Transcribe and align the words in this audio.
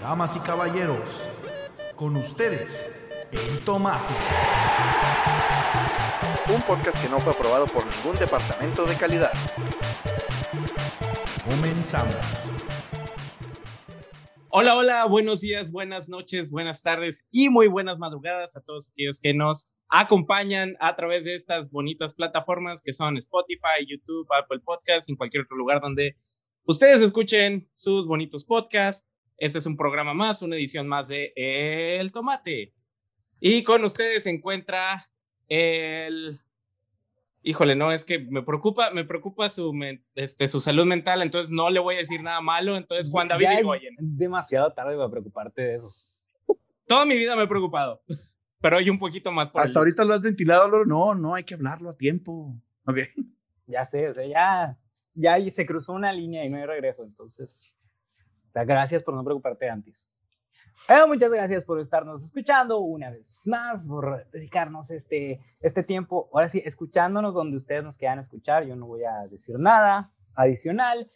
Damas 0.00 0.36
y 0.36 0.40
caballeros, 0.40 1.34
con 1.96 2.16
ustedes, 2.16 2.88
el 3.32 3.64
tomate. 3.64 4.14
Un 6.54 6.62
podcast 6.62 7.02
que 7.02 7.10
no 7.10 7.18
fue 7.18 7.32
aprobado 7.32 7.66
por 7.66 7.84
ningún 7.84 8.16
departamento 8.16 8.84
de 8.84 8.94
calidad. 8.94 9.32
Comenzamos. 11.44 12.14
Hola, 14.50 14.76
hola, 14.76 15.04
buenos 15.06 15.40
días, 15.40 15.72
buenas 15.72 16.08
noches, 16.08 16.48
buenas 16.48 16.82
tardes 16.82 17.26
y 17.32 17.48
muy 17.48 17.66
buenas 17.66 17.98
madrugadas 17.98 18.56
a 18.56 18.60
todos 18.60 18.90
aquellos 18.90 19.18
que 19.18 19.34
nos 19.34 19.68
acompañan 19.88 20.76
a 20.80 20.94
través 20.94 21.24
de 21.24 21.34
estas 21.34 21.72
bonitas 21.72 22.14
plataformas 22.14 22.82
que 22.82 22.92
son 22.92 23.16
Spotify, 23.16 23.84
YouTube, 23.86 24.28
Apple 24.32 24.60
Podcasts, 24.60 25.08
en 25.08 25.16
cualquier 25.16 25.42
otro 25.42 25.56
lugar 25.56 25.80
donde 25.80 26.16
ustedes 26.64 27.00
escuchen 27.00 27.68
sus 27.74 28.06
bonitos 28.06 28.44
podcasts. 28.44 29.08
Este 29.38 29.58
es 29.58 29.66
un 29.66 29.76
programa 29.76 30.14
más, 30.14 30.42
una 30.42 30.56
edición 30.56 30.86
más 30.88 31.08
de 31.08 31.32
El 31.36 32.12
Tomate. 32.12 32.72
Y 33.40 33.62
con 33.62 33.84
ustedes 33.84 34.24
se 34.24 34.30
encuentra 34.30 35.08
el... 35.48 36.40
Híjole, 37.42 37.76
no, 37.76 37.92
es 37.92 38.04
que 38.04 38.18
me 38.18 38.42
preocupa, 38.42 38.90
me 38.90 39.04
preocupa 39.04 39.48
su, 39.48 39.72
este, 40.16 40.48
su 40.48 40.60
salud 40.60 40.84
mental, 40.84 41.22
entonces 41.22 41.50
no 41.52 41.70
le 41.70 41.78
voy 41.78 41.94
a 41.94 41.98
decir 41.98 42.20
nada 42.20 42.40
malo. 42.40 42.76
Entonces, 42.76 43.08
Juan 43.10 43.28
David 43.28 43.44
Ya 43.44 43.54
Irigoyen. 43.54 43.94
es 43.96 44.18
demasiado 44.18 44.72
tarde 44.72 44.96
para 44.96 45.08
preocuparte 45.08 45.62
de 45.62 45.74
eso. 45.76 45.94
Toda 46.86 47.06
mi 47.06 47.16
vida 47.16 47.36
me 47.36 47.44
he 47.44 47.46
preocupado, 47.46 48.02
pero 48.60 48.78
hoy 48.78 48.90
un 48.90 48.98
poquito 48.98 49.30
más 49.30 49.50
por 49.50 49.62
el- 49.62 49.68
Hasta 49.68 49.78
ahorita 49.78 50.04
lo 50.04 50.14
has 50.14 50.22
ventilado. 50.22 50.84
No, 50.84 51.14
no, 51.14 51.34
hay 51.36 51.44
que 51.44 51.54
hablarlo 51.54 51.90
a 51.90 51.96
tiempo. 51.96 52.54
Ok. 52.86 52.98
Ya 53.66 53.84
sé, 53.84 54.08
o 54.08 54.14
sea, 54.14 54.26
ya, 54.26 54.78
ya 55.14 55.50
se 55.50 55.64
cruzó 55.64 55.92
una 55.92 56.12
línea 56.12 56.44
y 56.44 56.50
no 56.50 56.56
hay 56.56 56.66
regreso. 56.66 57.04
Entonces, 57.04 57.72
gracias 58.54 59.02
por 59.02 59.14
no 59.14 59.24
preocuparte 59.24 59.68
antes. 59.68 60.10
Pero 60.86 61.06
muchas 61.06 61.30
gracias 61.30 61.64
por 61.64 61.80
estarnos 61.80 62.24
escuchando 62.24 62.78
una 62.78 63.10
vez 63.10 63.46
más, 63.46 63.86
por 63.86 64.26
dedicarnos 64.30 64.90
este, 64.90 65.40
este 65.60 65.82
tiempo. 65.82 66.30
Ahora 66.32 66.48
sí, 66.48 66.62
escuchándonos 66.64 67.34
donde 67.34 67.56
ustedes 67.56 67.84
nos 67.84 67.98
quieran 67.98 68.18
escuchar. 68.20 68.64
Yo 68.64 68.74
no 68.76 68.86
voy 68.86 69.04
a 69.04 69.26
decir 69.30 69.56
nada 69.58 70.12
adicional. 70.34 71.10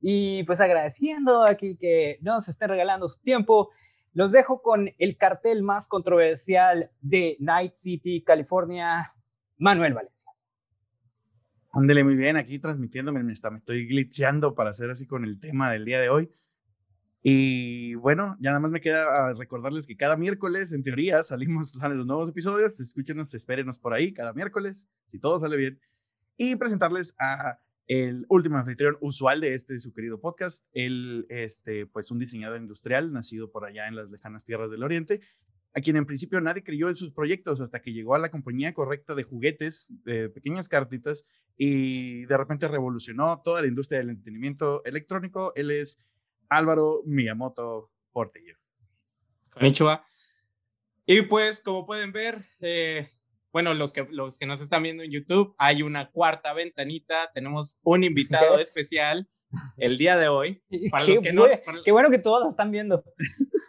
Y 0.00 0.44
pues 0.44 0.60
agradeciendo 0.60 1.44
aquí 1.44 1.76
que 1.76 2.18
nos 2.20 2.48
estén 2.48 2.68
regalando 2.68 3.08
su 3.08 3.20
tiempo. 3.22 3.70
Los 4.12 4.32
dejo 4.32 4.62
con 4.62 4.90
el 4.98 5.16
cartel 5.16 5.62
más 5.62 5.88
controversial 5.88 6.90
de 7.00 7.36
Night 7.40 7.74
City, 7.74 8.22
California, 8.22 9.08
Manuel 9.58 9.94
Valencia. 9.94 10.30
Ándele 11.72 12.04
muy 12.04 12.14
bien, 12.14 12.36
aquí 12.36 12.58
transmitiéndome, 12.58 13.22
me, 13.22 13.32
está, 13.32 13.50
me 13.50 13.58
estoy 13.58 13.86
glitcheando 13.86 14.54
para 14.54 14.70
hacer 14.70 14.90
así 14.90 15.06
con 15.06 15.24
el 15.24 15.38
tema 15.38 15.70
del 15.70 15.84
día 15.84 16.00
de 16.00 16.08
hoy. 16.08 16.30
Y 17.28 17.96
bueno, 17.96 18.36
ya 18.38 18.50
nada 18.50 18.60
más 18.60 18.70
me 18.70 18.80
queda 18.80 19.02
ah, 19.02 19.34
recordarles 19.34 19.88
que 19.88 19.96
cada 19.96 20.16
miércoles, 20.16 20.70
en 20.70 20.84
teoría, 20.84 21.24
salimos 21.24 21.72
salen 21.80 21.98
los 21.98 22.06
nuevos 22.06 22.28
episodios. 22.28 22.78
Escúchenos, 22.78 23.34
espérenos 23.34 23.80
por 23.80 23.94
ahí 23.94 24.14
cada 24.14 24.32
miércoles, 24.32 24.88
si 25.08 25.18
todo 25.18 25.40
sale 25.40 25.56
bien. 25.56 25.80
Y 26.36 26.54
presentarles 26.54 27.16
a 27.18 27.58
el 27.88 28.26
último 28.28 28.58
anfitrión 28.58 28.96
usual 29.00 29.40
de 29.40 29.54
este 29.54 29.76
su 29.80 29.92
querido 29.92 30.20
podcast, 30.20 30.64
el, 30.72 31.26
este, 31.28 31.86
pues 31.86 32.12
un 32.12 32.20
diseñador 32.20 32.60
industrial 32.60 33.12
nacido 33.12 33.50
por 33.50 33.64
allá 33.64 33.88
en 33.88 33.96
las 33.96 34.08
lejanas 34.12 34.44
tierras 34.44 34.70
del 34.70 34.84
Oriente, 34.84 35.20
a 35.74 35.80
quien 35.80 35.96
en 35.96 36.06
principio 36.06 36.40
nadie 36.40 36.62
creyó 36.62 36.88
en 36.88 36.94
sus 36.94 37.10
proyectos 37.10 37.60
hasta 37.60 37.80
que 37.80 37.92
llegó 37.92 38.14
a 38.14 38.20
la 38.20 38.30
compañía 38.30 38.72
correcta 38.72 39.16
de 39.16 39.24
juguetes, 39.24 39.92
de 40.04 40.28
pequeñas 40.28 40.68
cartitas, 40.68 41.24
y 41.56 42.24
de 42.26 42.36
repente 42.36 42.68
revolucionó 42.68 43.40
toda 43.42 43.62
la 43.62 43.66
industria 43.66 43.98
del 43.98 44.10
entretenimiento 44.10 44.84
electrónico. 44.84 45.52
Él 45.56 45.72
es 45.72 45.98
Álvaro 46.48 47.02
Miyamoto 47.06 47.90
Portillo. 48.12 48.56
Konnichiwa. 49.52 50.04
Y 51.06 51.22
pues, 51.22 51.62
como 51.62 51.86
pueden 51.86 52.12
ver, 52.12 52.42
eh, 52.60 53.08
bueno, 53.52 53.74
los 53.74 53.92
que, 53.92 54.06
los 54.10 54.38
que 54.38 54.46
nos 54.46 54.60
están 54.60 54.82
viendo 54.82 55.02
en 55.02 55.10
YouTube, 55.10 55.54
hay 55.58 55.82
una 55.82 56.10
cuarta 56.10 56.52
ventanita. 56.52 57.30
Tenemos 57.32 57.80
un 57.84 58.04
invitado 58.04 58.56
¿Qué? 58.56 58.62
especial 58.62 59.28
el 59.76 59.96
día 59.98 60.16
de 60.16 60.28
hoy. 60.28 60.62
Para 60.90 61.06
qué, 61.06 61.14
los 61.14 61.22
que 61.22 61.32
no- 61.32 61.42
para- 61.64 61.82
qué 61.84 61.92
bueno 61.92 62.10
que 62.10 62.18
todos 62.18 62.42
la 62.42 62.48
están 62.48 62.70
viendo. 62.70 63.04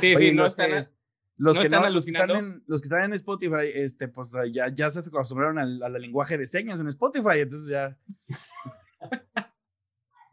Sí, 0.00 0.14
Oye, 0.16 0.30
sí, 0.30 0.34
no 0.34 0.46
están. 0.46 0.70
que- 0.70 0.88
Los, 1.36 1.56
¿No 1.56 1.60
que 1.60 1.66
están 1.66 1.82
no, 1.82 1.90
los 1.90 2.04
que 2.06 2.10
están 2.12 2.30
alucinando? 2.30 2.54
en, 2.56 2.64
los 2.66 2.80
que 2.80 2.86
están 2.86 3.04
en 3.04 3.12
Spotify, 3.12 3.70
este, 3.74 4.08
pues 4.08 4.30
ya, 4.52 4.68
ya 4.74 4.90
se 4.90 5.00
acostumbraron 5.00 5.58
al, 5.58 5.82
al 5.82 5.92
lenguaje 6.00 6.38
de 6.38 6.46
señas 6.46 6.80
en 6.80 6.88
Spotify, 6.88 7.40
entonces 7.40 7.68
ya. 7.68 7.98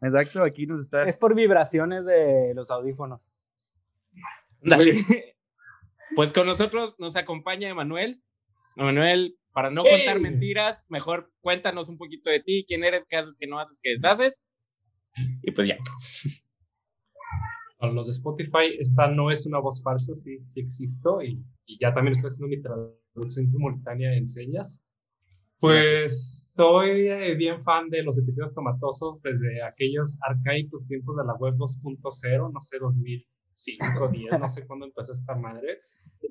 Exacto, 0.02 0.44
aquí 0.44 0.66
nos 0.66 0.82
está. 0.82 1.04
Es 1.04 1.18
por 1.18 1.36
vibraciones 1.36 2.06
de 2.06 2.54
los 2.56 2.72
audífonos. 2.72 3.32
Dale. 4.62 4.94
Pues 6.16 6.34
con 6.34 6.48
nosotros 6.48 6.96
nos 6.98 7.16
acompaña 7.16 7.70
Emanuel. 7.70 8.24
Emanuel, 8.76 9.38
para 9.54 9.70
no 9.70 9.84
contar 9.84 10.18
¡Hey! 10.18 10.22
mentiras, 10.22 10.88
mejor 10.90 11.32
cuéntanos 11.40 11.88
un 11.88 11.98
poquito 11.98 12.30
de 12.30 12.40
ti, 12.40 12.66
quién 12.68 12.84
eres, 12.84 13.06
qué 13.08 13.18
haces, 13.18 13.36
qué 13.40 13.46
no 13.46 13.60
haces, 13.60 13.80
qué 13.82 13.92
deshaces. 13.92 14.44
Y 15.44 15.52
pues 15.52 15.68
ya. 15.68 15.78
Para 17.78 17.94
los 17.94 18.08
de 18.08 18.14
Spotify, 18.14 18.76
esta 18.80 19.08
no 19.08 19.32
es 19.32 19.46
una 19.46 19.60
voz 19.60 19.84
falsa, 19.84 20.16
sí, 20.16 20.40
sí 20.46 20.62
existo 20.62 21.22
y, 21.22 21.42
y 21.66 21.78
ya 21.80 21.94
también 21.94 22.14
estoy 22.14 22.30
haciendo 22.30 22.48
mi 22.48 22.62
traducción 22.62 23.48
simultánea 23.48 24.14
en 24.16 24.28
señas. 24.28 24.84
Pues 25.60 26.54
soy 26.54 27.10
eh, 27.10 27.36
bien 27.36 27.62
fan 27.62 27.90
de 27.90 28.02
los 28.02 28.18
episodios 28.18 28.54
tomatosos 28.54 29.22
desde 29.22 29.62
aquellos 29.62 30.18
arcaicos 30.22 30.86
tiempos 30.88 31.18
de 31.18 31.26
la 31.26 31.34
web 31.34 31.56
2.0, 31.56 32.54
no 32.54 32.62
sé, 32.62 32.78
2005, 32.80 34.08
10, 34.08 34.40
no 34.40 34.50
sé 34.50 34.66
cuándo 34.66 34.86
empezó 34.86 35.12
esta 35.12 35.36
madre. 35.36 35.78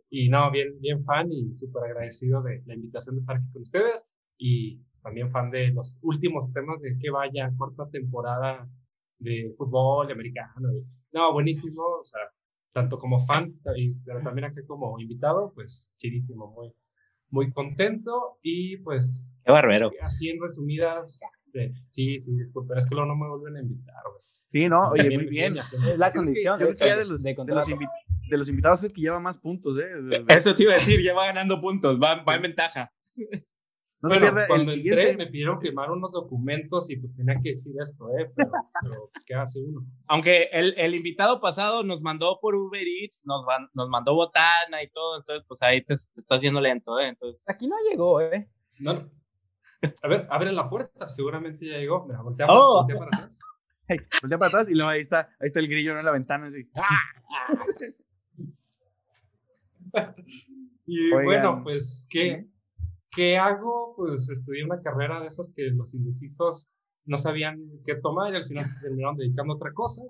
Y 0.08 0.30
no, 0.30 0.50
bien, 0.50 0.80
bien 0.80 1.04
fan 1.04 1.30
y 1.30 1.52
súper 1.54 1.84
agradecido 1.84 2.42
de 2.42 2.62
la 2.64 2.74
invitación 2.74 3.16
de 3.16 3.20
estar 3.20 3.36
aquí 3.36 3.50
con 3.52 3.62
ustedes 3.62 4.08
y 4.38 4.76
pues, 4.76 5.02
también 5.02 5.30
fan 5.30 5.50
de 5.50 5.68
los 5.68 5.98
últimos 6.02 6.50
temas 6.52 6.80
de 6.80 6.96
que 6.98 7.10
vaya 7.10 7.52
cuarta 7.58 7.88
temporada 7.90 8.66
de 9.18 9.52
fútbol 9.58 10.10
americano. 10.10 10.70
No, 11.12 11.32
buenísimo, 11.34 11.82
o 12.00 12.02
sea, 12.02 12.20
tanto 12.72 12.98
como 12.98 13.20
fan, 13.20 13.54
pero 13.62 14.22
también 14.22 14.46
acá 14.46 14.62
como 14.66 14.98
invitado, 15.00 15.52
pues 15.54 15.92
chidísimo, 15.98 16.50
muy, 16.52 16.72
muy 17.30 17.52
contento 17.52 18.38
y 18.42 18.78
pues 18.78 19.34
Qué 19.44 19.52
barbero. 19.52 19.90
así 20.02 20.30
en 20.30 20.40
resumidas, 20.42 21.20
eh, 21.54 21.72
sí, 21.90 22.20
sí, 22.20 22.36
disculpen, 22.36 22.78
es 22.78 22.86
que 22.86 22.94
luego 22.94 23.08
no 23.08 23.16
me 23.16 23.28
vuelven 23.28 23.56
a 23.56 23.60
invitar. 23.60 24.02
güey. 24.10 24.22
Sí, 24.50 24.66
no, 24.66 24.88
oye, 24.90 25.02
También 25.02 25.20
muy 25.22 25.30
bien. 25.30 25.56
Es 25.58 25.72
la 25.74 25.78
Yo 25.78 25.96
creo 25.96 26.10
que- 26.12 26.12
condición 26.16 26.58
yo 26.60 26.66
creo 26.68 26.76
que 26.78 26.84
de, 26.84 26.90
ya 26.90 26.96
de 26.96 27.04
los, 27.04 27.22
de 27.22 27.34
los 27.34 27.66
de 28.30 28.36
los 28.38 28.48
invitados 28.48 28.80
es 28.80 28.84
el 28.86 28.92
que 28.92 29.00
lleva 29.02 29.20
más 29.20 29.38
puntos, 29.38 29.78
¿eh? 29.78 29.84
Eso 30.28 30.54
te 30.54 30.62
iba 30.64 30.72
a 30.72 30.76
decir, 30.76 31.02
ya 31.02 31.14
va 31.14 31.26
ganando 31.26 31.60
puntos, 31.60 31.98
va, 32.00 32.22
va 32.22 32.34
en 32.36 32.42
ventaja. 32.42 32.92
No 34.00 34.10
bueno, 34.10 34.26
pierda 34.26 34.42
el 34.42 34.46
cuando 34.48 34.70
siguiente. 34.72 35.10
entré 35.10 35.24
me 35.24 35.30
pidieron 35.30 35.58
firmar 35.58 35.90
unos 35.90 36.12
documentos 36.12 36.88
y 36.90 36.96
pues 36.98 37.16
tenía 37.16 37.34
que 37.42 37.48
decir 37.50 37.74
esto, 37.82 38.06
¿eh? 38.16 38.30
Pero, 38.36 38.50
pero 38.80 39.10
pues, 39.12 39.24
¿qué 39.24 39.34
hace 39.34 39.60
uno? 39.60 39.84
Aunque 40.06 40.48
el, 40.52 40.74
el 40.76 40.94
invitado 40.94 41.40
pasado 41.40 41.82
nos 41.82 42.00
mandó 42.00 42.38
por 42.40 42.54
Uber 42.54 42.86
Eats, 42.86 43.22
nos, 43.24 43.44
van- 43.44 43.68
nos 43.74 43.88
mandó 43.88 44.14
botana 44.14 44.82
y 44.84 44.88
todo, 44.90 45.18
entonces 45.18 45.44
pues 45.48 45.62
ahí 45.62 45.80
te, 45.80 45.94
te 45.96 46.20
estás 46.20 46.40
viendo 46.40 46.60
lento, 46.60 46.98
¿eh? 47.00 47.08
Entonces, 47.08 47.42
Aquí 47.48 47.66
no 47.66 47.74
llegó, 47.90 48.20
¿eh? 48.20 48.48
No. 48.78 48.92
A 50.02 50.08
ver, 50.08 50.26
abre 50.30 50.52
la 50.52 50.68
puerta, 50.68 51.08
seguramente 51.08 51.66
ya 51.66 51.78
llegó. 51.78 52.04
Mira, 52.06 52.20
voltea, 52.22 52.46
Oh. 52.48 52.84
voltea 52.86 52.98
para 52.98 53.10
atrás. 53.16 53.40
Hey, 53.90 54.00
voltea 54.20 54.36
para 54.38 54.48
atrás 54.48 54.66
y 54.68 54.74
luego 54.74 54.90
ahí 54.90 55.00
está, 55.00 55.20
ahí 55.40 55.46
está 55.46 55.60
el 55.60 55.68
grillo 55.68 55.98
en 55.98 56.04
la 56.04 56.12
ventana 56.12 56.48
así. 56.48 56.68
Y 60.86 61.12
Oigan. 61.12 61.24
bueno, 61.24 61.60
pues, 61.62 62.06
¿qué, 62.10 62.46
¿qué 63.18 63.36
hago? 63.36 63.94
Pues 63.96 64.30
estudié 64.30 64.64
una 64.64 64.80
carrera 64.80 65.20
de 65.20 65.26
esas 65.26 65.50
que 65.50 65.64
los 65.72 65.92
indecisos 65.92 66.68
no 67.04 67.18
sabían 67.18 67.58
qué 67.84 67.96
tomar 67.96 68.32
y 68.32 68.36
al 68.36 68.44
final 68.44 68.64
se 68.64 68.80
terminaron 68.80 69.16
dedicando 69.16 69.54
a 69.54 69.56
otra 69.56 69.72
cosa. 69.72 70.02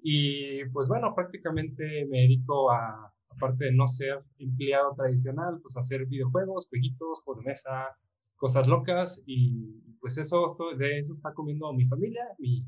Y 0.00 0.64
pues 0.66 0.86
bueno, 0.88 1.12
prácticamente 1.16 2.06
me 2.06 2.18
dedico 2.18 2.70
a, 2.70 3.12
aparte 3.30 3.64
de 3.64 3.72
no 3.72 3.88
ser 3.88 4.22
empleado 4.38 4.94
tradicional, 4.94 5.58
pues 5.62 5.76
a 5.76 5.80
hacer 5.80 6.06
videojuegos, 6.06 6.68
jueguitos, 6.68 7.22
juegos 7.22 7.42
de 7.42 7.50
mesa, 7.50 7.88
cosas 8.36 8.68
locas 8.68 9.20
y 9.26 9.82
pues 10.00 10.16
eso, 10.18 10.56
de 10.78 10.98
eso 11.00 11.12
está 11.12 11.34
comiendo 11.34 11.72
mi 11.72 11.86
familia, 11.86 12.22
mi, 12.38 12.64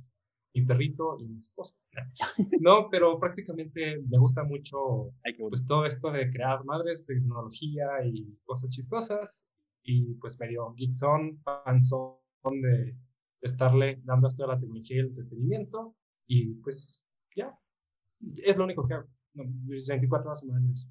mi 0.53 0.63
perrito 0.63 1.17
y 1.21 1.29
mi 1.29 1.39
esposa. 1.39 1.77
No, 2.61 2.89
pero 2.91 3.21
prácticamente 3.21 4.03
me 4.11 4.19
gusta 4.19 4.43
mucho 4.43 5.13
pues 5.49 5.65
todo 5.65 5.87
esto 5.87 6.11
de 6.11 6.29
crear 6.33 6.65
madres, 6.65 7.07
tecnología 7.07 7.87
y 8.05 8.37
cosas 8.45 8.71
chistosas 8.71 9.47
y 9.87 10.15
pues 10.15 10.39
medio 10.39 10.75
geekson, 10.75 11.39
fanzón 11.39 12.17
de, 12.61 12.69
de 12.69 12.97
estarle 13.41 14.01
dando 14.05 14.29
esto 14.29 14.45
a 14.45 14.49
la 14.49 14.59
tecnología 14.59 14.97
y 14.97 15.01
el 15.01 15.07
entretenimiento 15.07 15.97
y 16.27 16.55
pues 16.57 17.07
ya, 17.35 17.57
es 18.43 18.57
lo 18.57 18.65
único 18.65 18.87
que 18.87 18.95
hago. 18.95 19.09
No, 19.35 19.45
24 19.47 20.29
horas 20.29 20.41
semanales. 20.41 20.89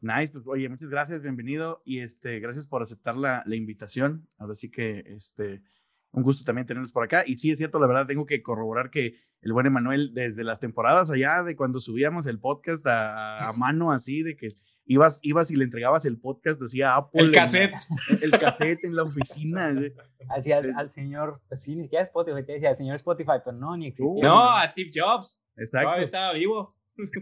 Nice, 0.00 0.32
pues 0.32 0.46
oye, 0.46 0.68
muchas 0.68 0.90
gracias, 0.90 1.22
bienvenido 1.22 1.80
y 1.84 2.00
este, 2.00 2.38
gracias 2.38 2.66
por 2.66 2.82
aceptar 2.82 3.16
la, 3.16 3.42
la 3.46 3.56
invitación. 3.56 4.28
Ahora 4.36 4.54
sí 4.54 4.70
que 4.70 5.04
este, 5.06 5.62
un 6.10 6.22
gusto 6.22 6.44
también 6.44 6.66
tenerlos 6.66 6.92
por 6.92 7.04
acá. 7.04 7.24
Y 7.26 7.36
sí, 7.36 7.50
es 7.50 7.58
cierto, 7.58 7.78
la 7.78 7.86
verdad, 7.86 8.06
tengo 8.06 8.26
que 8.26 8.42
corroborar 8.42 8.90
que 8.90 9.16
el 9.40 9.52
buen 9.52 9.66
Emanuel, 9.66 10.12
desde 10.12 10.44
las 10.44 10.60
temporadas 10.60 11.10
allá, 11.10 11.42
de 11.42 11.56
cuando 11.56 11.80
subíamos 11.80 12.26
el 12.26 12.38
podcast 12.38 12.86
a, 12.86 13.48
a 13.48 13.52
mano 13.54 13.92
así, 13.92 14.22
de 14.22 14.36
que 14.36 14.48
ibas, 14.86 15.20
ibas 15.22 15.50
y 15.50 15.56
le 15.56 15.64
entregabas 15.64 16.04
el 16.06 16.18
podcast, 16.18 16.60
decía 16.60 16.96
Apple. 16.96 17.20
El 17.22 17.26
en- 17.28 17.32
cassette. 17.32 17.74
el 18.22 18.30
cassette 18.32 18.84
en 18.84 18.96
la 18.96 19.02
oficina. 19.04 19.74
Así 20.28 20.52
al, 20.52 20.72
al 20.76 20.90
señor, 20.90 21.40
pues 21.48 21.62
sí, 21.62 21.76
ni 21.76 21.82
siquiera 21.84 22.04
Spotify, 22.04 22.44
te 22.44 22.52
decía, 22.52 22.70
al 22.70 22.76
señor 22.76 22.96
Spotify, 22.96 23.38
pero 23.44 23.56
no, 23.56 23.76
ni 23.76 23.88
existía. 23.88 24.22
No, 24.22 24.50
a 24.50 24.66
Steve 24.68 24.90
Jobs. 24.94 25.42
Exacto. 25.56 25.86
Todavía 25.86 26.04
estaba 26.04 26.32
vivo. 26.32 26.66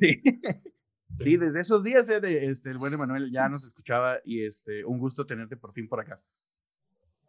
Sí. 0.00 0.22
Sí, 1.18 1.36
desde 1.36 1.60
esos 1.60 1.84
días, 1.84 2.06
fíjate, 2.06 2.46
este, 2.50 2.70
el 2.70 2.78
buen 2.78 2.94
Emanuel 2.94 3.30
ya 3.30 3.48
nos 3.48 3.64
escuchaba 3.64 4.18
y 4.24 4.44
este, 4.46 4.84
un 4.84 4.98
gusto 4.98 5.26
tenerte 5.26 5.56
por 5.56 5.72
fin 5.72 5.86
por 5.86 6.00
acá. 6.00 6.22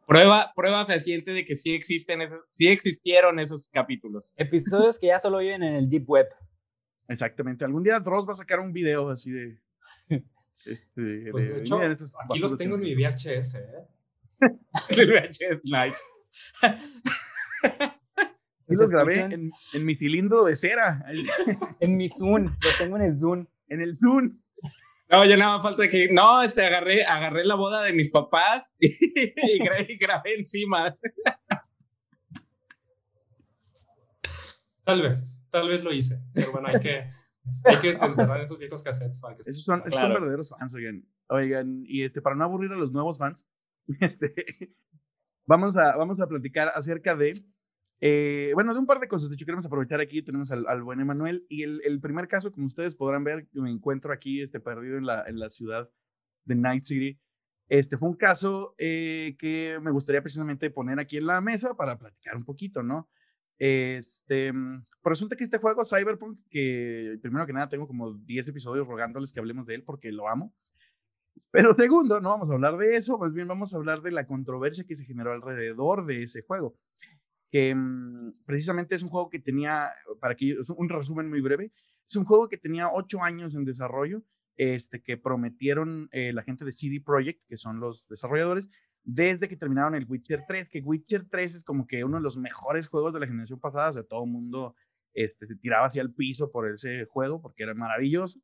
Prueba, 0.08 0.52
prueba 0.56 0.86
fehaciente 0.86 1.32
de 1.32 1.46
que 1.46 1.56
sí 1.56 1.74
existen 1.74 2.22
esos, 2.22 2.40
sí 2.50 2.68
existieron 2.68 3.40
esos 3.40 3.70
capítulos. 3.70 4.34
Episodios 4.38 5.00
que 5.00 5.08
ya 5.08 5.20
solo 5.20 5.40
viven 5.40 5.64
en 5.64 5.76
el 5.76 5.90
Deep 5.90 6.10
Web. 6.10 6.28
Exactamente. 7.08 7.66
Algún 7.66 7.84
día 7.84 8.00
Dross 8.00 8.28
va 8.28 8.32
a 8.32 8.36
sacar 8.36 8.60
un 8.60 8.74
video 8.74 9.10
así 9.10 9.32
de. 9.32 9.60
Este, 10.66 11.30
Pues 11.32 11.48
de- 11.50 11.54
de 11.56 11.62
hecho, 11.62 11.80
aquí 11.82 12.40
los 12.40 12.58
tengo 12.58 12.76
en 12.76 12.82
mi 12.82 12.96
VHS, 12.96 13.56
¿eh? 13.56 13.88
El 14.90 15.12
VHS 15.12 15.60
Live. 15.64 15.96
Sí, 18.68 18.76
los 18.80 18.90
grabé 18.90 19.20
en, 19.22 19.52
en 19.74 19.86
mi 19.86 19.94
cilindro 19.96 20.46
de 20.46 20.56
cera, 20.56 21.06
En 21.80 21.98
mi 21.98 22.08
Zoom, 22.10 22.46
los 22.62 22.78
tengo 22.78 22.96
en 22.98 23.04
el 23.04 23.20
Zoom. 23.20 23.46
en 23.68 23.82
el 23.82 23.96
Zoom. 23.96 24.30
No, 25.10 25.26
ya 25.26 25.36
nada 25.38 25.56
más 25.58 25.64
falta 25.64 25.88
que. 25.90 26.10
No, 26.12 26.42
este, 26.42 26.66
agarré, 26.66 27.04
agarré 27.04 27.44
la 27.46 27.56
boda 27.56 27.84
de 27.84 27.94
mis 27.94 28.10
papás 28.10 28.74
y, 28.80 29.60
gra- 29.60 29.86
y 29.88 29.98
grabé 29.98 30.36
encima. 30.36 30.98
Tal 34.84 35.02
vez, 35.02 35.42
tal 35.52 35.68
vez 35.70 35.84
lo 35.84 35.94
hice. 35.94 36.20
Pero 36.34 36.52
bueno, 36.52 36.68
hay 36.70 36.80
que, 36.80 37.10
hay 37.66 37.78
que 37.78 37.88
desenterrar 37.90 38.42
esos 38.42 38.58
viejos 38.58 38.84
cassettes 38.84 39.20
para 39.20 39.36
que 39.36 39.44
se- 39.44 39.50
Esos 39.52 39.64
son, 39.66 39.80
esos 39.86 40.00
son 40.00 40.14
verdaderos 40.14 40.50
fans, 40.50 40.74
oigan. 40.76 41.06
Oigan, 41.30 41.84
y 41.86 42.04
este, 42.04 42.22
para 42.22 42.36
no 42.36 42.44
aburrir 42.46 42.72
a 42.72 42.78
los 42.78 42.92
nuevos 42.92 43.18
fans, 43.18 43.48
este, 44.00 44.74
vamos, 45.46 45.76
a, 45.78 45.96
vamos 45.96 46.20
a 46.20 46.28
platicar 46.28 46.70
acerca 46.74 47.16
de. 47.16 47.34
eh, 48.02 48.52
bueno, 48.54 48.74
de 48.74 48.80
un 48.80 48.86
par 48.86 49.00
de 49.00 49.08
cosas. 49.08 49.30
De 49.30 49.36
hecho, 49.36 49.46
queremos 49.46 49.66
aprovechar 49.66 50.00
aquí. 50.02 50.22
Tenemos 50.22 50.52
al, 50.52 50.66
al 50.68 50.84
buen 50.84 51.00
Emanuel. 51.00 51.46
Y 51.50 51.64
el, 51.64 51.82
el 51.86 52.00
primer 52.00 52.28
caso, 52.28 52.52
como 52.52 52.66
ustedes 52.66 52.96
podrán 52.96 53.24
ver, 53.24 53.48
me 53.54 53.70
encuentro 53.72 54.14
aquí 54.14 54.42
este, 54.42 54.60
perdido 54.60 54.98
en 54.98 55.06
la, 55.06 55.24
en 55.28 55.40
la 55.40 55.50
ciudad 55.50 55.90
de 56.46 56.56
Night 56.56 56.84
City. 56.84 57.20
Este 57.70 57.98
fue 57.98 58.10
un 58.10 58.16
caso 58.18 58.76
eh, 58.78 59.36
que 59.40 59.80
me 59.82 59.92
gustaría 59.92 60.22
precisamente 60.22 60.70
poner 60.70 61.00
aquí 61.00 61.18
en 61.18 61.26
la 61.26 61.40
mesa 61.42 61.76
para 61.76 61.98
platicar 61.98 62.36
un 62.36 62.44
poquito, 62.44 62.84
¿no? 62.84 63.10
Este, 63.58 64.52
mm, 64.52 64.84
pues 65.02 65.12
resulta 65.12 65.36
que 65.36 65.44
este 65.44 65.58
juego, 65.58 65.86
Cyberpunk, 65.86 66.40
que 66.50 67.18
primero 67.22 67.46
que 67.46 67.54
nada 67.54 67.70
tengo 67.70 67.88
como 67.88 68.14
10 68.14 68.50
episodios 68.50 68.88
rogándoles 68.88 69.32
que 69.32 69.40
hablemos 69.40 69.66
de 69.66 69.76
él 69.76 69.84
porque 69.84 70.12
lo 70.12 70.28
amo. 70.28 70.54
Pero 71.52 71.74
segundo, 71.74 72.20
no 72.20 72.30
vamos 72.30 72.50
a 72.50 72.54
hablar 72.54 72.78
de 72.78 72.96
eso, 72.96 73.18
más 73.18 73.34
bien 73.34 73.48
vamos 73.48 73.74
a 73.74 73.78
hablar 73.78 74.02
de 74.02 74.12
la 74.12 74.28
controversia 74.28 74.86
que 74.88 74.96
se 74.96 75.06
generó 75.06 75.32
alrededor 75.32 76.06
de 76.06 76.24
ese 76.24 76.42
juego. 76.42 76.76
Que 77.52 77.74
mm, 77.76 78.34
precisamente 78.46 78.96
es 78.96 79.04
un 79.04 79.10
juego 79.10 79.30
que 79.30 79.40
tenía, 79.40 79.90
para 80.20 80.36
que 80.36 80.58
un 80.76 80.90
resumen 80.90 81.30
muy 81.30 81.42
breve, 81.42 81.72
es 82.08 82.16
un 82.16 82.26
juego 82.26 82.50
que 82.50 82.58
tenía 82.58 82.90
8 82.92 83.22
años 83.22 83.56
en 83.56 83.66
desarrollo, 83.66 84.24
este, 84.56 85.02
que 85.02 85.18
prometieron 85.18 86.10
eh, 86.12 86.32
la 86.34 86.44
gente 86.44 86.66
de 86.66 86.72
CD 86.72 87.02
Projekt, 87.04 87.42
que 87.48 87.58
son 87.58 87.80
los 87.80 88.08
desarrolladores, 88.08 88.70
desde 89.04 89.48
que 89.48 89.58
terminaron 89.58 89.96
el 89.96 90.06
Witcher 90.08 90.46
3, 90.48 90.70
que 90.70 90.80
Witcher 90.80 91.28
3 91.30 91.56
es 91.56 91.64
como 91.64 91.86
que 91.86 92.04
uno 92.04 92.18
de 92.18 92.24
los 92.24 92.38
mejores 92.38 92.88
juegos 92.88 93.14
de 93.14 93.20
la 93.20 93.28
generación 93.28 93.60
pasada, 93.60 93.90
o 93.90 93.94
sea, 93.94 94.04
todo 94.04 94.24
el 94.24 94.32
mundo 94.32 94.76
este, 95.14 95.46
se 95.46 95.56
tiraba 95.56 95.88
hacia 95.88 96.02
el 96.02 96.14
piso 96.14 96.52
por 96.52 96.70
ese 96.70 97.06
juego 97.06 97.42
porque 97.42 97.64
era 97.64 97.74
maravilloso. 97.74 98.40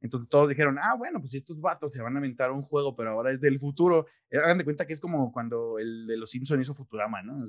Entonces 0.00 0.28
todos 0.28 0.50
dijeron, 0.50 0.76
ah, 0.80 0.94
bueno, 0.98 1.18
pues 1.20 1.34
estos 1.34 1.58
vatos 1.60 1.92
se 1.94 2.02
van 2.02 2.14
a 2.14 2.18
inventar 2.18 2.52
un 2.52 2.60
juego, 2.60 2.94
pero 2.94 3.10
ahora 3.10 3.32
es 3.32 3.40
del 3.40 3.58
futuro. 3.58 4.06
Eh, 4.28 4.36
Hagan 4.36 4.58
de 4.58 4.64
cuenta 4.64 4.86
que 4.86 4.92
es 4.92 5.00
como 5.00 5.32
cuando 5.32 5.78
el 5.78 6.06
de 6.06 6.18
los 6.18 6.30
Simpsons 6.30 6.60
hizo 6.60 6.74
Futurama, 6.74 7.22
¿no? 7.22 7.42
O 7.42 7.48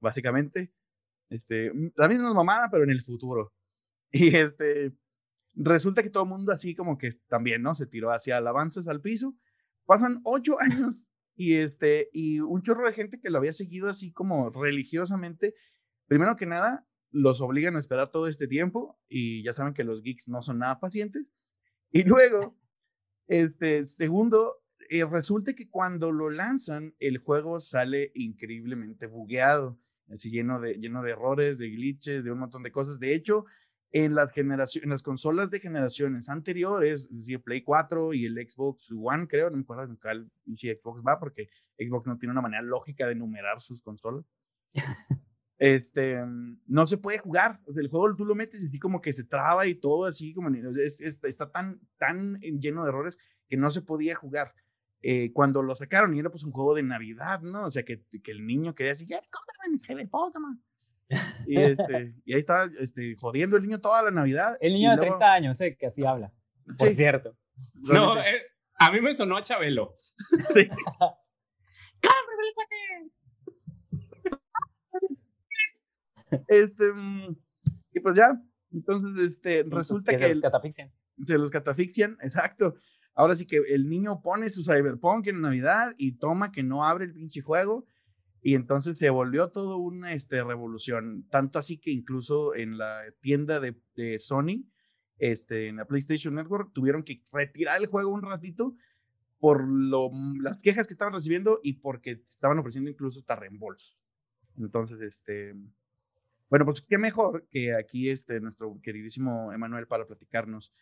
básicamente, 0.00 0.72
este, 1.28 1.70
mm, 1.72 1.92
la 1.96 2.08
misma 2.08 2.32
mamada, 2.32 2.70
pero 2.70 2.84
en 2.84 2.90
el 2.90 3.02
futuro. 3.02 3.52
Y 4.14 4.36
este, 4.36 4.92
resulta 5.54 6.02
que 6.02 6.10
todo 6.10 6.24
el 6.24 6.28
mundo 6.30 6.52
así 6.52 6.74
como 6.74 6.98
que 6.98 7.12
también, 7.28 7.62
¿no? 7.62 7.74
Se 7.74 7.86
tiró 7.86 8.10
hacia 8.12 8.38
alabanzas 8.38 8.88
al 8.88 9.00
piso. 9.00 9.34
Pasan 9.86 10.18
ocho 10.24 10.56
años 10.60 11.11
y 11.34 11.54
este, 11.54 12.10
y 12.12 12.40
un 12.40 12.62
chorro 12.62 12.86
de 12.86 12.92
gente 12.92 13.20
que 13.20 13.30
lo 13.30 13.38
había 13.38 13.52
seguido 13.52 13.88
así 13.88 14.12
como 14.12 14.50
religiosamente. 14.50 15.54
Primero 16.06 16.36
que 16.36 16.46
nada, 16.46 16.86
los 17.10 17.40
obligan 17.40 17.76
a 17.76 17.78
esperar 17.78 18.10
todo 18.10 18.26
este 18.26 18.48
tiempo 18.48 18.98
y 19.08 19.42
ya 19.42 19.52
saben 19.52 19.74
que 19.74 19.84
los 19.84 20.02
geeks 20.02 20.28
no 20.28 20.42
son 20.42 20.58
nada 20.58 20.80
pacientes. 20.80 21.26
Y 21.90 22.02
luego, 22.04 22.56
este, 23.28 23.86
segundo, 23.86 24.62
eh, 24.90 25.04
resulta 25.04 25.54
que 25.54 25.68
cuando 25.68 26.10
lo 26.10 26.30
lanzan, 26.30 26.94
el 26.98 27.18
juego 27.18 27.60
sale 27.60 28.12
increíblemente 28.14 29.06
bugueado, 29.06 29.78
así 30.10 30.30
lleno 30.30 30.60
de, 30.60 30.74
lleno 30.74 31.02
de 31.02 31.12
errores, 31.12 31.58
de 31.58 31.70
glitches, 31.70 32.24
de 32.24 32.32
un 32.32 32.40
montón 32.40 32.62
de 32.62 32.72
cosas. 32.72 32.98
De 32.98 33.14
hecho, 33.14 33.46
en 33.92 34.14
las, 34.14 34.32
generaciones, 34.32 34.84
en 34.84 34.90
las 34.90 35.02
consolas 35.02 35.50
de 35.50 35.60
generaciones 35.60 36.28
anteriores, 36.28 37.08
es 37.10 37.18
decir, 37.18 37.42
Play 37.42 37.62
4 37.62 38.14
y 38.14 38.24
el 38.24 38.34
Xbox 38.48 38.90
One, 38.90 39.28
creo, 39.28 39.50
no 39.50 39.56
me 39.58 39.62
acuerdo 39.62 39.84
en 39.84 39.96
cuál 39.96 40.30
Xbox 40.46 41.02
va, 41.06 41.18
porque 41.18 41.48
Xbox 41.78 42.06
no 42.06 42.16
tiene 42.18 42.32
una 42.32 42.40
manera 42.40 42.62
lógica 42.62 43.06
de 43.06 43.14
numerar 43.14 43.60
sus 43.60 43.82
consolas. 43.82 44.24
este, 45.58 46.18
no 46.66 46.86
se 46.86 46.98
puede 46.98 47.18
jugar. 47.18 47.60
O 47.66 47.72
sea, 47.72 47.82
el 47.82 47.88
juego 47.88 48.16
tú 48.16 48.24
lo 48.24 48.34
metes 48.34 48.62
y 48.62 48.66
así 48.68 48.78
como 48.78 49.00
que 49.00 49.12
se 49.12 49.24
traba 49.24 49.66
y 49.66 49.74
todo 49.74 50.06
así, 50.06 50.32
como 50.34 50.48
en- 50.48 50.66
es- 50.78 51.00
es- 51.00 51.22
está 51.24 51.50
tan, 51.50 51.80
tan 51.98 52.34
lleno 52.36 52.82
de 52.84 52.88
errores 52.88 53.18
que 53.48 53.56
no 53.56 53.70
se 53.70 53.82
podía 53.82 54.14
jugar. 54.14 54.54
Eh, 55.02 55.32
cuando 55.32 55.62
lo 55.62 55.74
sacaron 55.74 56.14
y 56.14 56.20
era 56.20 56.30
pues 56.30 56.44
un 56.44 56.52
juego 56.52 56.74
de 56.74 56.82
Navidad, 56.84 57.40
¿no? 57.42 57.66
O 57.66 57.70
sea, 57.70 57.82
que, 57.82 58.04
que 58.22 58.30
el 58.30 58.46
niño 58.46 58.74
quería 58.74 58.92
decir, 58.92 59.08
ya, 59.08 59.20
cómprame 59.30 59.72
mi 59.72 59.78
Cyberpunk, 59.78 60.38
man". 60.38 60.62
Y, 61.46 61.60
este, 61.60 62.14
y 62.24 62.32
ahí 62.34 62.40
estaba 62.40 62.64
este, 62.80 63.14
jodiendo 63.20 63.56
el 63.56 63.62
niño 63.64 63.80
toda 63.80 64.02
la 64.02 64.10
Navidad. 64.10 64.56
El 64.60 64.72
y 64.72 64.74
niño 64.74 64.90
de 64.92 64.96
luego- 64.96 65.18
30 65.18 65.32
años, 65.32 65.58
sé 65.58 65.76
que 65.76 65.86
así 65.86 66.04
habla. 66.06 66.32
Por 66.78 66.88
Sí, 66.88 66.94
cierto. 66.96 67.36
No, 67.74 68.18
eh, 68.18 68.42
a 68.78 68.90
mí 68.90 69.00
me 69.00 69.12
sonó 69.14 69.36
a 69.36 69.42
Chabelo. 69.42 69.94
sí. 70.54 70.68
Este, 76.48 76.92
mm, 76.92 77.36
y 77.92 78.00
pues 78.00 78.14
ya, 78.16 78.40
entonces, 78.72 79.30
este, 79.30 79.64
resulta 79.68 80.12
que 80.12 80.18
que 80.18 80.24
se 80.24 80.28
los 80.34 80.40
catafixian. 80.40 80.92
se 81.18 81.38
los 81.38 81.50
catafixian, 81.50 82.18
exacto. 82.22 82.74
Ahora 83.14 83.36
sí 83.36 83.46
que 83.46 83.58
el 83.68 83.88
niño 83.90 84.22
pone 84.22 84.48
su 84.48 84.64
Cyberpunk 84.64 85.26
en 85.26 85.42
Navidad 85.42 85.92
y 85.98 86.12
toma 86.12 86.50
que 86.50 86.62
no 86.62 86.86
abre 86.86 87.04
el 87.04 87.12
pinche 87.12 87.42
juego. 87.42 87.84
Y 88.42 88.56
entonces 88.56 88.98
se 88.98 89.08
volvió 89.08 89.48
todo 89.50 89.76
una 89.76 90.12
este, 90.12 90.42
revolución. 90.42 91.26
Tanto 91.30 91.60
así 91.60 91.78
que 91.78 91.92
incluso 91.92 92.56
en 92.56 92.76
la 92.76 93.02
tienda 93.20 93.60
de, 93.60 93.76
de 93.94 94.18
Sony, 94.18 94.64
este, 95.18 95.68
en 95.68 95.76
la 95.76 95.84
PlayStation 95.84 96.34
Network, 96.34 96.72
tuvieron 96.72 97.04
que 97.04 97.22
retirar 97.32 97.76
el 97.78 97.86
juego 97.86 98.10
un 98.10 98.22
ratito 98.22 98.74
por 99.38 99.66
lo, 99.66 100.10
las 100.40 100.60
quejas 100.60 100.88
que 100.88 100.94
estaban 100.94 101.14
recibiendo 101.14 101.60
y 101.62 101.74
porque 101.74 102.22
estaban 102.28 102.58
ofreciendo 102.58 102.90
incluso 102.90 103.22
hasta. 103.22 103.96
Entonces, 104.58 105.00
este, 105.00 105.54
bueno, 106.48 106.64
pues 106.64 106.80
qué 106.82 106.98
mejor 106.98 107.46
que 107.48 107.74
aquí 107.74 108.10
este, 108.10 108.40
nuestro 108.40 108.80
queridísimo 108.82 109.52
Emanuel 109.52 109.86
para 109.86 110.06
platicarnos. 110.06 110.72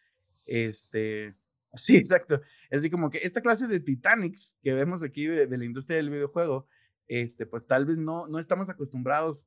Este, 0.46 1.34
sí, 1.74 1.96
exacto. 1.96 2.40
Así 2.70 2.88
como 2.88 3.10
que 3.10 3.18
esta 3.18 3.42
clase 3.42 3.66
de 3.66 3.80
Titanics 3.80 4.58
que 4.62 4.72
vemos 4.72 5.04
aquí 5.04 5.26
de, 5.26 5.46
de 5.46 5.58
la 5.58 5.64
industria 5.64 5.98
del 5.98 6.10
videojuego, 6.10 6.66
este, 7.10 7.44
pues 7.44 7.66
tal 7.66 7.86
vez 7.86 7.98
no, 7.98 8.28
no 8.28 8.38
estamos 8.38 8.68
acostumbrados 8.68 9.44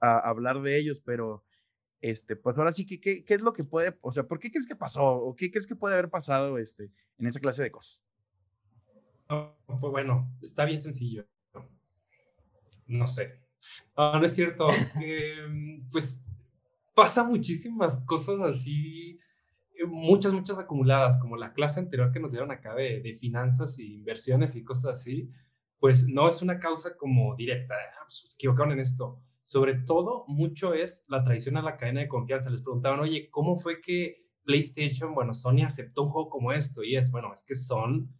a 0.00 0.18
hablar 0.18 0.60
de 0.60 0.78
ellos, 0.78 1.00
pero 1.00 1.42
este, 2.02 2.36
pues 2.36 2.58
ahora 2.58 2.72
sí 2.72 2.84
que, 2.86 3.00
¿qué, 3.00 3.24
qué 3.24 3.32
es 3.32 3.40
lo 3.40 3.54
que 3.54 3.64
puede, 3.64 3.96
o 4.02 4.12
sea, 4.12 4.24
¿por 4.24 4.38
qué 4.38 4.50
crees 4.50 4.68
que 4.68 4.76
pasó? 4.76 5.02
¿O 5.06 5.34
qué 5.34 5.50
crees 5.50 5.66
que 5.66 5.76
puede 5.76 5.94
haber 5.94 6.10
pasado 6.10 6.58
este, 6.58 6.90
en 7.16 7.26
esa 7.26 7.40
clase 7.40 7.62
de 7.62 7.70
cosas? 7.70 8.02
Pues 9.28 9.80
bueno, 9.80 10.30
está 10.42 10.66
bien 10.66 10.78
sencillo. 10.78 11.26
No 12.86 13.06
sé. 13.06 13.40
No, 13.96 14.18
no 14.18 14.24
es 14.24 14.34
cierto. 14.34 14.68
Eh, 15.02 15.80
pues 15.90 16.22
pasa 16.94 17.24
muchísimas 17.24 17.96
cosas 18.04 18.40
así, 18.40 19.18
eh, 19.74 19.86
muchas, 19.86 20.34
muchas 20.34 20.58
acumuladas, 20.58 21.16
como 21.16 21.38
la 21.38 21.54
clase 21.54 21.80
anterior 21.80 22.12
que 22.12 22.20
nos 22.20 22.32
dieron 22.32 22.50
acá 22.50 22.74
de, 22.74 23.00
de 23.00 23.14
finanzas 23.14 23.78
y 23.78 23.94
inversiones 23.94 24.54
y 24.54 24.64
cosas 24.64 25.00
así. 25.00 25.30
Pues 25.80 26.06
no 26.08 26.28
es 26.28 26.42
una 26.42 26.60
causa 26.60 26.96
como 26.96 27.34
directa. 27.36 27.74
"Ah, 27.74 28.02
pues, 28.06 28.22
se 28.26 28.34
equivocaron 28.36 28.72
en 28.72 28.80
esto. 28.80 29.20
Sobre 29.42 29.74
todo, 29.74 30.24
mucho 30.28 30.74
es 30.74 31.04
la 31.08 31.24
traición 31.24 31.56
a 31.56 31.62
la 31.62 31.76
cadena 31.78 32.00
de 32.00 32.08
confianza. 32.08 32.50
Les 32.50 32.62
preguntaban, 32.62 33.00
oye, 33.00 33.30
¿cómo 33.30 33.56
fue 33.56 33.80
que 33.80 34.26
PlayStation, 34.44 35.14
bueno, 35.14 35.32
Sony 35.34 35.62
aceptó 35.64 36.02
un 36.04 36.10
juego 36.10 36.28
como 36.30 36.52
esto? 36.52 36.82
Y 36.84 36.96
es, 36.96 37.10
bueno, 37.10 37.32
es 37.32 37.44
que 37.44 37.54
son 37.56 38.14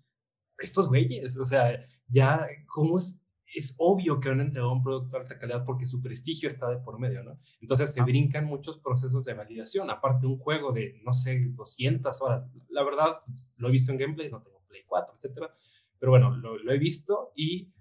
estos 0.59 0.89
güeyes, 0.89 1.39
o 1.39 1.45
sea, 1.45 1.87
ya, 2.09 2.47
¿cómo 2.69 2.99
es 2.99 3.23
es 3.55 3.75
obvio 3.79 4.21
que 4.21 4.29
han 4.29 4.41
entregado 4.41 4.73
un 4.73 4.83
producto 4.83 5.17
de 5.17 5.23
alta 5.23 5.39
calidad 5.39 5.65
porque 5.65 5.87
su 5.87 6.01
prestigio 6.01 6.49
está 6.49 6.69
de 6.71 6.79
por 6.79 6.99
medio, 7.01 7.23
¿no? 7.25 7.39
Entonces 7.61 7.93
se 7.93 8.03
brincan 8.03 8.45
muchos 8.45 8.79
procesos 8.79 9.25
de 9.25 9.35
validación, 9.35 9.91
aparte 9.91 10.27
un 10.27 10.39
juego 10.39 10.73
de, 10.73 11.01
no 11.05 11.13
sé, 11.13 11.41
200 11.51 12.23
horas. 12.23 12.45
La 12.69 12.85
verdad, 12.85 13.19
lo 13.57 13.69
he 13.69 13.73
visto 13.73 13.91
en 13.93 13.99
gameplay, 13.99 14.31
no 14.31 14.41
tengo 14.43 14.61
Play 14.69 14.83
4, 14.87 15.15
etcétera, 15.17 15.53
pero 16.01 16.11
bueno, 16.11 16.37
lo, 16.37 16.59
lo 16.59 16.73
he 16.73 16.79
visto 16.79 17.33
y 17.37 17.73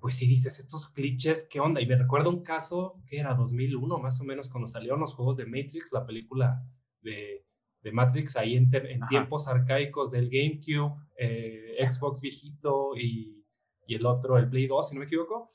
pues 0.00 0.16
si 0.16 0.26
dices 0.26 0.58
estos 0.58 0.88
clichés, 0.88 1.46
¿qué 1.48 1.60
onda? 1.60 1.80
Y 1.80 1.86
me 1.86 1.96
recuerda 1.96 2.30
un 2.30 2.42
caso 2.42 3.00
que 3.06 3.18
era 3.18 3.34
2001, 3.34 3.98
más 3.98 4.20
o 4.20 4.24
menos, 4.24 4.48
cuando 4.48 4.66
salieron 4.66 4.98
los 4.98 5.14
juegos 5.14 5.36
de 5.36 5.44
Matrix, 5.44 5.92
la 5.92 6.06
película 6.06 6.58
de, 7.02 7.44
de 7.82 7.92
Matrix, 7.92 8.36
ahí 8.36 8.56
en, 8.56 8.74
en 8.74 9.00
tiempos 9.08 9.46
arcaicos 9.46 10.10
del 10.10 10.30
GameCube, 10.30 10.96
eh, 11.18 11.76
Xbox 11.86 12.22
viejito 12.22 12.96
y, 12.96 13.44
y, 13.86 13.94
el 13.94 14.06
otro, 14.06 14.38
el 14.38 14.48
Play 14.48 14.66
2, 14.66 14.88
si 14.88 14.94
no 14.94 15.00
me 15.00 15.06
equivoco. 15.06 15.50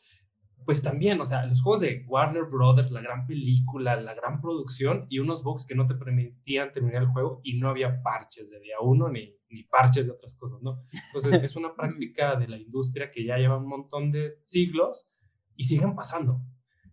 Pues 0.65 0.81
también, 0.81 1.21
o 1.21 1.25
sea, 1.25 1.45
los 1.45 1.61
juegos 1.61 1.81
de 1.81 2.03
Warner 2.07 2.45
Brothers, 2.45 2.89
la 2.89 3.01
gran 3.01 3.27
película, 3.27 3.95
la 3.95 4.15
gran 4.15 4.41
producción 4.41 5.05
y 5.09 5.19
unos 5.19 5.43
bugs 5.43 5.65
que 5.65 5.75
no 5.75 5.85
te 5.85 5.93
permitían 5.93 6.71
terminar 6.71 7.03
el 7.03 7.07
juego 7.09 7.39
y 7.43 7.59
no 7.59 7.69
había 7.69 8.01
parches 8.01 8.49
de 8.49 8.59
día 8.59 8.79
uno 8.81 9.07
ni 9.09 9.35
ni 9.55 9.63
parches 9.63 10.05
de 10.05 10.11
otras 10.11 10.35
cosas, 10.35 10.61
¿no? 10.61 10.83
Entonces, 11.07 11.31
es 11.43 11.55
una 11.55 11.73
práctica 11.73 12.35
de 12.35 12.47
la 12.47 12.57
industria 12.57 13.09
que 13.09 13.23
ya 13.23 13.37
lleva 13.37 13.57
un 13.57 13.67
montón 13.67 14.11
de 14.11 14.39
siglos 14.43 15.11
y 15.55 15.63
siguen 15.63 15.95
pasando. 15.95 16.41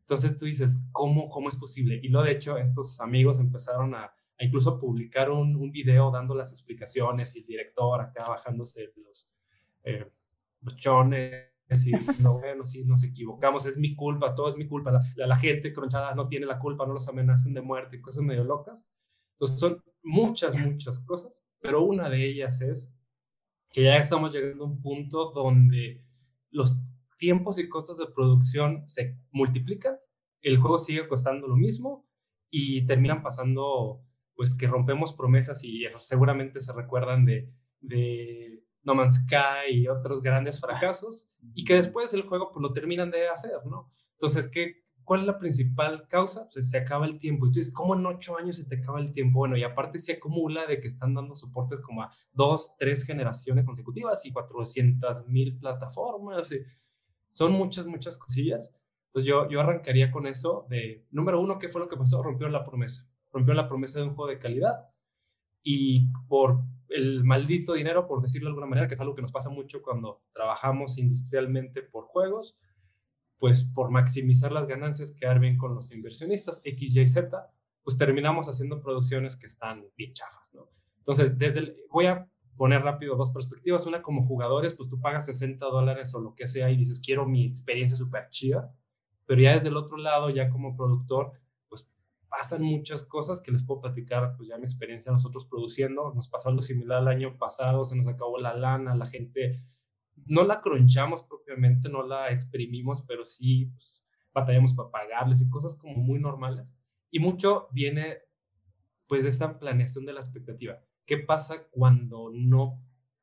Entonces 0.00 0.36
tú 0.38 0.46
dices, 0.46 0.80
¿cómo, 0.92 1.28
cómo 1.28 1.48
es 1.48 1.56
posible? 1.56 2.00
Y 2.02 2.08
lo 2.08 2.22
de 2.22 2.32
hecho, 2.32 2.58
estos 2.58 3.00
amigos 3.00 3.38
empezaron 3.38 3.94
a, 3.94 4.12
incluso 4.38 4.78
publicar 4.78 5.30
un, 5.30 5.56
un, 5.56 5.70
video 5.70 6.10
dando 6.10 6.34
las 6.34 6.52
explicaciones 6.52 7.34
y 7.36 7.40
el 7.40 7.46
director 7.46 8.00
acá 8.00 8.28
bajándose 8.28 8.92
los, 8.96 9.32
eh, 9.84 10.10
los 10.60 10.76
chones 10.76 11.51
y 11.68 11.96
diciendo, 11.96 12.34
bueno, 12.38 12.64
sí, 12.66 12.84
nos 12.84 13.02
equivocamos, 13.02 13.64
es 13.66 13.78
mi 13.78 13.94
culpa, 13.96 14.34
todo 14.34 14.48
es 14.48 14.56
mi 14.56 14.66
culpa, 14.66 14.92
la, 14.92 15.00
la, 15.16 15.36
gente 15.36 15.72
cronchada 15.72 16.14
no 16.14 16.28
tiene 16.28 16.44
la 16.44 16.58
culpa, 16.58 16.86
no 16.86 16.92
los 16.92 17.08
amenazan 17.08 17.54
de 17.54 17.62
muerte, 17.62 18.00
cosas 18.00 18.24
medio 18.24 18.44
locas. 18.44 18.86
Entonces 19.34 19.58
son 19.58 19.82
muchas, 20.02 20.54
muchas 20.54 20.98
cosas 20.98 21.42
pero 21.62 21.82
una 21.82 22.10
de 22.10 22.26
ellas 22.26 22.60
es 22.60 22.94
que 23.70 23.84
ya 23.84 23.96
estamos 23.96 24.34
llegando 24.34 24.64
a 24.64 24.66
un 24.66 24.82
punto 24.82 25.30
donde 25.30 26.04
los 26.50 26.76
tiempos 27.16 27.58
y 27.58 27.68
costos 27.68 27.98
de 27.98 28.06
producción 28.06 28.82
se 28.86 29.16
multiplican, 29.30 29.96
el 30.42 30.58
juego 30.58 30.78
sigue 30.78 31.06
costando 31.06 31.46
lo 31.46 31.56
mismo 31.56 32.06
y 32.50 32.84
terminan 32.84 33.22
pasando, 33.22 34.04
pues 34.34 34.56
que 34.56 34.66
rompemos 34.66 35.14
promesas 35.14 35.62
y 35.64 35.84
seguramente 35.98 36.60
se 36.60 36.72
recuerdan 36.72 37.24
de 37.24 37.48
No 38.82 38.94
Man's 38.94 39.24
Sky 39.24 39.72
y 39.72 39.88
otros 39.88 40.22
grandes 40.22 40.60
fracasos 40.60 41.28
y 41.54 41.64
que 41.64 41.74
después 41.74 42.12
el 42.14 42.22
juego 42.22 42.50
pues 42.52 42.62
lo 42.62 42.72
terminan 42.72 43.10
de 43.10 43.28
hacer, 43.28 43.64
¿no? 43.64 43.90
Entonces, 44.14 44.48
¿qué, 44.48 44.82
¿Cuál 45.04 45.20
es 45.20 45.26
la 45.26 45.38
principal 45.38 46.06
causa? 46.08 46.48
Pues 46.52 46.70
se 46.70 46.78
acaba 46.78 47.06
el 47.06 47.18
tiempo. 47.18 47.46
Y 47.46 47.50
tú 47.50 47.58
dices, 47.58 47.74
¿cómo 47.74 47.94
en 47.94 48.06
ocho 48.06 48.38
años 48.38 48.56
se 48.56 48.64
te 48.64 48.76
acaba 48.76 49.00
el 49.00 49.12
tiempo? 49.12 49.40
Bueno, 49.40 49.56
y 49.56 49.64
aparte 49.64 49.98
se 49.98 50.12
acumula 50.12 50.66
de 50.66 50.80
que 50.80 50.86
están 50.86 51.14
dando 51.14 51.34
soportes 51.34 51.80
como 51.80 52.02
a 52.02 52.12
dos, 52.32 52.76
tres 52.78 53.04
generaciones 53.04 53.64
consecutivas 53.64 54.24
y 54.24 54.32
400 54.32 55.26
mil 55.28 55.58
plataformas. 55.58 56.54
son 57.30 57.52
muchas, 57.52 57.86
muchas 57.86 58.16
cosillas. 58.16 58.74
Entonces 59.06 59.28
yo, 59.28 59.48
yo 59.50 59.60
arrancaría 59.60 60.10
con 60.10 60.26
eso 60.26 60.66
de, 60.70 61.04
número 61.10 61.40
uno, 61.40 61.58
¿qué 61.58 61.68
fue 61.68 61.80
lo 61.80 61.88
que 61.88 61.96
pasó? 61.96 62.22
Rompió 62.22 62.48
la 62.48 62.64
promesa. 62.64 63.08
Rompió 63.32 63.54
la 63.54 63.68
promesa 63.68 63.98
de 63.98 64.06
un 64.06 64.14
juego 64.14 64.30
de 64.30 64.38
calidad. 64.38 64.88
Y 65.64 66.06
por 66.28 66.62
el 66.94 67.24
maldito 67.24 67.74
dinero, 67.74 68.06
por 68.06 68.22
decirlo 68.22 68.46
de 68.46 68.50
alguna 68.50 68.66
manera, 68.66 68.88
que 68.88 68.94
es 68.94 69.00
algo 69.00 69.14
que 69.14 69.22
nos 69.22 69.32
pasa 69.32 69.50
mucho 69.50 69.82
cuando 69.82 70.22
trabajamos 70.32 70.98
industrialmente 70.98 71.82
por 71.82 72.04
juegos, 72.04 72.58
pues 73.38 73.64
por 73.64 73.90
maximizar 73.90 74.52
las 74.52 74.66
ganancias, 74.66 75.12
quedar 75.12 75.40
bien 75.40 75.56
con 75.56 75.74
los 75.74 75.92
inversionistas, 75.92 76.60
X, 76.64 76.96
Y, 76.96 77.06
Z, 77.06 77.50
pues 77.82 77.98
terminamos 77.98 78.48
haciendo 78.48 78.80
producciones 78.80 79.36
que 79.36 79.46
están 79.46 79.86
bien 79.96 80.12
chafas, 80.12 80.54
¿no? 80.54 80.68
Entonces, 80.98 81.36
desde 81.36 81.60
el, 81.60 81.76
voy 81.90 82.06
a 82.06 82.28
poner 82.56 82.82
rápido 82.82 83.16
dos 83.16 83.30
perspectivas. 83.30 83.86
Una, 83.86 84.02
como 84.02 84.22
jugadores, 84.22 84.74
pues 84.74 84.88
tú 84.88 85.00
pagas 85.00 85.26
60 85.26 85.66
dólares 85.66 86.14
o 86.14 86.20
lo 86.20 86.34
que 86.34 86.46
sea 86.46 86.70
y 86.70 86.76
dices, 86.76 87.00
quiero 87.00 87.26
mi 87.26 87.44
experiencia 87.44 87.96
súper 87.96 88.28
chida. 88.28 88.68
Pero 89.26 89.40
ya 89.40 89.52
desde 89.52 89.68
el 89.68 89.76
otro 89.76 89.96
lado, 89.96 90.30
ya 90.30 90.48
como 90.48 90.76
productor, 90.76 91.32
pasan 92.32 92.62
muchas 92.62 93.04
cosas 93.04 93.42
que 93.42 93.52
les 93.52 93.62
puedo 93.62 93.82
platicar, 93.82 94.34
pues 94.38 94.48
ya 94.48 94.56
mi 94.56 94.64
experiencia 94.64 95.12
nosotros 95.12 95.44
produciendo. 95.44 96.14
Nos 96.14 96.28
pasó 96.28 96.48
algo 96.48 96.62
similar 96.62 97.02
el 97.02 97.08
año 97.08 97.36
pasado, 97.36 97.84
se 97.84 97.94
nos 97.94 98.08
acabó 98.08 98.38
la 98.38 98.54
lana, 98.54 98.96
la 98.96 99.04
gente 99.04 99.60
no 100.24 100.42
la 100.42 100.62
cronchamos 100.62 101.22
propiamente, 101.22 101.90
no 101.90 102.02
la 102.02 102.30
exprimimos, 102.30 103.02
pero 103.02 103.26
sí 103.26 103.66
pues, 103.66 104.02
batallamos 104.32 104.72
para 104.72 104.90
pagarles 104.90 105.42
y 105.42 105.50
cosas 105.50 105.74
como 105.74 105.94
muy 105.96 106.18
normales. 106.20 106.80
Y 107.10 107.18
mucho 107.18 107.68
viene 107.70 108.20
pues 109.06 109.24
de 109.24 109.28
esa 109.28 109.58
planeación 109.58 110.06
de 110.06 110.14
la 110.14 110.20
expectativa. 110.20 110.80
¿Qué 111.04 111.18
pasa 111.18 111.68
cuando 111.68 112.30
no 112.32 112.80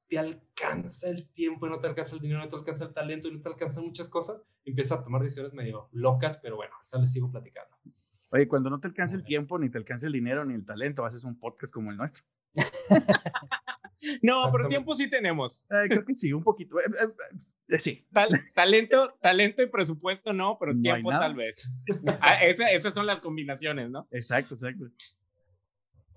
te 0.07 0.19
alcanza 0.19 1.09
el 1.09 1.31
tiempo 1.31 1.67
no 1.67 1.79
te 1.79 1.87
alcanza 1.87 2.15
el 2.15 2.21
dinero, 2.21 2.41
no 2.41 2.47
te 2.47 2.55
alcanza 2.55 2.85
el 2.85 2.93
talento 2.93 3.31
no 3.31 3.41
te 3.41 3.49
alcanzan 3.49 3.85
muchas 3.85 4.07
cosas? 4.07 4.43
Empieza 4.65 4.95
a 4.95 5.03
tomar 5.03 5.23
decisiones 5.23 5.53
medio 5.53 5.89
locas, 5.93 6.37
pero 6.37 6.57
bueno, 6.57 6.75
ya 6.91 6.99
les 6.99 7.11
sigo 7.11 7.31
platicando. 7.31 7.75
Oye, 8.31 8.47
cuando 8.47 8.69
no 8.69 8.79
te 8.79 8.87
alcanza 8.87 9.15
el 9.15 9.23
tiempo, 9.23 9.57
ni 9.57 9.69
te 9.69 9.77
alcanza 9.77 10.05
el 10.07 10.13
dinero, 10.13 10.45
ni 10.45 10.53
el 10.53 10.65
talento, 10.65 11.05
haces 11.05 11.23
un 11.23 11.39
podcast 11.39 11.73
como 11.73 11.91
el 11.91 11.97
nuestro. 11.97 12.23
No, 14.21 14.49
pero 14.51 14.67
tiempo 14.67 14.95
sí 14.95 15.09
tenemos. 15.09 15.65
creo 15.67 16.05
que 16.05 16.15
sí, 16.15 16.31
un 16.31 16.43
poquito. 16.43 16.79
Eh, 16.79 16.83
eh, 17.03 17.13
eh, 17.69 17.79
sí. 17.79 18.07
talento, 18.55 19.17
talento 19.21 19.61
y 19.61 19.67
presupuesto 19.67 20.33
no, 20.33 20.57
pero 20.59 20.79
tiempo 20.79 21.09
tal 21.09 21.35
vez. 21.35 21.71
Ah, 22.21 22.43
esas 22.43 22.93
son 22.93 23.05
las 23.05 23.19
combinaciones, 23.19 23.89
¿no? 23.89 24.07
Exacto, 24.11 24.55
exacto. 24.55 24.85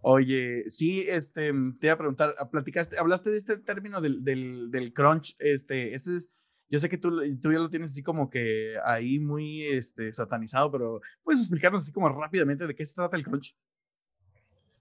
Oye, 0.05 0.65
sí, 0.67 1.05
este, 1.07 1.53
te 1.79 1.87
iba 1.87 1.95
a 1.95 1.99
preguntar, 1.99 2.35
ah, 2.39 2.51
platicaste, 2.51 2.99
hablaste 2.99 3.31
de 3.31 3.37
este 3.37 3.57
término 3.59 4.01
del, 4.01 4.25
del, 4.25 4.71
del 4.71 4.93
crunch, 4.93 5.37
este, 5.39 5.95
ese 5.95 6.17
es, 6.17 6.31
yo 6.69 6.79
sé 6.79 6.89
que 6.89 6.99
tú, 6.99 7.21
tú 7.41 7.53
ya 7.53 7.59
lo 7.59 7.71
tienes 7.71 7.91
así 7.91 8.03
como 8.03 8.31
que 8.31 8.77
ahí 8.85 9.19
muy 9.19 9.63
este, 9.63 10.13
satanizado, 10.13 10.71
pero 10.71 11.01
¿puedes 11.23 11.41
explicarnos 11.41 11.83
así 11.83 11.93
como 11.93 12.09
rápidamente 12.09 12.67
de 12.67 12.75
qué 12.75 12.87
se 12.87 12.95
trata 12.95 13.17
el 13.17 13.25
crunch? 13.25 13.57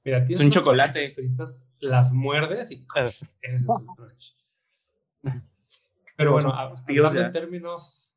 Mira, 0.03 0.25
tienes 0.25 0.43
un 0.43 0.51
chocolate. 0.51 1.09
Fritas, 1.09 1.63
las 1.79 2.13
muerdes 2.13 2.71
y 2.71 2.85
ese 2.95 3.25
es 3.25 3.38
el 3.41 3.65
crunch. 3.95 4.35
Pero 6.17 6.33
bueno, 6.33 6.53
hablando 6.53 7.19
en 7.19 7.31
términos, 7.31 8.11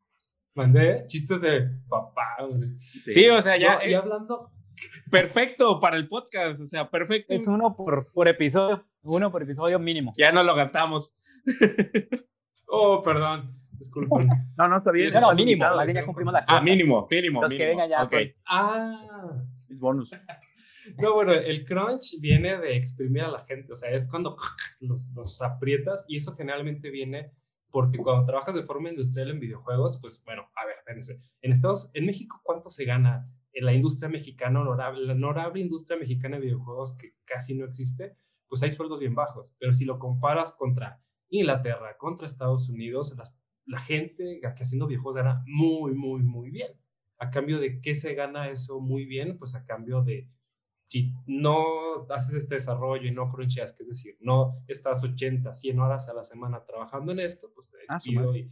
mandé 0.55 1.05
chistes 1.07 1.41
de 1.41 1.71
papá. 1.89 2.37
Sí, 2.79 3.29
o 3.29 3.41
sea, 3.41 3.57
ya. 3.57 3.81
y 3.85 3.93
eh, 3.93 3.97
hablando. 3.97 4.51
Perfecto 5.11 5.81
para 5.81 5.97
el 5.97 6.09
podcast, 6.09 6.61
o 6.61 6.67
sea, 6.67 6.91
perfecto. 6.91 7.33
Es 7.33 7.47
uno 7.47 7.77
por, 7.77 8.13
por 8.13 8.29
episodio, 8.29 8.87
uno 9.03 9.31
por 9.31 9.43
episodio 9.43 9.79
mínimo. 9.79 10.13
Ya 10.17 10.33
no 10.33 10.43
lo 10.43 10.55
gastamos. 10.55 11.17
oh, 12.69 13.03
perdón. 13.03 13.51
Disculpen. 13.73 14.29
No, 14.57 14.69
no, 14.69 14.79
está 14.79 14.93
bien. 14.93 15.11
no, 15.13 15.21
no, 15.21 15.35
mínimo. 15.35 15.65
ya 15.93 16.05
cumplimos 16.05 16.33
la 16.33 16.45
Ah, 16.47 16.61
mínimo, 16.61 17.09
mínimo. 17.11 17.43
Los 17.43 17.53
que 17.53 17.67
vengan 17.67 17.89
ya. 17.89 18.03
Okay. 18.05 18.35
Ah. 18.47 19.43
Es 19.69 19.81
bonus. 19.81 20.11
No, 20.99 21.15
bueno, 21.15 21.33
el 21.33 21.65
crunch 21.65 22.21
viene 22.21 22.59
de 22.59 22.77
exprimir 22.77 23.23
a 23.23 23.31
la 23.31 23.39
gente, 23.39 23.73
o 23.73 23.75
sea, 23.75 23.91
es 23.91 24.07
cuando 24.07 24.37
los, 24.81 25.11
los 25.15 25.41
aprietas 25.41 26.05
y 26.09 26.19
eso 26.19 26.35
generalmente 26.35 26.91
viene 26.91 27.33
porque 27.71 27.99
cuando 27.99 28.25
trabajas 28.25 28.55
de 28.55 28.63
forma 28.63 28.91
industrial 28.91 29.31
en 29.31 29.41
videojuegos, 29.41 29.99
pues 30.01 30.23
bueno, 30.25 30.49
a 30.55 30.65
ver, 30.65 30.77
en 30.87 31.53
Estados, 31.53 31.91
en 31.93 32.07
México, 32.07 32.41
¿cuánto 32.45 32.71
se 32.71 32.85
gana 32.85 33.29
en 33.53 33.65
la 33.65 33.73
industria 33.73 34.09
mexicana 34.09 34.61
honorable, 34.61 35.05
la 35.07 35.15
honorable 35.15 35.61
industria 35.61 35.99
mexicana 35.99 36.37
de 36.37 36.43
videojuegos 36.43 36.97
que 36.97 37.17
casi 37.25 37.57
no 37.57 37.65
existe? 37.65 38.17
Pues 38.47 38.63
hay 38.63 38.71
sueldos 38.71 39.01
bien 39.01 39.17
bajos, 39.17 39.57
pero 39.59 39.75
si 39.75 39.85
lo 39.87 39.99
comparas 39.99 40.53
contra 40.53 41.03
Inglaterra, 41.31 41.97
contra 41.99 42.27
Estados 42.27 42.69
Unidos, 42.69 43.15
la 43.67 43.79
gente 43.79 44.41
que 44.41 44.47
haciendo 44.47 44.87
videojuegos 44.87 45.17
gana 45.17 45.43
muy, 45.47 45.95
muy, 45.95 46.23
muy 46.23 46.51
bien. 46.51 46.73
A 47.19 47.31
cambio 47.31 47.59
de 47.59 47.81
qué 47.81 47.97
se 47.97 48.15
gana 48.15 48.51
eso 48.51 48.81
muy 48.81 49.07
bien, 49.07 49.39
pues 49.39 49.55
a 49.55 49.65
cambio 49.65 50.03
de 50.03 50.29
si 50.87 51.13
no 51.27 52.07
haces 52.11 52.35
este 52.35 52.57
desarrollo 52.57 53.09
y 53.09 53.13
no 53.13 53.29
cruncheas, 53.29 53.73
que 53.73 53.83
es 53.85 53.89
decir, 53.89 54.17
no 54.21 54.63
estás 54.69 55.03
80, 55.03 55.53
100 55.53 55.79
horas 55.81 56.09
a 56.09 56.15
la 56.15 56.23
semana 56.23 56.65
trabajando 56.65 57.13
en 57.13 57.21
esto, 57.21 57.51
pues 57.55 57.69
te 57.69 57.79
ah, 57.89 57.95
despido 57.95 58.37
y 58.37 58.51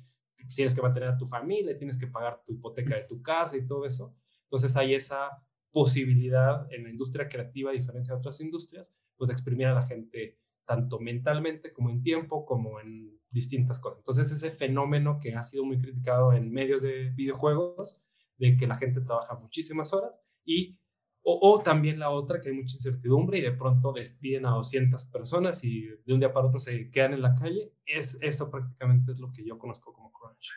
tienes 0.55 0.75
que 0.75 0.83
mantener 0.83 1.11
a 1.11 1.17
tu 1.17 1.27
familia, 1.27 1.77
tienes 1.77 1.99
que 1.99 2.07
pagar 2.07 2.43
tu 2.45 2.53
hipoteca 2.53 2.97
de 2.97 3.07
tu 3.07 3.23
casa 3.23 3.57
y 3.57 3.67
todo 3.67 3.85
eso. 3.85 4.15
Entonces 4.45 4.75
hay 4.77 4.95
esa 4.95 5.43
posibilidad 5.71 6.67
en 6.73 6.85
la 6.85 6.91
industria 6.91 7.29
creativa, 7.29 7.71
a 7.71 7.75
diferencia 7.75 8.15
de 8.15 8.19
otras 8.19 8.41
industrias, 8.41 8.93
pues 9.17 9.29
de 9.29 9.35
exprimir 9.35 9.67
a 9.67 9.75
la 9.75 9.83
gente 9.83 10.39
tanto 10.73 10.99
mentalmente 10.99 11.71
como 11.71 11.91
en 11.91 12.03
tiempo, 12.03 12.47
como 12.47 12.81
en 12.81 13.21
distintas 13.31 13.79
cosas. 13.79 13.99
Entonces 13.99 14.33
ese 14.33 14.51
fenómeno 14.51 15.19
que 15.21 15.35
ha 15.35 15.43
sido 15.43 15.67
muy 15.67 15.79
criticado 15.79 16.33
en 16.33 16.51
medios 16.51 16.81
de 16.81 17.11
videojuegos, 17.11 18.01
de 18.39 18.57
que 18.57 18.67
la 18.67 18.75
gente 18.75 19.03
trabaja 19.03 19.39
muchísimas 19.39 19.93
horas 19.93 20.13
y 20.47 20.79
o, 21.25 21.63
también 21.63 22.01
la 22.01 22.11
otra, 22.11 22.41
que 22.41 22.49
hay 22.49 22.55
mucha 22.57 22.75
incertidumbre 22.75 23.39
y 23.39 23.43
de 23.43 23.53
pronto 23.53 23.93
despiden 23.93 24.45
a 24.45 24.51
200 24.51 25.05
personas 25.05 25.63
y 25.63 25.83
de 26.05 26.15
un 26.15 26.19
día 26.19 26.33
para 26.33 26.49
otro 26.49 26.59
se 26.59 26.91
quedan 26.91 27.13
en 27.13 27.23
la 27.23 27.37
calle. 27.37 27.71
Es, 27.87 28.19
eso 28.23 28.51
prácticamente 28.51 29.13
es 29.13 29.21
lo 29.21 29.31
que 29.33 29.45
yo 29.45 29.57
conozco 29.57 29.93
como 29.93 30.11
crunch. 30.11 30.51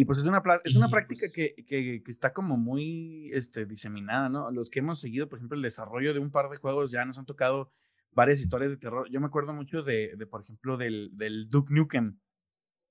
Y 0.00 0.04
pues 0.06 0.18
es 0.18 0.24
una, 0.24 0.42
es 0.64 0.76
una 0.76 0.88
práctica 0.88 1.20
pues- 1.26 1.32
que, 1.34 1.54
que- 1.66 2.02
que 2.02 2.10
está 2.10 2.32
como 2.32 2.56
muy 2.56 3.28
este, 3.34 3.66
diseminada, 3.66 4.30
¿no? 4.30 4.50
Los 4.50 4.70
que 4.70 4.78
hemos 4.78 4.98
seguido, 4.98 5.28
por 5.28 5.38
ejemplo, 5.38 5.56
el 5.56 5.62
desarrollo 5.62 6.14
de 6.14 6.20
un 6.20 6.30
par 6.30 6.48
de 6.48 6.56
juegos 6.56 6.90
ya 6.90 7.04
nos 7.04 7.18
han 7.18 7.26
tocado 7.26 7.70
varias 8.12 8.40
historias 8.40 8.70
de 8.70 8.78
terror. 8.78 9.08
Yo 9.10 9.20
me 9.20 9.26
acuerdo 9.26 9.52
mucho 9.52 9.82
de, 9.82 10.16
de, 10.16 10.26
por 10.26 10.40
ejemplo, 10.42 10.78
del, 10.78 11.10
del 11.18 11.50
Duke 11.50 11.74
Nukem, 11.74 12.18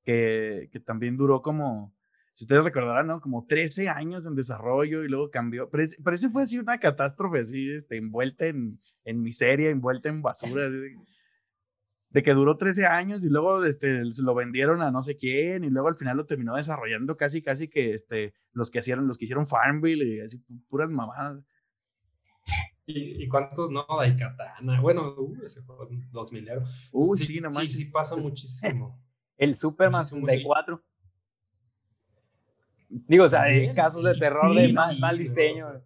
que, 0.03 0.69
que 0.71 0.79
también 0.79 1.17
duró 1.17 1.41
como, 1.41 1.95
si 2.35 2.43
ustedes 2.45 2.63
recordarán, 2.63 3.07
¿no? 3.07 3.21
Como 3.21 3.45
13 3.47 3.89
años 3.89 4.25
en 4.27 4.35
desarrollo 4.35 5.03
y 5.03 5.09
luego 5.09 5.31
cambió. 5.31 5.67
Pero, 5.69 5.83
ese- 5.83 6.01
pero 6.03 6.13
ese 6.15 6.29
fue 6.29 6.43
así 6.43 6.59
una 6.59 6.79
catástrofe, 6.79 7.39
así, 7.39 7.71
este, 7.71 7.97
envuelta 7.97 8.45
en, 8.45 8.79
en 9.03 9.21
miseria, 9.23 9.71
envuelta 9.71 10.09
en 10.09 10.21
basura. 10.21 10.67
así 10.67 10.75
de- 12.09 12.23
que 12.23 12.33
duró 12.33 12.57
13 12.57 12.85
años 12.85 13.23
y 13.23 13.29
luego 13.29 13.63
este, 13.65 14.11
se 14.11 14.23
lo 14.23 14.33
vendieron 14.35 14.81
a 14.81 14.91
no 14.91 15.01
sé 15.01 15.15
quién 15.15 15.63
y 15.63 15.69
luego 15.69 15.87
al 15.89 15.95
final 15.95 16.17
lo 16.17 16.25
terminó 16.25 16.55
desarrollando 16.55 17.15
casi, 17.17 17.41
casi 17.41 17.67
que 17.67 17.93
este, 17.93 18.33
los 18.53 18.71
que 18.71 18.79
hicieron, 18.79 19.07
los 19.07 19.17
que 19.17 19.25
hicieron 19.25 19.47
Farmville 19.47 20.05
y 20.15 20.19
así 20.21 20.37
pu- 20.39 20.61
puras 20.67 20.89
mamadas. 20.89 21.43
¿Y, 22.85 23.23
y 23.23 23.27
cuántos 23.27 23.69
no? 23.69 23.85
Daikatana. 23.99 24.81
Bueno, 24.81 25.13
uh, 25.15 25.37
ese 25.45 25.61
juego 25.61 25.87
es 25.91 26.11
2000 26.11 26.49
euros. 26.49 26.89
Uy, 26.91 27.17
sí, 27.17 27.25
sí, 27.25 27.39
no 27.39 27.49
sí, 27.51 27.69
sí, 27.69 27.85
pasa 27.91 28.15
muchísimo. 28.15 28.99
El 29.37 29.55
Superman 29.55 29.99
Muchísimo, 29.99 30.27
sí. 30.27 30.31
64. 30.37 30.83
Digo, 32.89 33.25
o 33.25 33.29
sea, 33.29 33.43
También, 33.43 33.75
casos 33.75 34.03
de 34.03 34.15
terror 34.15 34.55
de 34.55 34.73
mal, 34.73 35.17
diseño. 35.17 35.67
o 35.67 35.71
sea. 35.71 35.81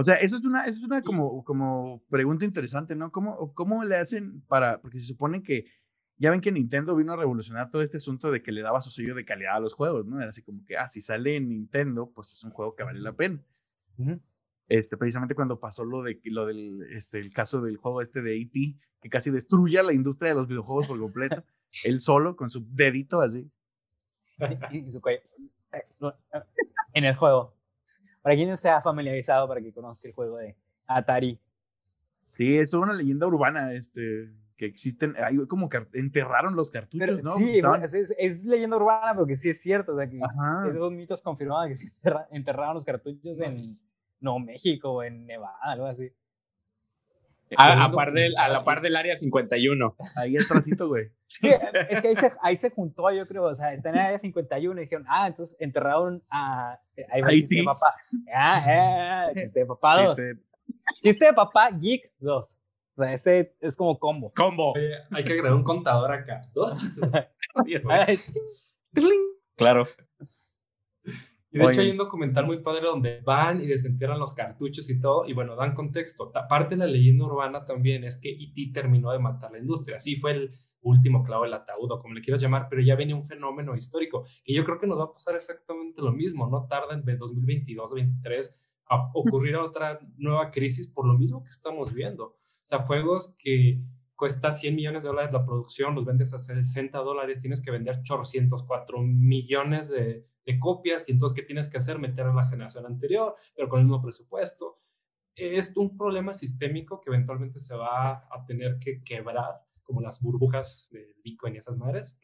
O 0.00 0.04
sea, 0.04 0.14
eso 0.14 0.38
es 0.38 0.44
una, 0.46 0.64
eso 0.64 0.78
es 0.78 0.84
una 0.84 1.02
como, 1.02 1.44
como 1.44 2.02
pregunta 2.08 2.46
interesante, 2.46 2.94
¿no? 2.96 3.12
¿Cómo, 3.12 3.52
¿Cómo 3.52 3.84
le 3.84 3.96
hacen 3.96 4.40
para, 4.48 4.80
porque 4.80 4.98
se 4.98 5.04
supone 5.04 5.42
que, 5.42 5.66
ya 6.16 6.30
ven 6.30 6.40
que 6.40 6.50
Nintendo 6.50 6.96
vino 6.96 7.12
a 7.12 7.16
revolucionar 7.16 7.70
todo 7.70 7.82
este 7.82 7.98
asunto 7.98 8.30
de 8.30 8.42
que 8.42 8.50
le 8.50 8.62
daba 8.62 8.80
su 8.80 8.90
sello 8.90 9.14
de 9.14 9.26
calidad 9.26 9.56
a 9.56 9.60
los 9.60 9.74
juegos, 9.74 10.06
¿no? 10.06 10.18
Era 10.18 10.30
así 10.30 10.40
como 10.40 10.64
que, 10.64 10.78
ah, 10.78 10.88
si 10.88 11.02
sale 11.02 11.36
en 11.36 11.50
Nintendo, 11.50 12.10
pues 12.14 12.32
es 12.32 12.44
un 12.44 12.50
juego 12.50 12.74
que 12.74 12.82
vale 12.82 12.98
la 12.98 13.12
pena. 13.12 13.42
Este, 14.68 14.96
precisamente 14.96 15.34
cuando 15.34 15.60
pasó 15.60 15.84
lo 15.84 16.02
de 16.02 16.18
lo 16.24 16.46
del 16.46 16.82
este, 16.92 17.18
el 17.18 17.30
caso 17.34 17.60
del 17.60 17.76
juego 17.76 18.00
este 18.00 18.22
de 18.22 18.40
E.T., 18.40 18.76
que 19.02 19.10
casi 19.10 19.30
destruye 19.30 19.78
a 19.78 19.82
la 19.82 19.92
industria 19.92 20.30
de 20.30 20.36
los 20.36 20.48
videojuegos 20.48 20.86
por 20.86 20.98
completo, 20.98 21.44
él 21.84 22.00
solo, 22.00 22.36
con 22.36 22.48
su 22.48 22.66
dedito 22.70 23.20
así. 23.20 23.50
Y, 24.70 24.78
y 24.78 24.90
su 24.90 25.02
cuello. 25.02 25.20
Eh, 25.74 25.84
eh, 26.00 26.40
En 26.94 27.04
el 27.04 27.14
juego. 27.14 27.59
Para 28.22 28.34
quien 28.36 28.50
no 28.50 28.56
sea 28.56 28.80
familiarizado, 28.82 29.48
para 29.48 29.60
que 29.60 29.72
conozca 29.72 30.08
el 30.08 30.14
juego 30.14 30.36
de 30.36 30.56
Atari. 30.86 31.38
Sí, 32.28 32.56
es 32.58 32.72
una 32.74 32.92
leyenda 32.94 33.26
urbana, 33.26 33.72
este, 33.72 34.30
que 34.56 34.66
existen, 34.66 35.14
hay 35.22 35.36
como 35.46 35.68
que 35.68 35.86
enterraron 35.94 36.54
los 36.54 36.70
cartuchos, 36.70 37.06
Pero 37.08 37.22
¿no? 37.22 37.30
sí, 37.34 37.60
es, 37.82 37.94
es- 37.94 38.14
es 38.18 38.44
leyenda 38.44 38.76
urbana, 38.76 39.14
porque 39.16 39.36
sí 39.36 39.50
es 39.50 39.60
cierto. 39.60 39.94
O 39.94 39.96
sea, 39.96 40.08
que 40.08 40.20
Ajá. 40.22 40.68
esos 40.68 40.92
mitos 40.92 41.22
confirmaban 41.22 41.68
que 41.68 41.76
sí 41.76 41.88
enterra- 41.88 42.28
enterraron 42.30 42.74
los 42.74 42.84
cartuchos 42.84 43.40
en 43.40 43.78
no, 44.20 44.38
México 44.38 44.90
o 44.92 45.02
en 45.02 45.26
Nevada, 45.26 45.56
algo 45.62 45.86
así. 45.86 46.12
A, 47.56 47.84
a 47.84 47.92
par 47.92 48.12
del- 48.12 48.36
a 48.36 48.48
la 48.48 48.64
par 48.64 48.80
del 48.80 48.96
área 48.96 49.16
51. 49.16 49.96
ahí 50.18 50.36
atrásito, 50.36 50.88
güey. 50.88 51.10
Sí, 51.26 51.48
es 51.88 52.00
que 52.00 52.08
ahí 52.08 52.16
se, 52.16 52.32
ahí 52.42 52.56
se 52.56 52.70
juntó, 52.70 53.10
yo 53.12 53.26
creo, 53.26 53.44
o 53.44 53.54
sea, 53.54 53.72
está 53.72 53.90
en 53.90 53.96
el 53.96 54.00
área 54.02 54.18
51 54.18 54.80
y 54.80 54.84
dijeron, 54.84 55.06
ah, 55.08 55.26
entonces 55.28 55.56
enterraron 55.60 56.22
a... 56.30 56.78
Ahí 57.10 57.20
va 57.20 57.28
el 57.28 57.34
Ahí 57.34 57.40
chiste 57.40 57.54
de 57.56 57.64
papá. 57.64 57.94
Ah, 58.34 58.62
ah, 58.66 59.30
chiste 59.34 59.60
de 59.60 59.66
papá 59.66 60.02
2. 60.02 60.18
Este, 60.18 60.42
Chiste 61.02 61.24
de 61.26 61.32
papá, 61.32 61.70
Geek 61.70 62.12
2. 62.18 62.56
O 62.96 63.02
sea, 63.02 63.12
ese 63.12 63.54
es 63.60 63.76
como 63.76 63.98
combo. 63.98 64.32
Combo. 64.34 64.76
Eh, 64.76 64.90
hay 65.12 65.24
que 65.24 65.32
agregar 65.32 65.54
un 65.54 65.62
contador 65.62 66.12
acá. 66.12 66.40
Dos 66.52 66.76
chistes. 66.76 67.08
Claro. 69.56 69.86
Y 71.52 71.58
de 71.58 71.64
hecho 71.64 71.72
Oye, 71.72 71.80
hay 71.80 71.90
un 71.90 71.96
documental 71.96 72.46
muy 72.46 72.58
padre 72.60 72.86
donde 72.86 73.20
van 73.22 73.60
y 73.60 73.66
desentierran 73.66 74.20
los 74.20 74.34
cartuchos 74.34 74.88
y 74.88 75.00
todo, 75.00 75.26
y 75.26 75.32
bueno, 75.32 75.56
dan 75.56 75.74
contexto. 75.74 76.30
Parte 76.48 76.76
de 76.76 76.78
la 76.78 76.86
leyenda 76.86 77.24
urbana 77.24 77.64
también 77.64 78.04
es 78.04 78.16
que 78.16 78.30
E.T. 78.30 78.70
terminó 78.72 79.10
de 79.10 79.18
matar 79.18 79.50
la 79.50 79.58
industria. 79.58 79.96
Así 79.96 80.14
fue 80.14 80.32
el 80.32 80.50
último 80.82 81.24
clavo 81.24 81.44
del 81.44 81.54
ataúd, 81.54 81.90
o 81.90 82.00
como 82.00 82.14
le 82.14 82.20
quieras 82.20 82.40
llamar, 82.40 82.68
pero 82.70 82.82
ya 82.82 82.94
venía 82.94 83.16
un 83.16 83.24
fenómeno 83.24 83.74
histórico, 83.74 84.24
que 84.44 84.54
yo 84.54 84.64
creo 84.64 84.78
que 84.78 84.86
nos 84.86 84.98
va 84.98 85.04
a 85.04 85.12
pasar 85.12 85.34
exactamente 85.34 86.00
lo 86.02 86.12
mismo. 86.12 86.48
No 86.48 86.66
tarda 86.66 86.94
en 86.94 87.04
2022 87.04 87.90
2023 87.90 88.56
a 88.86 89.10
ocurrir 89.14 89.56
otra 89.56 90.00
nueva 90.16 90.50
crisis 90.50 90.88
por 90.88 91.06
lo 91.06 91.18
mismo 91.18 91.42
que 91.42 91.50
estamos 91.50 91.92
viendo. 91.92 92.24
O 92.24 92.36
sea, 92.62 92.80
juegos 92.80 93.36
que 93.38 93.80
cuesta 94.14 94.52
100 94.52 94.76
millones 94.76 95.02
de 95.02 95.08
dólares 95.08 95.32
la 95.32 95.44
producción, 95.44 95.94
los 95.94 96.04
vendes 96.04 96.34
a 96.34 96.38
60 96.38 96.98
dólares, 96.98 97.40
tienes 97.40 97.62
que 97.62 97.70
vender 97.70 98.02
chorcientos, 98.02 98.64
4 98.64 99.00
millones 99.00 99.88
de, 99.88 100.26
de 100.44 100.58
copias 100.58 101.08
y 101.08 101.12
entonces, 101.12 101.36
¿qué 101.36 101.42
tienes 101.42 101.68
que 101.68 101.78
hacer? 101.78 101.98
Meter 101.98 102.26
a 102.26 102.34
la 102.34 102.46
generación 102.46 102.86
anterior, 102.86 103.36
pero 103.54 103.68
con 103.68 103.80
el 103.80 103.86
mismo 103.86 104.02
presupuesto. 104.02 104.80
Es 105.34 105.76
un 105.76 105.96
problema 105.96 106.34
sistémico 106.34 107.00
que 107.00 107.10
eventualmente 107.10 107.60
se 107.60 107.74
va 107.74 108.28
a 108.30 108.44
tener 108.46 108.78
que 108.78 109.02
quebrar, 109.02 109.62
como 109.82 110.00
las 110.00 110.22
burbujas 110.22 110.88
de 110.90 111.16
Bitcoin 111.22 111.54
y 111.54 111.58
esas 111.58 111.76
madres. 111.76 112.18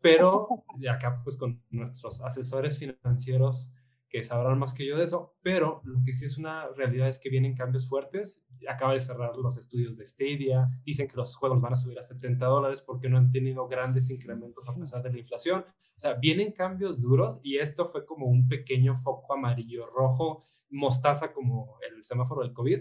Pero 0.00 0.48
de 0.76 0.90
acá, 0.90 1.20
pues 1.22 1.36
con 1.36 1.62
nuestros 1.70 2.20
asesores 2.20 2.78
financieros 2.78 3.70
que 4.12 4.22
sabrán 4.22 4.58
más 4.58 4.74
que 4.74 4.86
yo 4.86 4.98
de 4.98 5.04
eso, 5.04 5.34
pero 5.42 5.80
lo 5.84 6.02
que 6.04 6.12
sí 6.12 6.26
es 6.26 6.36
una 6.36 6.68
realidad 6.76 7.08
es 7.08 7.18
que 7.18 7.30
vienen 7.30 7.56
cambios 7.56 7.88
fuertes. 7.88 8.44
Acaba 8.68 8.92
de 8.92 9.00
cerrar 9.00 9.36
los 9.38 9.56
estudios 9.56 9.96
de 9.96 10.04
Stadia, 10.04 10.68
dicen 10.84 11.08
que 11.08 11.16
los 11.16 11.34
juegos 11.34 11.62
van 11.62 11.72
a 11.72 11.76
subir 11.76 11.98
a 11.98 12.02
70 12.02 12.44
dólares 12.44 12.82
porque 12.86 13.08
no 13.08 13.16
han 13.16 13.32
tenido 13.32 13.66
grandes 13.68 14.10
incrementos 14.10 14.68
a 14.68 14.74
pesar 14.74 15.02
de 15.02 15.10
la 15.12 15.18
inflación. 15.18 15.64
O 15.96 16.00
sea, 16.00 16.12
vienen 16.14 16.52
cambios 16.52 17.00
duros 17.00 17.40
y 17.42 17.56
esto 17.56 17.86
fue 17.86 18.04
como 18.04 18.26
un 18.26 18.48
pequeño 18.48 18.94
foco 18.94 19.32
amarillo, 19.32 19.86
rojo, 19.86 20.42
mostaza 20.68 21.32
como 21.32 21.78
el 21.90 22.04
semáforo 22.04 22.42
del 22.42 22.52
COVID, 22.52 22.80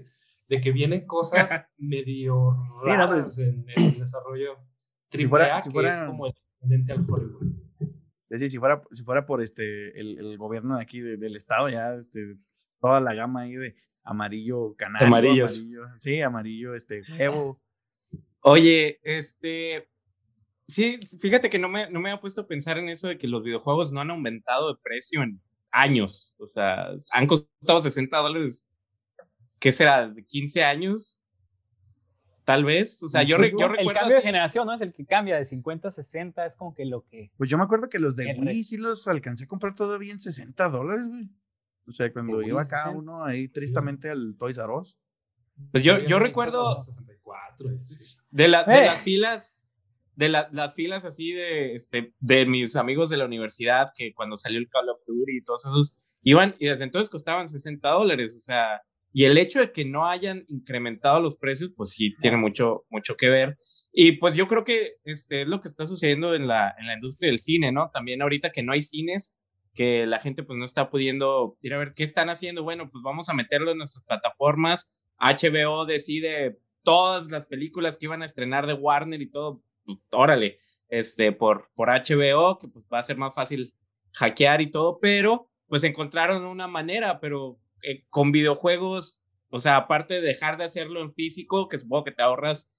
de 0.50 0.60
que 0.62 0.72
vienen 0.74 1.08
cosas 1.08 1.50
medio 1.78 2.58
Mira, 2.84 2.98
raras 3.08 3.38
en, 3.40 3.66
en 3.70 3.84
el 3.94 4.00
desarrollo 4.00 4.58
triple 5.08 5.30
fuera- 5.30 5.58
A, 5.58 5.62
si 5.62 5.70
que 5.70 5.74
fuera- 5.74 5.90
es 5.92 6.00
como 6.00 6.26
el 6.28 6.34
al 6.92 7.00
Hollywood. 7.10 7.54
Es 8.32 8.40
decir, 8.42 8.50
si 8.52 8.58
fuera, 8.60 8.82
si 8.92 9.04
fuera 9.04 9.26
por 9.26 9.42
este, 9.44 10.00
el, 10.00 10.18
el 10.18 10.38
gobierno 10.38 10.78
de 10.78 10.82
aquí 10.84 11.00
de- 11.02 11.18
del 11.18 11.36
estado, 11.36 11.70
ya 11.70 11.94
este, 11.96 12.38
toda 12.80 13.00
la 13.02 13.14
gama 13.14 13.42
ahí 13.42 13.54
de 13.56 13.76
amarillo 14.04 14.74
canario, 14.76 15.08
Amarillos. 15.08 15.60
amarillo, 15.60 15.82
sí, 15.98 16.22
amarillo, 16.22 16.74
este, 16.76 17.04
huevo. 17.20 17.62
Oye, 18.42 19.00
este. 19.04 19.88
Sí, 20.68 21.00
fíjate 21.20 21.50
que 21.50 21.60
no 21.60 21.68
me, 21.70 21.90
no 21.92 22.00
me 22.00 22.10
había 22.10 22.22
puesto 22.22 22.42
a 22.42 22.48
pensar 22.48 22.78
en 22.78 22.88
eso 22.90 23.08
de 23.10 23.18
que 23.18 23.28
los 23.28 23.44
videojuegos 23.44 23.92
no 23.92 24.00
han 24.00 24.10
aumentado 24.10 24.74
de 24.74 24.80
precio 24.82 25.22
en 25.22 25.42
años. 25.72 26.34
O 26.40 26.48
sea, 26.48 26.92
han 27.12 27.28
costado 27.28 27.82
60 27.82 28.18
dólares. 28.18 28.70
¿Qué 29.60 29.72
será? 29.72 30.08
¿De 30.10 30.26
15 30.26 30.64
años? 30.64 31.20
Tal 32.46 32.64
vez. 32.64 33.02
O 33.04 33.10
sea, 33.10 33.24
yo, 33.24 33.38
re- 33.38 33.52
yo 33.52 33.68
el 33.68 33.78
recuerdo. 33.78 34.00
cambio 34.00 34.16
de 34.18 34.22
generación, 34.24 34.66
¿no? 34.66 34.74
Es 34.74 34.82
el 34.82 34.94
que 34.94 35.06
cambia 35.06 35.36
de 35.36 35.46
50 35.46 35.88
a 35.88 35.92
60, 35.92 36.46
es 36.46 36.56
como 36.56 36.74
que 36.74 36.86
lo 36.86 37.06
que... 37.08 37.32
Pues 37.38 37.50
yo 37.50 37.58
me 37.58 37.64
acuerdo 37.64 37.88
que 37.90 38.00
los 38.00 38.16
de 38.16 38.32
El 38.32 38.38
re- 38.42 38.48
Wii 38.54 38.64
sí 38.64 38.78
los 38.78 39.08
alcancé 39.08 39.44
a 39.44 39.48
comprar 39.48 39.76
todavía 39.76 40.12
en 40.12 40.20
60 40.20 40.70
dólares, 40.70 41.06
güey. 41.08 41.30
O 41.88 41.92
sea, 41.92 42.12
cuando 42.12 42.38
Wii, 42.38 42.48
iba 42.50 42.64
cada 42.66 42.86
60. 42.86 43.00
uno 43.00 43.24
ahí 43.26 43.48
tristemente 43.48 44.10
al 44.10 44.36
Toys 44.38 44.58
R 44.58 44.72
Us. 44.74 44.98
Pues 45.72 45.84
yo, 45.84 46.00
yo 46.00 46.18
recuerdo. 46.20 46.80
64, 46.82 47.68
sí. 47.84 48.18
De, 48.32 48.48
la- 48.48 48.64
de 48.64 48.74
Eh. 48.82 48.86
las 48.88 49.02
filas, 49.02 49.68
de 50.16 50.30
la- 50.30 50.50
las 50.52 50.74
filas 50.74 51.06
así 51.06 51.34
de, 51.34 51.76
este, 51.76 52.14
de 52.20 52.46
mis 52.48 52.76
amigos 52.76 53.10
de 53.10 53.18
la 53.18 53.26
universidad, 53.26 53.92
que 53.96 54.14
cuando 54.14 54.36
salió 54.38 54.58
el 54.60 54.68
Call 54.70 54.90
of 54.90 55.00
Duty 55.06 55.38
y 55.38 55.44
todos 55.44 55.66
esos, 55.66 55.98
iban 56.24 56.56
y 56.60 56.68
desde 56.68 56.84
entonces 56.86 57.10
costaban 57.10 57.50
60 57.50 57.88
dólares, 57.90 58.36
o 58.36 58.40
sea, 58.40 58.82
y 59.14 59.26
el 59.26 59.38
hecho 59.38 59.60
de 59.60 59.72
que 59.72 59.84
no 59.86 60.08
hayan 60.08 60.46
incrementado 60.48 61.20
los 61.20 61.38
precios, 61.38 61.72
pues 61.76 61.92
sí 61.92 62.16
tiene 62.18 62.38
mucho, 62.38 62.86
mucho 62.90 63.16
que 63.16 63.30
ver. 63.30 63.58
Y 63.92 64.14
pues 64.14 64.36
yo 64.36 64.48
creo 64.48 64.64
que 64.64 64.94
este 65.04 65.42
es 65.42 65.48
lo 65.48 65.60
que 65.60 65.68
está 65.68 65.86
sucediendo 65.86 66.34
en 66.34 66.48
la, 66.48 66.74
en 66.78 66.88
la 66.88 66.94
industria 66.94 67.30
del 67.30 67.40
cine, 67.40 67.72
¿no? 67.72 67.90
También 67.94 68.22
ahorita 68.22 68.52
que 68.52 68.64
no 68.64 68.72
hay 68.72 68.82
cines, 68.82 69.38
que 69.74 70.06
la 70.06 70.20
gente 70.20 70.44
pues 70.44 70.58
no 70.58 70.66
está 70.66 70.90
pudiendo 70.90 71.58
ir 71.62 71.74
a 71.74 71.78
ver 71.78 71.94
qué 71.94 72.04
están 72.04 72.30
haciendo, 72.30 72.64
bueno, 72.64 72.90
pues 72.90 73.02
vamos 73.04 73.30
a 73.30 73.34
meterlo 73.34 73.72
en 73.72 73.78
nuestras 73.78 74.04
plataformas. 74.06 74.98
HBO 75.20 75.86
decide 75.86 76.60
todas 76.84 77.30
las 77.32 77.46
películas 77.46 77.98
que 77.98 78.06
iban 78.06 78.22
a 78.22 78.26
estrenar 78.26 78.66
de 78.66 78.74
Warner 78.74 79.22
y 79.22 79.30
todo, 79.30 79.62
pues, 79.86 79.98
órale, 80.12 80.60
este, 80.90 81.32
por, 81.32 81.70
por 81.76 81.90
HBO, 81.90 82.60
que 82.60 82.68
pues 82.68 82.86
va 82.92 83.00
a 83.00 83.04
ser 83.04 83.18
más 83.18 83.34
fácil 83.34 83.74
hackear 84.14 84.62
y 84.62 84.72
todo, 84.72 85.00
pero 85.00 85.50
pues 85.68 85.84
encontraron 85.86 86.46
una 86.46 86.68
manera, 86.68 87.20
pero 87.22 87.61
eh, 87.84 88.06
con 88.10 88.32
videojuegos, 88.32 89.24
o 89.50 89.60
sea, 89.60 89.78
aparte 89.78 90.16
de 90.16 90.22
dejar 90.22 90.58
de 90.58 90.64
hacerlo 90.64 91.02
en 91.02 91.14
físico, 91.14 91.68
que 91.68 91.80
supongo 91.80 92.06
que 92.06 92.12
te 92.12 92.24
ahorras 92.24 92.72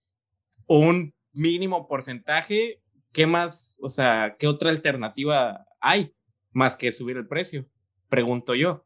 un 0.67 1.15
mínimo 1.33 1.87
porcentaje, 1.89 2.83
¿qué 3.13 3.27
más, 3.27 3.79
o 3.83 3.89
sea, 3.89 4.37
qué 4.39 4.47
otra 4.47 4.71
alternativa 4.71 5.67
hay 5.81 6.15
más 6.53 6.77
que 6.77 6.93
subir 6.93 7.17
el 7.17 7.27
precio? 7.27 7.67
Pregunto 8.09 8.55
yo. 8.55 8.85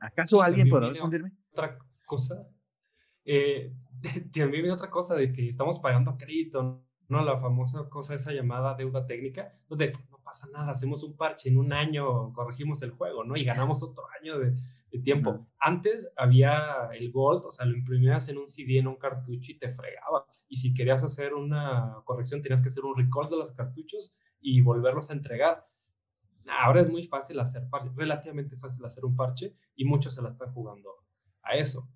¿Acaso 0.00 0.38
Sí, 0.38 0.42
alguien 0.44 0.68
podrá 0.68 0.88
responderme? 0.88 1.32
otra 1.52 1.78
cosa. 2.04 2.48
Eh, 3.24 3.72
también 4.32 4.50
viene 4.50 4.72
otra 4.72 4.90
cosa 4.90 5.14
de 5.14 5.32
que 5.32 5.48
estamos 5.48 5.78
pagando 5.78 6.16
crédito, 6.16 6.84
¿no? 7.08 7.24
La 7.24 7.38
famosa 7.38 7.88
cosa, 7.88 8.14
esa 8.14 8.32
llamada 8.32 8.74
deuda 8.74 9.06
técnica, 9.06 9.56
donde 9.68 9.92
pasa 10.30 10.46
nada, 10.52 10.70
hacemos 10.70 11.02
un 11.02 11.16
parche, 11.16 11.48
en 11.48 11.58
un 11.58 11.72
año 11.72 12.32
corregimos 12.32 12.80
el 12.82 12.92
juego, 12.92 13.24
¿no? 13.24 13.36
Y 13.36 13.42
ganamos 13.44 13.82
otro 13.82 14.04
año 14.20 14.38
de, 14.38 14.54
de 14.92 14.98
tiempo. 15.00 15.44
Antes 15.58 16.12
había 16.16 16.88
el 16.92 17.10
Gold, 17.10 17.42
o 17.46 17.50
sea, 17.50 17.66
lo 17.66 17.76
imprimías 17.76 18.28
en 18.28 18.38
un 18.38 18.46
CD, 18.46 18.78
en 18.78 18.86
un 18.86 18.94
cartucho 18.96 19.50
y 19.50 19.58
te 19.58 19.68
fregaba. 19.68 20.24
Y 20.48 20.56
si 20.58 20.72
querías 20.72 21.02
hacer 21.02 21.34
una 21.34 21.96
corrección, 22.04 22.42
tenías 22.42 22.62
que 22.62 22.68
hacer 22.68 22.84
un 22.84 22.96
recall 22.96 23.28
de 23.28 23.36
los 23.38 23.50
cartuchos 23.50 24.14
y 24.40 24.60
volverlos 24.60 25.10
a 25.10 25.14
entregar. 25.14 25.66
Ahora 26.62 26.80
es 26.80 26.90
muy 26.90 27.02
fácil 27.02 27.40
hacer 27.40 27.68
parche, 27.68 27.90
relativamente 27.96 28.56
fácil 28.56 28.84
hacer 28.84 29.04
un 29.04 29.16
parche 29.16 29.56
y 29.74 29.84
muchos 29.84 30.14
se 30.14 30.22
la 30.22 30.28
están 30.28 30.52
jugando 30.52 30.90
a 31.42 31.54
eso. 31.56 31.88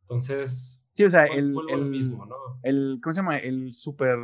Entonces, 0.00 0.78
Sí, 0.94 1.04
o 1.04 1.10
sea, 1.10 1.24
el, 1.26 1.54
el, 1.68 1.84
mismo, 1.86 2.24
¿no? 2.26 2.36
el- 2.62 3.00
¿cómo 3.02 3.12
se 3.14 3.20
llama? 3.20 3.36
El 3.38 3.72
súper, 3.74 4.18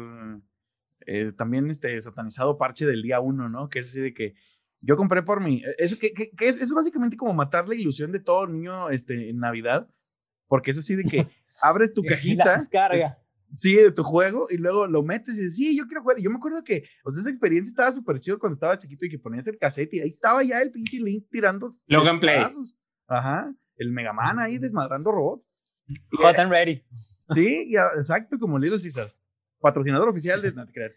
eh, 1.08 1.32
también 1.32 1.70
este 1.70 2.00
satanizado 2.00 2.58
parche 2.58 2.86
del 2.86 3.02
día 3.02 3.18
uno, 3.20 3.48
¿no? 3.48 3.68
Que 3.68 3.78
es 3.80 3.86
así 3.88 4.00
de 4.00 4.12
que 4.14 4.34
yo 4.80 4.96
compré 4.96 5.22
por 5.22 5.42
mí. 5.42 5.62
Eso, 5.78 5.98
que, 5.98 6.12
que- 6.12 6.30
que 6.30 6.48
es, 6.48 6.60
es 6.62 6.70
básicamente 6.72 7.16
como 7.16 7.32
matar 7.34 7.66
la 7.68 7.74
ilusión 7.74 8.12
de 8.12 8.20
todo 8.20 8.46
niño 8.46 8.90
este, 8.90 9.30
en 9.30 9.38
Navidad, 9.38 9.88
porque 10.46 10.70
es 10.70 10.78
así 10.78 10.94
de 10.94 11.04
que 11.04 11.26
abres 11.62 11.92
tu 11.94 12.02
La 12.02 12.10
cajita. 12.10 12.52
descarga. 12.52 13.18
Sí, 13.54 13.74
de 13.76 13.90
tu 13.92 14.02
juego 14.04 14.46
y 14.50 14.58
luego 14.58 14.86
lo 14.86 15.02
metes 15.02 15.36
y 15.38 15.40
dices, 15.40 15.56
sí, 15.56 15.74
yo 15.76 15.86
quiero 15.86 16.02
jugar. 16.02 16.18
Y 16.18 16.22
yo 16.22 16.28
me 16.30 16.36
acuerdo 16.36 16.62
que, 16.62 16.84
o 17.02 17.10
sea, 17.10 17.22
esa 17.22 17.30
experiencia 17.30 17.70
estaba 17.70 17.90
súper 17.92 18.20
chido 18.20 18.38
cuando 18.38 18.54
estaba 18.56 18.76
chiquito 18.76 19.06
y 19.06 19.08
que 19.08 19.18
ponías 19.18 19.46
el 19.46 19.56
cassette 19.56 19.94
y 19.94 20.00
ahí 20.00 20.10
estaba 20.10 20.42
ya 20.44 20.60
el 20.60 20.70
pinche 20.70 20.98
Link 21.02 21.24
tirando. 21.30 21.74
Logan 21.86 22.20
Play. 22.20 22.44
Ajá, 23.06 23.50
el 23.76 23.90
Mega 23.90 24.12
Man 24.12 24.38
ahí 24.38 24.58
desmadrando 24.58 25.10
robots. 25.10 25.46
Hot 26.18 26.38
and 26.38 26.50
ready. 26.50 26.84
Sí, 27.34 27.68
y, 27.68 27.76
ah, 27.76 27.88
exacto, 27.96 28.38
como 28.38 28.58
Little 28.58 28.78
Caesars. 28.78 29.18
Patrocinador 29.60 30.08
oficial 30.08 30.40
de... 30.42 30.52
No 30.52 30.66
te 30.66 30.72
creas. 30.72 30.92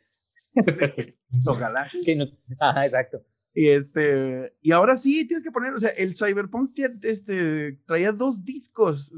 Ojalá. 1.48 1.90
Que 2.04 2.16
no- 2.16 2.28
Ajá, 2.60 2.86
exacto. 2.86 3.24
Y 3.54 3.68
este, 3.70 4.54
y 4.62 4.72
ahora 4.72 4.96
sí 4.96 5.26
tienes 5.28 5.44
que 5.44 5.52
poner, 5.52 5.74
o 5.74 5.80
sea, 5.80 5.90
el 5.90 6.16
Cyberpunk 6.16 6.72
este, 7.02 7.80
traía 7.86 8.12
dos 8.14 8.46
discos. 8.46 9.12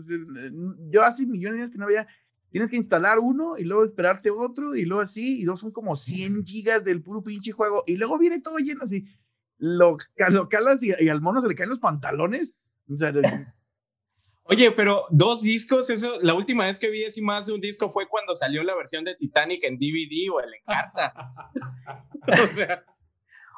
Yo 0.90 1.04
hace 1.04 1.26
millones 1.28 1.58
de 1.58 1.62
años 1.64 1.72
que 1.72 1.78
no 1.78 1.86
había, 1.86 2.08
tienes 2.50 2.70
que 2.70 2.76
instalar 2.78 3.20
uno 3.20 3.58
y 3.60 3.64
luego 3.64 3.84
esperarte 3.86 4.32
otro 4.32 4.76
y 4.76 4.86
luego 4.86 5.02
así, 5.04 5.40
y 5.40 5.44
luego 5.44 5.58
son 5.58 5.72
como 5.72 5.96
100 5.96 6.46
gigas 6.46 6.84
del 6.84 7.04
puro 7.04 7.22
pinche 7.24 7.52
juego. 7.52 7.84
Y 7.86 7.98
luego 7.98 8.18
viene 8.18 8.42
todo 8.42 8.58
lleno 8.58 8.84
así. 8.84 9.06
Lo, 9.60 9.98
lo 10.32 10.50
calas 10.50 10.82
y, 10.84 10.92
y 11.00 11.10
al 11.10 11.22
mono 11.22 11.40
se 11.40 11.48
le 11.48 11.54
caen 11.56 11.70
los 11.70 11.80
pantalones. 11.80 12.56
O 12.90 12.96
sea, 12.98 13.14
Oye, 14.46 14.72
pero 14.72 15.06
dos 15.10 15.42
discos, 15.42 15.90
eso, 15.90 16.20
la 16.22 16.34
última 16.34 16.66
vez 16.66 16.78
que 16.78 16.90
vi 16.90 17.06
así 17.06 17.22
más 17.22 17.46
de 17.48 17.54
un 17.54 17.62
disco 17.62 17.90
fue 17.90 18.08
cuando 18.08 18.36
salió 18.36 18.62
la 18.64 18.76
versión 18.76 19.06
de 19.06 19.16
Titanic 19.16 19.64
en 19.64 19.78
DVD 19.78 20.30
o 20.34 20.42
en 20.42 20.54
Encarta. 20.56 21.14
o 22.44 22.48
sea, 22.48 22.84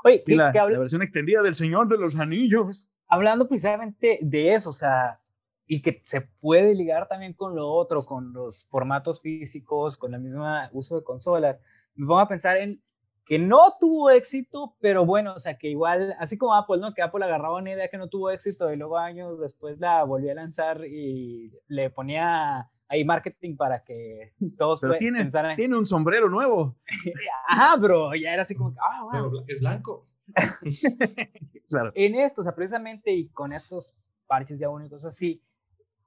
Oye, 0.04 0.22
sí, 0.24 0.36
la, 0.36 0.52
que 0.52 0.60
la 0.60 0.80
versión 0.80 1.02
extendida 1.02 1.42
del 1.42 1.56
Señor 1.56 1.88
de 1.88 1.98
los 1.98 2.16
Anillos. 2.16 2.88
hablando 3.08 3.48
precisamente 3.48 4.20
de 4.22 4.54
eso, 4.54 4.70
o 4.70 4.74
sea, 4.74 5.20
y 5.66 5.82
que 5.82 6.04
se 6.06 6.22
puede 6.22 6.76
ligar 6.76 7.08
también 7.08 7.34
con 7.34 7.56
lo 7.56 7.68
otro, 7.68 8.04
con 8.04 8.32
los 8.32 8.68
formatos 8.70 9.22
físicos, 9.22 9.98
con 9.98 10.14
el 10.14 10.22
mismo 10.22 10.46
uso 10.74 10.98
de 10.98 11.04
consolas, 11.04 11.60
me 11.96 12.06
pongo 12.06 12.20
a 12.20 12.28
pensar 12.28 12.58
en 12.58 12.84
que 13.26 13.40
no 13.40 13.76
tuvo 13.80 14.12
éxito, 14.12 14.76
pero 14.80 15.04
bueno, 15.06 15.34
o 15.34 15.40
sea, 15.40 15.58
que 15.58 15.68
igual, 15.70 16.16
así 16.20 16.38
como 16.38 16.54
Apple, 16.54 16.78
¿no? 16.78 16.94
Que 16.94 17.02
Apple 17.02 17.26
agarraba 17.26 17.58
una 17.58 17.72
idea 17.72 17.88
que 17.88 17.98
no 17.98 18.08
tuvo 18.08 18.30
éxito 18.30 18.72
y 18.72 18.78
luego 18.78 18.98
años 19.00 19.40
después 19.40 19.80
la 19.80 20.04
volvió 20.04 20.32
a 20.32 20.36
lanzar 20.36 20.86
y 20.86 21.52
le 21.68 21.90
ponía 21.90 22.70
ahí 22.88 23.04
marketing 23.04 23.58
para 23.58 23.84
que 23.84 24.34
todos 24.58 24.80
Pero 24.80 24.96
tiene, 24.98 25.20
pensaran, 25.20 25.56
tiene 25.56 25.76
un 25.76 25.88
sombrero 25.88 26.30
nuevo. 26.30 26.76
ajá, 27.50 27.78
pero 27.82 28.14
ya 28.14 28.32
era 28.32 28.44
así 28.44 28.56
como, 28.56 28.74
que, 28.74 28.80
ah, 28.80 29.02
wow. 29.02 29.12
Pero 29.12 29.32
bla- 29.32 29.44
es 29.48 29.60
blanco. 29.60 30.06
Claro. 31.68 31.92
en 31.96 32.16
esto, 32.16 32.42
o 32.42 32.44
sea, 32.44 32.54
precisamente 32.54 33.12
y 33.12 33.30
con 33.30 33.52
estos 33.52 33.94
parches 34.28 34.60
ya 34.60 34.70
únicos 34.70 35.04
así, 35.04 35.42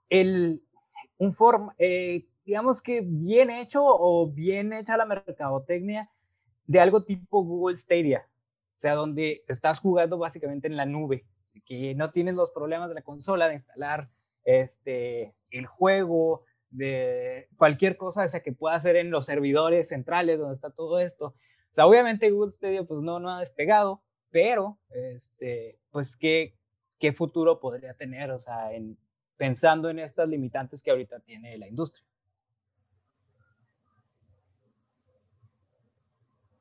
el, 0.09 0.62
un 1.18 1.33
forma, 1.33 1.74
eh, 1.78 2.28
digamos 2.44 2.81
que 2.81 3.00
bien 3.04 3.50
hecho 3.50 3.83
o 3.85 4.31
bien 4.31 4.72
hecha 4.72 4.96
la 4.96 5.04
mercadotecnia 5.04 6.09
de 6.68 6.81
algo 6.81 7.02
tipo 7.02 7.42
Google 7.42 7.76
Stadia, 7.76 8.28
o 8.76 8.81
sea, 8.81 8.94
donde 8.94 9.42
estás 9.48 9.81
jugando 9.81 10.18
básicamente 10.18 10.68
en 10.68 10.76
la 10.76 10.87
nube, 10.87 11.24
que 11.64 11.94
no 11.94 12.11
tienes 12.11 12.37
los 12.37 12.50
problemas 12.50 12.88
de 12.90 12.94
la 12.94 13.02
consola 13.02 13.48
de 13.48 13.54
instalar 13.54 14.04
este, 14.44 15.35
el 15.50 15.66
juego, 15.66 16.44
de 16.70 17.48
cualquier 17.57 17.96
cosa 17.96 18.22
esa 18.22 18.40
que 18.40 18.52
pueda 18.52 18.76
hacer 18.76 18.96
en 18.96 19.11
los 19.11 19.26
servidores 19.26 19.88
centrales 19.88 20.38
donde 20.38 20.54
está 20.54 20.70
todo 20.70 21.00
esto. 21.00 21.28
O 21.28 21.72
sea, 21.72 21.87
obviamente 21.87 22.31
Google 22.31 22.52
Stadia 22.52 22.85
pues 22.85 23.00
no, 23.00 23.18
no 23.18 23.31
ha 23.31 23.40
despegado, 23.40 24.02
pero 24.31 24.78
este, 24.90 25.78
pues 25.90 26.16
qué, 26.18 26.54
qué 26.98 27.14
futuro 27.14 27.61
podría 27.61 27.94
tener, 27.94 28.31
o 28.31 28.38
sea, 28.38 28.74
en, 28.74 28.98
pensando 29.38 29.88
en 29.88 30.00
estas 30.00 30.28
limitantes 30.28 30.83
que 30.83 30.90
ahorita 30.90 31.18
tiene 31.20 31.57
la 31.57 31.66
industria. 31.66 32.04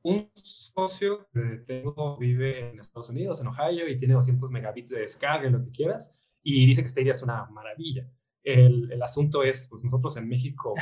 Un 0.07 0.31
socio 0.35 1.27
que 1.33 1.63
tengo 1.65 2.17
vive 2.17 2.69
en 2.69 2.79
Estados 2.79 3.09
Unidos, 3.09 3.41
en 3.41 3.47
Ohio, 3.47 3.89
y 3.89 3.97
tiene 3.97 4.13
200 4.13 4.49
megabits 4.51 4.91
de 4.91 5.01
descarga 5.01 5.47
y 5.47 5.51
lo 5.51 5.61
que 5.63 5.71
quieras, 5.71 6.21
y 6.41 6.65
dice 6.65 6.81
que 6.81 6.87
Stadia 6.87 7.11
es 7.11 7.21
una 7.23 7.45
maravilla. 7.47 8.09
El, 8.41 8.89
el 8.89 9.01
asunto 9.03 9.43
es, 9.43 9.67
pues 9.69 9.83
nosotros 9.83 10.15
en 10.15 10.29
México, 10.29 10.73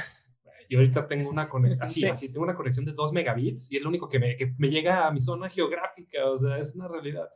yo 0.69 0.77
ahorita 0.77 1.07
tengo 1.07 1.29
una 1.29 1.49
conexión, 1.49 1.81
así, 1.83 1.99
Sí. 2.01 2.05
así, 2.05 2.29
tengo 2.29 2.43
una 2.43 2.55
conexión 2.55 2.85
de 2.85 2.91
2 2.91 3.13
megabits 3.13 3.71
y 3.71 3.77
es 3.77 3.83
lo 3.83 3.89
único 3.89 4.07
que 4.07 4.19
me, 4.19 4.35
que 4.35 4.53
me 4.59 4.69
llega 4.69 5.07
a 5.07 5.11
mi 5.11 5.19
zona 5.19 5.49
geográfica, 5.49 6.29
o 6.29 6.37
sea, 6.37 6.59
es 6.59 6.75
una 6.75 6.87
realidad. 6.87 7.27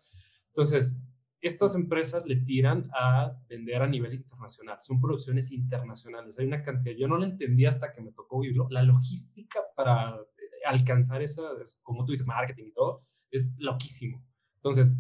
Entonces, 0.50 1.00
estas 1.42 1.74
empresas 1.74 2.24
le 2.28 2.36
tiran 2.36 2.88
a 2.94 3.36
vender 3.48 3.82
a 3.82 3.88
nivel 3.88 4.14
internacional, 4.14 4.78
son 4.82 5.02
producciones 5.02 5.52
internacionales, 5.52 6.38
hay 6.38 6.46
una 6.46 6.62
cantidad, 6.62 6.96
yo 6.96 7.08
no 7.08 7.18
lo 7.18 7.24
entendí 7.24 7.66
hasta 7.66 7.92
que 7.92 8.02
me 8.02 8.12
tocó 8.12 8.42
vivirlo, 8.42 8.68
la 8.70 8.84
logística 8.84 9.60
para 9.76 10.20
alcanzar 10.66 11.22
esa, 11.22 11.42
es- 11.62 11.80
como 11.84 12.06
tú 12.06 12.12
dices, 12.12 12.28
marketing 12.28 12.66
y 12.68 12.72
todo, 12.74 13.04
es 13.32 13.56
loquísimo. 13.58 14.24
Entonces, 14.58 14.98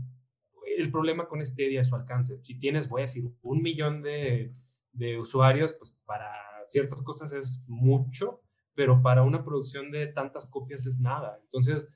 el 0.77 0.91
problema 0.91 1.27
con 1.27 1.45
Stadia 1.45 1.81
es 1.81 1.87
su 1.89 1.95
alcance. 1.95 2.39
Si 2.43 2.57
tienes, 2.59 2.87
voy 2.87 3.01
a 3.01 3.03
decir, 3.03 3.31
un 3.41 3.61
millón 3.61 4.01
de, 4.01 4.53
de 4.93 5.17
usuarios, 5.19 5.73
pues 5.73 5.93
para 6.05 6.31
ciertas 6.65 7.01
cosas 7.01 7.33
es 7.33 7.63
mucho, 7.67 8.41
pero 8.75 9.01
para 9.01 9.23
una 9.23 9.43
producción 9.43 9.91
de 9.91 10.07
tantas 10.07 10.45
copias 10.49 10.85
es 10.85 10.99
nada. 11.01 11.37
Entonces, 11.43 11.89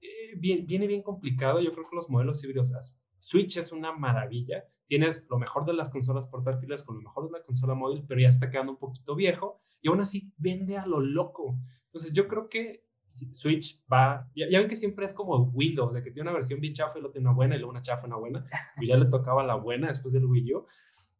eh, 0.00 0.34
bien, 0.36 0.66
viene 0.66 0.86
bien 0.86 1.02
complicado. 1.02 1.60
Yo 1.60 1.72
creo 1.72 1.88
que 1.88 1.96
los 1.96 2.10
modelos 2.10 2.42
híbridos, 2.44 2.72
Switch 3.20 3.56
es 3.56 3.72
una 3.72 3.92
maravilla. 3.92 4.64
Tienes 4.86 5.26
lo 5.30 5.38
mejor 5.38 5.64
de 5.64 5.72
las 5.72 5.90
consolas 5.90 6.28
portátiles 6.28 6.82
con 6.82 6.96
lo 6.96 7.02
mejor 7.02 7.24
de 7.24 7.30
una 7.30 7.42
consola 7.42 7.74
móvil, 7.74 8.04
pero 8.06 8.20
ya 8.20 8.28
está 8.28 8.50
quedando 8.50 8.72
un 8.72 8.78
poquito 8.78 9.14
viejo 9.16 9.60
y 9.80 9.88
aún 9.88 10.00
así 10.00 10.32
vende 10.36 10.76
a 10.76 10.86
lo 10.86 11.00
loco. 11.00 11.58
Entonces, 11.86 12.12
yo 12.12 12.28
creo 12.28 12.48
que 12.48 12.80
Switch 13.32 13.80
va, 13.92 14.28
ya, 14.34 14.46
ya 14.50 14.58
ven 14.58 14.68
que 14.68 14.76
siempre 14.76 15.06
es 15.06 15.12
como 15.12 15.36
Windows, 15.52 15.92
de 15.94 16.02
que 16.02 16.10
tiene 16.10 16.28
una 16.28 16.34
versión 16.34 16.60
bien 16.60 16.74
chafa 16.74 16.98
y 16.98 17.00
luego 17.00 17.12
tiene 17.12 17.28
una 17.28 17.36
buena 17.36 17.54
y 17.56 17.58
luego 17.58 17.70
una 17.70 17.82
chafa 17.82 18.02
y 18.06 18.06
una 18.08 18.16
buena, 18.16 18.44
y 18.80 18.86
ya 18.88 18.96
le 18.96 19.06
tocaba 19.06 19.42
la 19.44 19.54
buena 19.56 19.88
después 19.88 20.12
del 20.14 20.26
Wii 20.26 20.54
U. 20.54 20.66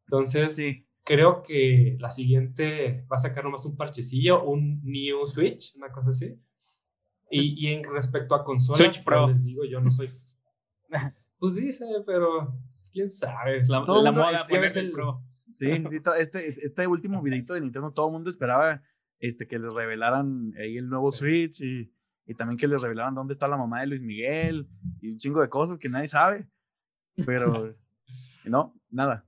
Entonces, 0.06 0.54
Sí. 0.54 0.86
creo 1.04 1.42
que 1.42 1.96
la 2.00 2.10
siguiente 2.10 3.04
va 3.10 3.16
a 3.16 3.18
sacar 3.18 3.44
nomás 3.44 3.64
un 3.66 3.76
parchecillo, 3.76 4.44
un 4.44 4.80
New 4.84 5.24
Switch, 5.26 5.74
una 5.76 5.90
cosa 5.90 6.10
así. 6.10 6.38
Y, 7.30 7.66
y 7.66 7.72
en 7.74 7.84
respecto 7.92 8.34
a 8.36 8.44
consolas, 8.44 8.78
Switch 8.78 9.02
Pro. 9.04 9.28
les 9.28 9.44
digo, 9.44 9.64
yo 9.64 9.80
no 9.80 9.90
soy... 9.90 10.08
Pues 11.38 11.54
dice, 11.56 11.84
pero 12.06 12.56
pues, 12.66 12.88
quién 12.92 13.10
sabe. 13.10 13.62
la, 13.66 13.84
Todo 13.84 14.02
la 14.02 14.10
moda 14.10 14.46
ponerse 14.48 14.80
el 14.80 14.86
el- 14.86 14.92
pro. 14.92 15.22
Sí, 15.58 15.70
este, 16.18 16.66
este 16.66 16.86
último 16.86 17.20
videito 17.22 17.52
de 17.54 17.60
Nintendo, 17.60 17.90
todo 17.90 18.06
el 18.06 18.12
mundo 18.14 18.30
esperaba 18.30 18.82
este, 19.18 19.46
que 19.46 19.58
les 19.58 19.72
revelaran 19.72 20.52
ahí 20.58 20.76
el 20.76 20.88
nuevo 20.88 21.10
Switch 21.12 21.60
y, 21.62 21.92
y 22.26 22.34
también 22.34 22.58
que 22.58 22.66
les 22.66 22.82
revelaran 22.82 23.14
dónde 23.14 23.34
está 23.34 23.48
la 23.48 23.56
mamá 23.56 23.80
de 23.80 23.86
Luis 23.88 24.02
Miguel 24.02 24.68
y 25.00 25.08
un 25.08 25.18
chingo 25.18 25.40
de 25.40 25.48
cosas 25.48 25.78
que 25.78 25.88
nadie 25.88 26.08
sabe. 26.08 26.48
Pero 27.24 27.74
no, 28.44 28.74
nada. 28.90 29.24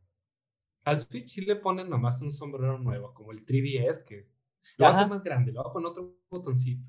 Al 0.84 0.98
Switch 0.98 1.28
sí 1.28 1.44
le 1.44 1.56
ponen 1.56 1.88
nomás 1.88 2.22
un 2.22 2.30
sombrero 2.30 2.78
nuevo, 2.78 3.12
como 3.12 3.32
el 3.32 3.44
3DS, 3.44 4.04
que 4.04 4.28
lo 4.76 4.86
Ajá. 4.86 5.06
más 5.06 5.22
grande, 5.22 5.52
lo 5.52 5.62
va 5.62 5.70
a 5.70 5.72
poner 5.72 5.88
otro 5.88 6.18
botoncito. 6.30 6.86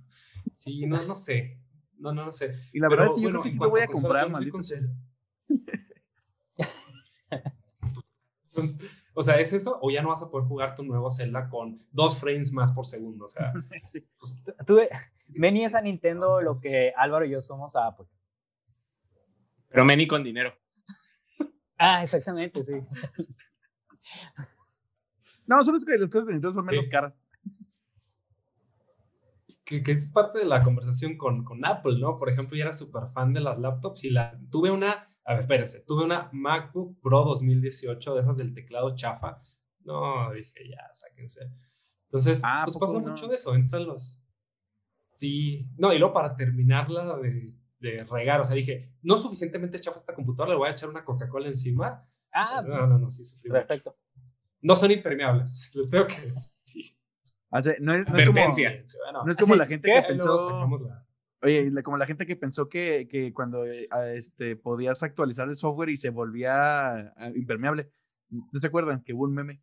Sí, 0.54 0.86
no, 0.86 1.02
no 1.04 1.16
sé. 1.16 1.62
No, 1.98 2.14
no, 2.14 2.26
no 2.26 2.32
sé. 2.32 2.56
Y 2.72 2.80
la 2.80 2.88
Pero, 2.88 3.02
verdad 3.02 3.08
es 3.08 3.14
que 3.16 3.22
yo 3.22 3.28
bueno, 3.28 3.42
creo 3.42 3.44
que 3.44 3.52
sí 3.52 3.58
lo 3.58 3.70
voy 3.70 3.82
a 3.82 3.88
comprar, 3.88 4.30
maldito 4.30 4.62
sea. 4.62 4.80
O 9.20 9.22
sea, 9.22 9.38
¿es 9.38 9.52
eso? 9.52 9.78
O 9.82 9.92
ya 9.92 10.02
no 10.02 10.08
vas 10.08 10.24
a 10.24 10.32
poder 10.32 10.48
jugar 10.48 10.76
tu 10.76 10.84
nuevo 10.84 11.12
Zelda 11.12 11.50
con 11.50 11.86
dos 11.92 12.18
frames 12.18 12.54
más 12.54 12.72
por 12.72 12.86
segundo. 12.86 13.26
O 13.26 13.28
sea, 13.28 13.52
pues, 14.18 14.42
Tuve, 14.66 14.88
Meni 15.28 15.66
es 15.66 15.76
a 15.76 15.82
Nintendo 15.82 16.42
lo 16.42 16.62
que 16.62 16.94
Álvaro 16.96 17.26
y 17.26 17.32
yo 17.32 17.42
somos 17.42 17.76
a 17.76 17.88
Apple. 17.88 18.06
Pero 19.68 19.84
Meni 19.84 20.08
con 20.08 20.24
dinero. 20.24 20.54
Ah, 21.78 22.02
exactamente, 22.04 22.64
sí. 22.64 22.74
No, 25.46 25.64
solo 25.66 25.78
es 25.80 25.86
que 25.86 25.98
las 25.98 26.10
cosas 26.10 26.28
de 26.28 26.34
Nintendo 26.34 26.54
son 26.56 26.66
menos 26.66 26.86
Sí. 26.86 26.92
caras. 26.92 27.14
que, 29.66 29.84
que 29.84 29.92
es 29.92 30.12
parte 30.12 30.40
de 30.40 30.46
la 30.46 30.64
conversación 30.64 31.18
con, 31.18 31.44
con 31.44 31.66
Apple, 31.66 32.00
¿no? 32.00 32.18
Por 32.18 32.30
ejemplo, 32.30 32.56
yo 32.58 32.64
era 32.64 32.74
súper 32.74 33.04
fan 33.14 33.34
de 33.34 33.42
las 33.42 33.60
laptops 33.60 34.04
y 34.06 34.10
la, 34.12 34.40
tuve 34.50 34.72
una, 34.72 35.09
a 35.30 35.34
ver, 35.34 35.42
espérense, 35.42 35.82
tuve 35.86 36.04
una 36.06 36.30
MacBook 36.34 37.00
Pro 37.02 37.24
2018, 37.24 38.16
de 38.16 38.22
esas 38.22 38.38
del 38.38 38.54
teclado 38.54 38.96
chafa. 38.96 39.42
No, 39.82 40.32
dije, 40.34 40.68
ya, 40.70 40.90
sáquense. 40.94 41.52
Entonces, 42.08 42.42
Ah, 42.44 42.64
¿a 42.64 42.66
pues 42.66 42.78
pasa 42.78 43.00
no? 43.00 43.08
mucho 43.10 43.28
de 43.28 43.36
eso, 43.36 43.54
entran 43.54 43.86
los... 43.86 44.22
Sí, 45.16 45.68
no, 45.78 45.94
y 45.94 46.00
luego 46.00 46.14
para 46.14 46.36
terminarla 46.36 47.18
de, 47.18 47.54
de 47.80 48.04
regar, 48.06 48.40
o 48.42 48.46
sea, 48.46 48.56
dije, 48.56 48.94
no 49.02 49.18
suficientemente 49.18 49.78
chafa 49.80 49.98
esta 49.98 50.16
computadora, 50.16 50.52
le 50.54 50.58
voy 50.58 50.68
a 50.70 50.72
echar 50.72 50.90
una 50.90 51.04
Coca-Cola 51.06 51.48
encima. 51.48 52.08
Ah, 52.34 52.62
no, 52.66 52.88
no, 52.88 52.98
no, 53.00 53.12
sí, 53.12 53.24
sufrí 53.26 53.50
mucho. 53.50 53.60
perfecto. 53.68 53.98
No 54.62 54.76
son 54.76 54.92
impermeables, 54.92 55.72
les 55.76 55.90
tengo 55.90 56.08
que 56.08 56.22
decir. 56.22 56.98
O 57.52 57.62
sea, 57.62 57.76
no 57.80 57.94
es, 57.96 58.08
no 58.08 58.16
es 58.18 58.26
como, 58.26 58.40
Advertencia. 58.40 58.84
Bueno, 59.04 59.24
no 59.26 59.32
es 59.32 59.38
como 59.38 59.54
Así 59.54 59.60
la 59.60 59.66
gente 59.68 59.92
que 59.94 60.02
pensó. 60.08 60.40
sacamos 60.40 60.82
la- 60.82 61.06
Oye, 61.42 61.72
como 61.84 61.98
la 61.98 62.06
gente 62.06 62.26
que 62.26 62.36
pensó 62.36 62.68
que, 62.68 63.08
que 63.10 63.34
cuando 63.34 63.66
eh, 63.66 63.88
este, 64.16 64.56
podías 64.58 65.02
actualizar 65.04 65.48
el 65.48 65.56
software 65.56 65.90
y 65.90 65.98
se 65.98 66.10
volvía 66.10 67.14
ah, 67.16 67.32
impermeable. 67.34 67.90
¿No 68.30 68.60
se 68.60 68.68
acuerdan 68.68 69.04
que 69.04 69.14
hubo 69.14 69.24
un 69.24 69.34
meme? 69.34 69.62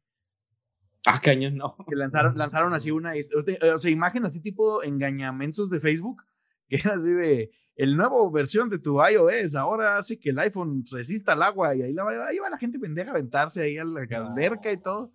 Ah, 1.06 1.20
cañón, 1.22 1.56
no. 1.56 1.76
Que 1.88 1.94
lanzaron, 1.94 2.32
lanzaron 2.38 2.74
así 2.74 2.90
una, 2.90 3.14
este, 3.14 3.36
o 3.36 3.78
sea, 3.78 3.90
imagen 3.90 4.24
así 4.24 4.40
tipo 4.40 4.82
engañamentos 4.82 5.70
de 5.70 5.80
Facebook, 5.80 6.22
que 6.68 6.76
era 6.76 6.94
así 6.94 7.10
de, 7.10 7.50
el 7.76 7.96
nuevo 7.96 8.30
versión 8.30 8.70
de 8.70 8.78
tu 8.78 8.98
iOS 9.04 9.54
ahora 9.54 9.98
hace 9.98 10.18
que 10.18 10.30
el 10.30 10.38
iPhone 10.38 10.82
resista 10.90 11.34
al 11.34 11.42
agua 11.42 11.74
y 11.74 11.82
ahí, 11.82 11.92
la, 11.92 12.04
ahí 12.26 12.38
va 12.38 12.48
la 12.48 12.58
gente 12.58 12.78
pendeja 12.78 13.10
a 13.10 13.14
aventarse 13.14 13.62
ahí 13.62 13.76
a 13.76 13.84
la 13.84 14.00
alberca 14.00 14.72
y 14.72 14.78
todo. 14.78 15.12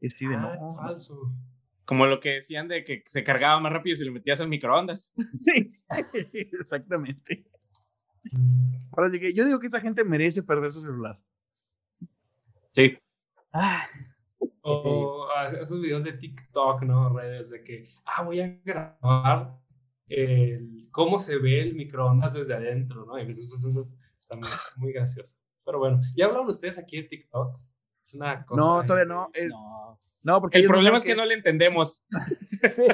Y 0.00 0.08
así 0.08 0.26
de, 0.26 0.34
Ah, 0.34 0.56
no. 0.60 0.74
falso. 0.74 1.32
Como 1.86 2.06
lo 2.06 2.20
que 2.20 2.32
decían 2.34 2.68
de 2.68 2.84
que 2.84 3.02
se 3.06 3.24
cargaba 3.24 3.58
más 3.60 3.72
rápido 3.72 3.96
si 3.96 4.04
lo 4.04 4.12
metías 4.12 4.40
al 4.40 4.48
microondas. 4.48 5.14
Sí, 5.40 5.72
exactamente. 6.52 7.46
Ahora 8.92 9.08
llegué, 9.10 9.32
yo 9.32 9.44
digo 9.44 9.60
que 9.60 9.66
esta 9.66 9.80
gente 9.80 10.04
merece 10.04 10.42
perder 10.42 10.72
su 10.72 10.80
celular. 10.80 11.18
Sí. 12.72 12.98
Ah, 13.52 13.86
O 14.62 15.28
esos 15.60 15.80
videos 15.80 16.04
de 16.04 16.12
TikTok, 16.12 16.82
¿no? 16.82 17.16
Redes 17.16 17.50
de 17.50 17.62
que, 17.62 17.88
ah, 18.04 18.22
voy 18.22 18.40
a 18.40 18.48
grabar 18.64 19.56
el, 20.08 20.88
cómo 20.90 21.18
se 21.18 21.38
ve 21.38 21.62
el 21.62 21.74
microondas 21.74 22.34
desde 22.34 22.54
adentro, 22.54 23.06
¿no? 23.06 23.18
Y 23.18 23.30
eso, 23.30 23.42
eso- 23.42 23.96
muy, 24.30 24.48
muy 24.78 24.92
gracioso. 24.92 25.36
Pero 25.64 25.78
bueno, 25.78 26.00
¿ya 26.16 26.26
hablaron 26.26 26.48
ustedes 26.48 26.78
aquí 26.78 26.96
de 26.96 27.04
TikTok? 27.04 27.60
Es 28.06 28.14
una 28.14 28.44
cosa. 28.46 28.64
No, 28.64 28.84
todavía 28.86 29.04
no. 29.04 29.30
es- 29.34 29.48
no. 29.48 29.98
no, 30.22 30.40
porque 30.40 30.58
El 30.58 30.66
problema 30.66 30.92
no 30.92 30.98
es 30.98 31.04
que 31.04 31.14
no 31.16 31.24
le 31.26 31.34
entendemos. 31.34 32.06
Sí, 32.70 32.86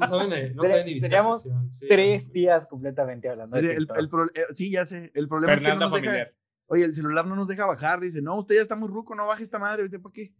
No 0.00 0.06
saben, 0.08 0.54
no 0.54 0.62
Sería- 0.62 0.70
saben 0.78 0.88
iniciar 0.88 1.10
seríamos 1.10 1.42
sí. 1.70 1.86
tres 1.88 2.32
días 2.32 2.66
completamente 2.66 3.28
hablando 3.28 3.56
de 3.56 3.68
El, 3.74 3.86
el 3.96 4.08
pro- 4.10 4.24
eh, 4.34 4.46
sí, 4.52 4.70
ya 4.70 4.84
sé. 4.86 5.12
El 5.14 5.28
problema 5.28 5.54
Fernanda 5.54 5.74
es 5.74 5.78
que 5.78 5.84
no 5.84 5.90
nos 5.90 5.92
deja- 6.00 6.10
familiar. 6.12 6.34
oye, 6.66 6.84
el 6.84 6.94
celular 6.94 7.26
no 7.26 7.36
nos 7.36 7.46
deja 7.46 7.66
bajar. 7.66 8.00
Dice, 8.00 8.20
no, 8.22 8.36
usted 8.38 8.56
ya 8.56 8.62
está 8.62 8.74
muy 8.74 8.88
ruco, 8.88 9.14
no 9.14 9.26
baje 9.26 9.42
esta 9.44 9.58
madre. 9.60 9.84
¿Usted 9.84 10.00
para 10.00 10.12
qué? 10.12 10.32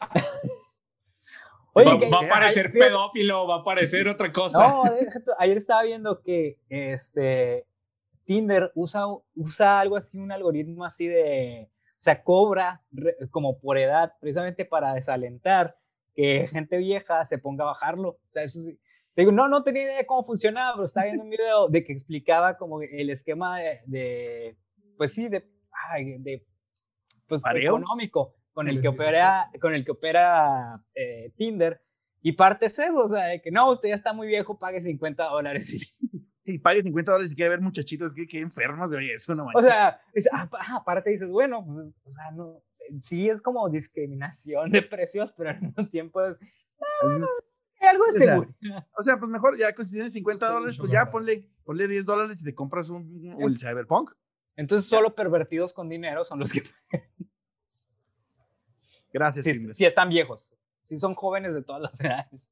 Oye, 1.74 1.86
va, 1.86 1.98
que- 1.98 2.10
va 2.10 2.18
a 2.20 2.28
parecer 2.28 2.72
pedófilo, 2.72 3.46
va 3.46 3.56
a 3.56 3.64
parecer 3.64 4.08
otra 4.08 4.30
cosa. 4.32 4.66
No, 4.68 4.82
ayer 5.38 5.56
estaba 5.56 5.82
viendo 5.84 6.20
que 6.22 6.58
este 6.68 7.66
Tinder 8.24 8.70
usa, 8.74 9.04
usa 9.34 9.80
algo 9.80 9.96
así, 9.96 10.18
un 10.18 10.32
algoritmo 10.32 10.84
así 10.84 11.06
de, 11.06 11.70
sea, 12.02 12.24
cobra 12.24 12.82
como 13.30 13.60
por 13.60 13.78
edad, 13.78 14.14
precisamente 14.20 14.64
para 14.64 14.92
desalentar 14.94 15.76
que 16.14 16.48
gente 16.48 16.76
vieja 16.78 17.24
se 17.24 17.38
ponga 17.38 17.62
a 17.62 17.68
bajarlo. 17.68 18.08
O 18.08 18.30
sea, 18.30 18.42
eso 18.42 18.60
sí. 18.60 18.78
Digo, 19.14 19.30
no, 19.30 19.46
no 19.46 19.62
tenía 19.62 19.84
idea 19.84 19.98
de 19.98 20.06
cómo 20.06 20.24
funcionaba, 20.24 20.74
pero 20.74 20.86
estaba 20.86 21.04
viendo 21.04 21.22
un 21.22 21.30
video 21.30 21.68
de 21.68 21.84
que 21.84 21.92
explicaba 21.92 22.56
como 22.56 22.82
el 22.82 23.10
esquema 23.10 23.60
de, 23.60 23.78
de, 23.86 24.56
pues 24.96 25.12
sí, 25.12 25.28
de, 25.28 25.46
ay, 25.90 26.18
de 26.18 26.44
pues 27.28 27.42
económico 27.54 28.34
con 28.52 28.68
el 28.68 28.80
que 28.80 28.88
opera, 28.88 29.48
con 29.60 29.72
el 29.72 29.84
que 29.84 29.92
opera 29.92 30.82
eh, 30.96 31.30
Tinder. 31.36 31.82
Y 32.20 32.32
parte 32.32 32.66
es 32.66 32.78
eso, 32.78 33.04
o 33.04 33.08
sea, 33.08 33.26
de 33.26 33.40
que 33.40 33.52
no, 33.52 33.70
usted 33.70 33.90
ya 33.90 33.94
está 33.94 34.12
muy 34.12 34.26
viejo, 34.26 34.58
pague 34.58 34.80
50 34.80 35.24
dólares. 35.24 35.72
Y, 35.72 35.94
Y 36.44 36.58
pague 36.58 36.82
50 36.82 37.12
dólares 37.12 37.32
y 37.32 37.36
quiere 37.36 37.50
ver 37.50 37.60
muchachitos. 37.60 38.12
Qué, 38.14 38.26
qué 38.26 38.40
enfermos, 38.40 38.90
oye, 38.90 39.14
eso 39.14 39.34
no 39.34 39.44
o 39.44 39.46
manches. 39.46 39.64
sea, 39.66 40.00
es- 40.12 40.28
ah, 40.32 40.48
pa- 40.50 40.58
ah, 40.60 40.76
aparte 40.76 41.10
dices, 41.10 41.28
bueno, 41.28 41.64
pues, 41.64 41.86
o 42.04 42.12
sea, 42.12 42.30
no, 42.32 42.62
sí 43.00 43.28
es 43.28 43.40
como 43.40 43.68
discriminación 43.68 44.70
de 44.72 44.82
precios, 44.82 45.32
pero 45.36 45.50
al 45.50 45.60
mismo 45.60 45.86
tiempo 45.88 46.20
es 46.24 46.38
hay 47.80 47.88
algo 47.88 48.04
de 48.04 48.10
O 48.10 48.12
sea, 48.12 48.34
seguridad. 48.36 48.86
O 48.96 49.02
sea, 49.02 49.16
pues 49.18 49.30
mejor 49.30 49.56
ya 49.58 49.68
si 49.68 49.92
tienes 49.92 50.12
50 50.12 50.44
está 50.44 50.54
dólares, 50.54 50.76
pues 50.78 50.90
ya 50.92 51.10
ponle, 51.10 51.48
ponle 51.64 51.86
10 51.88 52.04
dólares 52.06 52.40
y 52.40 52.44
te 52.44 52.54
compras 52.54 52.88
un, 52.88 53.36
o 53.40 53.46
el 53.46 53.58
Cyberpunk. 53.58 54.10
Entonces, 54.56 54.88
solo 54.88 55.14
pervertidos 55.14 55.72
con 55.72 55.88
dinero 55.88 56.24
son 56.24 56.38
los 56.40 56.52
que 56.52 56.62
Gracias, 59.12 59.44
Tinder. 59.44 59.74
sí 59.74 59.84
están 59.84 60.08
viejos, 60.08 60.52
sí 60.82 60.98
son 60.98 61.14
jóvenes 61.14 61.54
de 61.54 61.62
todas 61.62 61.82
las 61.82 62.00
edades. 62.00 62.46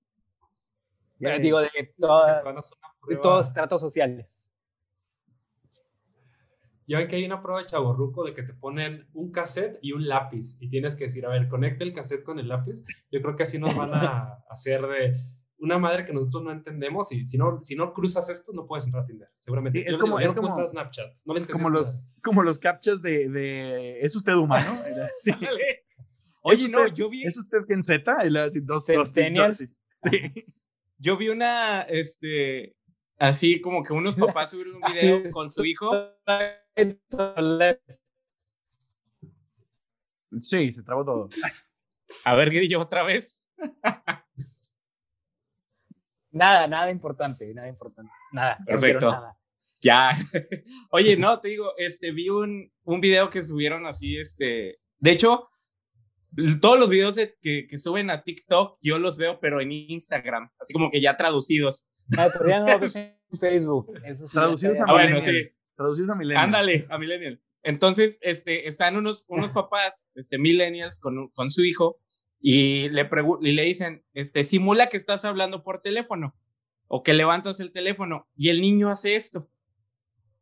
Yay. 1.28 1.40
digo, 1.40 1.60
de, 1.60 1.68
toda- 1.98 2.42
de 3.08 3.16
todos 3.16 3.48
estratos 3.48 3.80
sociales. 3.80 4.50
Ya 6.86 6.98
ven 6.98 7.06
que 7.06 7.16
hay 7.16 7.24
una 7.24 7.40
prueba 7.40 7.60
de 7.60 7.66
chaborruco 7.66 8.24
de 8.24 8.34
que 8.34 8.42
te 8.42 8.52
ponen 8.52 9.08
un 9.12 9.30
cassette 9.30 9.78
y 9.80 9.92
un 9.92 10.08
lápiz 10.08 10.56
y 10.60 10.68
tienes 10.68 10.96
que 10.96 11.04
decir, 11.04 11.24
a 11.24 11.28
ver, 11.28 11.48
conecta 11.48 11.84
el 11.84 11.92
cassette 11.94 12.24
con 12.24 12.38
el 12.40 12.48
lápiz. 12.48 12.84
Yo 13.12 13.22
creo 13.22 13.36
que 13.36 13.44
así 13.44 13.58
nos 13.60 13.76
van 13.76 13.94
a 13.94 14.38
hacer 14.50 14.84
de 14.88 15.14
una 15.58 15.78
madre 15.78 16.04
que 16.04 16.12
nosotros 16.12 16.42
no 16.42 16.50
entendemos 16.50 17.12
y 17.12 17.24
si 17.26 17.38
no, 17.38 17.60
si 17.62 17.76
no 17.76 17.92
cruzas 17.92 18.28
esto 18.30 18.50
no 18.52 18.66
puedes 18.66 18.86
entrar 18.86 19.04
a 19.04 19.06
Tinder, 19.06 19.28
seguramente. 19.36 19.78
Sí, 19.80 19.84
es 19.86 19.92
Yo 19.92 19.98
como- 19.98 20.18
digo, 20.18 20.30
es 20.32 20.36
como- 20.36 20.66
Snapchat, 20.66 21.12
no 21.26 21.34
le 21.34 21.46
Como 21.46 21.70
los, 21.70 22.14
como 22.24 22.42
los 22.42 22.58
captchas 22.58 23.02
de, 23.02 23.28
de 23.28 24.00
¿Es 24.00 24.16
usted 24.16 24.32
humano? 24.34 24.66
Ándale. 25.32 25.84
Oye, 26.42 26.54
¿Es 26.64 26.70
no, 26.70 26.78
usted- 26.86 26.94
yo 26.94 27.08
vi, 27.08 27.22
¿Es 27.24 27.36
usted 27.36 27.58
en 27.68 27.82
Z? 27.84 28.10
Dos, 28.32 28.54
dos, 28.66 28.86
dos, 28.86 29.56
sí. 29.58 29.68
Yo 31.02 31.16
vi 31.16 31.30
una, 31.30 31.80
este, 31.82 32.76
así 33.18 33.58
como 33.62 33.82
que 33.82 33.94
unos 33.94 34.16
papás 34.16 34.50
subieron 34.50 34.76
un 34.76 34.82
video 34.92 35.30
con 35.30 35.50
su 35.50 35.64
hijo. 35.64 35.90
Sí, 40.42 40.72
se 40.72 40.82
trabó 40.82 41.04
todo. 41.04 41.28
A 42.24 42.34
ver, 42.34 42.50
Grillo, 42.50 42.80
otra 42.80 43.02
vez. 43.02 43.42
Nada, 46.32 46.68
nada 46.68 46.92
importante, 46.92 47.52
nada 47.52 47.66
importante. 47.66 48.12
Nada. 48.30 48.56
no 48.60 48.64
Perfecto. 48.66 49.10
nada. 49.10 49.36
Ya. 49.82 50.16
Oye, 50.92 51.16
no, 51.16 51.40
te 51.40 51.48
digo, 51.48 51.74
este, 51.76 52.12
vi 52.12 52.28
un, 52.28 52.72
un 52.84 53.00
video 53.00 53.28
que 53.30 53.42
subieron 53.42 53.84
así, 53.84 54.16
este, 54.16 54.78
de 55.00 55.10
hecho, 55.10 55.50
todos 56.60 56.78
los 56.78 56.88
videos 56.88 57.14
de- 57.16 57.36
que, 57.40 57.66
que 57.68 57.78
suben 57.78 58.10
a 58.10 58.22
TikTok, 58.22 58.78
yo 58.82 58.98
los 58.98 59.16
veo, 59.16 59.40
pero 59.40 59.60
en 59.60 59.72
Instagram, 59.72 60.50
así 60.60 60.72
como 60.72 60.90
que 60.90 61.00
ya 61.00 61.16
traducidos. 61.16 61.88
Ah, 62.18 62.28
pero 62.32 62.48
ya 62.48 62.60
no 62.60 62.66
lo 62.66 62.78
ves 62.78 62.96
en 62.96 63.14
Facebook. 63.38 63.92
Eso 64.04 64.26
sí, 64.26 64.32
Traducidos 64.32 64.80
a 64.80 64.84
Ah, 64.88 64.92
bueno, 64.92 65.16
Millennial. 65.20 65.34
sí. 65.48 65.54
Traducidos 65.76 66.10
a 66.10 66.14
Millennial. 66.14 66.44
Ándale, 66.44 66.86
a 66.90 66.98
Millennial. 66.98 67.40
Entonces, 67.62 68.18
este, 68.22 68.68
están 68.68 68.96
unos, 68.96 69.26
unos 69.28 69.50
papás, 69.52 70.08
este, 70.14 70.38
millennials 70.38 70.98
con, 70.98 71.28
con 71.28 71.50
su 71.50 71.62
hijo 71.62 72.00
y 72.40 72.88
le, 72.88 73.08
y 73.42 73.52
le 73.52 73.62
dicen, 73.64 74.02
este, 74.14 74.44
simula 74.44 74.88
que 74.88 74.96
estás 74.96 75.24
hablando 75.26 75.62
por 75.62 75.80
teléfono 75.80 76.34
o 76.88 77.02
que 77.02 77.12
levantas 77.12 77.60
el 77.60 77.70
teléfono 77.70 78.26
y 78.34 78.48
el 78.48 78.60
niño 78.62 78.88
hace 78.90 79.14
esto. 79.14 79.50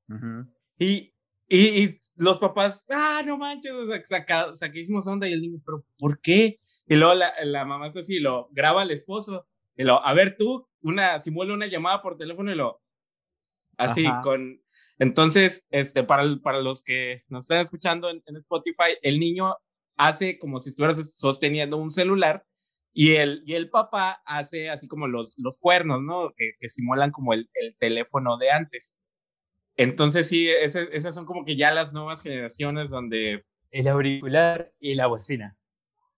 Ujú. 0.08 0.46
Y, 0.78 1.12
y, 1.48 1.82
y 1.82 2.00
los 2.16 2.38
papás, 2.38 2.86
ah, 2.90 3.22
no 3.24 3.38
manches, 3.38 3.72
saca, 4.06 4.54
saquísimos 4.56 5.06
onda 5.06 5.28
y 5.28 5.32
el 5.32 5.40
niño, 5.40 5.60
pero 5.64 5.84
¿por 5.98 6.20
qué? 6.20 6.60
Y 6.86 6.96
luego 6.96 7.14
la, 7.14 7.32
la 7.44 7.64
mamá 7.64 7.86
está 7.86 8.00
así, 8.00 8.18
lo 8.18 8.48
graba 8.50 8.82
al 8.82 8.90
esposo, 8.90 9.46
y 9.76 9.84
lo, 9.84 10.04
a 10.04 10.12
ver 10.14 10.36
tú, 10.36 10.68
una, 10.82 11.20
simula 11.20 11.54
una 11.54 11.66
llamada 11.66 12.02
por 12.02 12.16
teléfono 12.16 12.50
y 12.52 12.56
lo, 12.56 12.82
así, 13.76 14.06
Ajá. 14.06 14.22
con, 14.22 14.60
entonces, 14.98 15.66
este, 15.70 16.02
para, 16.04 16.24
para 16.42 16.60
los 16.60 16.82
que 16.82 17.22
nos 17.28 17.44
están 17.44 17.60
escuchando 17.60 18.10
en, 18.10 18.22
en 18.26 18.36
Spotify, 18.36 18.96
el 19.02 19.20
niño 19.20 19.54
hace 19.96 20.38
como 20.38 20.60
si 20.60 20.70
estuvieras 20.70 21.14
sosteniendo 21.16 21.76
un 21.76 21.92
celular 21.92 22.44
y 22.92 23.14
el, 23.14 23.42
y 23.46 23.54
el 23.54 23.70
papá 23.70 24.22
hace 24.24 24.70
así 24.70 24.88
como 24.88 25.06
los, 25.06 25.34
los 25.38 25.58
cuernos, 25.58 26.02
¿no? 26.02 26.32
Que, 26.36 26.52
que 26.58 26.68
simulan 26.68 27.12
como 27.12 27.32
el, 27.32 27.48
el 27.54 27.76
teléfono 27.76 28.38
de 28.38 28.50
antes. 28.50 28.96
Entonces 29.78 30.28
sí, 30.28 30.48
ese- 30.50 30.88
esas 30.92 31.14
son 31.14 31.24
como 31.24 31.44
que 31.44 31.56
ya 31.56 31.70
las 31.70 31.92
nuevas 31.92 32.20
generaciones 32.20 32.90
donde... 32.90 33.46
El 33.70 33.86
auricular 33.88 34.72
y 34.80 34.94
la 34.94 35.06
bocina. 35.06 35.56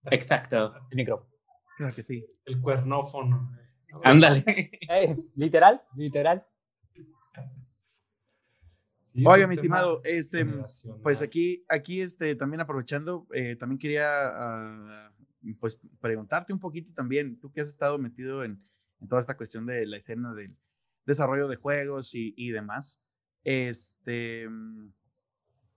Exacto. 0.09 0.73
El 0.89 0.97
micrófono. 0.97 1.29
Claro 1.77 1.95
que 1.95 2.03
sí. 2.03 2.25
El 2.45 2.59
cuernófono. 2.59 3.51
Ándale. 4.03 4.43
Eh, 4.89 5.15
literal, 5.35 5.81
literal. 5.95 6.45
Sí, 9.13 9.23
Oiga, 9.27 9.45
mi 9.45 9.55
estimado, 9.55 10.01
este, 10.05 10.45
pues 11.03 11.21
aquí, 11.21 11.65
aquí, 11.67 12.01
este, 12.01 12.33
también 12.35 12.61
aprovechando, 12.61 13.27
eh, 13.33 13.57
también 13.57 13.77
quería, 13.77 14.05
ah, 14.07 15.11
pues, 15.59 15.77
preguntarte 15.99 16.53
un 16.53 16.59
poquito 16.59 16.93
también, 16.93 17.37
tú 17.37 17.51
que 17.51 17.59
has 17.61 17.67
estado 17.67 17.97
metido 17.97 18.45
en, 18.45 18.63
en 19.01 19.07
toda 19.09 19.19
esta 19.19 19.35
cuestión 19.35 19.65
de 19.65 19.85
la 19.85 19.97
escena 19.97 20.33
del 20.33 20.55
desarrollo 21.05 21.49
de 21.49 21.57
juegos 21.57 22.15
y, 22.15 22.33
y 22.37 22.51
demás. 22.51 23.01
Este, 23.43 24.47
mm, 24.47 24.91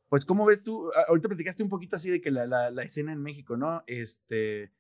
pues, 0.08 0.24
¿cómo 0.24 0.44
ves 0.46 0.62
tú? 0.64 0.90
A- 0.92 1.06
Ahorita 1.08 1.28
platicaste 1.28 1.62
un 1.62 1.68
poquito 1.68 1.96
así 1.96 2.10
de 2.10 2.20
que 2.20 2.30
la, 2.30 2.46
la, 2.46 2.70
la 2.70 2.82
escena 2.82 3.12
en 3.12 3.22
México, 3.22 3.56
¿no? 3.56 3.82
Este, 3.86 4.70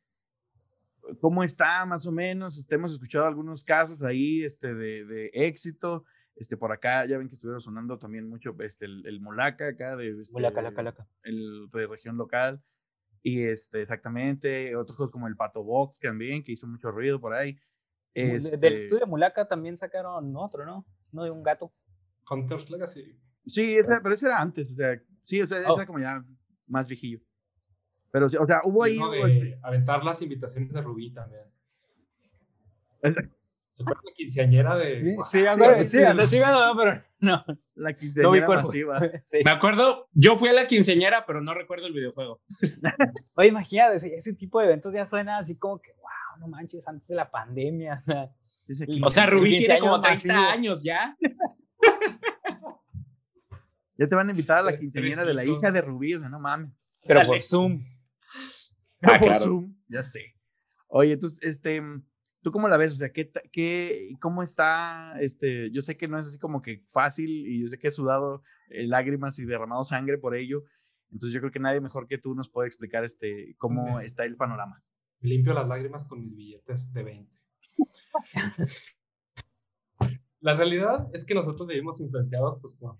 ¿cómo 1.20 1.42
está 1.44 1.84
más 1.86 2.06
o 2.06 2.12
menos? 2.12 2.58
Este, 2.58 2.74
hemos 2.76 2.92
escuchado 2.92 3.26
algunos 3.26 3.64
casos 3.64 4.02
ahí 4.02 4.44
este, 4.44 4.74
de, 4.74 5.04
de 5.04 5.30
éxito. 5.32 6.04
Este, 6.36 6.56
por 6.56 6.72
acá 6.72 7.06
ya 7.06 7.16
ven 7.16 7.28
que 7.28 7.34
estuvieron 7.34 7.60
sonando 7.60 7.96
también 7.98 8.28
mucho 8.28 8.56
este, 8.60 8.86
el, 8.86 9.06
el 9.06 9.20
Molaca 9.20 9.68
acá 9.68 9.94
de, 9.96 10.20
este, 10.20 10.40
Laca, 10.40 10.62
laca, 10.62 10.82
laca. 10.82 11.08
el 11.22 11.68
de 11.72 11.86
región 11.86 12.16
local. 12.16 12.60
Y 13.22 13.44
este, 13.44 13.80
exactamente, 13.82 14.74
otros 14.76 14.96
juegos 14.96 15.10
como 15.12 15.28
el 15.28 15.36
Pato 15.36 15.62
Box 15.62 15.98
también, 16.00 16.42
que 16.44 16.52
hizo 16.52 16.66
mucho 16.66 16.90
ruido 16.90 17.20
por 17.20 17.34
ahí. 17.34 17.56
De- 18.14 18.22
Del 18.24 18.34
Este, 18.36 18.78
estudio 18.80 19.00
de 19.00 19.06
Mulaca 19.06 19.46
también 19.48 19.76
sacaron 19.76 20.34
otro, 20.36 20.66
¿no? 20.66 20.84
No 21.12 21.24
de 21.24 21.30
un 21.30 21.42
gato. 21.42 21.72
Hunter's 22.30 22.70
Legacy. 22.70 23.18
Sí, 23.46 23.76
ese- 23.76 24.00
pero 24.02 24.14
ese 24.14 24.26
era 24.26 24.40
antes, 24.40 24.70
o 24.72 24.74
sea, 24.74 25.00
sí, 25.24 25.40
o 25.42 25.46
sea, 25.46 25.58
ese 25.58 25.68
Oh. 25.68 25.76
era 25.76 25.86
como 25.86 25.98
ya 25.98 26.16
más 26.66 26.88
viejillo. 26.88 27.20
Pero, 28.10 28.28
sí, 28.28 28.36
o 28.36 28.46
sea, 28.46 28.60
hubo 28.64 28.84
ahí... 28.84 28.96
De 28.98 29.20
este- 29.22 29.58
aventar 29.62 30.02
las 30.04 30.22
invitaciones 30.22 30.72
de 30.72 30.80
Rubí 30.80 31.12
también. 31.12 31.42
¿Se 33.02 33.82
acuerdan 33.82 34.04
la 34.06 34.12
quinceañera 34.14 34.76
de. 34.76 35.02
Sí, 35.02 35.16
sí, 35.30 35.38
me 35.42 35.48
acuerdo, 35.48 35.82
sí, 35.82 35.90
sí 36.28 36.38
acuerdo, 36.38 36.76
pero 36.78 37.02
no. 37.18 37.44
la 37.74 37.90
No 37.90 37.96
quinceañera 37.96 38.46
cuál 38.46 38.58
masiva. 38.62 39.00
Sí. 39.24 39.38
Me 39.44 39.50
acuerdo, 39.50 40.08
yo 40.12 40.36
fui 40.36 40.48
a 40.48 40.52
la 40.52 40.66
quinceañera, 40.68 41.26
pero 41.26 41.42
no 41.42 41.54
recuerdo 41.54 41.86
el 41.88 41.92
videojuego. 41.92 42.40
Oye, 43.34 43.48
imagínate, 43.48 43.96
ese, 43.96 44.14
ese 44.14 44.32
tipo 44.34 44.60
de 44.60 44.66
eventos 44.66 44.94
ya 44.94 45.04
suena 45.04 45.38
así 45.38 45.58
como 45.58 45.80
que, 45.80 45.90
wow, 45.96 46.38
no 46.40 46.46
manches, 46.48 46.86
antes 46.86 47.08
de 47.08 47.16
la 47.16 47.30
pandemia. 47.30 48.02
O 49.02 49.10
sea, 49.10 49.26
Rubí 49.26 49.50
15 49.50 49.66
tiene 49.66 49.80
como 49.80 49.96
años 49.96 50.02
30 50.22 50.32
masivo. 50.34 50.52
años 50.54 50.82
ya. 50.84 51.14
Ya 53.96 54.08
te 54.08 54.14
van 54.14 54.28
a 54.28 54.32
invitar 54.32 54.58
a 54.58 54.62
la 54.62 54.78
quinceañera 54.78 55.24
de 55.24 55.34
la 55.34 55.44
hija 55.44 55.70
de 55.70 55.80
Rubí, 55.80 56.14
o 56.14 56.20
sea, 56.20 56.28
no 56.28 56.40
mames. 56.40 56.72
Pero 57.06 57.20
Dale. 57.20 57.28
por 57.28 57.42
Zoom. 57.42 57.84
Ah, 59.02 59.18
por 59.18 59.30
claro. 59.30 59.44
Zoom, 59.44 59.76
ya 59.88 60.02
sé. 60.02 60.34
Oye, 60.88 61.12
entonces, 61.12 61.42
este, 61.42 61.80
¿tú 62.42 62.50
cómo 62.50 62.68
la 62.68 62.76
ves? 62.76 62.92
O 62.92 62.96
sea, 62.96 63.12
¿qué, 63.12 63.30
qué, 63.52 64.16
cómo 64.20 64.42
está? 64.42 65.14
Este, 65.20 65.70
yo 65.70 65.82
sé 65.82 65.96
que 65.96 66.08
no 66.08 66.18
es 66.18 66.28
así 66.28 66.38
como 66.38 66.62
que 66.62 66.82
fácil 66.88 67.30
y 67.30 67.62
yo 67.62 67.68
sé 67.68 67.78
que 67.78 67.88
he 67.88 67.92
sudado 67.92 68.42
eh, 68.70 68.86
lágrimas 68.86 69.38
y 69.38 69.44
derramado 69.44 69.84
sangre 69.84 70.18
por 70.18 70.34
ello. 70.34 70.64
Entonces 71.12 71.34
yo 71.34 71.40
creo 71.40 71.52
que 71.52 71.60
nadie 71.60 71.80
mejor 71.80 72.08
que 72.08 72.18
tú 72.18 72.34
nos 72.34 72.48
puede 72.48 72.66
explicar 72.66 73.04
este, 73.04 73.54
cómo 73.58 74.00
está 74.00 74.24
el 74.24 74.36
panorama. 74.36 74.82
Limpio 75.20 75.54
las 75.54 75.68
lágrimas 75.68 76.06
con 76.06 76.20
mis 76.20 76.34
billetes 76.34 76.92
de 76.92 77.02
20. 77.02 77.32
La 80.40 80.54
realidad 80.54 81.08
es 81.14 81.24
que 81.24 81.34
nosotros 81.34 81.68
vivimos 81.68 82.00
influenciados, 82.00 82.58
pues, 82.60 82.74
por, 82.74 82.98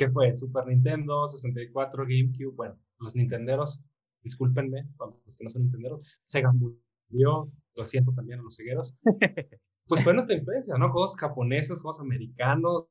¿qué 0.00 0.08
fue? 0.08 0.34
Super 0.34 0.66
Nintendo, 0.66 1.26
64, 1.26 2.04
GameCube, 2.04 2.56
bueno, 2.56 2.78
los 3.00 3.14
nintenderos, 3.14 3.82
discúlpenme, 4.22 4.88
los 5.26 5.36
que 5.36 5.44
no 5.44 5.50
son 5.50 5.64
nintenderos, 5.64 6.00
Sega 6.24 6.50
murió, 6.52 7.52
lo 7.74 7.84
siento 7.84 8.10
también 8.12 8.40
a 8.40 8.42
los 8.42 8.56
cegueros. 8.56 8.96
Pues 9.86 10.04
fue 10.04 10.14
nuestra 10.14 10.36
influencia, 10.36 10.78
¿no? 10.78 10.92
Juegos 10.92 11.16
japoneses, 11.16 11.80
juegos 11.80 11.98
americanos, 11.98 12.84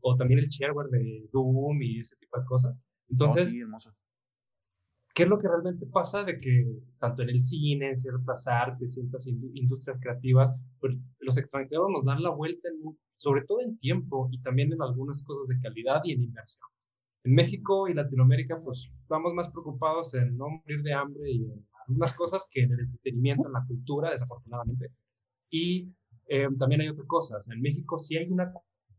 o 0.00 0.16
también 0.16 0.40
el 0.40 0.48
shareware 0.48 0.88
de 0.88 1.28
Doom 1.32 1.80
y 1.80 2.00
ese 2.00 2.16
tipo 2.16 2.40
de 2.40 2.44
cosas. 2.44 2.82
Oh, 2.82 3.06
Entonces, 3.10 3.52
sí, 3.52 3.60
hermoso. 3.60 3.94
¿Qué 5.16 5.24
es 5.24 5.30
lo 5.30 5.38
que 5.38 5.48
realmente 5.48 5.86
pasa 5.86 6.24
de 6.24 6.40
que 6.40 6.66
tanto 7.00 7.22
en 7.24 7.30
el 7.30 7.40
cine, 7.40 7.90
en 7.90 7.98
ciertas 7.98 8.46
artes, 8.48 8.94
ciertas 8.94 9.26
indu- 9.28 9.52
industrias 9.54 10.00
creativas, 10.00 10.54
pues 10.80 10.96
los 11.20 11.38
extranjeros 11.38 11.88
nos 11.90 12.06
dan 12.06 12.22
la 12.22 12.30
vuelta, 12.30 12.68
en 12.70 12.98
sobre 13.18 13.44
todo 13.46 13.62
en 13.62 13.78
tiempo 13.78 14.28
y 14.32 14.40
también 14.42 14.72
en 14.74 14.82
algunas 14.82 15.24
cosas 15.24 15.48
de 15.48 15.60
calidad 15.62 16.02
y 16.04 16.12
en 16.12 16.24
inversión? 16.24 16.68
En 17.24 17.34
México 17.34 17.88
y 17.88 17.94
Latinoamérica, 17.94 18.58
pues 18.64 18.90
estamos 19.02 19.34
más 19.34 19.50
preocupados 19.50 20.14
en 20.14 20.36
no 20.38 20.48
morir 20.50 20.82
de 20.82 20.94
hambre 20.94 21.30
y 21.32 21.44
en 21.44 21.66
algunas 21.88 22.14
cosas 22.14 22.46
que 22.50 22.62
en 22.64 22.72
el 22.72 22.80
entretenimiento, 22.80 23.48
en 23.48 23.54
la 23.54 23.64
cultura, 23.66 24.12
desafortunadamente. 24.12 24.90
Y 25.50 25.92
eh, 26.28 26.48
también 26.58 26.82
hay 26.82 26.88
otra 26.88 27.06
cosa, 27.06 27.38
o 27.38 27.44
sea, 27.44 27.54
en 27.54 27.62
México 27.62 27.98
sí 27.98 28.16
hay 28.16 28.28
una 28.30 28.52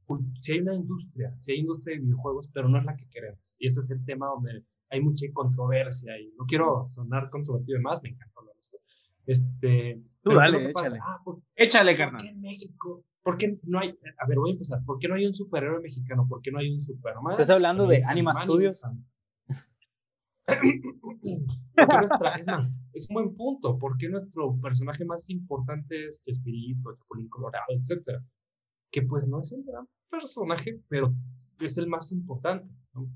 cul- 0.08 0.34
sí 0.42 0.54
hay 0.54 0.60
una 0.62 0.76
industria, 0.76 1.34
sí 1.40 1.54
hay 1.54 1.60
industria 1.60 1.96
de 1.98 2.04
videojuegos, 2.04 2.50
pero 2.54 2.70
no 2.70 2.80
es 2.80 2.86
la 2.86 2.96
que 2.98 3.08
queremos. 3.10 3.56
Y 3.60 3.68
ese 3.68 3.82
es 3.82 3.90
el 3.92 4.04
tema 4.06 4.28
donde 4.28 4.64
hay 4.90 5.02
mucha 5.02 5.26
controversia 5.34 6.20
y 6.20 6.32
no 6.38 6.46
quiero 6.46 6.88
sonar 6.88 7.30
controvertido 7.30 7.80
más, 7.82 8.02
me 8.04 8.10
hablar 8.36 8.54
de 8.56 8.60
esto. 8.62 8.78
Este, 9.26 10.02
Tú 10.22 10.30
pero 10.32 10.42
¿qué 10.42 10.48
es 10.48 10.52
dale, 10.52 10.52
lo 10.52 10.66
que 10.66 10.72
échale. 10.72 11.00
Ah, 11.04 11.20
¿por, 11.24 11.42
Échale, 11.56 11.92
por 11.92 11.98
carnal. 11.98 12.22
qué 12.22 12.28
en 12.30 12.42
México? 12.42 13.04
¿Por 13.24 13.38
qué 13.38 13.60
no 13.64 13.80
hay, 13.80 13.90
a 14.20 14.28
ver, 14.28 14.38
voy 14.38 14.52
a 14.52 14.54
empezar, 14.54 14.82
¿por 14.86 15.00
qué 15.00 15.08
no 15.10 15.16
hay 15.16 15.26
un 15.26 15.34
superhéroe 15.34 15.82
mexicano? 15.82 16.26
¿Por 16.30 16.42
qué 16.42 16.50
no 16.52 16.60
hay 16.60 16.72
un 16.74 16.82
Superman? 16.82 17.32
¿Estás 17.34 17.50
hablando 17.50 17.86
de 17.88 18.04
Anima 18.06 18.34
Studios? 18.34 18.82
Nuestra- 21.76 22.40
es 22.40 22.46
más, 22.48 22.72
es 22.94 23.10
un 23.10 23.14
buen 23.16 23.36
punto. 23.36 23.78
¿Por 23.78 23.98
qué 23.98 24.08
nuestro 24.10 24.58
personaje 24.62 25.04
más 25.06 25.30
importante 25.30 26.06
es 26.06 26.24
Chespirito, 26.24 26.96
Chapulín 26.96 27.28
Colorado, 27.30 27.66
etcétera? 27.70 28.24
Que 28.92 29.02
pues 29.02 29.28
no 29.28 29.42
es 29.42 29.52
el 29.52 29.64
gran 29.64 29.88
personaje, 30.10 30.80
pero 30.88 31.14
es 31.60 31.78
el 31.78 31.88
más 31.88 32.12
importante. 32.14 32.74
¿no? 32.94 33.10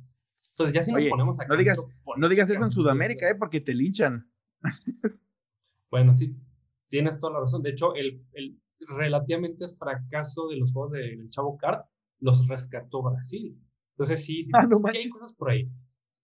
Entonces, 0.61 0.73
ya 0.75 0.81
si 0.81 0.91
nos 0.91 1.01
Oye, 1.01 1.09
ponemos 1.09 1.39
a 1.39 1.45
no 1.47 1.55
digas- 1.55 1.87
No 2.17 2.29
digas 2.29 2.49
eso 2.49 2.63
en 2.63 2.71
Sudamérica, 2.71 3.29
¿eh? 3.29 3.35
Porque 3.37 3.61
te 3.61 3.73
linchan. 3.73 4.29
Bueno, 5.89 6.15
sí, 6.15 6.35
tienes 6.89 7.19
toda 7.19 7.33
la 7.33 7.39
razón. 7.41 7.61
De 7.63 7.71
hecho, 7.71 7.95
el, 7.95 8.25
el 8.33 8.57
relativamente 8.87 9.67
fracaso 9.67 10.47
de 10.47 10.57
los 10.57 10.71
juegos 10.71 10.93
de- 10.93 11.17
del 11.17 11.29
Chavo 11.29 11.57
Kart 11.57 11.85
los 12.19 12.47
rescató 12.47 13.01
Brasil. 13.03 13.57
Entonces, 13.95 14.23
sí, 14.23 14.45
sí, 14.45 14.51
Ah, 14.53 14.63
no 14.63 14.77
sí 14.89 14.97
hay 14.97 15.09
cosas 15.09 15.33
por 15.33 15.49
ahí. 15.51 15.69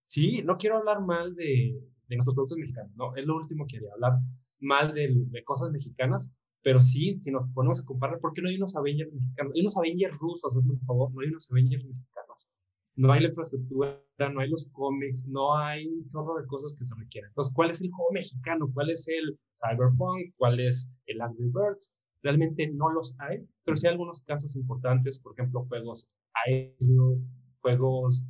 Sí, 0.08 0.41
no 0.43 0.58
quiero 0.58 0.78
hablar 0.78 1.02
mal 1.02 1.36
de, 1.36 1.78
de 2.08 2.15
nuestros 2.15 2.34
productos 2.36 2.58
mexicanos, 2.58 2.93
no, 2.95 3.13
es 3.17 3.26
lo 3.26 3.36
último 3.36 3.65
que 3.67 3.76
quería 3.76 3.91
hablar 3.93 4.13
mal 4.60 4.93
del- 4.93 5.30
de, 5.30 5.43
cosas 5.43 5.69
mexicanas, 5.71 6.32
pero 6.63 6.82
sí, 6.82 7.19
si 7.21 7.30
nos 7.30 7.50
ponemos 7.54 7.82
a 7.82 7.86
comparar, 7.86 8.19
¿por 8.19 8.32
qué 8.34 8.41
no 8.41 8.47
hay 8.47 8.56
unos 8.56 8.76
Avengers 8.78 9.12
mexicanos? 9.13 9.52
Hay 9.54 9.62
unos 9.62 9.76
Avengers 9.78 10.17
rusos, 10.17 10.56
hazme 10.56 10.71
un 10.73 10.80
favor, 10.86 11.13
no 11.13 11.19
hay 11.21 11.28
unos 11.28 11.52
Avengers 11.52 11.84
mexicanos. 11.84 12.26
No 12.97 13.13
hay 13.13 13.21
la 13.21 13.27
infraestructura, 13.27 14.01
no 14.19 14.41
hay 14.41 14.49
los 14.49 14.65
cómics, 14.73 15.27
no 15.27 15.55
hay 15.55 15.88
un 15.88 16.05
chorro 16.07 16.36
de 16.36 16.47
cosas 16.47 16.73
que 16.73 16.83
se 16.83 16.95
requieren. 16.95 17.29
Entonces, 17.29 17.53
¿cuál 17.53 17.69
es 17.69 17.81
el 17.81 17.91
juego 17.91 18.12
mexicano? 18.12 18.69
¿Cuál 18.73 18.89
es 18.89 19.07
el 19.07 19.39
Cyberpunk? 19.53 20.33
¿Cuál 20.36 20.60
es 20.60 20.89
el 21.05 21.21
Angry 21.21 21.45
Birds? 21.45 21.93
Realmente 22.23 22.67
no 22.67 22.91
los 22.91 23.15
hay, 23.19 23.47
pero 23.63 23.77
sí 23.77 23.88
hay 23.88 23.93
algunos 23.93 24.21
casos 24.23 24.55
importantes, 24.55 25.19
por 25.19 25.33
ejemplo, 25.33 25.65
juegos 25.69 26.12
aéreos, 26.33 27.19
juegos 27.62 28.23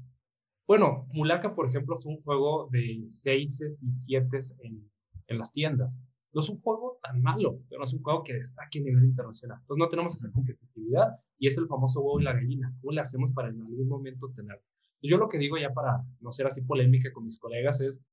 bueno, 0.67 1.07
Mulaka, 1.13 1.55
por 1.55 1.65
ejemplo, 1.65 1.95
fue 1.95 2.11
un 2.13 2.21
juego 2.23 2.67
de 2.69 3.03
6 3.05 3.83
y 3.83 3.93
7 3.93 4.37
en, 4.63 4.91
en 5.27 5.37
las 5.37 5.53
tiendas. 5.53 6.01
No 6.37 6.41
es 6.41 6.49
un 6.49 6.61
juego 6.61 6.99
tan 7.01 7.19
malo, 7.23 7.63
pero 7.67 7.83
es 7.83 7.91
un 7.93 8.03
juego 8.03 8.21
que 8.21 8.35
destaque 8.35 8.77
a 8.77 8.83
nivel 8.83 9.05
internacional. 9.05 9.57
Entonces 9.59 9.79
no 9.79 9.89
tenemos 9.89 10.15
esa 10.15 10.31
competitividad 10.31 11.17
y 11.39 11.47
es 11.47 11.57
el 11.57 11.65
famoso 11.65 11.99
huevo 11.99 12.19
y 12.19 12.25
la 12.25 12.33
gallina. 12.33 12.71
¿Cómo 12.79 12.91
le 12.91 13.01
hacemos 13.01 13.31
para 13.31 13.49
en 13.49 13.59
algún 13.59 13.87
momento 13.87 14.29
tenerlo? 14.35 14.61
Yo 15.01 15.17
lo 15.17 15.29
que 15.29 15.39
digo 15.39 15.57
ya 15.57 15.73
para 15.73 16.05
no 16.19 16.31
ser 16.31 16.45
así 16.45 16.61
polémica 16.61 17.11
con 17.11 17.25
mis 17.25 17.39
colegas 17.39 17.81
es, 17.81 18.03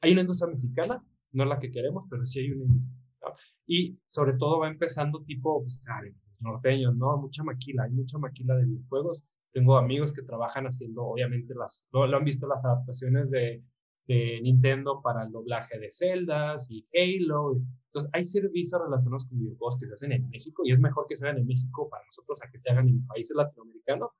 hay 0.00 0.12
una 0.12 0.20
industria 0.20 0.54
mexicana, 0.54 1.04
no 1.32 1.42
es 1.42 1.48
la 1.48 1.58
que 1.58 1.72
queremos, 1.72 2.04
pero 2.08 2.24
sí 2.24 2.38
hay 2.38 2.52
una 2.52 2.66
industria. 2.66 2.96
¿no? 3.22 3.34
Y 3.66 3.98
sobre 4.10 4.34
todo 4.34 4.60
va 4.60 4.68
empezando 4.68 5.24
tipo, 5.24 5.60
pues, 5.62 5.78
saben, 5.78 6.16
los 6.28 6.42
norteños, 6.42 6.94
¿no? 6.94 7.16
Mucha 7.16 7.42
maquila, 7.42 7.82
hay 7.82 7.90
mucha 7.90 8.16
maquila 8.18 8.54
de 8.54 8.66
videojuegos. 8.66 9.24
Tengo 9.50 9.76
amigos 9.76 10.12
que 10.12 10.22
trabajan 10.22 10.66
haciendo, 10.66 11.02
obviamente, 11.02 11.52
las, 11.56 11.84
lo, 11.90 12.06
lo 12.06 12.16
han 12.16 12.24
visto 12.24 12.46
las 12.46 12.64
adaptaciones 12.64 13.32
de, 13.32 13.60
de 14.06 14.40
Nintendo 14.42 15.00
para 15.02 15.24
el 15.24 15.32
doblaje 15.32 15.78
de 15.78 15.88
Zeldas 15.90 16.70
y 16.70 16.86
Halo. 16.94 17.56
Entonces, 17.86 18.10
hay 18.12 18.24
servicios 18.24 18.80
relacionados 18.80 19.26
con 19.26 19.38
videojuegos 19.38 19.76
que 19.78 19.86
se 19.86 19.94
hacen 19.94 20.12
en 20.12 20.28
México 20.28 20.62
y 20.64 20.72
es 20.72 20.80
mejor 20.80 21.06
que 21.08 21.16
se 21.16 21.26
hagan 21.26 21.38
en 21.38 21.46
México 21.46 21.88
para 21.88 22.04
nosotros 22.04 22.40
a 22.42 22.50
que 22.50 22.58
se 22.58 22.70
hagan 22.70 22.88
en 22.88 23.06
países 23.06 23.36
latinoamericanos. 23.36 24.10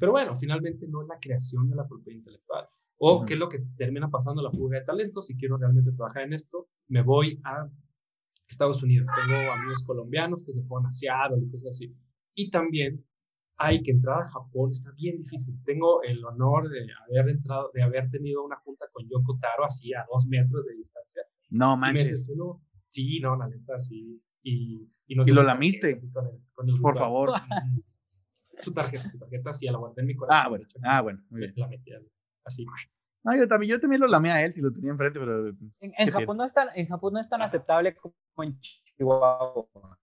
Pero 0.00 0.12
bueno, 0.12 0.34
finalmente 0.34 0.86
no 0.88 1.02
es 1.02 1.08
la 1.08 1.18
creación 1.20 1.68
de 1.68 1.76
la 1.76 1.86
propiedad 1.86 2.18
intelectual. 2.18 2.66
O 2.98 3.16
Ujú. 3.16 3.26
qué 3.26 3.34
es 3.34 3.40
lo 3.40 3.48
que 3.48 3.58
termina 3.76 4.08
pasando 4.10 4.42
la 4.42 4.50
fuga 4.50 4.78
de 4.78 4.84
talentos. 4.84 5.26
Si 5.26 5.36
quiero 5.36 5.56
realmente 5.56 5.92
trabajar 5.92 6.22
en 6.22 6.32
esto, 6.32 6.68
me 6.88 7.02
voy 7.02 7.40
a 7.44 7.68
Estados 8.48 8.82
Unidos. 8.82 9.08
Tengo 9.14 9.52
amigos 9.52 9.82
colombianos 9.84 10.44
que 10.44 10.52
se 10.52 10.62
fueron 10.62 10.86
a 10.86 10.92
Seattle 10.92 11.42
y 11.42 11.50
cosas 11.50 11.70
así. 11.70 11.94
Y 12.34 12.50
también 12.50 13.04
hay 13.56 13.82
que 13.82 13.92
entrar 13.92 14.20
a 14.20 14.24
Japón, 14.24 14.70
está 14.72 14.90
bien 14.92 15.18
difícil. 15.18 15.56
Tengo 15.64 16.02
el 16.02 16.24
honor 16.24 16.68
de 16.68 16.86
haber 17.20 17.28
entrado, 17.36 17.70
de 17.72 17.82
haber 17.82 18.10
tenido 18.10 18.44
una 18.44 18.56
junta 18.56 18.86
con 18.92 19.04
Yoko 19.08 19.38
Taro 19.38 19.64
así 19.64 19.92
a 19.94 20.04
dos 20.10 20.26
metros 20.26 20.66
de 20.66 20.74
distancia. 20.74 21.22
No 21.50 21.76
me 21.76 21.88
manches. 21.92 22.26
Sí, 22.88 23.20
no, 23.20 23.36
la 23.36 23.48
neta, 23.48 23.78
sí. 23.80 24.20
Y, 24.42 24.88
y, 25.06 25.14
nos 25.16 25.26
¿Y 25.26 25.32
dio 25.32 25.40
lo 25.42 25.46
lamiste? 25.46 25.94
tarjeta, 25.94 26.04
así 26.04 26.12
con 26.12 26.26
el- 26.26 26.40
con 26.54 26.68
el 26.68 26.80
Por 26.80 26.96
favor. 26.96 27.30
Su 28.56 28.72
tarjeta, 28.72 29.10
su 29.10 29.18
tarjeta, 29.18 29.52
sí, 29.52 29.66
la 29.66 29.78
guardé 29.78 30.02
en 30.02 30.06
mi 30.06 30.14
corazón. 30.14 30.44
Ah, 30.46 30.48
bueno. 30.48 30.64
hecho, 30.64 30.78
Ah, 30.84 31.00
bueno. 31.02 31.20
Muy 31.28 31.40
bien. 31.40 31.54
La 31.56 31.66
metí 31.66 31.90
así. 32.44 32.64
No, 33.24 33.36
yo 33.36 33.48
también, 33.48 33.70
yo 33.72 33.80
también 33.80 34.00
lo 34.00 34.06
lamé 34.06 34.30
a 34.30 34.44
él 34.44 34.52
si 34.52 34.60
lo 34.60 34.72
tenía 34.72 34.92
enfrente, 34.92 35.18
pero 35.18 35.48
En, 35.80 36.10
Japón 36.12 36.36
no 36.36 36.44
es 36.44 36.52
tan, 36.54 36.68
en 36.76 36.86
Japón 36.86 37.14
no 37.14 37.18
es 37.20 37.28
tan 37.28 37.42
aceptable 37.42 37.96
como 37.96 38.14
en 38.38 38.60
Chihuahua. 38.60 39.98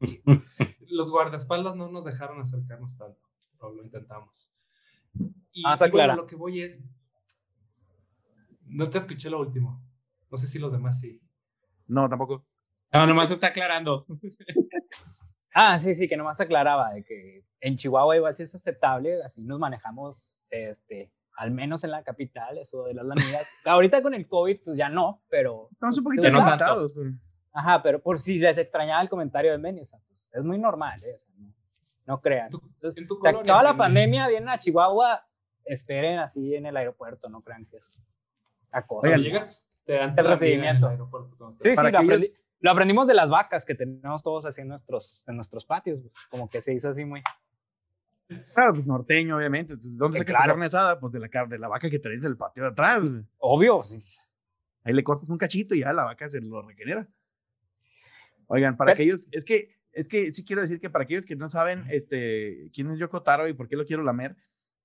Los 0.90 1.10
guardaespaldas 1.10 1.76
no 1.76 1.88
nos 1.90 2.04
dejaron 2.04 2.40
acercarnos 2.40 2.96
tanto, 2.96 3.20
pero 3.52 3.72
lo 3.74 3.82
intentamos. 3.82 4.52
Y, 5.52 5.62
Ah, 5.66 5.70
y 5.70 5.74
está 5.74 5.88
bueno, 5.88 6.16
lo 6.16 6.26
que 6.26 6.36
voy 6.36 6.62
es. 6.62 6.80
No 8.64 8.88
te 8.88 8.98
escuché 8.98 9.30
lo 9.30 9.40
último. 9.40 9.82
No 10.30 10.36
sé 10.38 10.46
si 10.46 10.58
los 10.58 10.72
demás 10.72 11.00
sí. 11.00 11.20
No, 11.86 12.08
tampoco. 12.08 12.44
No, 12.92 13.06
nomás 13.06 13.30
está 13.30 13.48
aclarando. 13.48 14.06
Ah, 15.60 15.76
sí, 15.78 15.94
sí, 15.96 16.06
que 16.06 16.16
nomás 16.16 16.38
aclaraba 16.40 16.92
de 16.92 17.02
que 17.02 17.42
en 17.60 17.76
Chihuahua 17.76 18.14
igual 18.16 18.36
sí 18.36 18.44
es 18.44 18.54
aceptable, 18.54 19.14
así 19.24 19.42
nos 19.42 19.58
manejamos, 19.58 20.36
este, 20.50 21.10
al 21.36 21.50
menos 21.50 21.82
en 21.82 21.90
la 21.90 22.04
capital, 22.04 22.58
eso 22.58 22.84
de 22.84 22.94
las 22.94 23.04
lamidas. 23.04 23.44
Ahorita 23.64 24.00
con 24.00 24.14
el 24.14 24.28
COVID, 24.28 24.60
pues 24.64 24.76
ya 24.76 24.88
no, 24.88 25.24
pero, 25.28 25.66
Estamos 25.72 25.98
un 25.98 26.04
poquito 26.04 26.30
no 26.30 26.38
tanto. 26.44 26.50
limitados, 26.50 26.92
pero- 26.92 27.10
ajá, 27.54 27.82
pero 27.82 28.00
por 28.00 28.20
si 28.20 28.38
les 28.38 28.56
extrañaba 28.56 29.02
el 29.02 29.08
comentario 29.08 29.50
del 29.50 29.60
Meni, 29.60 29.80
o 29.80 29.84
sea, 29.86 29.98
pues, 30.06 30.17
es 30.32 30.42
muy 30.44 30.58
normal, 30.58 30.98
¿eh? 31.06 31.14
O 31.14 31.18
sea, 31.18 31.34
no, 31.38 31.54
no 32.06 32.20
crean. 32.20 32.50
Entonces, 32.52 32.96
en 32.98 33.06
tu 33.06 33.18
colonia, 33.18 33.40
acaba 33.40 33.62
la 33.62 33.76
pandemia, 33.76 34.28
vienen 34.28 34.48
a 34.48 34.58
Chihuahua, 34.58 35.20
esperen 35.66 36.18
así 36.18 36.54
en 36.54 36.66
el 36.66 36.76
aeropuerto, 36.76 37.28
no 37.28 37.42
crean 37.42 37.66
que 37.66 37.78
es 37.78 38.02
acoso. 38.70 39.14
Llegas, 39.16 39.42
pues, 39.42 39.68
te 39.84 39.92
dan 39.94 40.10
el 40.10 40.14
la 40.16 40.20
en 40.22 40.26
recibimiento. 40.28 40.88
aeropuerto 40.88 41.36
cuando 41.36 41.58
te 41.58 41.70
Sí, 41.70 41.76
sí, 41.76 41.82
lo, 41.82 41.98
aquellos- 41.98 42.22
aprendi- 42.22 42.38
lo 42.60 42.70
aprendimos 42.70 43.06
de 43.08 43.14
las 43.14 43.28
vacas 43.30 43.64
que 43.64 43.74
tenemos 43.74 44.22
todos 44.22 44.44
así 44.46 44.60
en 44.60 44.68
nuestros, 44.68 45.24
en 45.26 45.36
nuestros 45.36 45.64
patios, 45.64 46.00
pues, 46.02 46.14
como 46.30 46.48
que 46.50 46.60
se 46.60 46.74
hizo 46.74 46.88
así 46.88 47.04
muy... 47.04 47.22
Claro, 48.54 48.74
pues 48.74 48.86
norteño, 48.86 49.36
obviamente. 49.38 49.74
¿Dónde 49.80 50.18
Eh, 50.18 50.20
sacas 50.20 50.34
claro. 50.36 50.50
carne 50.52 50.66
asada? 50.66 51.00
Pues 51.00 51.12
de 51.14 51.18
la, 51.20 51.46
de 51.46 51.58
la 51.58 51.68
vaca 51.68 51.88
que 51.88 51.98
traes 51.98 52.20
del 52.20 52.36
patio 52.36 52.62
de 52.64 52.68
atrás. 52.70 53.00
Obvio, 53.38 53.82
sí. 53.82 53.98
Ahí 54.84 54.92
le 54.92 55.02
cortas 55.02 55.30
un 55.30 55.38
cachito 55.38 55.74
y 55.74 55.80
ya 55.80 55.94
la 55.94 56.04
vaca 56.04 56.28
se 56.28 56.40
lo 56.42 56.60
regenera. 56.60 57.08
Oigan, 58.48 58.76
para 58.76 58.88
Pero- 58.92 58.96
aquellos, 58.96 59.28
es 59.32 59.44
que, 59.46 59.77
es 59.98 60.08
que 60.08 60.32
sí 60.32 60.44
quiero 60.44 60.62
decir 60.62 60.78
que 60.78 60.90
para 60.90 61.02
aquellos 61.02 61.26
que 61.26 61.34
no 61.34 61.48
saben 61.48 61.84
este, 61.90 62.70
quién 62.72 62.88
es 62.92 63.00
Yoko 63.00 63.22
Taro 63.22 63.48
y 63.48 63.52
por 63.52 63.68
qué 63.68 63.74
lo 63.74 63.84
quiero 63.84 64.04
lamer, 64.04 64.36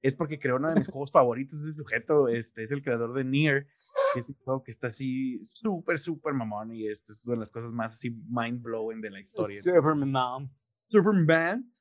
es 0.01 0.15
porque 0.15 0.39
creó 0.39 0.55
uno 0.55 0.69
de 0.69 0.75
mis 0.75 0.87
juegos 0.87 1.11
favoritos 1.11 1.63
de 1.63 1.71
sujeto, 1.71 2.27
este, 2.27 2.63
es 2.63 2.71
el 2.71 2.81
creador 2.81 3.13
de 3.13 3.23
Nier, 3.23 3.67
que 4.13 4.21
es 4.21 4.27
un 4.27 4.35
juego 4.43 4.63
que 4.63 4.71
está 4.71 4.87
así 4.87 5.39
súper, 5.45 5.99
súper 5.99 6.33
mamón 6.33 6.73
y 6.73 6.87
este, 6.87 7.13
es 7.13 7.23
una 7.23 7.35
de 7.35 7.39
las 7.41 7.51
cosas 7.51 7.71
más 7.71 7.93
así 7.93 8.09
mind 8.27 8.63
blowing 8.63 9.01
de 9.01 9.11
la 9.11 9.19
historia. 9.19 9.61
Superman. 9.61 10.51
Superman. 10.77 11.71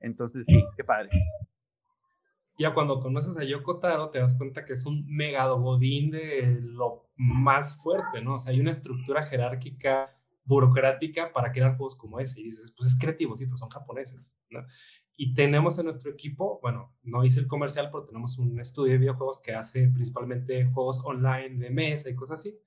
Entonces, 0.00 0.46
sí, 0.46 0.64
qué 0.74 0.82
padre. 0.82 1.10
Ya 2.58 2.72
cuando 2.72 2.98
conoces 2.98 3.36
a 3.36 3.44
Yoko 3.44 3.78
Taro 3.78 4.08
te 4.08 4.20
das 4.20 4.36
cuenta 4.38 4.64
que 4.64 4.72
es 4.72 4.86
un 4.86 5.04
megadogodín 5.06 6.10
de 6.10 6.60
lo 6.62 7.10
más 7.16 7.76
fuerte, 7.82 8.22
¿no? 8.22 8.36
O 8.36 8.38
sea, 8.38 8.54
hay 8.54 8.60
una 8.60 8.70
estructura 8.70 9.22
jerárquica, 9.22 10.16
burocrática 10.44 11.32
para 11.32 11.52
crear 11.52 11.70
juegos 11.76 11.96
como 11.96 12.20
ese. 12.20 12.40
Y 12.40 12.44
dices, 12.44 12.72
pues 12.76 12.90
es 12.90 12.98
creativo, 12.98 13.36
sí, 13.36 13.46
pero 13.46 13.56
son 13.56 13.68
japoneses, 13.70 14.32
¿no? 14.50 14.60
Y 15.16 15.34
tenemos 15.34 15.78
en 15.78 15.84
nuestro 15.84 16.10
equipo, 16.10 16.58
bueno, 16.62 16.96
no 17.02 17.24
hice 17.24 17.40
el 17.40 17.46
comercial, 17.46 17.90
pero 17.92 18.04
tenemos 18.06 18.38
un 18.38 18.58
estudio 18.58 18.92
de 18.92 18.98
videojuegos 18.98 19.40
que 19.40 19.52
hace 19.54 19.88
principalmente 19.88 20.64
juegos 20.72 21.02
online 21.04 21.58
de 21.58 21.70
mesa 21.70 22.08
y 22.08 22.14
cosas 22.14 22.40
así. 22.40 22.58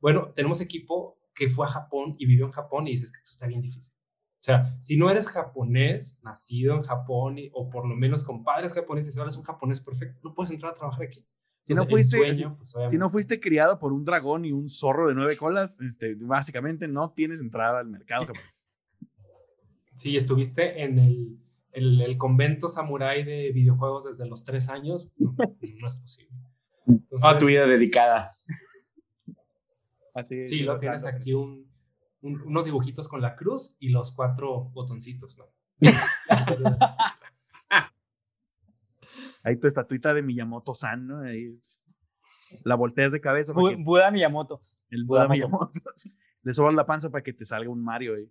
Bueno, 0.00 0.32
tenemos 0.34 0.60
equipo 0.60 1.18
que 1.34 1.48
fue 1.48 1.66
a 1.66 1.68
Japón 1.70 2.16
y 2.18 2.26
vivió 2.26 2.46
en 2.46 2.50
Japón 2.52 2.88
y 2.88 2.92
dices 2.92 3.12
que 3.12 3.18
esto 3.18 3.30
está 3.32 3.46
bien 3.46 3.60
difícil. 3.62 3.94
O 4.40 4.42
sea, 4.42 4.76
si 4.80 4.96
no 4.96 5.10
eres 5.10 5.28
japonés, 5.28 6.20
nacido 6.24 6.74
en 6.74 6.82
Japón, 6.82 7.38
y- 7.38 7.50
o 7.52 7.68
por 7.70 7.86
lo 7.86 7.94
menos 7.94 8.24
con 8.24 8.42
padres 8.42 8.74
japoneses, 8.74 9.16
ahora 9.16 9.28
eres 9.28 9.36
un 9.36 9.44
japonés 9.44 9.80
perfecto, 9.80 10.18
no 10.24 10.34
puedes 10.34 10.50
entrar 10.50 10.72
a 10.72 10.76
trabajar 10.76 11.04
aquí. 11.04 11.24
Si 11.74 11.80
no 11.80 11.86
fuiste- 11.86 12.16
sueño, 12.18 12.56
pues, 12.56 12.70
Si 12.70 12.76
obviamente- 12.76 12.98
no 12.98 13.10
fuiste 13.10 13.40
criado 13.40 13.78
por 13.78 13.92
un 13.92 14.04
dragón 14.04 14.44
y 14.44 14.52
un 14.52 14.68
zorro 14.68 15.08
de 15.08 15.14
nueve 15.14 15.36
colas, 15.36 15.80
este, 15.80 16.14
básicamente 16.16 16.88
no 16.88 17.10
tienes 17.12 17.40
entrada 17.40 17.78
al 17.80 17.88
mercado 17.88 18.26
japonés. 18.26 18.68
Sí, 19.96 20.16
estuviste 20.16 20.82
en 20.82 20.98
el, 20.98 21.28
el, 21.72 22.00
el 22.00 22.16
convento 22.18 22.68
samurái 22.68 23.22
de 23.24 23.52
videojuegos 23.52 24.04
desde 24.04 24.26
los 24.28 24.44
tres 24.44 24.68
años, 24.68 25.08
no, 25.18 25.34
no 25.36 25.86
es 25.86 25.96
posible. 25.96 26.32
Entonces, 26.86 27.20
Toda 27.20 27.38
tu 27.38 27.46
vida 27.46 27.66
dedicada. 27.66 28.28
Así 30.14 30.48
Sí, 30.48 30.60
lo 30.60 30.78
tienes 30.78 31.04
aquí 31.04 31.34
un, 31.34 31.70
un- 32.22 32.40
unos 32.42 32.64
dibujitos 32.64 33.08
con 33.08 33.20
la 33.20 33.36
cruz 33.36 33.76
y 33.78 33.90
los 33.90 34.10
cuatro 34.12 34.64
botoncitos, 34.72 35.38
¿no? 35.38 35.44
Ahí 39.44 39.56
tu 39.58 39.66
estatuita 39.66 40.12
de 40.14 40.22
Miyamoto-san, 40.22 41.06
¿no? 41.06 41.20
Ahí 41.20 41.58
la 42.64 42.74
volteas 42.74 43.12
de 43.12 43.20
cabeza 43.20 43.54
para 43.54 43.64
Bu- 43.66 43.70
que 43.76 43.82
Buda 43.82 44.10
Miyamoto. 44.10 44.60
el 44.90 45.04
Buda 45.04 45.24
Buda 45.26 45.34
Miyamoto. 45.34 45.72
Le 46.42 46.52
sobas 46.52 46.74
la 46.74 46.86
panza 46.86 47.10
para 47.10 47.22
que 47.22 47.32
te 47.32 47.44
salga 47.44 47.70
un 47.70 47.82
Mario 47.82 48.14
ahí. 48.16 48.30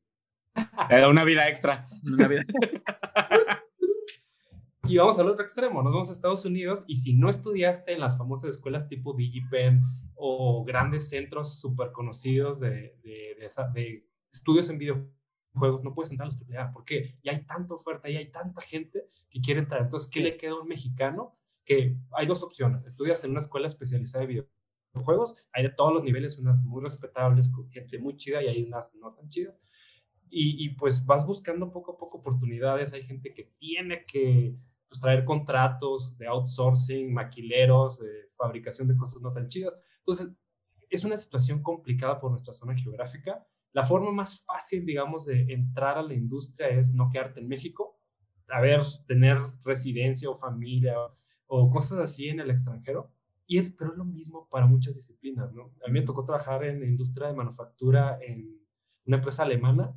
Te 0.89 0.95
da 0.99 1.09
una 1.09 1.23
vida 1.23 1.47
extra. 1.47 1.85
Una 2.13 2.27
vida- 2.27 2.43
Y 4.85 4.97
vamos 4.97 5.19
al 5.19 5.27
otro 5.29 5.43
extremo, 5.43 5.83
nos 5.83 5.91
vamos 5.93 6.09
a 6.09 6.13
Estados 6.13 6.45
Unidos 6.45 6.83
y 6.87 6.95
si 6.95 7.13
no 7.13 7.29
estudiaste 7.29 7.93
en 7.93 7.99
las 7.99 8.17
famosas 8.17 8.49
escuelas 8.51 8.87
tipo 8.89 9.13
DigiPen 9.15 9.81
o 10.15 10.63
grandes 10.65 11.09
centros 11.09 11.59
súper 11.59 11.91
conocidos 11.91 12.59
de, 12.59 12.97
de, 13.03 13.35
de 13.73 14.05
estudios 14.33 14.67
en 14.71 14.79
videojuegos, 14.79 15.13
no 15.59 15.93
puedes 15.93 16.11
entrar 16.11 16.27
a 16.27 16.31
los 16.31 16.41
AAA 16.41 16.71
porque 16.71 17.17
ya 17.23 17.31
hay 17.31 17.45
tanta 17.45 17.73
oferta 17.73 18.09
y 18.09 18.17
hay 18.17 18.31
tanta 18.31 18.61
gente 18.61 19.09
que 19.29 19.41
quiere 19.41 19.59
entrar. 19.59 19.81
Entonces, 19.81 20.09
¿qué 20.09 20.21
le 20.21 20.37
queda 20.37 20.51
a 20.51 20.61
un 20.61 20.67
mexicano? 20.67 21.37
Que 21.63 21.97
hay 22.13 22.27
dos 22.27 22.43
opciones. 22.43 22.85
Estudias 22.85 23.23
en 23.23 23.31
una 23.31 23.39
escuela 23.39 23.67
especializada 23.67 24.25
de 24.25 24.45
videojuegos, 24.93 25.35
hay 25.51 25.63
de 25.63 25.69
todos 25.69 25.93
los 25.93 26.03
niveles, 26.03 26.37
unas 26.39 26.61
muy 26.63 26.83
respetables, 26.83 27.49
con 27.49 27.69
gente 27.69 27.99
muy 27.99 28.17
chida 28.17 28.41
y 28.43 28.47
hay 28.47 28.63
unas 28.63 28.95
no 28.95 29.13
tan 29.13 29.29
chidas. 29.29 29.55
Y, 30.29 30.63
y 30.63 30.69
pues 30.69 31.05
vas 31.05 31.25
buscando 31.25 31.71
poco 31.71 31.93
a 31.93 31.97
poco 31.97 32.19
oportunidades. 32.19 32.93
Hay 32.93 33.03
gente 33.03 33.33
que 33.33 33.43
tiene 33.57 34.03
que 34.03 34.55
pues, 34.87 34.99
traer 34.99 35.23
contratos 35.23 36.17
de 36.17 36.27
outsourcing, 36.27 37.13
maquileros, 37.13 37.99
de 37.99 38.29
fabricación 38.35 38.87
de 38.87 38.97
cosas 38.97 39.21
no 39.21 39.31
tan 39.31 39.47
chidas. 39.47 39.77
Entonces, 39.99 40.35
es 40.89 41.03
una 41.03 41.15
situación 41.15 41.61
complicada 41.61 42.19
por 42.19 42.31
nuestra 42.31 42.53
zona 42.53 42.75
geográfica. 42.75 43.45
La 43.71 43.85
forma 43.85 44.11
más 44.11 44.43
fácil, 44.45 44.85
digamos, 44.85 45.25
de 45.25 45.53
entrar 45.53 45.97
a 45.97 46.01
la 46.03 46.13
industria 46.13 46.69
es 46.69 46.93
no 46.93 47.09
quedarte 47.09 47.39
en 47.39 47.47
México, 47.47 47.99
a 48.47 48.61
ver, 48.61 48.81
tener 49.07 49.37
residencia 49.63 50.29
o 50.29 50.35
familia 50.35 50.95
o, 51.47 51.69
cosas 51.69 51.99
así 51.99 52.29
en 52.29 52.39
el 52.39 52.49
extranjero. 52.49 53.11
Y 53.45 53.57
es, 53.57 53.71
pero 53.71 53.91
es 53.91 53.97
lo 53.97 54.05
mismo 54.05 54.47
para 54.49 54.65
muchas 54.67 54.95
disciplinas, 54.95 55.51
¿no? 55.53 55.71
A 55.85 55.87
mí 55.87 55.99
me 55.99 56.05
tocó 56.05 56.23
trabajar 56.23 56.63
en 56.63 56.79
la 56.79 56.85
industria 56.85 57.27
de 57.27 57.33
manufactura 57.33 58.19
en 58.21 58.59
una 59.05 59.17
empresa 59.17 59.43
alemana 59.43 59.95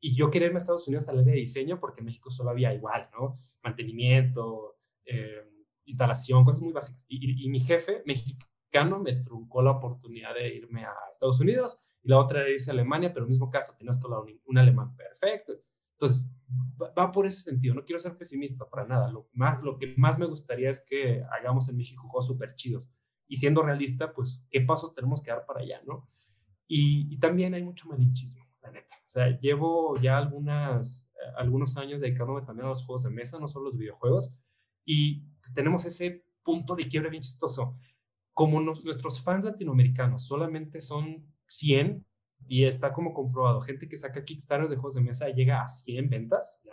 y 0.00 0.14
yo 0.14 0.30
quería 0.30 0.46
irme 0.46 0.56
a 0.56 0.58
Estados 0.58 0.86
Unidos 0.88 1.08
al 1.08 1.18
área 1.20 1.32
de 1.34 1.40
diseño 1.40 1.78
porque 1.80 2.00
en 2.00 2.06
México 2.06 2.30
solo 2.30 2.50
había 2.50 2.72
igual, 2.74 3.08
¿no? 3.12 3.34
Mantenimiento, 3.62 4.76
eh, 5.04 5.50
instalación, 5.84 6.44
cosas 6.44 6.62
muy 6.62 6.72
básicas. 6.72 7.02
Y- 7.08 7.44
y 7.44 7.48
mi 7.50 7.60
jefe 7.60 8.02
mexicano 8.06 9.00
me 9.00 9.16
truncó 9.16 9.62
la 9.62 9.72
oportunidad 9.72 10.34
de 10.34 10.54
irme 10.54 10.84
a 10.84 10.92
Estados 11.10 11.40
Unidos 11.40 11.78
y 12.04 12.08
la 12.08 12.18
otra 12.20 12.42
era 12.42 12.50
irse 12.50 12.70
a 12.70 12.74
Alemania, 12.74 13.12
pero 13.12 13.24
en 13.24 13.28
el 13.28 13.30
mismo 13.30 13.50
caso 13.50 13.74
tenías 13.76 13.98
que 13.98 14.04
hablar 14.04 14.20
un, 14.20 14.40
un 14.44 14.58
alemán 14.58 14.94
perfecto. 14.94 15.54
Entonces, 15.92 16.30
va, 16.80 16.90
va 16.92 17.10
por 17.12 17.26
ese 17.26 17.42
sentido. 17.42 17.74
No 17.74 17.84
quiero 17.84 17.98
ser 17.98 18.16
pesimista 18.16 18.68
para 18.68 18.86
nada. 18.86 19.10
Lo, 19.10 19.28
más, 19.32 19.62
lo 19.62 19.78
que 19.78 19.94
más 19.96 20.18
me 20.18 20.26
gustaría 20.26 20.70
es 20.70 20.84
que 20.84 21.24
hagamos 21.32 21.68
en 21.68 21.76
México 21.76 22.02
juegos 22.08 22.26
súper 22.26 22.54
chidos. 22.54 22.90
Y 23.26 23.38
siendo 23.38 23.62
realista, 23.62 24.12
pues, 24.12 24.46
¿qué 24.50 24.60
pasos 24.60 24.94
tenemos 24.94 25.22
que 25.22 25.30
dar 25.30 25.46
para 25.46 25.60
allá, 25.60 25.80
no? 25.86 26.06
Y, 26.68 27.12
y 27.14 27.18
también 27.18 27.54
hay 27.54 27.62
mucho 27.62 27.88
malinchismo, 27.88 28.44
la 28.62 28.70
neta. 28.70 28.94
O 28.96 29.08
sea, 29.08 29.38
llevo 29.40 29.96
ya 29.96 30.18
algunas, 30.18 31.10
eh, 31.14 31.32
algunos 31.36 31.76
años 31.78 32.00
dedicándome 32.00 32.42
también 32.42 32.66
a 32.66 32.70
los 32.70 32.84
juegos 32.84 33.04
de 33.04 33.10
mesa, 33.10 33.38
no 33.38 33.48
solo 33.48 33.66
los 33.66 33.78
videojuegos, 33.78 34.34
y 34.84 35.24
tenemos 35.54 35.84
ese 35.86 36.26
punto 36.42 36.74
de 36.74 36.84
quiebre 36.84 37.08
bien 37.10 37.22
chistoso. 37.22 37.76
Como 38.34 38.60
nos- 38.60 38.84
nuestros 38.84 39.22
fans 39.22 39.44
latinoamericanos 39.44 40.26
solamente 40.26 40.80
son 40.80 41.33
100, 41.58 42.04
y 42.46 42.64
está 42.64 42.92
como 42.92 43.14
comprobado, 43.14 43.60
gente 43.62 43.88
que 43.88 43.96
saca 43.96 44.24
Kickstarters 44.24 44.70
de 44.70 44.76
juegos 44.76 44.94
de 44.94 45.00
mesa 45.02 45.28
llega 45.30 45.62
a 45.62 45.68
100 45.68 46.10
ventas, 46.10 46.60
ya. 46.64 46.72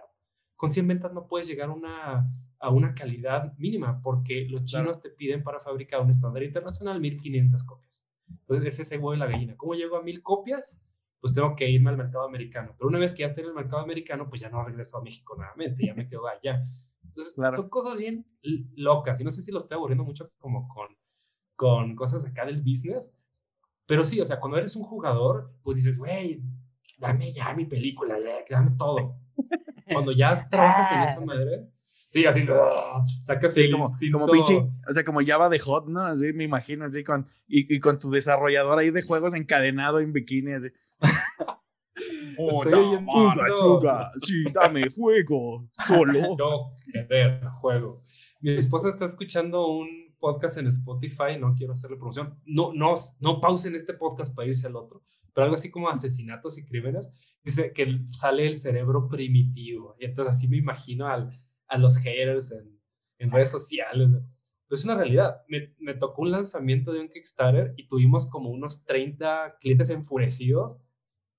con 0.58 0.70
100 0.70 0.88
ventas 0.88 1.14
no 1.14 1.28
puedes 1.28 1.48
llegar 1.48 1.70
a 1.70 1.74
una, 1.74 2.30
a 2.60 2.70
una 2.70 2.94
calidad 2.94 3.56
mínima, 3.58 4.02
porque 4.02 4.48
los 4.50 4.66
chinos 4.66 5.02
te 5.02 5.10
piden 5.10 5.44
para 5.44 5.60
fabricar 5.60 6.02
un 6.02 6.10
estándar 6.10 6.44
internacional 6.44 7.00
1500 7.00 7.64
copias. 7.64 8.06
Entonces, 8.30 8.66
es 8.68 8.80
ese 8.82 8.96
huevo 8.98 9.14
y 9.14 9.18
la 9.18 9.26
gallina. 9.28 9.56
¿Cómo 9.58 9.74
llego 9.76 9.96
a 9.98 10.02
1000 10.04 10.22
copias? 10.22 10.82
Pues 11.20 11.34
tengo 11.34 11.56
que 11.56 11.70
irme 11.70 11.90
al 11.90 11.98
mercado 11.98 12.26
americano. 12.26 12.74
Pero 12.78 12.88
una 12.90 12.98
vez 13.00 13.14
que 13.14 13.20
ya 13.22 13.28
estoy 13.28 13.44
en 13.44 13.50
el 13.50 13.56
mercado 13.56 13.82
americano, 13.82 14.28
pues 14.30 14.42
ya 14.42 14.50
no 14.50 14.64
regreso 14.64 14.98
a 14.98 15.02
México 15.04 15.36
nuevamente, 15.36 15.86
ya 15.86 15.94
me 15.94 16.08
quedo 16.08 16.28
allá. 16.28 16.64
Entonces, 17.04 17.34
Claro. 17.36 17.56
son 17.56 17.70
cosas 17.70 17.98
bien 17.98 18.26
locas. 18.76 19.20
Y 19.22 19.24
no 19.24 19.30
sé 19.32 19.42
si 19.42 19.52
lo 19.52 19.58
estoy 19.60 19.76
aburriendo 19.76 20.04
mucho 20.04 20.32
como 20.40 20.68
con, 20.68 20.96
con 21.56 21.96
cosas 21.96 22.26
acá 22.26 22.46
del 22.46 22.62
business. 22.62 23.16
Pero 23.86 24.06
sí, 24.06 24.20
o 24.22 24.26
sea, 24.26 24.40
cuando 24.40 24.58
eres 24.58 24.76
un 24.76 24.84
jugador, 24.84 25.52
pues 25.64 25.78
dices, 25.78 25.98
güey, 25.98 26.42
dame 27.00 27.32
ya 27.34 27.54
mi 27.54 27.66
película, 27.66 28.18
ya, 28.20 28.44
que 28.46 28.54
dame 28.54 28.72
todo. 28.78 29.16
Cuando 29.92 30.12
ya 30.14 30.48
trabajas 30.48 30.92
en 30.94 31.02
esa 31.02 31.20
madre, 31.26 31.68
sí, 31.90 32.26
así, 32.26 32.46
¡ah! 32.50 33.02
sacas 33.24 33.54
Sí, 33.54 33.62
el 33.62 33.72
como, 33.72 33.84
instinto. 33.86 34.20
como 34.20 34.32
pinche, 34.32 34.56
o 34.90 34.94
sea, 34.94 35.04
como 35.04 35.20
Java 35.26 35.50
de 35.50 35.60
Hot, 35.60 35.88
¿no? 35.88 36.00
Así 36.02 36.32
me 36.32 36.46
imagino, 36.46 36.86
así 36.86 37.04
con, 37.04 37.28
y, 37.48 37.76
y 37.76 37.80
con 37.80 38.00
tu 38.00 38.10
desarrollador 38.10 38.80
ahí 38.80 38.92
de 38.92 39.02
juegos 39.02 39.34
encadenado 39.34 40.00
en 40.00 40.14
bikini, 40.14 40.54
así. 40.54 40.68
Estoy 42.38 42.74
oyendo- 42.74 43.12
Chuga, 43.12 43.46
chuga, 43.60 44.12
sí, 44.18 44.44
dame 44.54 44.90
fuego, 44.90 45.68
solo. 45.88 46.36
Yo 46.38 46.72
querer 46.92 47.44
juego. 47.48 48.02
Mi 48.40 48.56
esposa 48.56 48.90
está 48.90 49.06
escuchando 49.06 49.68
un 49.68 50.11
podcast 50.22 50.58
en 50.58 50.68
Spotify, 50.68 51.38
no 51.38 51.54
quiero 51.54 51.74
hacerle 51.74 51.98
promoción. 51.98 52.40
No, 52.46 52.72
no, 52.74 52.96
no 53.20 53.42
pausen 53.42 53.76
este 53.76 53.94
podcast 53.94 54.34
para 54.34 54.48
irse 54.48 54.68
al 54.68 54.78
otro, 54.78 55.04
pero 55.34 55.44
algo 55.44 55.56
así 55.56 55.70
como 55.70 55.90
asesinatos 55.90 56.58
y 56.58 56.66
crímenes. 56.66 57.12
Dice 57.44 57.74
que 57.74 57.92
sale 58.12 58.48
el 58.48 58.56
cerebro 58.56 59.10
primitivo. 59.10 59.98
Y 60.00 60.06
entonces 60.06 60.38
así 60.38 60.48
me 60.48 60.58
imagino 60.58 61.08
al, 61.08 61.32
a 61.68 61.78
los 61.78 61.98
haters 61.98 62.54
en, 62.54 62.80
en 63.18 63.32
redes 63.32 63.50
sociales. 63.50 64.14
Pero 64.14 64.80
es 64.80 64.86
una 64.86 64.96
realidad. 64.96 65.42
Me, 65.50 65.76
me 65.80 65.96
tocó 65.96 66.22
un 66.22 66.32
lanzamiento 66.32 66.94
de 66.94 67.02
un 67.02 67.10
Kickstarter 67.10 67.74
y 67.76 67.90
tuvimos 67.90 68.30
como 68.30 68.50
unos 68.50 68.86
30 68.86 69.58
clientes 69.60 69.90
enfurecidos 69.90 70.78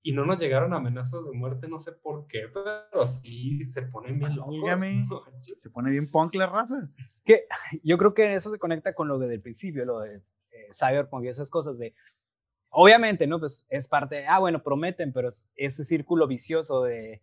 y 0.03 0.11
no 0.11 0.25
nos 0.25 0.39
llegaron 0.39 0.73
amenazas 0.73 1.23
de 1.25 1.31
muerte, 1.31 1.67
no 1.67 1.79
sé 1.79 1.93
por 1.93 2.27
qué, 2.27 2.43
pero 2.53 3.07
sí 3.07 3.63
se 3.63 3.83
ponen 3.83 4.19
bien 4.19 4.35
locos. 4.35 4.53
No. 5.09 5.23
Se 5.57 5.69
pone 5.69 5.89
bien 5.89 6.11
punk 6.11 6.35
la 6.35 6.45
raza. 6.47 6.89
Yo 7.83 7.97
creo 7.97 8.13
que 8.13 8.33
eso 8.33 8.51
se 8.51 8.59
conecta 8.59 8.93
con 8.93 9.07
lo 9.07 9.17
de 9.17 9.27
del 9.27 9.41
principio, 9.41 9.85
lo 9.85 9.99
de 9.99 10.17
eh, 10.51 10.67
Cyberpunk 10.73 11.23
y 11.25 11.29
esas 11.29 11.49
cosas 11.49 11.79
de. 11.79 11.95
Obviamente, 12.69 13.27
¿no? 13.27 13.39
Pues 13.39 13.65
es 13.69 13.87
parte 13.87 14.15
de, 14.15 14.27
ah, 14.27 14.39
bueno, 14.39 14.61
prometen, 14.61 15.13
pero 15.13 15.29
es 15.29 15.49
ese 15.55 15.85
círculo 15.85 16.27
vicioso 16.27 16.83
de 16.83 17.21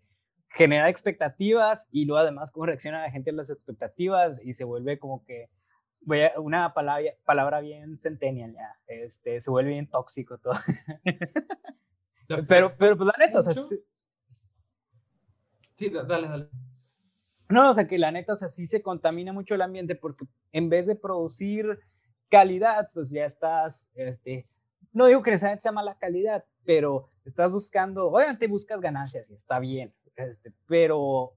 generar 0.48 0.88
expectativas 0.88 1.86
y 1.92 2.04
luego 2.06 2.20
además 2.20 2.50
cómo 2.50 2.66
reacciona 2.66 3.02
la 3.02 3.10
gente 3.10 3.30
a 3.30 3.34
las 3.34 3.50
expectativas 3.50 4.40
y 4.42 4.54
se 4.54 4.64
vuelve 4.64 4.98
como 4.98 5.24
que, 5.24 5.48
voy 6.02 6.22
a- 6.22 6.38
una 6.40 6.72
palabra, 6.72 7.10
palabra 7.24 7.60
bien 7.60 7.98
centennial 7.98 8.52
ya, 8.54 8.74
este, 8.86 9.40
se 9.40 9.50
vuelve 9.50 9.70
bien 9.72 9.88
tóxico 9.88 10.38
todo. 10.38 10.54
La- 12.36 12.44
Pero, 12.48 12.76
pero 12.78 12.96
pues 12.96 13.06
la 13.06 13.26
neta, 13.26 13.40
o 13.40 13.42
sea, 13.42 13.52
sí- 13.52 13.80
Sí, 15.76 15.88
da- 15.88 16.04
dale, 16.04 16.28
dale. 16.28 16.48
No, 17.48 17.70
o 17.70 17.74
sea, 17.74 17.86
que 17.88 17.98
la 17.98 18.12
neta, 18.12 18.34
o 18.34 18.36
sea, 18.36 18.48
sí 18.48 18.66
se 18.66 18.82
contamina 18.82 19.32
mucho 19.32 19.54
el 19.54 19.62
ambiente 19.62 19.96
porque 19.96 20.26
en 20.52 20.68
vez 20.68 20.86
de 20.86 20.94
producir 20.94 21.80
calidad, 22.28 22.90
pues 22.94 23.10
ya 23.10 23.24
estás, 23.24 23.90
este, 23.94 24.46
no 24.92 25.06
digo 25.06 25.22
que 25.22 25.30
necesariamente 25.32 25.62
sea 25.62 25.72
mala 25.72 25.96
calidad, 25.98 26.44
pero 26.64 27.08
estás 27.24 27.50
buscando, 27.50 28.06
obviamente 28.08 28.46
buscas 28.46 28.80
ganancias 28.80 29.28
y 29.30 29.34
está 29.34 29.58
bien, 29.58 29.92
este, 30.16 30.52
pero 30.66 31.32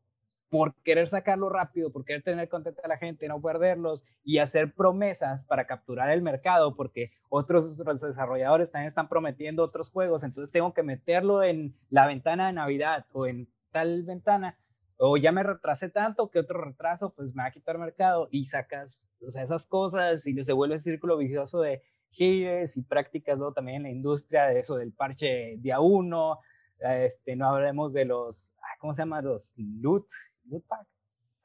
por 0.54 0.76
querer 0.84 1.08
sacarlo 1.08 1.50
rápido, 1.50 1.92
por 1.92 2.06
querer 2.06 2.22
tener 2.22 2.48
contenta 2.48 2.84
a 2.84 2.88
la 2.88 3.00
gente, 3.00 3.28
no 3.28 3.42
perderlos 3.42 4.06
y 4.24 4.38
hacer 4.38 4.72
promesas 4.76 5.46
para 5.46 5.66
capturar 5.66 6.12
el 6.12 6.22
mercado, 6.22 6.76
porque 6.76 7.10
otros 7.30 7.76
desarrolladores 7.76 8.72
también 8.72 8.88
están 8.88 9.10
prometiendo 9.10 9.64
otros 9.64 9.90
juegos, 9.90 10.22
entonces 10.22 10.52
tengo 10.52 10.72
que 10.72 10.84
meterlo 10.84 11.42
en 11.42 11.74
la 11.90 12.06
ventana 12.06 12.46
de 12.46 12.54
Navidad 12.54 13.08
o 13.14 13.26
en 13.26 13.48
tal 13.72 14.04
ventana, 14.04 14.56
o 14.98 15.18
ya 15.18 15.32
me 15.32 15.42
retrasé 15.42 15.90
tanto 15.90 16.30
que 16.30 16.38
otro 16.38 16.62
retraso 16.64 17.12
pues 17.16 17.34
me 17.34 17.42
va 17.42 17.48
a 17.48 17.52
quitar 17.52 17.80
mercado 17.80 18.28
y 18.30 18.46
sacas, 18.46 19.08
o 19.28 19.32
sea, 19.32 19.42
esas 19.42 19.66
cosas 19.66 20.28
y 20.28 20.44
se 20.44 20.54
vuelve 20.54 20.76
el 20.76 20.82
círculo 20.82 21.18
vicioso 21.18 21.62
de 21.62 21.82
haters 22.12 22.78
y 22.78 22.84
prácticas 22.84 23.40
luego 23.40 23.54
también 23.54 23.78
en 23.78 23.84
la 23.84 23.90
industria 23.90 24.46
de 24.46 24.60
eso 24.60 24.76
del 24.76 24.94
parche 24.94 25.58
día 25.58 25.80
uno, 25.80 26.42
este, 26.80 27.36
no 27.36 27.50
hablemos 27.50 27.94
de 27.94 28.06
los, 28.06 28.54
¿cómo 28.84 28.94
se 28.94 29.02
llama? 29.02 29.22
Los 29.22 29.54
loot, 29.56 30.06
loot 30.44 30.66
pack. 30.68 30.86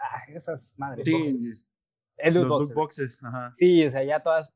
Ah, 0.00 0.24
esas 0.34 0.74
madres. 0.76 1.04
Sí, 1.04 1.12
Boxes. 1.12 1.68
El 2.16 2.34
loot 2.34 2.48
los 2.48 2.58
boxes. 2.58 2.68
loot 2.68 2.76
boxes. 2.76 3.24
Ajá. 3.24 3.52
Sí, 3.54 3.86
o 3.86 3.90
sea, 3.90 4.02
ya 4.02 4.20
todas. 4.20 4.52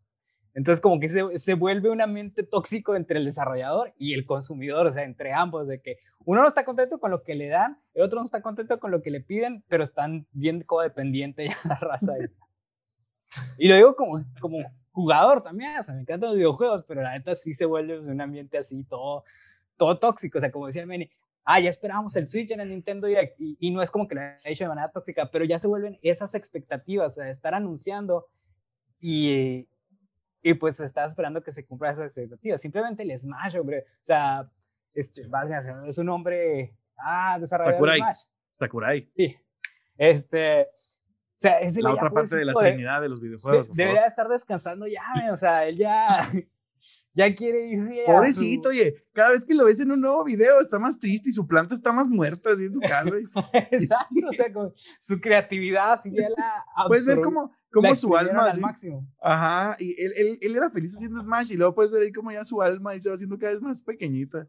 Entonces, 0.52 0.82
como 0.82 0.98
que 0.98 1.08
se, 1.08 1.38
se 1.38 1.54
vuelve 1.54 1.90
un 1.90 2.00
ambiente 2.00 2.42
tóxico 2.42 2.96
entre 2.96 3.20
el 3.20 3.24
desarrollador 3.24 3.94
y 3.96 4.14
el 4.14 4.26
consumidor, 4.26 4.88
o 4.88 4.92
sea, 4.92 5.04
entre 5.04 5.32
ambos, 5.32 5.68
de 5.68 5.80
que 5.80 5.98
uno 6.24 6.42
no 6.42 6.48
está 6.48 6.64
contento 6.64 6.98
con 6.98 7.12
lo 7.12 7.22
que 7.22 7.36
le 7.36 7.46
dan, 7.46 7.80
el 7.94 8.02
otro 8.02 8.18
no 8.18 8.24
está 8.24 8.42
contento 8.42 8.80
con 8.80 8.90
lo 8.90 9.00
que 9.00 9.12
le 9.12 9.20
piden, 9.20 9.64
pero 9.68 9.84
están 9.84 10.26
bien 10.32 10.64
codependiente 10.64 11.46
ya 11.46 11.56
la 11.64 11.76
raza. 11.76 12.14
ahí. 12.14 12.26
Y 13.58 13.68
lo 13.68 13.76
digo 13.76 13.94
como, 13.94 14.24
como 14.40 14.58
jugador 14.90 15.40
también, 15.40 15.78
o 15.78 15.82
sea, 15.84 15.94
me 15.94 16.00
encantan 16.00 16.30
los 16.30 16.36
videojuegos, 16.36 16.84
pero 16.88 17.00
la 17.00 17.12
neta 17.12 17.36
sí 17.36 17.54
se 17.54 17.64
vuelve 17.64 18.00
un 18.00 18.20
ambiente 18.20 18.58
así, 18.58 18.82
todo, 18.82 19.22
todo 19.76 20.00
tóxico, 20.00 20.38
o 20.38 20.40
sea, 20.40 20.50
como 20.50 20.66
decía 20.66 20.84
Manny, 20.84 21.08
ah, 21.44 21.60
ya 21.60 21.70
esperábamos 21.70 22.14
el 22.16 22.26
Switch 22.28 22.50
en 22.50 22.60
el 22.60 22.68
Nintendo 22.68 23.06
Direct, 23.06 23.40
y, 23.40 23.56
y 23.60 23.70
no 23.70 23.82
es 23.82 23.90
como 23.90 24.06
que 24.08 24.14
lo 24.14 24.20
haya 24.20 24.36
hecho 24.44 24.64
de 24.64 24.68
manera 24.68 24.90
tóxica, 24.90 25.30
pero 25.30 25.44
ya 25.44 25.58
se 25.58 25.68
vuelven 25.68 25.98
esas 26.02 26.34
expectativas, 26.34 27.12
o 27.12 27.14
sea, 27.16 27.24
de 27.24 27.30
estar 27.32 27.54
anunciando 27.54 28.24
y, 29.00 29.68
y 30.42 30.54
pues 30.54 30.78
estás 30.80 31.08
esperando 31.08 31.42
que 31.42 31.52
se 31.52 31.66
cumplan 31.66 31.92
esas 31.92 32.06
expectativas. 32.06 32.60
Simplemente 32.60 33.02
el 33.02 33.18
Smash, 33.18 33.56
hombre, 33.56 33.84
o 33.88 34.04
sea, 34.04 34.48
este, 34.94 35.22
es 35.86 35.98
un 35.98 36.08
hombre, 36.10 36.74
ah, 36.98 37.38
desarrollador 37.40 37.74
de 37.74 37.78
Sakurai. 37.78 37.98
Smash. 37.98 38.24
Sakurai. 38.58 39.10
Sí. 39.16 39.36
Este, 39.98 40.62
o 40.62 40.66
sea, 41.42 41.58
ese 41.60 41.82
La 41.82 41.92
otra 41.94 42.10
parte 42.10 42.36
de 42.36 42.44
la 42.44 42.52
pobrecito, 42.52 42.60
de- 42.70 42.70
trinidad 42.76 43.00
de 43.00 43.08
los 43.08 43.20
de- 43.20 43.26
videojuegos. 43.28 43.66
por 43.68 43.76
debería 43.76 44.06
estar 44.06 44.28
descansando 44.28 44.86
ya, 44.86 45.02
o 45.32 45.36
sea, 45.36 45.66
él 45.66 45.76
ya, 45.76 46.06
ya 47.14 47.34
quiere 47.34 47.66
irse. 47.68 48.02
a 48.02 48.06
su- 48.06 48.12
Pobrecito, 48.12 48.68
oye, 48.70 49.04
cada 49.12 49.32
vez 49.32 49.44
que 49.44 49.54
lo 49.54 49.64
ves 49.66 49.80
en 49.80 49.90
un 49.92 50.00
nuevo 50.00 50.24
video 50.24 50.60
está 50.60 50.78
más 50.78 50.98
triste 50.98 51.28
y 51.28 51.32
su 51.32 51.46
planta 51.46 51.74
está 51.74 51.92
más 51.92 52.08
muerta 52.08 52.52
así 52.52 52.64
en 52.64 52.72
su 52.74 52.80
casa. 52.80 53.16
y 53.18 53.24
Exacto, 53.70 54.28
o 54.30 54.32
sea, 54.32 54.52
con 54.52 54.72
su 55.00 55.20
creatividad, 55.20 55.92
así 55.92 56.10
ya 56.10 56.28
la. 56.28 56.64
puedes 56.88 57.06
ver 57.06 57.18
la 57.18 57.22
cómo 57.70 57.94
su 57.96 58.16
alma. 58.16 58.44
al 58.50 58.60
máximo. 58.60 59.06
Ajá, 59.20 59.76
y 59.78 59.90
él, 60.02 60.12
él, 60.16 60.38
él 60.40 60.56
era 60.56 60.70
feliz 60.70 60.94
haciendo 60.94 61.20
Smash 61.22 61.52
y 61.52 61.56
luego 61.56 61.74
puedes 61.74 61.90
ver 61.90 62.02
ahí 62.02 62.12
como 62.12 62.30
ya 62.32 62.44
su 62.44 62.60
alma 62.62 62.94
y 62.94 63.00
se 63.00 63.08
va 63.08 63.14
haciendo 63.14 63.38
cada 63.38 63.52
vez 63.52 63.62
más 63.62 63.82
pequeñita. 63.82 64.48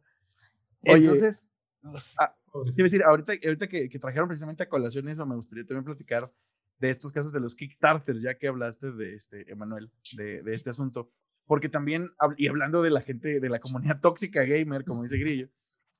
Oye, 0.85 0.95
Entonces, 0.95 1.47
pues, 1.81 2.15
Pobrecito. 2.51 2.75
Te 2.75 2.81
iba 2.81 2.85
a 2.85 2.89
decir, 2.89 3.03
ahorita, 3.03 3.33
ahorita 3.47 3.67
que, 3.67 3.89
que 3.89 3.99
trajeron 3.99 4.27
precisamente 4.27 4.63
a 4.63 4.69
colación 4.69 5.07
eso, 5.09 5.25
me 5.25 5.35
gustaría 5.35 5.65
también 5.65 5.85
platicar 5.85 6.31
de 6.79 6.89
estos 6.89 7.11
casos 7.11 7.31
de 7.33 7.39
los 7.39 7.55
Kickstarters, 7.55 8.21
ya 8.21 8.37
que 8.37 8.47
hablaste 8.47 8.91
de 8.91 9.15
este, 9.15 9.49
Emanuel, 9.51 9.89
de, 10.17 10.41
de 10.43 10.53
este 10.53 10.69
asunto. 10.69 11.09
Porque 11.45 11.69
también, 11.69 12.09
y 12.37 12.47
hablando 12.47 12.81
de 12.81 12.89
la 12.89 13.01
gente, 13.01 13.39
de 13.39 13.49
la 13.49 13.59
comunidad 13.59 13.99
tóxica 14.01 14.43
gamer, 14.43 14.85
como 14.85 15.03
dice 15.03 15.17
Grillo, 15.17 15.49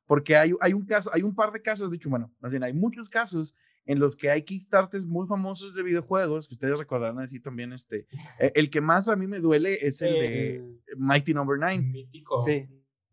porque 0.05 0.35
hay, 0.37 0.53
hay 0.61 0.73
un 0.73 0.85
caso, 0.85 1.09
hay 1.13 1.21
un 1.23 1.35
par 1.35 1.51
de 1.51 1.61
casos, 1.61 1.89
de 1.89 1.97
hecho, 1.97 2.09
bueno, 2.09 2.33
más 2.39 2.51
bien 2.51 2.63
hay 2.63 2.73
muchos 2.73 3.09
casos 3.09 3.53
en 3.85 3.99
los 3.99 4.15
que 4.15 4.29
hay 4.29 4.43
Kickstarters 4.43 5.03
muy 5.05 5.27
famosos 5.27 5.75
de 5.75 5.83
videojuegos, 5.83 6.47
que 6.47 6.55
ustedes 6.55 6.79
recordarán 6.79 7.19
así 7.19 7.41
también, 7.41 7.73
este, 7.73 8.07
eh, 8.39 8.51
el 8.55 8.69
que 8.69 8.79
más 8.79 9.09
a 9.09 9.15
mí 9.17 9.27
me 9.27 9.39
duele 9.39 9.77
es 9.85 10.01
el 10.01 10.13
de 10.13 10.79
Mighty 10.97 11.33
Number 11.33 11.57
9. 11.59 11.81
Mítico. 11.81 12.37
Sí. 12.37 12.65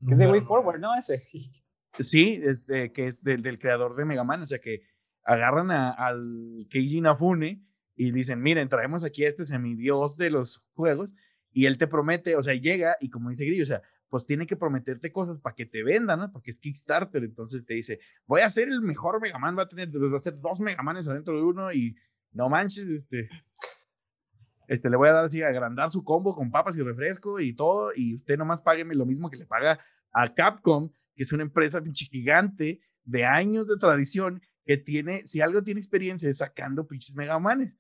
Que 0.07 0.12
es 0.12 0.18
de 0.18 0.28
Way. 0.28 0.43
Forward, 0.43 0.78
¿no? 0.81 0.95
Ese. 0.97 1.18
Sí. 1.99 2.41
Este, 2.45 2.93
que 2.93 3.07
es 3.09 3.22
del, 3.24 3.43
del 3.43 3.59
creador 3.59 3.97
de 3.97 4.05
Mega 4.05 4.22
Man, 4.24 4.43
o 4.43 4.47
sea 4.47 4.61
que 4.61 4.83
agarran 5.24 5.70
a- 5.72 5.91
al 5.91 6.59
Keiji 6.70 6.99
Inafune 6.99 7.64
y 7.97 8.12
dicen, 8.12 8.41
miren, 8.41 8.68
traemos 8.68 9.05
aquí 9.05 9.24
a 9.24 9.28
este 9.28 9.45
semidios 9.45 10.16
de 10.16 10.31
los 10.31 10.64
juegos 10.74 11.14
y 11.53 11.66
él 11.66 11.78
te 11.78 11.86
promete, 11.86 12.36
o 12.36 12.42
sea, 12.42 12.55
llega 12.55 12.96
y 13.01 13.11
como 13.11 13.30
dice 13.30 13.44
Grillo, 13.44 13.64
o 13.64 13.66
sea, 13.66 13.82
pues 14.09 14.26
tiene 14.26 14.46
que 14.46 14.57
prometerte 14.57 15.12
cosas 15.12 15.38
para 15.38 15.55
que 15.55 15.66
te 15.66 15.82
vendan, 15.82 16.18
¿no? 16.18 16.32
Porque 16.32 16.51
es 16.51 16.57
Kickstarter, 16.57 17.22
entonces 17.22 17.64
te 17.64 17.74
dice, 17.74 18.01
voy 18.26 18.40
a 18.40 18.46
hacer 18.46 18.68
el 18.68 18.82
mejor 18.82 19.20
Mega 19.20 19.38
Man, 19.38 19.57
va 19.57 19.62
a 19.62 19.68
tener, 19.68 19.88
va 19.88 20.16
a 20.16 20.18
hacer 20.18 20.38
dos 20.40 20.61
Mega 20.61 20.82
Manes 20.82 21.09
adentro 21.09 21.36
de 21.36 21.42
uno 21.42 21.72
y 21.72 21.96
no 22.32 22.48
manches, 22.48 22.88
este, 22.88 23.28
este, 24.66 24.90
le 24.90 24.96
voy 24.96 25.09
a 25.09 25.12
dar 25.12 25.24
así, 25.24 25.42
agrandar 25.42 25.90
su 25.90 26.05
combo 26.05 26.34
con 26.34 26.51
papas 26.51 26.76
y 26.76 26.82
refresco 26.82 27.40
y 27.40 27.55
todo, 27.55 27.92
y 27.94 28.14
usted 28.14 28.36
nomás 28.36 28.62
págueme 28.62 28.94
lo 28.94 29.07
mismo 29.07 29.30
que 29.30 29.36
le 29.36 29.46
paga 29.46 29.80
a 30.12 30.34
Capcom, 30.34 30.90
que 31.14 31.22
es 31.22 31.32
una 31.32 31.42
empresa 31.42 31.80
pinche 31.80 32.07
gigante 32.07 32.80
de 33.05 33.24
años 33.24 33.66
de 33.66 33.76
tradición 33.78 34.42
que 34.64 34.76
tiene, 34.76 35.18
si 35.18 35.40
algo 35.40 35.62
tiene 35.62 35.80
experiencia 35.80 36.28
es 36.28 36.38
sacando 36.38 36.86
pinches 36.86 37.16
megamanes. 37.16 37.78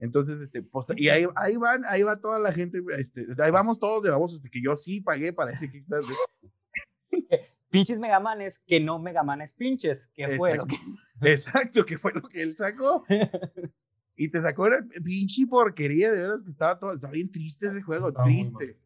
Entonces, 0.00 0.40
este, 0.40 0.62
pues, 0.62 0.86
y 0.96 1.08
ahí, 1.10 1.26
ahí 1.36 1.56
van, 1.56 1.82
ahí 1.86 2.02
va 2.02 2.18
toda 2.18 2.38
la 2.38 2.52
gente, 2.52 2.82
este, 2.98 3.26
ahí 3.38 3.50
vamos 3.50 3.78
todos 3.78 4.02
de 4.02 4.10
babosos, 4.10 4.40
porque 4.40 4.60
yo 4.62 4.76
sí 4.76 5.00
pagué 5.00 5.32
para 5.32 5.52
ese 5.52 5.70
Kickstarter. 5.70 6.16
Pinches 7.70 8.00
Megamanes 8.00 8.58
que 8.58 8.80
no 8.80 8.98
Megamanes 8.98 9.54
pinches, 9.54 10.08
que 10.08 10.36
fue 10.36 10.56
lo 10.56 10.66
que. 10.66 10.76
Exacto, 11.22 11.84
que 11.84 11.96
fue 11.96 12.12
lo 12.12 12.22
que 12.22 12.42
él 12.42 12.56
sacó. 12.56 13.04
Y 14.16 14.28
te 14.28 14.42
sacó 14.42 14.64
una 14.64 14.86
pinche 15.02 15.46
porquería, 15.46 16.12
de 16.12 16.20
veras 16.20 16.42
que 16.42 16.50
estaba 16.50 16.78
todo, 16.78 16.92
estaba 16.92 17.14
bien 17.14 17.32
triste 17.32 17.68
ese 17.68 17.80
juego, 17.80 18.08
Estaba 18.08 18.26
triste. 18.26 18.76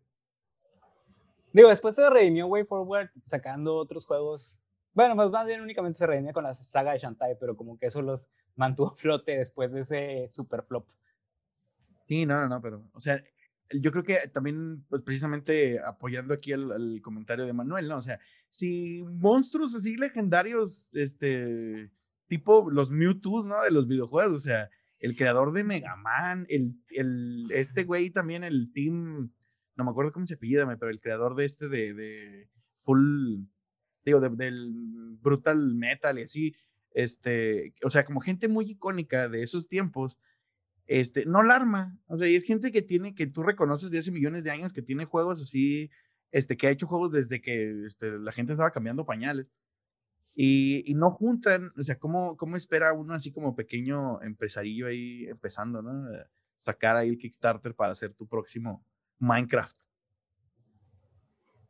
Digo, 1.53 1.71
después 1.71 1.97
se 1.97 2.09
redimió 2.09 2.47
Way 2.47 2.65
Forward 2.67 3.11
sacando 3.25 3.75
otros 3.75 4.07
juegos. 4.07 4.57
Bueno, 4.93 5.17
pues 5.17 5.31
más 5.31 5.49
bien 5.49 5.61
únicamente 5.61 5.99
se 5.99 6.07
redimió 6.07 6.33
con 6.33 6.45
la 6.45 6.55
saga 6.55 6.93
de 6.93 7.01
Shantae, 7.01 7.35
pero 7.35 7.57
como 7.57 7.77
que 7.77 7.87
eso 7.87 8.01
los 8.01 8.31
mantuvo 8.55 8.93
a 8.93 8.97
flote 8.97 9.37
después 9.37 9.73
de 9.73 9.81
ese 9.81 10.29
super 10.31 10.63
flop. 10.63 10.87
Sí, 12.07 12.27
no, 12.27 12.41
no, 12.41 12.49
no, 12.49 12.61
pero, 12.61 12.89
o 12.93 13.01
sea, 13.01 13.23
yo 13.71 13.91
creo 13.93 14.05
que 14.05 14.19
también, 14.33 14.85
pues 14.89 15.03
precisamente 15.03 15.81
apoyando 15.81 16.35
aquí 16.35 16.53
el, 16.53 16.71
el 16.71 17.01
comentario 17.03 17.47
de 17.47 17.53
Manuel, 17.53 17.89
¿no? 17.89 17.97
O 17.97 18.03
sea, 18.03 18.21
si 18.51 19.03
monstruos 19.03 19.75
así 19.75 19.97
legendarios, 19.97 20.95
este, 20.95 21.91
tipo 22.27 22.71
los 22.71 22.91
Mewtwo, 22.91 23.45
¿no? 23.45 23.63
De 23.63 23.71
los 23.71 23.89
videojuegos, 23.89 24.41
o 24.41 24.45
sea, 24.45 24.71
el 24.99 25.17
creador 25.17 25.53
de 25.53 25.65
Mega 25.65 25.97
Man, 25.97 26.47
el, 26.49 26.75
el, 26.91 27.47
este 27.51 27.85
güey 27.85 28.11
también, 28.11 28.45
el 28.45 28.73
team, 28.73 29.31
no 29.77 29.85
me 29.85 29.91
acuerdo 29.91 30.13
cómo 30.13 30.27
se 30.27 30.35
apellida, 30.35 30.67
pero 30.79 30.91
el 30.91 31.01
creador 31.01 31.35
de 31.35 31.45
este 31.45 31.69
de, 31.69 31.95
de 31.95 32.49
Full, 32.71 33.45
digo, 34.05 34.21
del 34.21 35.17
brutal 35.21 35.75
metal 35.75 36.19
y 36.19 36.23
así, 36.23 36.55
este, 36.91 37.75
o 37.83 37.91
sea, 37.91 38.05
como 38.05 38.21
gente 38.21 38.49
muy 38.49 38.71
icónica 38.71 39.29
de 39.29 39.43
esos 39.43 39.69
tiempos, 39.69 40.19
este, 40.87 41.25
no 41.25 41.43
la 41.43 41.55
arma, 41.55 41.99
o 42.07 42.17
sea, 42.17 42.29
y 42.29 42.37
es 42.37 42.45
gente 42.45 42.71
que 42.71 42.83
tiene, 42.83 43.15
que 43.15 43.27
tú 43.27 43.43
reconoces 43.43 43.91
de 43.91 43.99
hace 43.99 44.11
millones 44.11 44.45
de 44.45 44.51
años, 44.51 44.73
que 44.73 44.83
tiene 44.83 45.07
juegos 45.07 45.41
así, 45.41 45.91
este, 46.31 46.57
que 46.57 46.67
ha 46.67 46.71
hecho 46.71 46.87
juegos 46.87 47.13
desde 47.13 47.41
que 47.41 47.85
este, 47.85 48.19
la 48.19 48.33
gente 48.33 48.53
estaba 48.53 48.71
cambiando 48.71 49.07
pañales. 49.07 49.51
Y, 50.37 50.83
y, 50.91 50.95
no 50.95 51.13
juntan, 51.13 51.71
o 51.79 51.83
sea, 51.85 51.97
¿cómo, 51.97 52.37
¿cómo 52.37 52.57
espera 52.57 52.93
uno 52.93 53.15
así 53.15 53.31
como 53.31 53.55
pequeño 53.55 54.21
empresarillo 54.21 54.89
ahí 54.89 55.27
empezando, 55.27 55.81
¿no? 55.81 56.09
Sacar 56.57 56.97
ahí 56.97 57.11
el 57.11 57.19
Kickstarter 57.19 57.75
para 57.75 57.93
hacer 57.93 58.15
tu 58.15 58.27
próximo 58.27 58.85
Minecraft. 59.21 59.77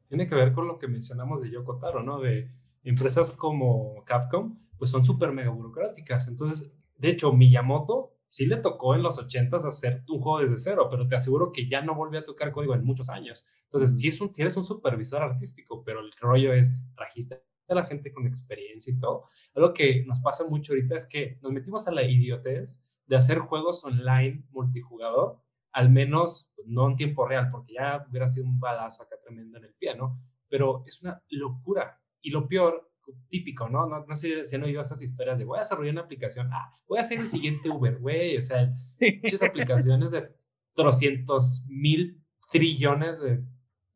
Tiene 0.09 0.27
que 0.27 0.35
ver 0.35 0.53
con 0.53 0.67
lo 0.67 0.79
que 0.79 0.89
mencionamos 0.89 1.43
de 1.43 1.51
Yoko 1.51 1.79
Taro, 1.79 2.03
¿no? 2.03 2.21
De 2.21 2.51
empresas 2.85 3.33
como 3.33 4.03
Capcom, 4.07 4.59
pues 4.79 4.91
son 4.91 5.05
súper 5.05 5.33
mega 5.33 5.51
burocráticas. 5.51 6.27
Entonces, 6.29 6.73
de 6.97 7.09
hecho, 7.09 7.35
Miyamoto 7.35 8.14
sí 8.35 8.47
le 8.47 8.57
tocó 8.57 8.97
en 8.97 9.03
los 9.05 9.25
80s 9.25 9.65
hacer 9.65 10.03
un 10.09 10.21
juego 10.21 10.41
desde 10.41 10.59
cero, 10.59 10.89
pero 10.91 11.07
te 11.07 11.15
aseguro 11.15 11.53
que 11.53 11.69
ya 11.69 11.83
no 11.83 11.95
volvió 11.95 12.19
a 12.19 12.25
tocar 12.25 12.51
código 12.51 12.75
en 12.75 12.85
muchos 12.85 13.09
años. 13.09 13.47
Entonces, 13.67 13.97
sí, 13.97 14.09
es 14.09 14.21
un, 14.21 14.29
eres 14.37 14.57
un 14.57 14.65
supervisor 14.65 15.23
artístico, 15.23 15.85
pero 15.85 16.01
el 16.01 16.11
rollo 16.21 16.53
es, 16.53 16.73
trajiste 16.97 17.45
a 17.69 17.75
la 17.77 17.87
gente 17.87 18.13
con 18.13 18.27
experiencia 18.27 18.93
y 18.93 18.99
todo. 18.99 19.29
Algo 19.55 19.73
que 19.73 20.05
nos 20.05 20.21
pasa 20.21 20.45
mucho 20.49 20.73
ahorita 20.73 20.97
es 20.97 21.07
que 21.07 21.39
nos 21.43 21.53
metimos 21.53 21.87
a 21.87 21.93
la 21.93 22.03
idiotez 22.03 22.83
de 23.07 23.15
hacer 23.15 23.39
juegos 23.39 23.85
online 23.85 24.43
multijugador, 24.51 25.41
al 25.71 25.91
menos 25.91 26.51
pues, 26.57 26.67
no 26.67 26.89
en 26.89 26.97
tiempo 26.97 27.29
real, 27.29 27.51
porque 27.53 27.75
ya 27.75 28.05
hubiera 28.11 28.27
sido 28.27 28.47
un 28.47 28.59
balazo 28.59 29.05
acá 29.05 29.15
tremendo 29.23 29.59
en 29.59 29.67
el 29.67 29.75
pie, 29.75 29.95
¿no? 29.95 30.21
Pero 30.49 30.83
es 30.89 31.01
una 31.03 31.23
locura. 31.29 32.01
Y 32.21 32.31
lo 32.31 32.49
peor, 32.49 32.91
típico, 33.29 33.69
¿no? 33.69 33.87
No, 33.87 34.05
no 34.07 34.17
sé 34.17 34.45
si 34.45 34.57
han 34.57 34.63
oído 34.63 34.81
esas 34.81 35.03
historias 35.03 35.39
de 35.39 35.45
voy 35.45 35.59
a 35.59 35.63
desarrollar 35.63 35.93
una 35.93 36.03
aplicación, 36.03 36.51
ah, 36.53 36.77
voy 36.87 36.99
a 36.99 37.03
hacer 37.03 37.19
el 37.19 37.29
siguiente 37.29 37.69
Uber, 37.71 37.99
güey, 37.99 38.37
o 38.37 38.43
sea, 38.43 38.73
muchas 39.23 39.43
aplicaciones 39.43 40.13
de 40.13 40.29
300 40.75 41.65
mil 41.69 42.21
trillones 42.51 43.21
de 43.21 43.43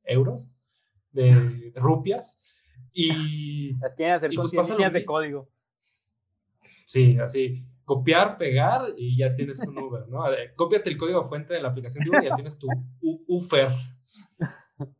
euros, 0.04 0.54
de 1.12 1.72
rupias, 1.76 2.56
y... 2.92 3.74
Las 3.78 3.94
quieren 3.94 4.14
hacer 4.14 4.34
con 4.34 4.48
pues 4.50 4.70
líneas 4.70 4.92
de 4.92 5.04
código. 5.04 5.48
Sí, 6.84 7.18
así, 7.18 7.64
copiar, 7.84 8.38
pegar 8.38 8.82
y 8.96 9.16
ya 9.16 9.34
tienes 9.34 9.60
un 9.66 9.78
Uber, 9.78 10.08
¿no? 10.08 10.24
Cópiate 10.56 10.90
el 10.90 10.96
código 10.96 11.22
fuente 11.22 11.54
de 11.54 11.62
la 11.62 11.68
aplicación 11.68 12.04
de 12.04 12.10
Uber 12.10 12.24
y 12.24 12.28
ya 12.28 12.34
tienes 12.34 12.58
tu 12.58 12.66
Uber. 13.26 13.72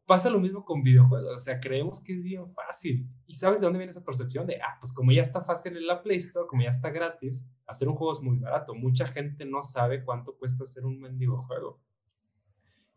Pasa 0.07 0.29
lo 0.29 0.41
mismo 0.41 0.65
con 0.65 0.83
videojuegos, 0.83 1.37
o 1.37 1.39
sea, 1.39 1.61
creemos 1.61 2.03
que 2.03 2.15
es 2.15 2.23
bien 2.23 2.49
fácil. 2.49 3.09
¿Y 3.27 3.35
sabes 3.35 3.61
de 3.61 3.67
dónde 3.67 3.79
viene 3.79 3.91
esa 3.91 4.05
percepción? 4.05 4.47
De, 4.47 4.57
ah, 4.61 4.77
pues 4.81 4.93
como 4.93 5.13
ya 5.13 5.23
está 5.23 5.43
fácil 5.43 5.77
en 5.77 5.87
la 5.87 6.03
Play 6.03 6.17
Store, 6.17 6.47
como 6.49 6.63
ya 6.63 6.71
está 6.71 6.91
gratis, 6.91 7.47
hacer 7.67 7.89
un 7.89 7.95
juego 7.95 8.13
es 8.13 8.21
muy 8.21 8.39
barato. 8.39 8.75
Mucha 8.75 9.07
gente 9.07 9.45
no 9.45 9.63
sabe 9.63 10.05
cuánto 10.05 10.37
cuesta 10.37 10.65
hacer 10.65 10.85
un 10.85 11.01
mendigo 11.01 11.45
juego. 11.45 11.81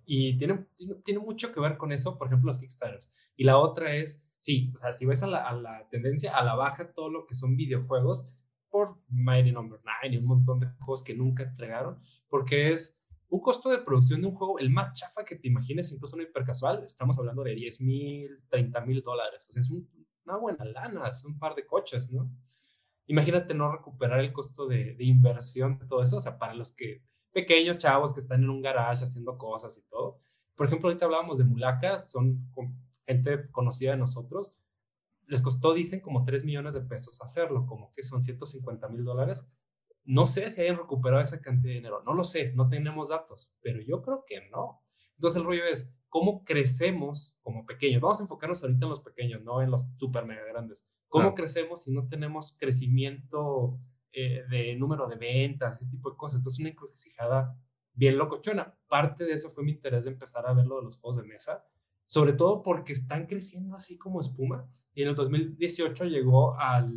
Y 0.05 0.37
tiene, 0.37 0.65
tiene, 1.03 1.19
mucho 1.19 1.51
que 1.51 1.59
ver 1.59 1.77
con 1.77 1.91
eso, 1.91 2.17
por 2.17 2.27
ejemplo, 2.27 2.47
los 2.47 2.57
Kickstarters. 2.57 3.11
Y 3.35 3.43
la 3.43 3.59
otra 3.59 3.93
es, 3.93 4.27
sí, 4.39 4.73
o 4.75 4.79
sea, 4.79 4.93
si 4.93 5.05
ves 5.05 5.21
a 5.21 5.27
la, 5.27 5.47
a 5.47 5.53
la 5.53 5.87
tendencia, 5.89 6.35
a 6.35 6.43
la 6.43 6.55
baja 6.55 6.91
todo 6.93 7.09
lo 7.09 7.27
que 7.27 7.35
son 7.35 7.55
videojuegos, 7.55 8.33
por 8.71 8.97
Mighty 9.09 9.51
Number 9.51 9.79
no. 9.83 9.91
9 10.01 10.15
y 10.15 10.17
un 10.17 10.25
montón 10.25 10.59
de 10.59 10.67
juegos 10.79 11.03
que 11.03 11.13
nunca 11.13 11.43
entregaron, 11.43 11.99
porque 12.29 12.71
es 12.71 13.00
un 13.31 13.39
costo 13.39 13.69
de 13.69 13.79
producción 13.79 14.21
de 14.21 14.27
un 14.27 14.35
juego, 14.35 14.59
el 14.59 14.69
más 14.69 14.93
chafa 14.93 15.23
que 15.23 15.37
te 15.37 15.47
imagines, 15.47 15.89
incluso 15.93 16.17
no 16.17 16.23
hipercasual, 16.23 16.83
estamos 16.83 17.17
hablando 17.17 17.43
de 17.43 17.55
10 17.55 17.79
mil, 17.81 18.41
30 18.49 18.81
mil 18.81 19.01
dólares. 19.01 19.47
O 19.49 19.53
sea, 19.53 19.61
es 19.61 19.69
una 19.69 20.35
buena 20.35 20.65
lana, 20.65 21.07
es 21.07 21.23
un 21.23 21.39
par 21.39 21.55
de 21.55 21.65
coches, 21.65 22.11
¿no? 22.11 22.29
Imagínate 23.07 23.53
no 23.53 23.71
recuperar 23.71 24.19
el 24.19 24.33
costo 24.33 24.67
de, 24.67 24.97
inversión 24.99 25.79
de 25.79 25.85
todo 25.85 26.03
eso, 26.03 26.17
o 26.17 26.21
sea, 26.21 26.37
para 26.37 26.53
los 26.53 26.73
que, 26.73 27.03
pequeños 27.31 27.77
chavos 27.77 28.13
que 28.13 28.19
están 28.19 28.43
en 28.43 28.49
un 28.49 28.61
garage 28.61 29.05
haciendo 29.05 29.37
cosas 29.37 29.77
y 29.77 29.81
todo. 29.89 30.19
Por 30.53 30.67
ejemplo, 30.67 30.89
ahorita 30.89 31.05
hablábamos 31.05 31.37
de 31.37 31.45
Mulaka, 31.45 32.01
son 32.01 32.51
gente 33.07 33.49
conocida 33.51 33.91
de 33.91 33.97
nosotros. 33.97 34.51
Les 35.27 35.41
costó, 35.41 35.73
dicen, 35.73 36.01
como 36.01 36.25
3 36.25 36.43
millones 36.43 36.73
de 36.73 36.81
pesos 36.81 37.21
hacerlo, 37.21 37.65
como 37.65 37.93
que 37.93 38.03
son 38.03 38.21
150 38.21 38.89
mil 38.89 39.05
dólares 39.05 39.49
no 40.03 40.25
sé 40.25 40.49
si 40.49 40.61
hayan 40.61 40.77
recuperado 40.77 41.21
esa 41.21 41.41
cantidad 41.41 41.71
de 41.71 41.75
dinero, 41.75 42.03
no 42.03 42.13
lo 42.13 42.23
sé, 42.23 42.53
no 42.53 42.67
tenemos 42.67 43.09
datos, 43.09 43.51
pero 43.61 43.81
yo 43.81 44.01
creo 44.01 44.23
que 44.25 44.49
no. 44.49 44.81
Entonces 45.15 45.39
el 45.39 45.45
rollo 45.45 45.65
es, 45.65 45.95
¿cómo 46.09 46.43
crecemos 46.43 47.37
como 47.41 47.65
pequeños? 47.65 48.01
Vamos 48.01 48.19
a 48.19 48.23
enfocarnos 48.23 48.63
ahorita 48.63 48.85
en 48.85 48.89
los 48.89 49.01
pequeños, 49.01 49.41
no 49.43 49.61
en 49.61 49.69
los 49.69 49.87
super 49.97 50.25
mega 50.25 50.43
grandes. 50.45 50.87
¿Cómo 51.07 51.35
crecemos 51.35 51.83
si 51.83 51.91
no 51.91 52.07
tenemos 52.07 52.55
crecimiento 52.57 53.79
eh, 54.13 54.43
de 54.49 54.75
número 54.75 55.07
de 55.07 55.17
ventas, 55.17 55.81
ese 55.81 55.91
tipo 55.91 56.09
de 56.09 56.17
cosas? 56.17 56.37
Entonces 56.37 56.59
una 56.59 56.69
encrucijada 56.69 57.55
bien 57.93 58.17
locochona. 58.17 58.75
Parte 58.87 59.25
de 59.25 59.33
eso 59.33 59.49
fue 59.49 59.63
mi 59.63 59.71
interés 59.71 60.05
de 60.05 60.11
empezar 60.11 60.47
a 60.47 60.53
ver 60.53 60.65
lo 60.65 60.77
de 60.77 60.83
los 60.85 60.97
juegos 60.97 61.17
de 61.17 61.23
mesa, 61.23 61.65
sobre 62.07 62.33
todo 62.33 62.63
porque 62.63 62.93
están 62.93 63.27
creciendo 63.27 63.75
así 63.75 63.97
como 63.97 64.21
espuma. 64.21 64.67
Y 64.93 65.03
en 65.03 65.09
el 65.09 65.15
2018 65.15 66.05
llegó 66.05 66.57
al, 66.57 66.89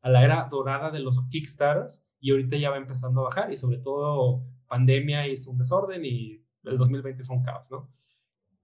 a 0.00 0.10
la 0.10 0.24
era 0.24 0.48
dorada 0.50 0.90
de 0.90 1.00
los 1.00 1.28
Kickstarters 1.28 2.04
y 2.24 2.30
ahorita 2.30 2.56
ya 2.56 2.70
va 2.70 2.78
empezando 2.78 3.20
a 3.20 3.24
bajar 3.24 3.52
y 3.52 3.56
sobre 3.56 3.76
todo 3.76 4.42
pandemia 4.66 5.28
hizo 5.28 5.50
un 5.50 5.58
desorden 5.58 6.06
y 6.06 6.42
el 6.62 6.78
2020 6.78 7.22
fue 7.22 7.36
un 7.36 7.42
caos, 7.42 7.70
¿no? 7.70 7.92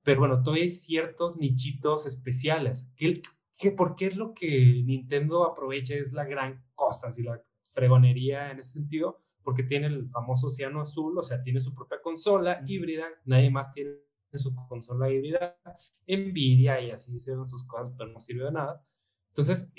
Pero 0.02 0.20
bueno, 0.20 0.42
todavía 0.42 0.62
hay 0.62 0.70
ciertos 0.70 1.36
nichitos 1.36 2.06
especiales. 2.06 2.90
¿Qué, 2.96 3.20
qué, 3.58 3.70
por 3.72 3.96
qué 3.96 4.06
es 4.06 4.16
lo 4.16 4.32
que 4.32 4.82
Nintendo 4.86 5.44
aprovecha? 5.44 5.94
Es 5.94 6.14
la 6.14 6.24
gran 6.24 6.64
cosa, 6.74 7.08
así 7.08 7.22
la 7.22 7.44
fregonería 7.64 8.50
en 8.50 8.60
ese 8.60 8.72
sentido, 8.72 9.20
porque 9.42 9.62
tiene 9.62 9.88
el 9.88 10.08
famoso 10.08 10.46
océano 10.46 10.80
azul, 10.80 11.18
o 11.18 11.22
sea, 11.22 11.42
tiene 11.42 11.60
su 11.60 11.74
propia 11.74 12.00
consola 12.00 12.64
híbrida, 12.66 13.08
nadie 13.26 13.50
más 13.50 13.70
tiene 13.72 13.98
su 14.32 14.54
consola 14.68 15.10
híbrida, 15.10 15.60
Nvidia 16.08 16.80
y 16.80 16.92
así 16.92 17.12
ven 17.26 17.44
sus 17.44 17.66
cosas, 17.66 17.94
pero 17.98 18.10
no 18.10 18.20
sirve 18.20 18.46
de 18.46 18.52
nada. 18.52 18.82
Entonces, 19.28 19.70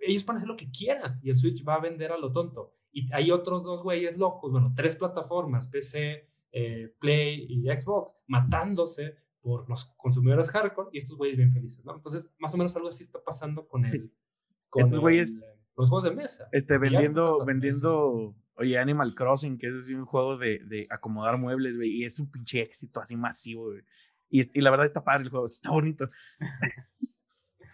ellos 0.00 0.24
pueden 0.24 0.38
hacer 0.38 0.48
lo 0.48 0.56
que 0.56 0.68
quieran 0.68 1.20
y 1.22 1.30
el 1.30 1.36
Switch 1.36 1.64
va 1.64 1.76
a 1.76 1.80
vender 1.80 2.10
a 2.10 2.18
lo 2.18 2.32
tonto. 2.32 2.74
Y 2.92 3.12
hay 3.12 3.30
otros 3.30 3.64
dos 3.64 3.82
güeyes 3.82 4.16
locos, 4.16 4.50
bueno, 4.50 4.72
tres 4.74 4.96
plataformas, 4.96 5.68
PC, 5.68 6.28
eh, 6.52 6.94
Play 6.98 7.46
y 7.48 7.66
Xbox, 7.68 8.18
matándose 8.26 9.16
por 9.40 9.68
los 9.68 9.86
consumidores 9.96 10.50
hardcore 10.50 10.88
y 10.92 10.98
estos 10.98 11.16
güeyes 11.16 11.36
bien 11.36 11.52
felices, 11.52 11.84
¿no? 11.84 11.94
Entonces, 11.94 12.30
más 12.38 12.52
o 12.54 12.56
menos 12.56 12.74
algo 12.76 12.88
así 12.88 13.02
está 13.02 13.22
pasando 13.22 13.66
con 13.66 13.84
el... 13.84 14.12
Con 14.68 14.90
güeyes... 14.98 15.36
los 15.76 15.88
juegos 15.88 16.04
de 16.04 16.10
mesa. 16.10 16.48
Este, 16.52 16.76
vendiendo, 16.78 17.44
vendiendo, 17.44 18.34
oye, 18.56 18.78
Animal 18.78 19.14
Crossing, 19.14 19.58
que 19.58 19.68
es 19.68 19.74
así 19.74 19.94
un 19.94 20.04
juego 20.04 20.36
de, 20.36 20.58
de 20.66 20.86
acomodar 20.90 21.38
muebles, 21.38 21.76
güey, 21.76 21.90
y 21.90 22.04
es 22.04 22.18
un 22.18 22.30
pinche 22.30 22.60
éxito 22.62 23.00
así 23.00 23.16
masivo, 23.16 23.66
güey. 23.66 23.82
Y, 24.30 24.58
y, 24.58 24.60
la 24.60 24.70
verdad 24.70 24.86
está 24.86 25.04
padre 25.04 25.24
el 25.24 25.30
juego, 25.30 25.46
está 25.46 25.70
bonito. 25.70 26.10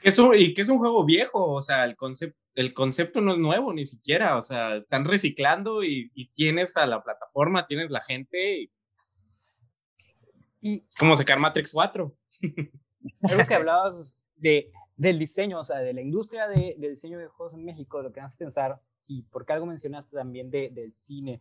Es 0.05 0.21
y 0.37 0.53
que 0.53 0.61
es 0.61 0.69
un 0.69 0.79
juego 0.79 1.03
viejo, 1.05 1.51
o 1.51 1.63
sea, 1.63 1.85
el 1.85 1.97
concepto, 1.97 2.39
el 2.55 2.75
concepto 2.75 3.23
no 3.23 3.33
es 3.33 3.39
nuevo 3.39 3.73
ni 3.73 3.87
siquiera, 3.87 4.37
o 4.37 4.43
sea, 4.43 4.77
están 4.77 5.07
reciclando 5.07 5.83
y, 5.83 6.11
tienes 6.35 6.77
a 6.77 6.87
la 6.87 7.03
plataforma, 7.03 7.65
tienes 7.65 7.91
la 7.91 8.03
gente. 8.03 8.69
Y, 10.61 10.85
es 10.87 10.95
como 10.97 11.17
sacar 11.17 11.39
Matrix 11.39 11.73
4. 11.73 12.15
Algo 13.23 13.47
que 13.47 13.55
hablabas 13.55 14.15
de, 14.37 14.71
del 14.95 15.19
diseño, 15.19 15.61
o 15.61 15.65
sea, 15.65 15.79
de 15.79 15.95
la 15.95 16.03
industria 16.03 16.49
de, 16.49 16.77
diseño 16.79 17.19
de 17.19 17.29
juegos 17.29 17.55
en 17.55 17.65
México, 17.65 18.03
lo 18.03 18.13
que 18.13 18.21
vas 18.21 18.35
a 18.35 18.39
pensar, 18.39 18.81
y 19.07 19.23
porque 19.23 19.55
algo 19.55 19.65
mencionaste 19.65 20.15
también 20.15 20.51
de, 20.51 20.69
del 20.69 20.93
cine. 20.93 21.41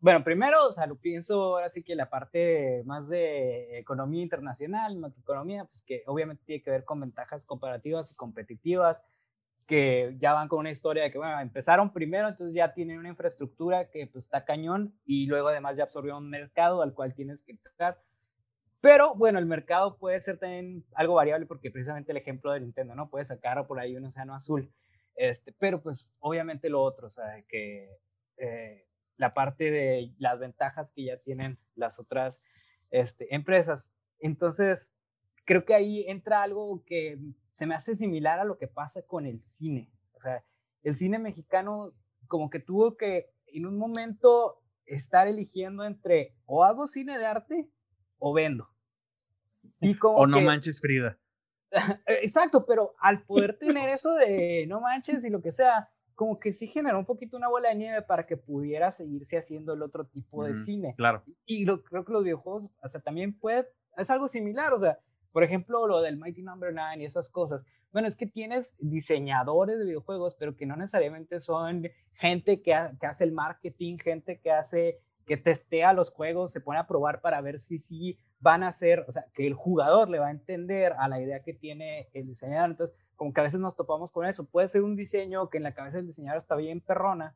Bueno, 0.00 0.22
primero, 0.22 0.64
o 0.68 0.72
sea, 0.72 0.86
lo 0.86 0.94
pienso 0.94 1.56
ahora 1.56 1.68
sí 1.68 1.82
que 1.82 1.96
la 1.96 2.08
parte 2.08 2.82
más 2.86 3.08
de 3.08 3.78
economía 3.80 4.22
internacional, 4.22 4.96
macroeconomía, 4.96 5.64
pues 5.64 5.82
que 5.82 6.04
obviamente 6.06 6.44
tiene 6.44 6.62
que 6.62 6.70
ver 6.70 6.84
con 6.84 7.00
ventajas 7.00 7.44
comparativas 7.44 8.12
y 8.12 8.14
competitivas, 8.16 9.02
que 9.66 10.16
ya 10.18 10.34
van 10.34 10.46
con 10.46 10.60
una 10.60 10.70
historia 10.70 11.02
de 11.02 11.10
que, 11.10 11.18
bueno, 11.18 11.40
empezaron 11.40 11.92
primero, 11.92 12.28
entonces 12.28 12.54
ya 12.54 12.72
tienen 12.72 12.98
una 12.98 13.08
infraestructura 13.08 13.90
que 13.90 14.06
pues 14.06 14.24
está 14.24 14.44
cañón 14.44 14.94
y 15.04 15.26
luego 15.26 15.48
además 15.48 15.76
ya 15.76 15.84
absorbió 15.84 16.16
un 16.16 16.30
mercado 16.30 16.80
al 16.82 16.94
cual 16.94 17.14
tienes 17.14 17.42
que 17.42 17.52
entrar. 17.52 18.00
Pero 18.80 19.14
bueno, 19.16 19.40
el 19.40 19.46
mercado 19.46 19.98
puede 19.98 20.20
ser 20.20 20.38
también 20.38 20.84
algo 20.94 21.14
variable 21.14 21.46
porque 21.46 21.72
precisamente 21.72 22.12
el 22.12 22.18
ejemplo 22.18 22.52
de 22.52 22.60
Nintendo, 22.60 22.94
¿no? 22.94 23.10
Puede 23.10 23.24
sacar 23.24 23.66
por 23.66 23.80
ahí 23.80 23.96
un 23.96 24.04
océano 24.04 24.34
azul. 24.34 24.72
Este, 25.16 25.52
pero 25.58 25.82
pues 25.82 26.14
obviamente 26.20 26.68
lo 26.70 26.80
otro, 26.80 27.08
o 27.08 27.10
sea, 27.10 27.42
que 27.48 27.98
eh, 28.36 28.87
la 29.18 29.34
parte 29.34 29.70
de 29.70 30.14
las 30.18 30.38
ventajas 30.38 30.92
que 30.92 31.04
ya 31.04 31.16
tienen 31.18 31.58
las 31.74 31.98
otras 31.98 32.40
este, 32.90 33.34
empresas. 33.34 33.92
Entonces, 34.20 34.94
creo 35.44 35.64
que 35.64 35.74
ahí 35.74 36.04
entra 36.08 36.42
algo 36.42 36.82
que 36.86 37.18
se 37.52 37.66
me 37.66 37.74
hace 37.74 37.96
similar 37.96 38.38
a 38.38 38.44
lo 38.44 38.56
que 38.56 38.68
pasa 38.68 39.02
con 39.06 39.26
el 39.26 39.42
cine. 39.42 39.92
O 40.12 40.20
sea, 40.20 40.44
el 40.82 40.94
cine 40.94 41.18
mexicano 41.18 41.92
como 42.28 42.48
que 42.50 42.60
tuvo 42.60 42.96
que 42.96 43.30
en 43.46 43.66
un 43.66 43.76
momento 43.76 44.62
estar 44.86 45.26
eligiendo 45.26 45.84
entre 45.84 46.34
o 46.46 46.64
hago 46.64 46.86
cine 46.86 47.18
de 47.18 47.26
arte 47.26 47.70
o 48.18 48.32
vendo. 48.32 48.70
Y 49.80 49.94
como 49.98 50.18
o 50.18 50.26
no 50.26 50.40
manches 50.40 50.80
Frida. 50.80 51.18
Exacto, 52.06 52.64
pero 52.66 52.94
al 53.00 53.24
poder 53.24 53.58
tener 53.58 53.88
eso 53.88 54.14
de 54.14 54.66
no 54.68 54.80
manches 54.80 55.24
y 55.24 55.30
lo 55.30 55.40
que 55.40 55.52
sea, 55.52 55.90
como 56.18 56.40
que 56.40 56.52
sí 56.52 56.66
generó 56.66 56.98
un 56.98 57.04
poquito 57.04 57.36
una 57.36 57.46
bola 57.46 57.68
de 57.68 57.76
nieve 57.76 58.02
para 58.02 58.26
que 58.26 58.36
pudiera 58.36 58.90
seguirse 58.90 59.38
haciendo 59.38 59.74
el 59.74 59.82
otro 59.82 60.04
tipo 60.04 60.42
de 60.42 60.52
cine. 60.52 60.96
Claro. 60.96 61.22
Y 61.46 61.64
lo, 61.64 61.84
creo 61.84 62.04
que 62.04 62.12
los 62.12 62.24
videojuegos, 62.24 62.72
o 62.82 62.88
sea, 62.88 63.00
también 63.00 63.38
puede, 63.38 63.68
es 63.96 64.10
algo 64.10 64.26
similar, 64.26 64.72
o 64.72 64.80
sea, 64.80 64.98
por 65.30 65.44
ejemplo, 65.44 65.86
lo 65.86 66.00
del 66.00 66.16
Mighty 66.16 66.42
Number 66.42 66.74
no. 66.74 66.82
9 66.82 67.00
y 67.00 67.06
esas 67.06 67.30
cosas. 67.30 67.62
Bueno, 67.92 68.08
es 68.08 68.16
que 68.16 68.26
tienes 68.26 68.74
diseñadores 68.80 69.78
de 69.78 69.84
videojuegos, 69.84 70.34
pero 70.34 70.56
que 70.56 70.66
no 70.66 70.74
necesariamente 70.74 71.38
son 71.38 71.84
gente 72.16 72.62
que, 72.62 72.76
que 73.00 73.06
hace 73.06 73.22
el 73.22 73.30
marketing, 73.30 73.98
gente 73.98 74.40
que 74.40 74.50
hace, 74.50 74.98
que 75.24 75.36
testea 75.36 75.92
los 75.92 76.10
juegos, 76.10 76.50
se 76.50 76.60
pone 76.60 76.80
a 76.80 76.88
probar 76.88 77.20
para 77.20 77.40
ver 77.40 77.60
si 77.60 77.78
sí 77.78 78.18
van 78.40 78.64
a 78.64 78.72
ser, 78.72 79.04
o 79.06 79.12
sea, 79.12 79.26
que 79.32 79.46
el 79.46 79.54
jugador 79.54 80.10
le 80.10 80.18
va 80.18 80.26
a 80.26 80.32
entender 80.32 80.94
a 80.98 81.06
la 81.06 81.20
idea 81.20 81.38
que 81.44 81.54
tiene 81.54 82.08
el 82.12 82.26
diseñador. 82.26 82.70
Entonces, 82.70 82.96
como 83.18 83.32
que 83.32 83.40
a 83.40 83.44
veces 83.44 83.58
nos 83.58 83.74
topamos 83.74 84.12
con 84.12 84.24
eso. 84.24 84.46
Puede 84.46 84.68
ser 84.68 84.82
un 84.82 84.94
diseño 84.94 85.50
que 85.50 85.56
en 85.56 85.64
la 85.64 85.72
cabeza 85.72 85.96
del 85.96 86.06
diseñador 86.06 86.38
está 86.38 86.54
bien 86.54 86.80
perrona, 86.80 87.34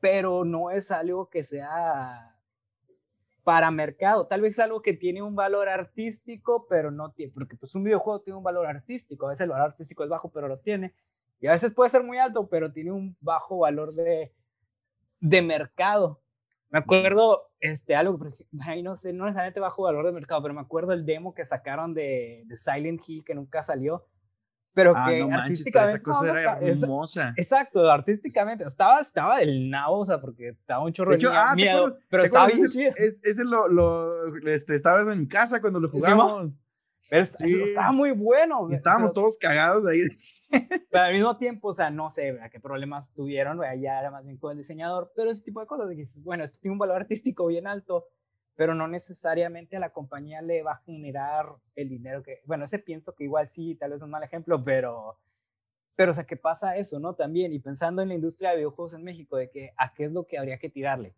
pero 0.00 0.44
no 0.44 0.72
es 0.72 0.90
algo 0.90 1.30
que 1.30 1.44
sea 1.44 2.36
para 3.44 3.70
mercado. 3.70 4.26
Tal 4.26 4.40
vez 4.40 4.54
es 4.54 4.58
algo 4.58 4.82
que 4.82 4.94
tiene 4.94 5.22
un 5.22 5.36
valor 5.36 5.68
artístico, 5.68 6.66
pero 6.68 6.90
no 6.90 7.12
tiene, 7.12 7.32
porque 7.32 7.56
pues 7.56 7.72
un 7.76 7.84
videojuego 7.84 8.20
tiene 8.20 8.36
un 8.36 8.42
valor 8.42 8.66
artístico. 8.66 9.26
A 9.26 9.30
veces 9.30 9.42
el 9.42 9.50
valor 9.50 9.68
artístico 9.68 10.02
es 10.02 10.10
bajo, 10.10 10.28
pero 10.28 10.48
lo 10.48 10.58
tiene. 10.58 10.92
Y 11.38 11.46
a 11.46 11.52
veces 11.52 11.72
puede 11.72 11.90
ser 11.90 12.02
muy 12.02 12.18
alto, 12.18 12.48
pero 12.48 12.72
tiene 12.72 12.90
un 12.90 13.16
bajo 13.20 13.58
valor 13.58 13.92
de, 13.92 14.34
de 15.20 15.40
mercado. 15.40 16.20
Me 16.70 16.80
acuerdo, 16.80 17.48
este, 17.60 17.94
algo, 17.94 18.18
ahí 18.62 18.82
no 18.82 18.96
sé, 18.96 19.12
no 19.12 19.24
necesariamente 19.24 19.60
bajo 19.60 19.84
valor 19.84 20.04
de 20.04 20.12
mercado, 20.12 20.42
pero 20.42 20.52
me 20.52 20.62
acuerdo 20.62 20.92
el 20.92 21.06
demo 21.06 21.32
que 21.32 21.44
sacaron 21.44 21.94
de, 21.94 22.42
de 22.46 22.56
Silent 22.56 23.00
Hill 23.06 23.24
que 23.24 23.36
nunca 23.36 23.62
salió, 23.62 24.04
pero 24.78 24.92
Ah, 24.96 25.06
que 25.08 25.18
no 25.18 25.28
manches, 25.28 25.42
artísticamente 25.66 25.96
esa 25.98 26.12
cosa 26.12 26.26
era 26.30 26.52
está- 26.54 26.66
es- 26.66 26.82
hermosa. 26.84 27.34
exacto, 27.36 27.90
artísticamente 27.90 28.64
estaba 28.64 29.00
estaba 29.00 29.38
del 29.38 29.68
nabo, 29.70 29.98
o 29.98 30.04
sea, 30.06 30.20
porque 30.20 30.48
estaba 30.50 30.84
un 30.84 30.92
chorro 30.92 31.10
De 31.10 31.16
de, 31.16 31.20
hecho, 31.22 31.28
miedo, 31.30 31.40
ah, 31.44 31.50
¿te 31.50 31.56
miedo, 31.56 31.76
acuerdas? 31.78 31.98
pero 32.08 32.22
¿Te 32.22 32.26
estaba 32.26 32.46
bien 32.46 32.68
chido. 32.68 32.90
Ese, 32.96 33.06
es- 33.08 33.16
ese 33.24 33.44
lo, 33.44 33.68
lo, 33.68 34.48
este, 34.48 34.74
estabas 34.76 35.06
en 35.12 35.18
mi 35.20 35.26
casa 35.28 35.60
cuando 35.60 35.80
lo 35.80 35.88
jugamos. 35.88 36.52
Pero 37.10 37.24
Sí. 37.24 37.62
estaba 37.62 37.90
muy 37.90 38.10
bueno. 38.12 38.68
estábamos 38.70 39.12
pero- 39.12 39.22
todos 39.22 39.38
cagados 39.38 39.84
ahí. 39.86 40.02
Pero 40.90 41.04
al 41.04 41.12
mismo 41.14 41.36
tiempo, 41.36 41.68
o 41.68 41.74
sea, 41.74 41.90
no 41.90 42.08
sé 42.10 42.32
¿verdad? 42.32 42.50
qué 42.50 42.60
problemas 42.60 43.12
tuvieron, 43.12 43.58
¿verdad? 43.58 43.76
ya 43.80 43.98
era 44.00 44.10
más 44.10 44.24
bien 44.24 44.36
con 44.38 44.52
el 44.52 44.58
diseñador, 44.58 45.10
pero 45.16 45.30
ese 45.30 45.42
tipo 45.42 45.60
de 45.60 45.66
cosas, 45.66 45.88
de 45.88 45.96
que 45.96 46.04
bueno, 46.22 46.44
esto 46.44 46.58
tiene 46.60 46.72
un 46.72 46.78
valor 46.78 46.96
artístico 46.96 47.46
bien 47.48 47.66
alto, 47.66 48.06
pero 48.58 48.74
no 48.74 48.88
necesariamente 48.88 49.76
a 49.76 49.80
la 49.80 49.92
compañía 49.92 50.42
le 50.42 50.64
va 50.64 50.72
a 50.72 50.82
generar 50.84 51.46
el 51.76 51.88
dinero 51.88 52.24
que, 52.24 52.40
bueno, 52.44 52.64
ese 52.64 52.80
pienso 52.80 53.14
que 53.14 53.22
igual 53.22 53.48
sí, 53.48 53.76
tal 53.76 53.90
vez 53.90 53.98
es 53.98 54.02
un 54.02 54.10
mal 54.10 54.24
ejemplo, 54.24 54.64
pero, 54.64 55.16
pero, 55.94 56.10
o 56.10 56.14
sea, 56.14 56.24
que 56.24 56.36
pasa 56.36 56.76
eso, 56.76 56.98
¿no? 56.98 57.14
También, 57.14 57.52
y 57.52 57.60
pensando 57.60 58.02
en 58.02 58.08
la 58.08 58.16
industria 58.16 58.50
de 58.50 58.56
videojuegos 58.56 58.94
en 58.94 59.04
México, 59.04 59.36
de 59.36 59.48
que 59.48 59.70
a 59.76 59.94
qué 59.94 60.06
es 60.06 60.12
lo 60.12 60.26
que 60.26 60.38
habría 60.38 60.58
que 60.58 60.68
tirarle, 60.70 61.14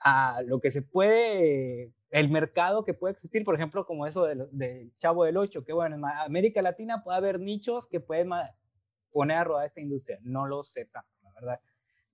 a 0.00 0.42
lo 0.44 0.60
que 0.60 0.70
se 0.70 0.82
puede, 0.82 1.94
el 2.10 2.28
mercado 2.28 2.84
que 2.84 2.92
puede 2.92 3.12
existir, 3.14 3.42
por 3.42 3.54
ejemplo, 3.54 3.86
como 3.86 4.06
eso 4.06 4.26
del 4.26 4.46
del 4.52 4.94
Chavo 4.98 5.24
del 5.24 5.38
8, 5.38 5.64
que 5.64 5.72
bueno, 5.72 5.96
en 5.96 6.04
América 6.04 6.60
Latina 6.60 7.02
puede 7.02 7.16
haber 7.16 7.40
nichos 7.40 7.88
que 7.88 8.00
pueden 8.00 8.28
poner 9.12 9.38
a 9.38 9.44
rodar 9.44 9.64
esta 9.64 9.80
industria, 9.80 10.18
no 10.24 10.46
lo 10.46 10.62
sé 10.62 10.84
tanto, 10.84 11.08
la 11.22 11.32
verdad, 11.32 11.60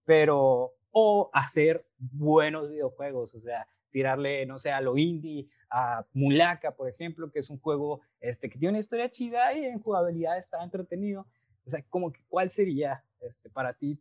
pero, 0.04 0.74
o 0.92 1.30
hacer 1.32 1.84
buenos 1.98 2.70
videojuegos, 2.70 3.34
o 3.34 3.40
sea, 3.40 3.66
tirarle, 3.92 4.44
no 4.46 4.58
sé, 4.58 4.72
a 4.72 4.80
lo 4.80 4.96
indie, 4.98 5.46
a 5.70 6.04
Mulaka, 6.14 6.72
por 6.74 6.88
ejemplo, 6.88 7.30
que 7.30 7.38
es 7.38 7.50
un 7.50 7.58
juego 7.58 8.00
este, 8.20 8.48
que 8.48 8.58
tiene 8.58 8.70
una 8.70 8.80
historia 8.80 9.10
chida 9.10 9.54
y 9.54 9.66
en 9.66 9.78
jugabilidad 9.78 10.38
está 10.38 10.62
entretenido, 10.64 11.26
o 11.64 11.70
sea, 11.70 11.84
como 11.88 12.10
que, 12.10 12.20
¿cuál 12.28 12.50
sería 12.50 13.04
este, 13.20 13.48
para 13.50 13.74
ti 13.74 13.98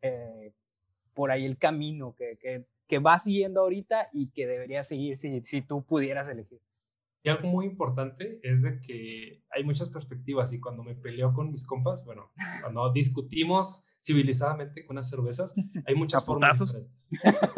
eh, 0.00 0.52
por 1.12 1.30
ahí 1.30 1.44
el 1.44 1.58
camino 1.58 2.14
que, 2.14 2.36
que, 2.36 2.64
que 2.86 2.98
vas 2.98 3.24
siguiendo 3.24 3.60
ahorita 3.60 4.08
y 4.12 4.28
que 4.28 4.46
deberías 4.46 4.88
seguir 4.88 5.18
si, 5.18 5.42
si 5.42 5.60
tú 5.60 5.82
pudieras 5.82 6.28
elegir? 6.28 6.60
Y 7.26 7.30
algo 7.30 7.48
muy 7.48 7.64
importante 7.64 8.38
es 8.42 8.62
de 8.62 8.78
que 8.80 9.42
hay 9.50 9.64
muchas 9.64 9.88
perspectivas 9.88 10.52
y 10.52 10.60
cuando 10.60 10.84
me 10.84 10.94
peleo 10.94 11.32
con 11.32 11.50
mis 11.50 11.64
compas, 11.64 12.04
bueno, 12.04 12.30
cuando 12.60 12.92
discutimos 12.92 13.82
civilizadamente 13.98 14.84
con 14.84 14.96
unas 14.96 15.08
cervezas, 15.08 15.54
hay 15.86 15.94
muchas 15.94 16.22
A 16.22 16.26
formas 16.26 16.60
diferentes. 16.60 17.10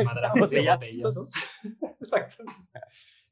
Madrazos 0.04 0.36
y 0.52 0.56
Botellazos. 0.58 0.78
botellazos. 0.78 1.32
Exacto. 2.00 2.44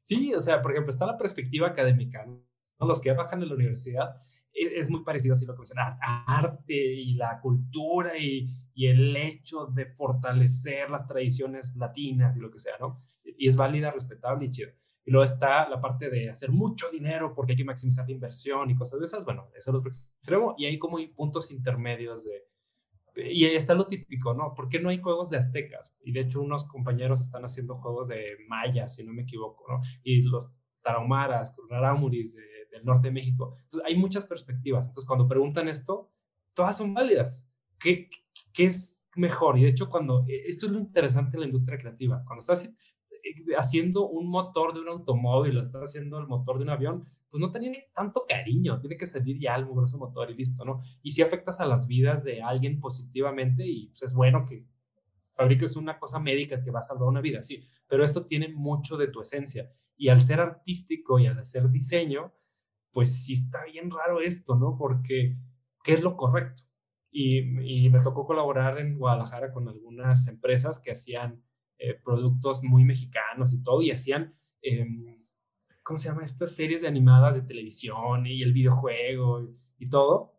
Sí, 0.01 0.33
o 0.33 0.39
sea, 0.41 0.61
por 0.61 0.71
ejemplo, 0.73 0.91
está 0.91 1.05
la 1.05 1.17
perspectiva 1.17 1.67
académica, 1.69 2.25
¿no? 2.25 2.43
Los 2.85 2.99
que 2.99 3.13
bajan 3.13 3.39
de 3.39 3.45
la 3.45 3.55
universidad 3.55 4.17
e- 4.53 4.77
es 4.79 4.89
muy 4.89 5.03
parecido 5.05 5.33
así 5.33 5.45
lo 5.45 5.53
que 5.53 5.59
mencionaba, 5.59 5.97
arte 6.01 6.75
y 6.75 7.13
la 7.13 7.39
cultura 7.39 8.17
y, 8.17 8.45
y 8.73 8.87
el 8.87 9.15
hecho 9.15 9.67
de 9.67 9.85
fortalecer 9.85 10.89
las 10.89 11.07
tradiciones 11.07 11.77
latinas 11.77 12.35
y 12.35 12.41
lo 12.41 12.51
que 12.51 12.59
sea, 12.59 12.73
¿no? 12.79 12.91
Y 13.37 13.47
es 13.47 13.55
válida, 13.55 13.89
respetable 13.91 14.47
y 14.47 14.51
chido. 14.51 14.71
Y 15.05 15.11
luego 15.11 15.23
está 15.23 15.69
la 15.69 15.79
parte 15.79 16.09
de 16.09 16.29
hacer 16.29 16.51
mucho 16.51 16.89
dinero 16.89 17.33
porque 17.35 17.51
hay 17.51 17.57
que 17.57 17.63
maximizar 17.63 18.05
la 18.07 18.13
inversión 18.13 18.69
y 18.71 18.75
cosas 18.75 18.99
de 18.99 19.05
esas. 19.05 19.23
Bueno, 19.23 19.49
es 19.55 19.67
el 19.67 19.75
otro 19.75 19.89
extremo. 19.89 20.55
Y 20.57 20.65
hay 20.65 20.79
como 20.79 20.97
puntos 21.15 21.51
intermedios 21.51 22.25
de... 22.25 22.47
Y 23.17 23.45
ahí 23.45 23.55
está 23.55 23.75
lo 23.75 23.87
típico, 23.87 24.33
¿no? 24.33 24.53
¿Por 24.55 24.67
qué 24.67 24.79
no 24.79 24.89
hay 24.89 24.99
juegos 24.99 25.29
de 25.29 25.37
aztecas? 25.37 25.95
Y 26.03 26.11
de 26.11 26.21
hecho 26.21 26.41
unos 26.41 26.67
compañeros 26.67 27.21
están 27.21 27.45
haciendo 27.45 27.75
juegos 27.77 28.09
de 28.09 28.35
mayas, 28.47 28.95
si 28.95 29.05
no 29.05 29.13
me 29.13 29.21
equivoco, 29.21 29.71
¿no? 29.71 29.79
Y 30.03 30.23
los 30.23 30.49
tarahumaras, 30.81 31.55
rarámuris 31.69 32.35
de, 32.35 32.43
del 32.71 32.83
norte 32.83 33.07
de 33.07 33.13
México. 33.13 33.59
Entonces, 33.63 33.87
hay 33.87 33.95
muchas 33.95 34.25
perspectivas. 34.25 34.87
Entonces, 34.87 35.07
cuando 35.07 35.27
preguntan 35.27 35.67
esto, 35.67 36.11
todas 36.53 36.77
son 36.77 36.93
válidas. 36.93 37.49
¿Qué, 37.79 38.09
qué 38.51 38.65
es 38.65 39.01
mejor? 39.15 39.57
Y 39.57 39.63
de 39.63 39.69
hecho, 39.69 39.87
cuando... 39.87 40.25
Esto 40.27 40.65
es 40.65 40.71
lo 40.71 40.79
interesante 40.79 41.33
de 41.33 41.39
la 41.39 41.45
industria 41.45 41.77
creativa. 41.77 42.21
Cuando 42.25 42.41
estás 42.41 42.69
haciendo 43.57 44.07
un 44.07 44.27
motor 44.27 44.73
de 44.73 44.81
un 44.81 44.89
automóvil, 44.89 45.57
o 45.57 45.61
estás 45.61 45.81
haciendo 45.81 46.19
el 46.19 46.27
motor 46.27 46.57
de 46.57 46.63
un 46.63 46.69
avión, 46.69 47.05
pues 47.29 47.41
no 47.41 47.51
tiene 47.51 47.89
tanto 47.93 48.23
cariño, 48.27 48.79
tiene 48.79 48.97
que 48.97 49.05
salir 49.05 49.37
ya 49.39 49.55
el 49.55 49.65
mugroso 49.65 49.97
motor 49.97 50.31
y 50.31 50.35
listo, 50.35 50.63
¿no? 50.63 50.81
Y 51.03 51.11
si 51.11 51.21
afectas 51.21 51.59
a 51.59 51.65
las 51.65 51.87
vidas 51.87 52.23
de 52.23 52.41
alguien 52.41 52.79
positivamente 52.79 53.65
y 53.65 53.87
pues 53.87 54.03
es 54.03 54.13
bueno 54.13 54.45
que 54.45 54.65
fabriques 55.33 55.75
una 55.75 55.99
cosa 55.99 56.19
médica 56.19 56.63
que 56.63 56.71
va 56.71 56.79
a 56.79 56.83
salvar 56.83 57.09
una 57.09 57.21
vida, 57.21 57.43
sí, 57.43 57.61
pero 57.87 58.05
esto 58.05 58.25
tiene 58.25 58.47
mucho 58.47 58.95
de 58.95 59.09
tu 59.09 59.21
esencia 59.21 59.69
y 59.97 60.09
al 60.09 60.21
ser 60.21 60.39
artístico 60.39 61.19
y 61.19 61.27
al 61.27 61.39
hacer 61.39 61.69
diseño, 61.69 62.33
pues 62.91 63.23
sí 63.25 63.33
está 63.33 63.65
bien 63.65 63.91
raro 63.91 64.21
esto, 64.21 64.55
¿no? 64.55 64.77
Porque, 64.77 65.35
¿qué 65.83 65.93
es 65.93 66.01
lo 66.01 66.15
correcto? 66.15 66.63
Y, 67.11 67.85
y 67.85 67.89
me 67.89 68.01
tocó 68.01 68.25
colaborar 68.25 68.79
en 68.79 68.97
Guadalajara 68.97 69.51
con 69.51 69.67
algunas 69.67 70.27
empresas 70.27 70.79
que 70.79 70.91
hacían 70.91 71.44
eh, 71.77 71.99
productos 72.03 72.63
muy 72.63 72.85
mexicanos 72.85 73.53
y 73.53 73.61
todo, 73.63 73.81
y 73.81 73.91
hacían, 73.91 74.33
eh, 74.61 74.85
¿cómo 75.83 75.99
se 75.99 76.09
llama? 76.09 76.23
Estas 76.23 76.55
series 76.55 76.81
de 76.81 76.87
animadas 76.87 77.35
de 77.35 77.41
televisión 77.41 78.25
y 78.25 78.41
el 78.41 78.53
videojuego 78.53 79.41
y, 79.43 79.57
y, 79.79 79.89
todo. 79.89 80.33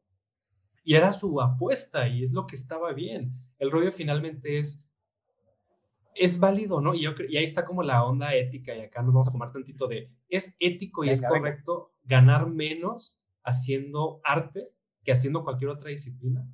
Y 0.83 0.95
era 0.95 1.13
su 1.13 1.41
apuesta 1.41 2.09
y 2.09 2.23
es 2.23 2.33
lo 2.33 2.47
que 2.47 2.57
estaba 2.57 2.93
bien. 2.93 3.33
El 3.59 3.71
rollo 3.71 3.91
finalmente 3.91 4.59
es, 4.59 4.87
es 6.15 6.39
válido, 6.39 6.81
¿no? 6.81 6.95
Y, 6.95 7.03
yo, 7.03 7.13
y 7.29 7.37
ahí 7.37 7.45
está 7.45 7.65
como 7.65 7.83
la 7.83 8.05
onda 8.05 8.35
ética 8.35 8.75
y 8.75 8.81
acá 8.81 9.03
nos 9.03 9.13
vamos 9.13 9.29
a 9.29 9.31
fumar 9.31 9.53
tantito 9.53 9.87
de, 9.87 10.11
es 10.29 10.57
ético 10.59 11.05
y 11.05 11.09
venga, 11.09 11.13
es 11.13 11.23
correcto 11.29 11.93
venga. 12.03 12.17
ganar 12.17 12.49
menos 12.49 13.21
haciendo 13.45 14.21
arte 14.25 14.73
que 15.05 15.13
haciendo 15.13 15.45
cualquier 15.45 15.71
otra 15.71 15.91
disciplina. 15.91 16.49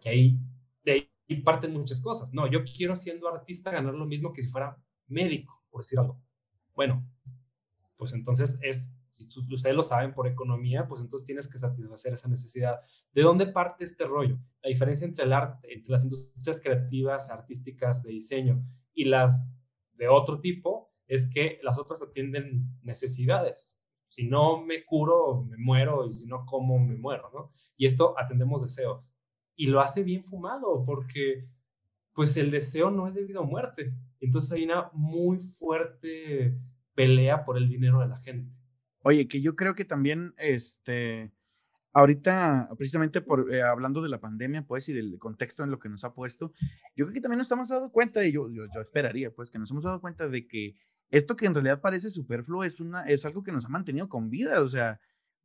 Que 0.00 0.08
ahí, 0.08 0.38
de 0.84 0.92
ahí 0.92 1.09
y 1.30 1.42
parten 1.42 1.72
muchas 1.72 2.00
cosas. 2.02 2.34
No, 2.34 2.50
yo 2.50 2.64
quiero 2.64 2.96
siendo 2.96 3.28
artista 3.28 3.70
ganar 3.70 3.94
lo 3.94 4.04
mismo 4.04 4.32
que 4.32 4.42
si 4.42 4.48
fuera 4.48 4.76
médico, 5.06 5.62
por 5.70 5.82
decir 5.82 6.00
algo. 6.00 6.20
Bueno, 6.74 7.08
pues 7.96 8.12
entonces 8.12 8.58
es, 8.62 8.92
si 9.12 9.28
ustedes 9.48 9.76
lo 9.76 9.84
saben 9.84 10.12
por 10.12 10.26
economía, 10.26 10.88
pues 10.88 11.00
entonces 11.00 11.24
tienes 11.24 11.46
que 11.46 11.56
satisfacer 11.56 12.14
esa 12.14 12.28
necesidad. 12.28 12.80
¿De 13.12 13.22
dónde 13.22 13.46
parte 13.46 13.84
este 13.84 14.06
rollo? 14.06 14.40
La 14.60 14.70
diferencia 14.70 15.06
entre 15.06 15.24
el 15.24 15.32
arte, 15.32 15.72
entre 15.72 15.92
las 15.92 16.02
industrias 16.02 16.60
creativas, 16.60 17.30
artísticas, 17.30 18.02
de 18.02 18.10
diseño 18.10 18.64
y 18.92 19.04
las 19.04 19.54
de 19.92 20.08
otro 20.08 20.40
tipo, 20.40 20.90
es 21.06 21.30
que 21.32 21.60
las 21.62 21.78
otras 21.78 22.02
atienden 22.02 22.76
necesidades. 22.82 23.78
Si 24.08 24.26
no 24.26 24.64
me 24.64 24.84
curo, 24.84 25.44
me 25.44 25.58
muero, 25.58 26.08
y 26.08 26.12
si 26.12 26.26
no 26.26 26.44
como, 26.44 26.80
me 26.80 26.96
muero, 26.96 27.30
¿no? 27.32 27.52
Y 27.76 27.86
esto 27.86 28.18
atendemos 28.18 28.62
deseos 28.62 29.14
y 29.60 29.66
lo 29.66 29.82
hace 29.82 30.02
bien 30.02 30.24
fumado 30.24 30.84
porque 30.86 31.46
pues 32.14 32.34
el 32.38 32.50
deseo 32.50 32.90
no 32.90 33.06
es 33.06 33.14
debido 33.14 33.42
a 33.42 33.44
muerte. 33.46 33.92
Entonces 34.18 34.50
hay 34.52 34.64
una 34.64 34.88
muy 34.94 35.38
fuerte 35.38 36.58
pelea 36.94 37.44
por 37.44 37.58
el 37.58 37.68
dinero 37.68 38.00
de 38.00 38.08
la 38.08 38.16
gente. 38.16 38.50
Oye, 39.02 39.28
que 39.28 39.42
yo 39.42 39.56
creo 39.56 39.74
que 39.74 39.84
también, 39.84 40.32
este, 40.38 41.30
ahorita, 41.92 42.70
precisamente 42.78 43.20
por, 43.20 43.52
eh, 43.52 43.60
hablando 43.62 44.00
de 44.00 44.08
la 44.08 44.18
pandemia, 44.18 44.66
pues, 44.66 44.88
y 44.88 44.94
del 44.94 45.18
contexto 45.18 45.62
en 45.62 45.70
lo 45.70 45.78
que 45.78 45.90
nos 45.90 46.04
ha 46.04 46.14
puesto, 46.14 46.54
yo 46.96 47.04
creo 47.04 47.12
que 47.12 47.20
también 47.20 47.38
nos 47.38 47.46
estamos 47.46 47.68
dando 47.68 47.92
cuenta, 47.92 48.24
y 48.24 48.32
yo, 48.32 48.48
yo, 48.50 48.64
yo 48.74 48.80
esperaría, 48.80 49.30
pues, 49.30 49.50
que 49.50 49.58
nos 49.58 49.70
hemos 49.72 49.84
dado 49.84 50.00
cuenta 50.00 50.26
de 50.26 50.46
que 50.46 50.74
esto 51.10 51.36
que 51.36 51.44
en 51.44 51.54
realidad 51.54 51.82
parece 51.82 52.08
superfluo 52.08 52.64
es, 52.64 52.80
una, 52.80 53.02
es 53.02 53.26
algo 53.26 53.42
que 53.42 53.52
nos 53.52 53.66
ha 53.66 53.68
mantenido 53.68 54.08
con 54.08 54.30
vida, 54.30 54.62
o 54.62 54.68
sea, 54.68 55.00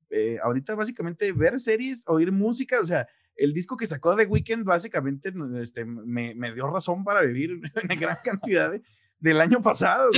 eh, 0.10 0.38
ahorita 0.42 0.74
básicamente 0.76 1.34
ver 1.34 1.60
series, 1.60 2.04
oír 2.08 2.32
música, 2.32 2.80
o 2.80 2.86
sea, 2.86 3.08
el 3.36 3.54
disco 3.54 3.78
que 3.78 3.86
sacó 3.86 4.16
The 4.16 4.26
Weeknd 4.26 4.64
básicamente 4.64 5.34
este, 5.62 5.86
me, 5.86 6.36
me 6.36 6.54
dio 6.54 6.68
razón 6.68 7.04
para 7.04 7.22
vivir 7.22 7.54
una 7.54 7.96
gran 8.00 8.18
cantidad 8.24 8.72
de, 8.72 8.82
del 9.20 9.42
año 9.42 9.62
pasado. 9.62 10.12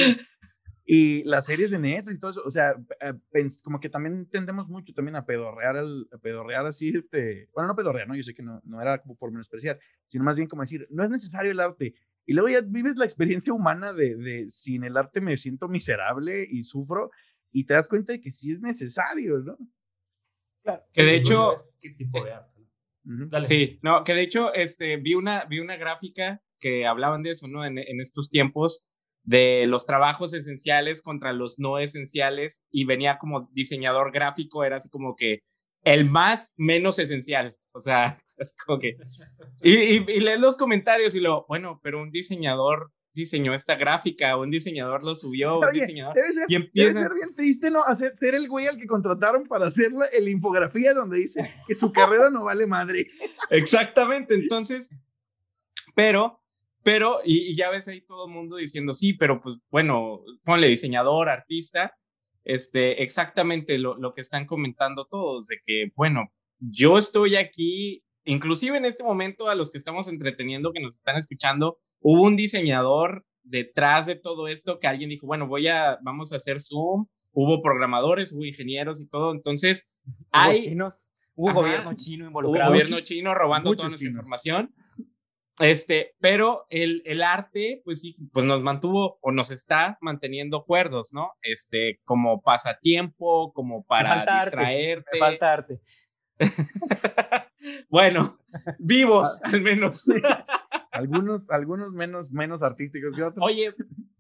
Y 0.90 1.22
las 1.24 1.46
series 1.46 1.70
de 1.70 1.80
Netflix 1.80 2.18
y 2.18 2.20
todo 2.22 2.32
eso, 2.32 2.42
o 2.46 2.52
sea, 2.52 2.74
eh, 3.02 3.50
como 3.62 3.78
que 3.82 3.90
también 3.90 4.26
tendemos 4.30 4.70
mucho 4.70 4.94
también 4.94 5.18
a 5.18 5.26
pedorrear, 5.26 5.76
al, 5.76 6.08
a 6.14 6.18
pedorrear 6.18 6.66
así, 6.66 6.94
este, 6.96 7.50
bueno, 7.54 7.68
no 7.68 7.76
pedorrear, 7.76 8.08
¿no? 8.08 8.16
Yo 8.16 8.24
sé 8.24 8.34
que 8.34 8.42
no, 8.42 8.62
no 8.64 8.82
era 8.82 9.02
como 9.02 9.18
por 9.18 9.30
menospreciar, 9.32 9.78
sino 10.08 10.24
más 10.24 10.38
bien 10.38 10.48
como 10.48 10.62
decir, 10.62 10.88
no 10.90 11.04
es 11.04 11.10
necesario 11.10 11.52
el 11.52 11.60
arte. 11.60 11.94
Y 12.26 12.34
luego 12.34 12.48
ya 12.48 12.62
vives 12.62 12.96
la 12.96 13.04
experiencia 13.04 13.52
humana 13.52 13.92
de, 13.92 14.16
de 14.16 14.50
sin 14.50 14.86
el 14.86 14.96
arte 14.96 15.20
me 15.20 15.36
siento 15.36 15.68
miserable 15.68 16.48
y 16.50 16.64
sufro, 16.64 17.12
y 17.52 17.66
te 17.66 17.74
das 17.74 17.88
cuenta 17.88 18.14
de 18.14 18.22
que 18.22 18.32
sí 18.32 18.54
es 18.54 18.62
necesario, 18.62 19.40
¿no? 19.40 19.58
Claro. 20.64 20.84
Que 20.94 21.04
de 21.04 21.16
hecho... 21.16 21.54
¿Qué 21.82 21.90
tipo 21.90 22.24
de 22.24 22.32
arte? 22.32 22.57
Sí, 23.44 23.80
no, 23.82 24.04
que 24.04 24.14
de 24.14 24.22
hecho 24.22 24.54
este, 24.54 24.98
vi, 24.98 25.14
una, 25.14 25.46
vi 25.46 25.60
una 25.60 25.78
gráfica 25.78 26.42
que 26.60 26.86
hablaban 26.86 27.24
de 27.24 27.32
eso, 27.32 27.48
¿no? 27.48 27.66
En, 27.66 27.78
en 27.78 28.02
estos 28.02 28.30
tiempos 28.30 28.88
de 29.24 29.66
los 29.68 29.86
trabajos 29.86 30.34
esenciales 30.34 31.02
contra 31.02 31.34
los 31.34 31.60
no 31.60 31.80
esenciales 31.80 32.66
y 32.72 32.86
venía 32.86 33.18
como 33.18 33.50
diseñador 33.52 34.12
gráfico, 34.12 34.64
era 34.64 34.78
así 34.78 34.90
como 34.90 35.16
que 35.16 35.42
el 35.84 36.10
más 36.10 36.54
menos 36.58 36.98
esencial, 36.98 37.56
o 37.74 37.82
sea, 37.82 38.18
es 38.38 38.56
como 38.66 38.80
que... 38.80 38.96
Y, 39.62 39.72
y, 39.72 40.20
lees 40.20 40.40
los 40.40 40.58
comentarios 40.58 41.16
y 41.16 41.20
lo, 41.20 41.46
bueno, 41.48 41.80
pero 41.84 42.02
un 42.02 42.12
diseñador 42.12 42.92
diseñó 43.18 43.54
esta 43.54 43.76
gráfica, 43.76 44.38
un 44.38 44.50
diseñador 44.50 45.04
lo 45.04 45.16
subió, 45.16 45.60
un 45.60 45.74
diseñador... 45.74 46.16
Debe 46.16 46.34
ser, 46.34 46.46
y 46.48 46.56
empieza... 46.56 47.00
debe 47.00 47.02
ser 47.02 47.14
bien 47.14 47.36
triste, 47.36 47.72
¿no? 47.72 47.84
Hacer, 47.84 48.16
ser 48.16 48.36
el 48.36 48.48
güey 48.48 48.68
al 48.68 48.78
que 48.78 48.88
contrataron 48.88 49.44
para 49.44 49.68
hacer 49.68 49.92
la, 49.92 50.06
la 50.20 50.30
infografía 50.30 50.94
donde 50.94 51.20
dice 51.20 51.54
que 51.68 51.76
su 51.76 51.92
carrera 51.92 52.30
no 52.30 52.46
vale 52.46 52.66
madre. 52.66 53.08
Exactamente, 53.50 54.36
entonces, 54.36 54.90
pero 55.94 56.42
pero, 56.88 57.20
y, 57.26 57.54
ya 57.54 57.70
ves 57.70 57.90
ahí 57.90 58.00
todo 58.00 58.28
el 58.28 58.34
mundo 58.34 58.56
diciendo, 58.56 58.94
sí, 58.94 59.12
pero 59.12 59.42
pues 59.42 59.58
bueno, 59.70 60.22
ponle 60.46 60.70
diseñador, 60.70 61.28
artista, 61.28 61.98
este, 62.46 63.04
exactamente 63.04 63.78
lo, 63.78 63.98
lo 63.98 64.14
que 64.14 64.22
están 64.22 64.46
comentando 64.46 65.04
todos, 65.04 65.48
de 65.48 65.58
que, 65.66 65.92
bueno, 65.98 66.32
yo 66.60 66.98
estoy 66.98 67.36
aquí, 67.36 68.06
inclusive 68.28 68.78
en 68.78 68.86
este 68.86 69.04
momento 69.04 69.50
a 69.50 69.56
los 69.56 69.72
que 69.72 69.78
estamos 69.78 70.08
entreteniendo, 70.08 70.72
que 70.74 70.82
nos 70.82 70.96
están 70.96 71.18
escuchando, 71.18 71.80
hubo 72.00 72.22
un 72.22 72.36
diseñador 72.36 73.26
detrás 73.44 74.06
de 74.06 74.16
todo 74.16 74.48
esto 74.48 74.80
que 74.80 74.88
alguien 74.88 75.10
dijo, 75.10 75.26
bueno, 75.26 75.48
voy 75.48 75.68
a, 75.68 75.98
vamos 76.04 76.32
a 76.32 76.36
hacer 76.36 76.62
Zoom, 76.62 77.08
hubo 77.32 77.62
programadores, 77.62 78.34
hubo 78.34 78.46
ingenieros 78.46 79.02
y 79.02 79.08
todo, 79.08 79.32
entonces 79.32 79.94
hay... 80.32 80.76
hubo 81.36 81.54
gobierno 81.54 81.94
chino 81.96 82.28
involucrado. 82.28 82.70
Hubo 82.70 82.78
gobierno 82.78 83.00
chino 83.02 83.34
robando 83.34 83.76
toda 83.76 83.90
nuestra 83.90 84.10
información. 84.10 84.74
Este, 85.60 86.14
pero 86.20 86.68
el, 86.70 87.02
el, 87.06 87.24
arte, 87.24 87.82
pues 87.84 88.02
sí, 88.02 88.16
pues 88.32 88.46
nos 88.46 88.62
mantuvo 88.62 89.18
o 89.22 89.32
nos 89.32 89.50
está 89.50 89.98
manteniendo 90.02 90.66
cuerdos, 90.66 91.14
¿no? 91.14 91.32
Este, 91.42 92.00
como 92.06 92.42
pasatiempo, 92.44 93.54
como 93.54 93.84
para 93.84 94.24
distraerte. 94.44 95.18
falta 95.18 95.54
arte. 95.54 95.80
bueno, 97.90 98.40
vivos, 98.80 99.42
al 99.44 99.62
menos. 99.62 100.06
algunos, 100.92 101.42
algunos 101.50 101.92
menos, 101.94 102.32
menos 102.32 102.62
artísticos 102.62 103.16
que 103.16 103.24
otros. 103.24 103.46
Oye, 103.46 103.74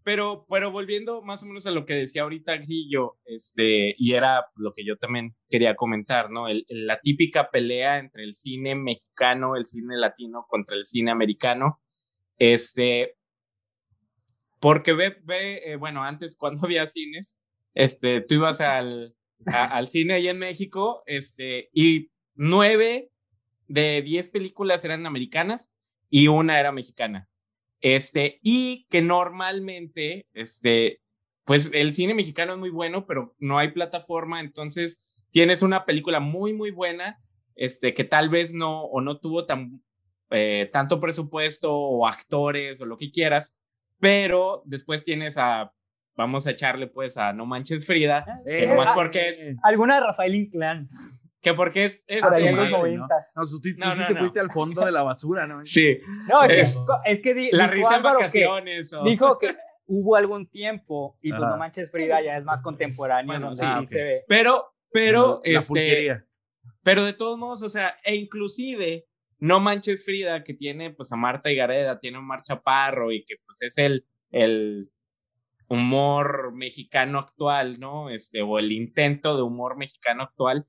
pero, 0.03 0.45
pero 0.49 0.71
volviendo 0.71 1.21
más 1.21 1.43
o 1.43 1.47
menos 1.47 1.65
a 1.65 1.71
lo 1.71 1.85
que 1.85 1.93
decía 1.93 2.21
ahorita 2.21 2.55
Guillo, 2.57 3.17
este, 3.25 3.93
y 3.97 4.13
era 4.13 4.45
lo 4.55 4.71
que 4.71 4.85
yo 4.85 4.97
también 4.97 5.35
quería 5.49 5.75
comentar, 5.75 6.31
¿no? 6.31 6.47
El, 6.47 6.65
la 6.69 6.99
típica 7.01 7.49
pelea 7.49 7.97
entre 7.97 8.23
el 8.23 8.33
cine 8.33 8.75
mexicano, 8.75 9.55
el 9.55 9.65
cine 9.65 9.97
latino 9.97 10.45
contra 10.47 10.77
el 10.77 10.85
cine 10.85 11.11
americano. 11.11 11.81
Este, 12.37 13.17
porque 14.59 14.93
ve, 14.93 15.17
ve 15.23 15.61
eh, 15.65 15.75
bueno, 15.75 16.03
antes 16.03 16.37
cuando 16.37 16.61
había 16.65 16.87
cines, 16.87 17.37
este, 17.73 18.21
tú 18.21 18.35
ibas 18.35 18.61
al, 18.61 19.15
al 19.45 19.87
cine 19.87 20.13
ahí 20.13 20.27
en 20.29 20.39
México, 20.39 21.03
este, 21.05 21.69
y 21.73 22.11
nueve 22.35 23.11
de 23.67 24.01
diez 24.01 24.29
películas 24.29 24.83
eran 24.85 25.05
americanas 25.05 25.75
y 26.09 26.27
una 26.27 26.59
era 26.59 26.71
mexicana. 26.71 27.29
Este, 27.79 28.39
y 28.41 28.87
que 28.89 29.01
normalmente, 29.01 30.27
este, 30.33 31.01
pues 31.43 31.71
el 31.73 31.93
cine 31.93 32.13
mexicano 32.13 32.53
es 32.53 32.59
muy 32.59 32.69
bueno, 32.69 33.05
pero 33.05 33.35
no 33.39 33.57
hay 33.57 33.71
plataforma, 33.71 34.39
entonces 34.39 35.03
tienes 35.31 35.61
una 35.61 35.85
película 35.85 36.19
muy, 36.19 36.53
muy 36.53 36.71
buena, 36.71 37.19
este, 37.55 37.93
que 37.93 38.03
tal 38.03 38.29
vez 38.29 38.53
no, 38.53 38.83
o 38.83 39.01
no 39.01 39.19
tuvo 39.19 39.45
tan, 39.45 39.83
eh, 40.31 40.69
tanto 40.73 40.99
presupuesto 40.99 41.73
o 41.73 42.07
actores 42.07 42.81
o 42.81 42.85
lo 42.85 42.97
que 42.97 43.11
quieras, 43.11 43.57
pero 43.99 44.63
después 44.65 45.03
tienes 45.03 45.37
a, 45.37 45.71
vamos 46.15 46.47
a 46.47 46.51
echarle 46.51 46.87
pues 46.87 47.17
a 47.17 47.31
No 47.33 47.45
Manches 47.45 47.85
Frida, 47.85 48.41
que 48.45 48.63
eh, 48.63 48.67
nomás 48.67 48.89
ah, 48.89 48.95
porque 48.95 49.29
es... 49.29 49.47
Alguna 49.63 49.95
de 49.95 50.01
Rafael 50.01 50.35
Inclán. 50.35 50.89
Que 51.41 51.53
porque 51.53 51.85
es. 51.85 52.03
es 52.07 52.21
los 52.21 52.71
noventas. 52.71 53.33
No, 53.35 53.45
tú, 53.47 53.69
no, 53.77 54.07
te 54.07 54.15
fuiste 54.15 54.39
al 54.39 54.51
fondo 54.51 54.83
de 54.85 54.91
la 54.91 55.03
basura, 55.03 55.45
¿no? 55.45 55.65
Sí. 55.65 55.99
No, 56.27 56.43
es, 56.43 56.79
es 57.05 57.21
que. 57.21 57.49
la 57.51 57.67
risa 57.67 57.97
en 57.97 58.03
vacaciones. 58.03 58.91
Dijo 59.05 59.37
que 59.37 59.55
hubo 59.85 60.15
algún 60.15 60.47
tiempo 60.47 61.17
y 61.21 61.29
pues 61.29 61.41
no 61.41 61.57
manches 61.57 61.91
Frida 61.91 62.21
ya 62.21 62.37
es 62.37 62.43
más 62.43 62.61
contemporáneo. 62.61 63.27
Bueno, 63.27 63.55
sí, 63.55 63.65
se 63.85 64.03
ve. 64.03 64.25
Pero, 64.27 64.73
pero, 64.91 65.41
este. 65.43 66.23
Pero 66.83 67.05
de 67.05 67.13
todos 67.13 67.37
modos, 67.37 67.63
o 67.63 67.69
sea, 67.69 67.95
e 68.03 68.15
inclusive. 68.15 69.05
No 69.39 69.59
Manches 69.59 70.03
Frida, 70.03 70.43
que 70.43 70.55
tiene 70.55 70.89
pues 70.89 71.11
a 71.11 71.15
Marta 71.15 71.51
y 71.51 71.55
Gareda, 71.55 71.99
tiene 71.99 72.17
a 72.17 72.21
Mar 72.21 72.41
Chaparro 72.41 73.11
y 73.11 73.23
que 73.23 73.35
pues 73.45 73.61
es 73.61 73.77
el, 73.77 74.07
el 74.31 74.89
humor 75.67 76.53
mexicano 76.53 77.19
actual, 77.19 77.79
¿no? 77.79 78.09
Este, 78.09 78.41
o 78.41 78.59
el 78.59 78.71
intento 78.71 79.35
de 79.35 79.43
humor 79.43 79.77
mexicano 79.77 80.23
actual, 80.23 80.67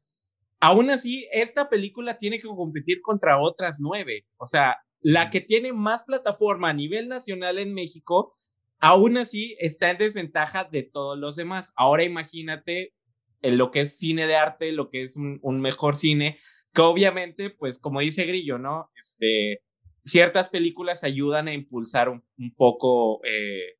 Aún 0.61 0.90
así, 0.90 1.28
esta 1.32 1.68
película 1.68 2.18
tiene 2.18 2.40
que 2.40 2.48
competir 2.48 3.00
contra 3.00 3.40
otras 3.40 3.78
nueve. 3.80 4.26
O 4.36 4.46
sea, 4.46 4.76
la 5.00 5.30
que 5.30 5.40
tiene 5.40 5.72
más 5.72 6.02
plataforma 6.04 6.70
a 6.70 6.74
nivel 6.74 7.09
nacional 7.09 7.59
en 7.59 7.74
México, 7.74 8.32
aún 8.80 9.16
así 9.18 9.56
está 9.61 9.90
en 9.90 9.98
desventaja 9.98 10.64
de 10.64 10.82
todos 10.82 11.18
los 11.18 11.36
demás. 11.36 11.72
Ahora 11.76 12.04
imagínate 12.04 12.94
en 13.42 13.56
lo 13.56 13.70
que 13.70 13.82
es 13.82 13.98
cine 13.98 14.26
de 14.26 14.36
arte, 14.36 14.72
lo 14.72 14.90
que 14.90 15.04
es 15.04 15.16
un, 15.16 15.61
mejor 15.61 15.94
cine, 15.94 16.38
que 16.74 16.82
obviamente, 16.82 17.50
pues 17.50 17.78
como 17.78 18.00
dice 18.00 18.24
Grillo, 18.24 18.59
¿no? 18.59 18.90
Este, 18.98 19.62
ciertas 20.04 20.48
películas 20.48 21.04
ayudan 21.04 21.46
a 21.46 21.54
impulsar 21.54 22.09
un, 22.09 22.24
poco 22.56 23.20
eh, 23.24 23.76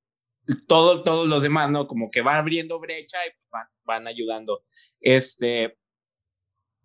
todo, 0.69 1.03
todos 1.03 1.27
los 1.27 1.43
demás, 1.43 1.71
¿no? 1.71 1.89
Como 1.89 2.11
que 2.11 2.23
van 2.23 2.37
abriendo 2.37 2.79
brecha 2.79 3.19
y 3.27 3.31
van, 3.51 3.67
van 3.85 4.07
ayudando. 4.07 4.63
Este, 5.01 5.77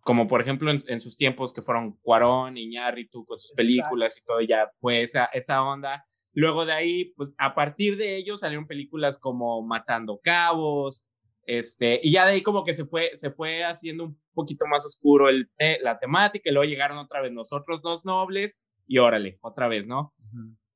como 0.03 0.27
por 0.27 0.41
ejemplo 0.41 0.69
en, 0.69 0.99
sus 0.99 1.15
tiempos 1.15 1.53
que 1.53 1.61
fueron 1.61 1.97
Cuarón, 2.01 2.57
Iñárritu 2.57 3.25
con 3.25 3.39
sus 3.39 3.53
películas 3.53 4.17
y 4.17 4.25
todo, 4.25 4.41
ya 4.41 4.69
fue 4.79 5.01
esa, 5.01 5.25
esa 5.25 5.63
onda. 5.63 6.05
Luego 6.33 6.65
de 6.65 6.73
ahí, 6.73 7.13
pues 7.15 7.31
a 7.37 7.55
partir 7.55 7.95
de 7.95 8.17
ellos 8.17 8.41
salieron 8.41 8.67
películas 8.67 9.17
como 9.17 9.61
Matando 9.65 10.19
Cabos, 10.21 11.09
este, 11.45 11.99
y 12.03 12.11
ya 12.11 12.25
de 12.25 12.33
ahí 12.33 12.41
como 12.41 12.63
que 12.63 12.73
se 12.73 12.85
fue, 12.85 13.11
se 13.15 13.31
fue 13.31 13.63
haciendo 13.63 14.05
un 14.05 14.21
poquito 14.33 14.65
más 14.67 14.85
oscuro 14.85 15.29
el, 15.29 15.49
la 15.81 15.97
temática, 15.99 16.49
y 16.49 16.53
luego 16.53 16.69
llegaron 16.69 16.97
otra 16.97 17.21
vez 17.21 17.31
nosotros 17.31 17.81
dos 17.81 18.03
nobles, 18.03 18.59
y 18.85 18.97
órale, 18.97 19.39
otra 19.41 19.69
vez, 19.69 19.87
¿no? 19.87 20.13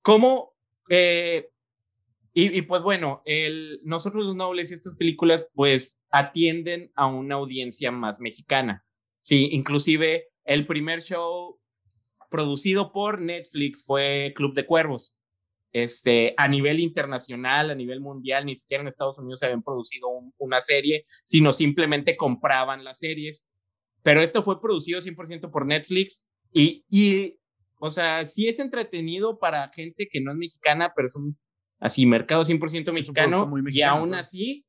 ¿Cómo? 0.01 0.53
Eh, 0.89 1.49
y, 2.33 2.57
y, 2.57 2.61
pues 2.61 2.81
bueno, 2.81 3.21
el, 3.25 3.81
nosotros 3.83 4.25
los 4.25 4.35
nobles 4.35 4.71
y 4.71 4.75
estas 4.75 4.95
películas 4.95 5.49
pues 5.53 6.01
atienden 6.11 6.91
a 6.95 7.07
una 7.07 7.35
audiencia 7.35 7.91
más 7.91 8.21
mexicana. 8.21 8.85
Sí, 9.27 9.49
inclusive 9.51 10.29
el 10.45 10.65
primer 10.65 11.01
show 11.01 11.59
producido 12.29 12.93
por 12.93 13.19
Netflix 13.19 13.83
fue 13.83 14.31
Club 14.33 14.53
de 14.53 14.65
Cuervos. 14.65 15.19
Este, 15.73 16.33
a 16.37 16.47
nivel 16.47 16.79
internacional, 16.79 17.69
a 17.69 17.75
nivel 17.75 17.99
mundial, 17.99 18.45
ni 18.45 18.55
siquiera 18.55 18.83
en 18.83 18.87
Estados 18.87 19.19
Unidos 19.19 19.41
se 19.41 19.47
habían 19.47 19.63
producido 19.63 20.07
una 20.37 20.61
serie, 20.61 21.03
sino 21.25 21.51
simplemente 21.51 22.15
compraban 22.15 22.85
las 22.85 22.99
series. 22.99 23.49
Pero 24.01 24.21
esto 24.21 24.43
fue 24.43 24.61
producido 24.61 25.01
100% 25.01 25.51
por 25.51 25.65
Netflix 25.65 26.25
y, 26.53 26.85
y, 26.89 27.37
o 27.81 27.91
sea, 27.91 28.23
sí 28.23 28.47
es 28.47 28.59
entretenido 28.59 29.39
para 29.39 29.67
gente 29.75 30.07
que 30.09 30.21
no 30.21 30.31
es 30.31 30.37
mexicana, 30.37 30.93
pero 30.95 31.09
son 31.09 31.37
así, 31.79 32.05
mercado 32.05 32.45
100% 32.45 32.93
mexicano, 32.93 33.45
mexicano, 33.45 33.69
y 33.73 33.81
aún 33.81 34.13
así, 34.13 34.65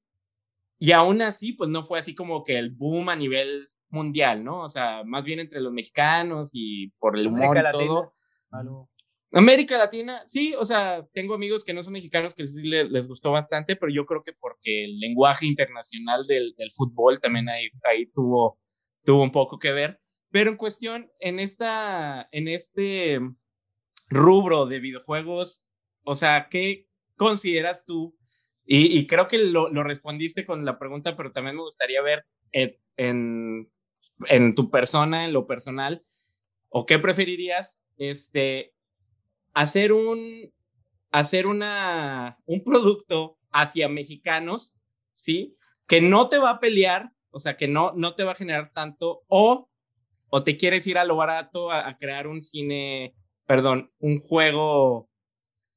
y 0.81 0.91
aún 0.91 1.23
así, 1.23 1.53
pues 1.53 1.71
no 1.71 1.85
fue 1.85 2.01
así 2.01 2.13
como 2.13 2.43
que 2.43 2.59
el 2.59 2.71
boom 2.71 3.09
a 3.09 3.15
nivel 3.15 3.71
mundial, 3.91 4.45
¿no? 4.45 4.63
O 4.63 4.69
sea, 4.69 5.03
más 5.05 5.25
bien 5.25 5.41
entre 5.41 5.61
los 5.61 5.73
mexicanos 5.73 6.51
y 6.53 6.89
por 6.99 7.19
el 7.19 7.27
humor 7.27 7.57
y 7.57 7.71
todo. 7.73 8.13
América 9.33 9.77
Latina, 9.77 10.23
sí, 10.25 10.55
o 10.59 10.65
sea, 10.65 11.07
tengo 11.13 11.35
amigos 11.35 11.63
que 11.63 11.75
no 11.75 11.83
son 11.83 11.93
mexicanos 11.93 12.35
que 12.35 12.47
sí 12.47 12.63
les, 12.67 13.07
gustó 13.07 13.31
bastante, 13.31 13.77
pero 13.77 13.93
yo 13.93 14.07
creo 14.07 14.23
que 14.23 14.33
porque 14.33 14.85
el 14.85 14.99
lenguaje 14.99 15.45
internacional 15.47 16.27
del, 16.27 16.55
del 16.57 16.71
fútbol 16.71 17.21
también 17.21 17.49
ahí, 17.51 17.69
ahí 17.85 18.07
tuvo 18.07 18.59
tuvo 19.09 19.23
un 19.23 19.33
poco 19.33 19.59
que 19.59 19.73
ver. 19.73 20.03
Pero 20.31 20.51
en 20.51 20.59
cuestión, 20.59 21.11
en, 21.21 21.41
esta, 21.41 22.29
en 22.31 22.47
este 22.47 23.19
rubro 24.11 24.67
de 24.67 24.81
videojuegos, 24.81 25.65
o 26.05 26.15
sea, 26.15 26.49
¿qué 26.51 26.87
consideras 27.17 27.87
tú? 27.87 28.15
Y, 28.71 29.07
creo 29.07 29.29
que 29.29 29.39
lo, 29.39 29.71
lo, 29.71 29.83
respondiste 29.83 30.45
con 30.45 30.67
la 30.67 30.79
pregunta, 30.79 31.17
pero 31.17 31.33
también 31.33 31.57
me 31.57 31.63
gustaría 31.63 32.03
ver 32.03 32.27
en, 32.53 32.77
en, 32.99 33.73
tu 34.55 34.71
persona, 34.71 35.25
en 35.25 35.33
lo 35.33 35.47
personal, 35.47 36.05
o 36.69 36.87
qué 36.87 36.99
preferirías, 36.99 37.81
este, 37.97 38.75
hacer 39.55 39.93
un, 39.93 40.53
hacer 41.11 41.47
una, 41.47 42.39
un 42.47 42.63
producto 42.65 43.39
hacia 43.51 43.89
mexicanos, 43.89 44.77
¿sí? 45.13 45.57
Que 45.87 46.01
no 46.01 46.29
te 46.29 46.39
va 46.39 46.51
a 46.51 46.61
pelear, 46.61 47.13
o 47.31 47.41
sea, 47.41 47.57
que 47.57 47.69
no, 47.69 47.93
no 47.97 48.15
te 48.15 48.25
va 48.25 48.33
a 48.33 48.37
generar 48.37 48.73
tanto, 48.73 49.23
o, 49.29 49.71
o 50.29 50.45
te 50.45 50.57
quieres 50.57 50.87
ir 50.87 50.99
a 50.99 51.05
lo 51.05 51.17
barato 51.17 51.71
a 51.71 51.97
crear 51.99 52.27
un 52.27 52.43
cine 52.43 53.15
perdón, 53.49 53.91
un 53.99 54.21
juego, 54.21 55.09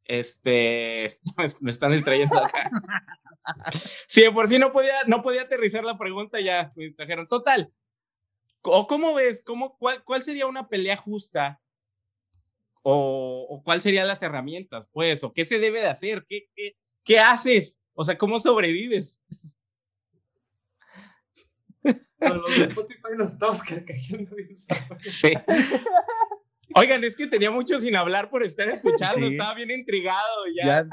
este, 0.03 1.19
me 1.61 1.71
están 1.71 1.93
distrayendo 1.93 2.37
acá. 2.37 2.69
Sí, 4.07 4.23
por 4.31 4.47
sí 4.47 4.59
no 4.59 4.71
podía, 4.71 4.93
no 5.07 5.23
podía 5.23 5.41
aterrizar 5.41 5.83
la 5.83 5.97
pregunta, 5.97 6.39
ya 6.39 6.71
me 6.75 6.83
distrajeron. 6.83 7.27
Total. 7.27 7.73
¿O 8.64 8.88
cómo 8.88 9.14
ves? 9.14 9.43
¿Cómo, 9.43 9.78
cuál, 9.78 10.03
¿Cuál 10.03 10.22
sería 10.22 10.47
una 10.47 10.68
pelea 10.68 10.95
justa? 10.95 11.59
O, 12.84 13.47
¿O, 13.49 13.64
cuál 13.64 13.82
serían 13.82 14.07
las 14.07 14.24
herramientas, 14.24 14.89
pues? 14.91 15.24
¿O 15.24 15.34
qué 15.34 15.45
se 15.45 15.59
debe 15.59 15.82
de 15.82 15.88
hacer? 15.88 16.26
¿Qué, 16.28 16.49
qué, 16.55 16.76
qué 17.03 17.20
haces? 17.20 17.80
O 17.93 18.05
sea, 18.05 18.18
¿cómo 18.18 18.39
sobrevives? 18.39 19.22
los 22.20 22.55
de 22.55 22.64
Spotify 22.66 23.01
nos 23.18 23.34
estamos 23.34 23.62
bien. 23.64 24.55
Sí. 24.99 25.34
Oigan, 26.76 27.03
es 27.03 27.16
que 27.16 27.28
tenía 27.28 27.51
mucho 27.51 27.80
sin 27.80 27.95
hablar 27.95 28.30
por 28.30 28.43
estar 28.43 28.68
escuchando, 28.70 29.28
estaba 29.28 29.53
bien 29.55 29.72
intrigado 29.72 30.45
ya. 30.55 30.88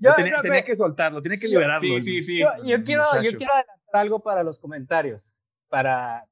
yo, 0.00 0.14
tenía, 0.14 0.64
que 0.64 0.76
soltarlo, 0.76 1.20
tiene 1.20 1.38
que 1.38 1.48
liberarlo. 1.48 1.80
Sí, 1.80 2.02
sí, 2.02 2.22
sí. 2.22 2.38
Yo, 2.38 2.84
quiero, 2.84 3.04
yo 3.20 3.36
quiero 3.36 3.52
adelantar 3.52 3.94
algo 3.94 4.20
para 4.20 4.44
los 4.44 4.60
comentarios, 4.60 5.34
para 5.68 6.24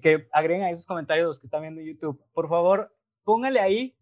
que 0.00 0.28
agreguen 0.32 0.64
ahí 0.64 0.76
sus 0.76 0.86
comentarios 0.86 1.26
los 1.26 1.40
que 1.40 1.46
están 1.46 1.62
viendo 1.62 1.82
YouTube. 1.82 2.20
Por 2.32 2.48
favor, 2.48 2.94
póngale 3.24 3.60
ahí 3.60 3.96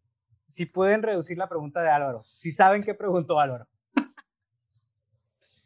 si 0.47 0.67
pueden 0.67 1.03
reducir 1.03 1.39
la 1.39 1.49
pregunta 1.49 1.83
de 1.83 1.91
Álvaro, 1.91 2.25
si 2.35 2.53
saben 2.53 2.83
qué 2.83 2.95
preguntó 2.95 3.39
Álvaro. 3.39 3.67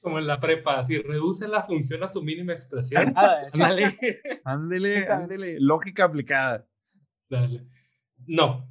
Como 0.01 0.19
en 0.19 0.27
la 0.27 0.39
prepa, 0.39 0.83
si 0.83 0.99
reduce 0.99 1.49
la 1.49 1.63
función 1.63 2.03
a 2.03 2.09
su 2.09 2.23
mínima 2.23 2.53
expresión. 2.53 3.15
Ándale, 3.17 3.87
ándele, 4.45 5.09
ándele, 5.09 5.57
lógica 5.61 6.05
aplicada. 6.05 6.67
Dale. 7.31 7.65
No. 8.27 8.69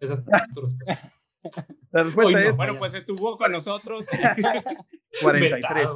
Esa 0.00 0.14
es 0.14 0.24
tu 0.52 0.60
respuesta. 0.62 1.12
La 1.90 2.02
respuesta 2.02 2.40
es. 2.42 2.56
Bueno, 2.56 2.78
pues 2.78 2.94
estuvo 2.94 3.38
con 3.38 3.52
nosotros. 3.52 4.04
43. 5.22 5.90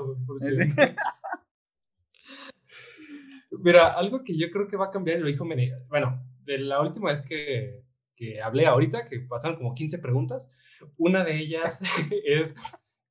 Mira, 3.61 3.93
algo 3.93 4.23
que 4.23 4.37
yo 4.37 4.51
creo 4.51 4.69
que 4.69 4.77
va 4.77 4.87
a 4.87 4.91
cambiar, 4.91 5.21
lo 5.21 5.27
dijo 5.27 5.45
Mene. 5.45 5.73
Bueno, 5.89 6.23
de 6.45 6.59
la 6.59 6.81
última 6.81 7.11
vez 7.11 7.23
que, 7.23 7.85
que 8.17 8.41
hablé 8.41 8.67
ahorita, 8.67 9.05
que 9.05 9.21
pasaron 9.21 9.57
como 9.57 9.75
15 9.75 9.99
preguntas, 9.99 10.57
una 10.97 11.25
de 11.25 11.39
ellas 11.39 11.83
es 12.25 12.55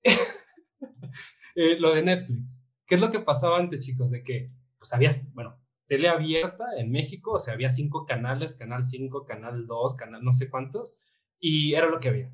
eh, 1.56 1.80
lo 1.80 1.94
de 1.94 2.04
Netflix. 2.04 2.66
¿Qué 2.86 2.96
es 2.96 3.02
lo 3.02 3.10
que 3.10 3.20
pasaba 3.20 3.58
antes, 3.58 3.80
chicos? 3.80 4.12
De 4.12 4.24
que, 4.24 4.52
pues 4.78 4.94
habías, 4.94 5.34
bueno, 5.34 5.60
tele 5.88 6.10
abierta 6.10 6.66
en 6.78 6.92
México, 6.92 7.34
o 7.34 7.40
sea, 7.40 7.54
había 7.54 7.70
cinco 7.70 8.06
canales, 8.06 8.56
Canal 8.56 8.84
5, 8.84 9.26
Canal 9.26 9.68
2, 9.68 9.96
Canal 9.96 10.24
no 10.24 10.34
sé 10.34 10.50
cuántos, 10.50 10.96
y 11.40 11.74
era 11.74 11.88
lo 11.88 12.00
que 12.00 12.10
había. 12.10 12.34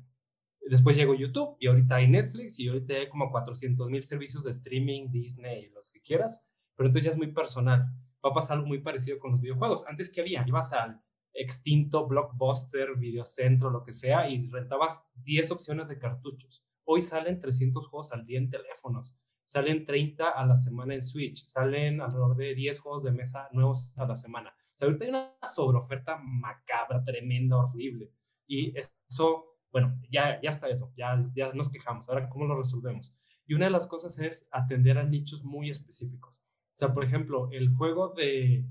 Después 0.68 0.96
llegó 0.96 1.14
YouTube 1.14 1.56
y 1.58 1.66
ahorita 1.66 1.96
hay 1.96 2.08
Netflix 2.08 2.60
y 2.60 2.68
ahorita 2.68 2.94
hay 2.94 3.08
como 3.08 3.30
400 3.30 3.88
mil 3.88 4.02
servicios 4.02 4.44
de 4.44 4.50
streaming, 4.50 5.10
Disney, 5.10 5.68
los 5.70 5.90
que 5.90 6.00
quieras, 6.00 6.44
pero 6.76 6.88
entonces 6.88 7.04
ya 7.04 7.10
es 7.10 7.16
muy 7.16 7.32
personal. 7.32 7.86
Va 8.24 8.30
a 8.30 8.34
pasar 8.34 8.56
algo 8.56 8.68
muy 8.68 8.80
parecido 8.80 9.18
con 9.18 9.30
los 9.32 9.40
videojuegos. 9.40 9.86
Antes 9.86 10.12
que 10.12 10.20
había, 10.20 10.44
ibas 10.46 10.72
al 10.72 11.00
extinto 11.32 12.06
Blockbuster, 12.06 12.96
Videocentro, 12.96 13.70
lo 13.70 13.82
que 13.82 13.92
sea, 13.92 14.28
y 14.28 14.48
rentabas 14.48 15.08
10 15.14 15.50
opciones 15.52 15.88
de 15.88 15.98
cartuchos. 15.98 16.64
Hoy 16.84 17.02
salen 17.02 17.40
300 17.40 17.86
juegos 17.86 18.12
al 18.12 18.26
día 18.26 18.38
en 18.38 18.50
teléfonos 18.50 19.16
salen 19.50 19.84
30 19.84 20.28
a 20.30 20.46
la 20.46 20.56
semana 20.56 20.94
en 20.94 21.02
Switch, 21.02 21.44
salen 21.48 22.00
alrededor 22.00 22.36
de 22.36 22.54
10 22.54 22.78
juegos 22.78 23.02
de 23.02 23.10
mesa 23.10 23.48
nuevos 23.50 23.92
a 23.98 24.06
la 24.06 24.14
semana. 24.14 24.50
O 24.50 24.76
sea, 24.76 24.86
ahorita 24.86 25.04
hay 25.04 25.10
una 25.10 25.34
sobreoferta 25.42 26.18
macabra, 26.18 27.02
tremenda, 27.02 27.56
horrible. 27.56 28.12
Y 28.46 28.72
eso, 28.78 29.56
bueno, 29.72 29.98
ya, 30.08 30.40
ya 30.40 30.50
está 30.50 30.68
eso, 30.68 30.92
ya, 30.96 31.20
ya 31.34 31.52
nos 31.52 31.68
quejamos. 31.68 32.08
Ahora, 32.08 32.28
¿cómo 32.28 32.44
lo 32.44 32.56
resolvemos? 32.56 33.12
Y 33.44 33.54
una 33.54 33.64
de 33.64 33.72
las 33.72 33.88
cosas 33.88 34.20
es 34.20 34.46
atender 34.52 34.98
a 34.98 35.02
nichos 35.02 35.42
muy 35.42 35.68
específicos. 35.68 36.39
Sea, 36.80 36.94
por 36.94 37.04
ejemplo, 37.04 37.50
el 37.52 37.68
juego 37.74 38.14
de 38.14 38.64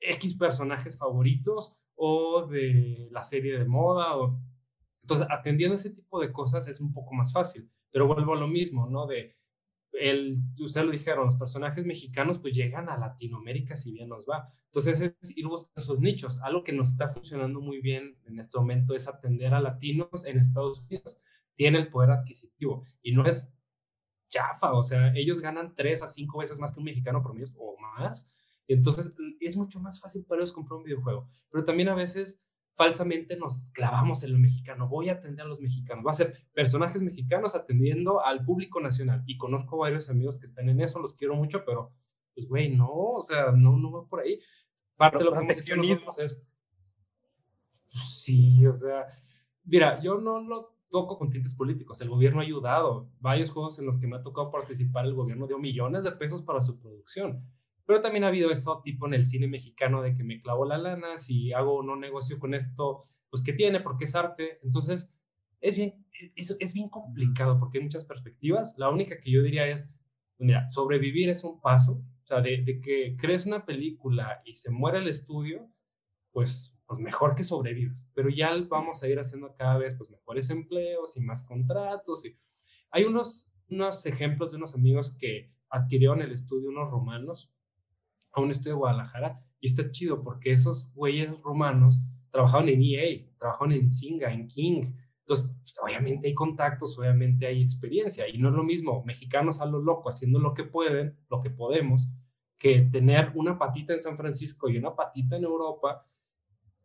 X 0.00 0.36
personajes 0.36 0.96
favoritos 0.96 1.76
o 1.94 2.46
de 2.46 3.08
la 3.10 3.22
serie 3.22 3.58
de 3.58 3.66
moda. 3.66 4.16
O... 4.16 4.40
Entonces, 5.02 5.26
atendiendo 5.28 5.74
ese 5.74 5.90
tipo 5.90 6.18
de 6.18 6.32
cosas 6.32 6.66
es 6.66 6.80
un 6.80 6.94
poco 6.94 7.12
más 7.12 7.30
fácil. 7.30 7.70
Pero 7.90 8.06
vuelvo 8.06 8.32
a 8.32 8.40
lo 8.40 8.48
mismo, 8.48 8.88
¿no? 8.88 9.06
De 9.06 9.36
el, 9.92 10.32
ustedes 10.58 10.86
lo 10.86 10.92
dijeron, 10.92 11.26
los 11.26 11.36
personajes 11.36 11.84
mexicanos 11.84 12.38
pues 12.38 12.54
llegan 12.54 12.88
a 12.88 12.96
Latinoamérica 12.96 13.76
si 13.76 13.92
bien 13.92 14.08
nos 14.08 14.24
va. 14.24 14.50
Entonces 14.68 15.02
es 15.02 15.36
ir 15.36 15.46
buscando 15.46 15.82
esos 15.82 16.00
nichos. 16.00 16.40
Algo 16.40 16.64
que 16.64 16.72
nos 16.72 16.92
está 16.92 17.10
funcionando 17.10 17.60
muy 17.60 17.82
bien 17.82 18.16
en 18.24 18.40
este 18.40 18.56
momento 18.56 18.94
es 18.94 19.08
atender 19.08 19.52
a 19.52 19.60
latinos 19.60 20.24
en 20.24 20.38
Estados 20.38 20.80
Unidos. 20.88 21.20
Tiene 21.54 21.76
el 21.76 21.90
poder 21.90 22.12
adquisitivo 22.12 22.86
y 23.02 23.12
no 23.12 23.26
es 23.26 23.52
chafa, 24.32 24.72
o 24.72 24.82
sea, 24.82 25.12
ellos 25.14 25.40
ganan 25.40 25.74
tres 25.74 26.02
a 26.02 26.08
cinco 26.08 26.38
veces 26.38 26.58
más 26.58 26.72
que 26.72 26.80
un 26.80 26.86
mexicano 26.86 27.22
promedio 27.22 27.46
o 27.58 27.76
más. 27.78 28.34
Entonces 28.66 29.14
es 29.40 29.56
mucho 29.56 29.78
más 29.78 30.00
fácil 30.00 30.24
para 30.24 30.40
ellos 30.40 30.52
comprar 30.52 30.78
un 30.78 30.84
videojuego. 30.84 31.28
Pero 31.50 31.64
también 31.64 31.90
a 31.90 31.94
veces 31.94 32.42
falsamente 32.74 33.36
nos 33.36 33.70
clavamos 33.74 34.24
en 34.24 34.32
lo 34.32 34.38
mexicano. 34.38 34.88
Voy 34.88 35.10
a 35.10 35.14
atender 35.14 35.44
a 35.44 35.48
los 35.48 35.60
mexicanos. 35.60 36.04
Va 36.06 36.12
a 36.12 36.14
ser 36.14 36.46
personajes 36.54 37.02
mexicanos 37.02 37.54
atendiendo 37.54 38.24
al 38.24 38.42
público 38.44 38.80
nacional. 38.80 39.22
Y 39.26 39.36
conozco 39.36 39.76
varios 39.76 40.08
amigos 40.08 40.38
que 40.38 40.46
están 40.46 40.70
en 40.70 40.80
eso, 40.80 40.98
los 40.98 41.14
quiero 41.14 41.34
mucho, 41.34 41.64
pero 41.66 41.92
pues, 42.34 42.48
güey, 42.48 42.74
no, 42.74 42.90
o 42.90 43.20
sea, 43.20 43.52
no, 43.52 43.76
no 43.76 43.92
va 43.92 44.06
por 44.06 44.20
ahí. 44.20 44.40
Parte 44.96 45.18
de 45.18 45.24
lo 45.24 45.32
que 45.32 45.40
hemos 45.40 45.58
hecho 45.58 45.76
nosotros 45.76 46.18
es. 46.18 46.42
Pues, 47.92 48.22
sí, 48.22 48.66
o 48.66 48.72
sea, 48.72 49.06
mira, 49.64 50.00
yo 50.00 50.18
no 50.18 50.40
lo 50.40 50.71
toco 50.92 51.18
con 51.18 51.30
tintes 51.30 51.54
políticos. 51.56 52.00
El 52.02 52.10
gobierno 52.10 52.40
ha 52.40 52.44
ayudado. 52.44 53.10
Varios 53.18 53.50
juegos 53.50 53.80
en 53.80 53.86
los 53.86 53.98
que 53.98 54.06
me 54.06 54.16
ha 54.16 54.22
tocado 54.22 54.50
participar, 54.50 55.06
el 55.06 55.14
gobierno 55.14 55.48
dio 55.48 55.58
millones 55.58 56.04
de 56.04 56.12
pesos 56.12 56.42
para 56.42 56.62
su 56.62 56.78
producción. 56.78 57.44
Pero 57.84 58.00
también 58.00 58.22
ha 58.22 58.28
habido 58.28 58.50
eso 58.52 58.80
tipo 58.84 59.06
en 59.06 59.14
el 59.14 59.24
cine 59.24 59.48
mexicano 59.48 60.02
de 60.02 60.14
que 60.14 60.22
me 60.22 60.40
clavo 60.40 60.64
la 60.64 60.78
lana, 60.78 61.18
si 61.18 61.52
hago 61.52 61.78
o 61.78 61.82
no 61.82 61.96
negocio 61.96 62.38
con 62.38 62.54
esto, 62.54 63.08
pues 63.30 63.42
¿qué 63.42 63.54
tiene? 63.54 63.80
Porque 63.80 64.04
es 64.04 64.14
arte. 64.14 64.60
Entonces, 64.62 65.12
es 65.60 65.76
bien, 65.76 66.06
es, 66.36 66.56
es 66.60 66.74
bien 66.74 66.88
complicado 66.88 67.58
porque 67.58 67.78
hay 67.78 67.84
muchas 67.84 68.04
perspectivas. 68.04 68.74
La 68.76 68.90
única 68.90 69.18
que 69.18 69.30
yo 69.30 69.42
diría 69.42 69.66
es, 69.66 69.86
pues, 70.36 70.46
mira, 70.46 70.70
sobrevivir 70.70 71.30
es 71.30 71.42
un 71.42 71.60
paso. 71.60 72.04
O 72.22 72.26
sea, 72.26 72.40
de, 72.40 72.62
de 72.62 72.80
que 72.80 73.16
crees 73.18 73.46
una 73.46 73.64
película 73.64 74.42
y 74.44 74.54
se 74.54 74.70
muere 74.70 74.98
el 74.98 75.08
estudio, 75.08 75.68
pues, 76.32 76.78
pues 76.92 77.00
mejor 77.02 77.34
que 77.34 77.44
sobrevivas. 77.44 78.06
Pero 78.14 78.28
ya 78.28 78.50
vamos 78.68 79.02
a 79.02 79.08
ir 79.08 79.18
haciendo 79.18 79.54
cada 79.54 79.78
vez 79.78 79.94
pues, 79.94 80.10
mejores 80.10 80.50
empleos 80.50 81.16
y 81.16 81.20
más 81.20 81.42
contratos. 81.42 82.26
Y... 82.26 82.38
Hay 82.90 83.04
unos, 83.04 83.50
unos 83.70 84.04
ejemplos 84.04 84.50
de 84.50 84.58
unos 84.58 84.74
amigos 84.74 85.16
que 85.18 85.54
adquirieron 85.70 86.20
el 86.20 86.32
estudio 86.32 86.68
unos 86.68 86.90
romanos 86.90 87.50
a 88.32 88.42
un 88.42 88.50
estudio 88.50 88.72
de 88.72 88.78
Guadalajara 88.80 89.42
y 89.58 89.68
está 89.68 89.90
chido 89.90 90.22
porque 90.22 90.52
esos 90.52 90.92
güeyes 90.92 91.40
romanos 91.40 92.00
trabajaban 92.30 92.68
en 92.68 92.82
EA, 92.82 93.26
trabajaban 93.38 93.72
en 93.72 93.90
Singa, 93.90 94.30
en 94.30 94.48
King. 94.48 94.84
Entonces, 95.20 95.56
obviamente 95.82 96.28
hay 96.28 96.34
contactos, 96.34 96.98
obviamente 96.98 97.46
hay 97.46 97.62
experiencia 97.62 98.28
y 98.28 98.36
no 98.36 98.50
es 98.50 98.54
lo 98.54 98.64
mismo 98.64 99.02
mexicanos 99.04 99.62
a 99.62 99.66
lo 99.66 99.80
loco 99.80 100.10
haciendo 100.10 100.38
lo 100.38 100.52
que 100.52 100.64
pueden, 100.64 101.16
lo 101.30 101.40
que 101.40 101.48
podemos, 101.48 102.08
que 102.58 102.82
tener 102.82 103.32
una 103.34 103.58
patita 103.58 103.94
en 103.94 103.98
San 103.98 104.16
Francisco 104.16 104.68
y 104.68 104.76
una 104.76 104.94
patita 104.94 105.36
en 105.36 105.44
Europa. 105.44 106.06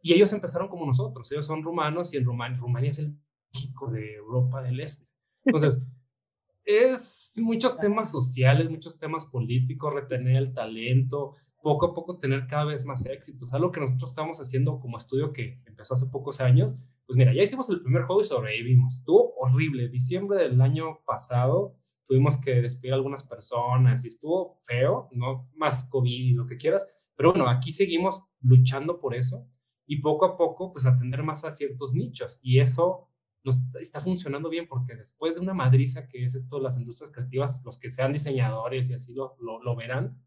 Y 0.01 0.13
ellos 0.13 0.31
empezaron 0.33 0.67
como 0.67 0.85
nosotros, 0.85 1.31
ellos 1.31 1.45
son 1.45 1.63
rumanos 1.63 2.13
y 2.13 2.17
en 2.17 2.25
Rumania, 2.25 2.57
Rumania 2.57 2.91
es 2.91 2.99
el 2.99 3.17
México 3.53 3.89
de 3.89 4.15
Europa 4.15 4.61
del 4.61 4.79
Este. 4.79 5.09
Entonces, 5.45 5.81
es 6.65 7.33
muchos 7.37 7.77
temas 7.77 8.11
sociales, 8.11 8.69
muchos 8.69 8.99
temas 8.99 9.25
políticos, 9.25 9.93
retener 9.93 10.35
el 10.35 10.53
talento, 10.53 11.33
poco 11.61 11.87
a 11.87 11.93
poco 11.93 12.19
tener 12.19 12.47
cada 12.47 12.65
vez 12.65 12.85
más 12.85 13.05
éxitos. 13.05 13.53
Algo 13.53 13.71
que 13.71 13.79
nosotros 13.79 14.09
estamos 14.11 14.39
haciendo 14.39 14.79
como 14.79 14.97
estudio 14.97 15.33
que 15.33 15.61
empezó 15.65 15.95
hace 15.95 16.05
pocos 16.07 16.39
años. 16.39 16.75
Pues 17.05 17.17
mira, 17.17 17.33
ya 17.33 17.41
hicimos 17.41 17.69
el 17.69 17.81
primer 17.81 18.03
juego 18.03 18.21
y 18.21 18.25
sobrevivimos. 18.25 18.95
Estuvo 18.95 19.33
horrible. 19.37 19.89
Diciembre 19.89 20.37
del 20.39 20.61
año 20.61 20.99
pasado 21.05 21.75
tuvimos 22.05 22.37
que 22.37 22.61
despedir 22.61 22.93
a 22.93 22.95
algunas 22.95 23.23
personas 23.23 24.05
y 24.05 24.07
estuvo 24.07 24.59
feo, 24.61 25.09
no 25.11 25.49
más 25.55 25.89
COVID 25.89 26.09
y 26.09 26.33
lo 26.33 26.45
que 26.45 26.57
quieras, 26.57 26.87
Pero 27.15 27.31
bueno, 27.31 27.49
aquí 27.49 27.71
seguimos 27.71 28.23
luchando 28.41 28.99
por 28.99 29.15
eso 29.15 29.45
y 29.87 30.01
poco 30.01 30.25
a 30.25 30.37
poco, 30.37 30.71
pues 30.71 30.85
atender 30.85 31.23
más 31.23 31.45
a 31.45 31.51
ciertos 31.51 31.93
nichos. 31.93 32.39
Y 32.43 32.59
eso 32.59 33.07
nos 33.43 33.63
está 33.79 34.01
funcionando 34.01 34.49
bien 34.49 34.67
porque 34.67 34.95
después 34.95 35.35
de 35.35 35.41
una 35.41 35.53
madriza 35.53 36.07
que 36.07 36.25
es 36.25 36.35
esto, 36.35 36.59
las 36.59 36.77
industrias 36.77 37.11
creativas, 37.11 37.63
los 37.63 37.79
que 37.79 37.89
sean 37.89 38.11
diseñadores 38.11 38.89
y 38.89 38.93
así 38.93 39.13
lo, 39.13 39.37
lo, 39.39 39.75
verán, 39.75 40.21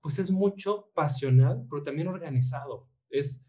pues 0.00 0.20
es 0.20 0.30
mucho 0.30 0.90
pasional, 0.94 1.66
pero 1.68 1.82
también 1.82 2.06
organizado. 2.06 2.88
Es 3.10 3.44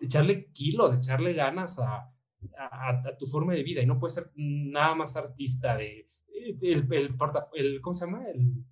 echarle 0.00 0.52
kilos, 0.52 0.96
echarle 0.96 1.32
ganas 1.32 1.80
a, 1.80 2.12
a, 2.56 3.16
tu 3.18 3.26
forma 3.26 3.54
de 3.54 3.64
vida 3.64 3.82
y 3.82 3.86
no 3.86 3.98
puedes 3.98 4.14
ser 4.14 4.30
nada 4.36 4.94
más 4.94 5.16
artista 5.16 5.76
de 5.76 6.08
eh, 6.28 6.56
el, 6.62 6.92
el, 6.92 7.16
el 7.54 7.80
¿cómo 7.80 7.94
se 7.94 8.06
llama? 8.06 8.24
El, 8.28 8.64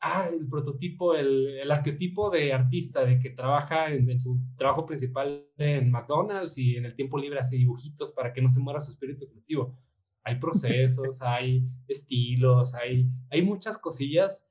ah, 0.00 0.28
el 0.32 0.48
prototipo, 0.48 1.14
el, 1.14 1.58
el, 1.58 1.70
arquetipo 1.70 2.30
de 2.30 2.52
artista, 2.52 3.04
de 3.04 3.18
que 3.18 3.30
trabaja 3.30 3.90
en, 3.92 4.18
su 4.18 4.40
trabajo 4.56 4.86
principal 4.86 5.46
en 5.56 5.90
McDonald's 5.90 6.58
y 6.58 6.76
en 6.76 6.84
el 6.84 6.94
tiempo 6.94 7.18
libre 7.18 7.38
hace 7.38 7.56
dibujitos 7.56 8.10
para 8.10 8.32
que 8.32 8.40
no 8.40 8.48
se 8.48 8.60
muera 8.60 8.80
su 8.80 8.92
espíritu 8.92 9.28
creativo. 9.28 9.78
Hay 10.22 10.36
procesos, 10.36 11.22
hay 11.22 11.68
estilos, 11.88 12.74
hay, 12.74 13.08
hay 13.30 13.42
muchas 13.42 13.78
cosillas 13.78 14.46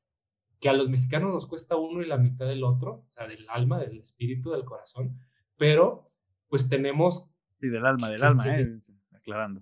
que 0.60 0.70
a 0.70 0.74
los 0.74 0.89
mexicanos 0.89 1.32
nos 1.32 1.47
cuesta 1.47 1.78
uno 1.78 2.02
y 2.02 2.06
la 2.06 2.18
mitad 2.18 2.45
del 2.45 2.64
otro, 2.64 3.06
o 3.08 3.12
sea, 3.12 3.28
del 3.28 3.50
alma, 3.50 3.80
del 3.80 4.00
espíritu, 4.00 4.52
del 4.52 4.66
corazón, 4.66 5.18
pero 5.58 6.12
pues 6.50 6.68
tenemos... 6.68 7.30
Sí, 7.60 7.70
del 7.70 7.86
alma, 7.86 8.10
del 8.10 8.24
alma, 8.24 8.60
eh, 8.60 8.82
aclarando. 9.14 9.62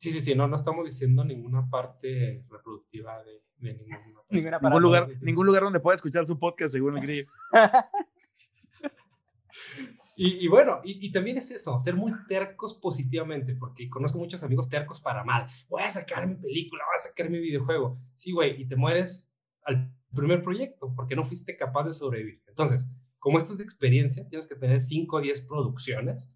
Sí, 0.00 0.10
sí, 0.10 0.22
sí, 0.22 0.34
no, 0.34 0.48
no 0.48 0.56
estamos 0.56 0.86
diciendo 0.86 1.22
ninguna 1.22 1.68
parte 1.68 2.42
reproductiva 2.48 3.22
de, 3.22 3.42
ningún 3.58 4.30
lugar, 4.82 5.10
ningún 5.20 5.44
lugar 5.44 5.62
donde 5.62 5.78
pueda 5.78 5.94
escuchar 5.94 6.26
su 6.26 6.38
podcast, 6.38 6.72
según 6.72 6.96
el 6.96 7.02
grillo. 7.02 7.28
y, 10.16 10.48
bueno, 10.48 10.80
y, 10.84 11.12
también 11.12 11.36
es 11.36 11.50
eso, 11.50 11.78
ser 11.78 11.96
muy 11.96 12.14
tercos 12.26 12.72
positivamente, 12.72 13.54
porque 13.54 13.90
conozco 13.90 14.18
muchos 14.18 14.42
amigos 14.42 14.70
tercos 14.70 15.02
para 15.02 15.22
mal. 15.22 15.46
Voy 15.68 15.82
a 15.82 15.90
sacar 15.90 16.26
mi 16.26 16.36
película, 16.36 16.82
voy 16.86 16.96
a 16.96 17.02
sacar 17.06 17.28
mi 17.28 17.38
videojuego. 17.38 17.98
Sí, 18.14 18.32
güey, 18.32 18.58
y 18.58 18.66
te 18.66 18.76
mueres 18.76 19.34
al 19.64 19.92
primer 20.14 20.42
proyecto 20.42 20.94
porque 20.96 21.14
no 21.14 21.24
fuiste 21.24 21.58
capaz 21.58 21.84
de 21.84 21.92
sobrevivir. 21.92 22.42
Entonces, 22.46 22.88
como 23.18 23.36
esto 23.36 23.52
es 23.52 23.58
de 23.58 23.64
experiencia, 23.64 24.26
tienes 24.26 24.46
que 24.46 24.56
tener 24.56 24.80
5 24.80 25.14
o 25.14 25.20
10 25.20 25.42
producciones, 25.42 26.32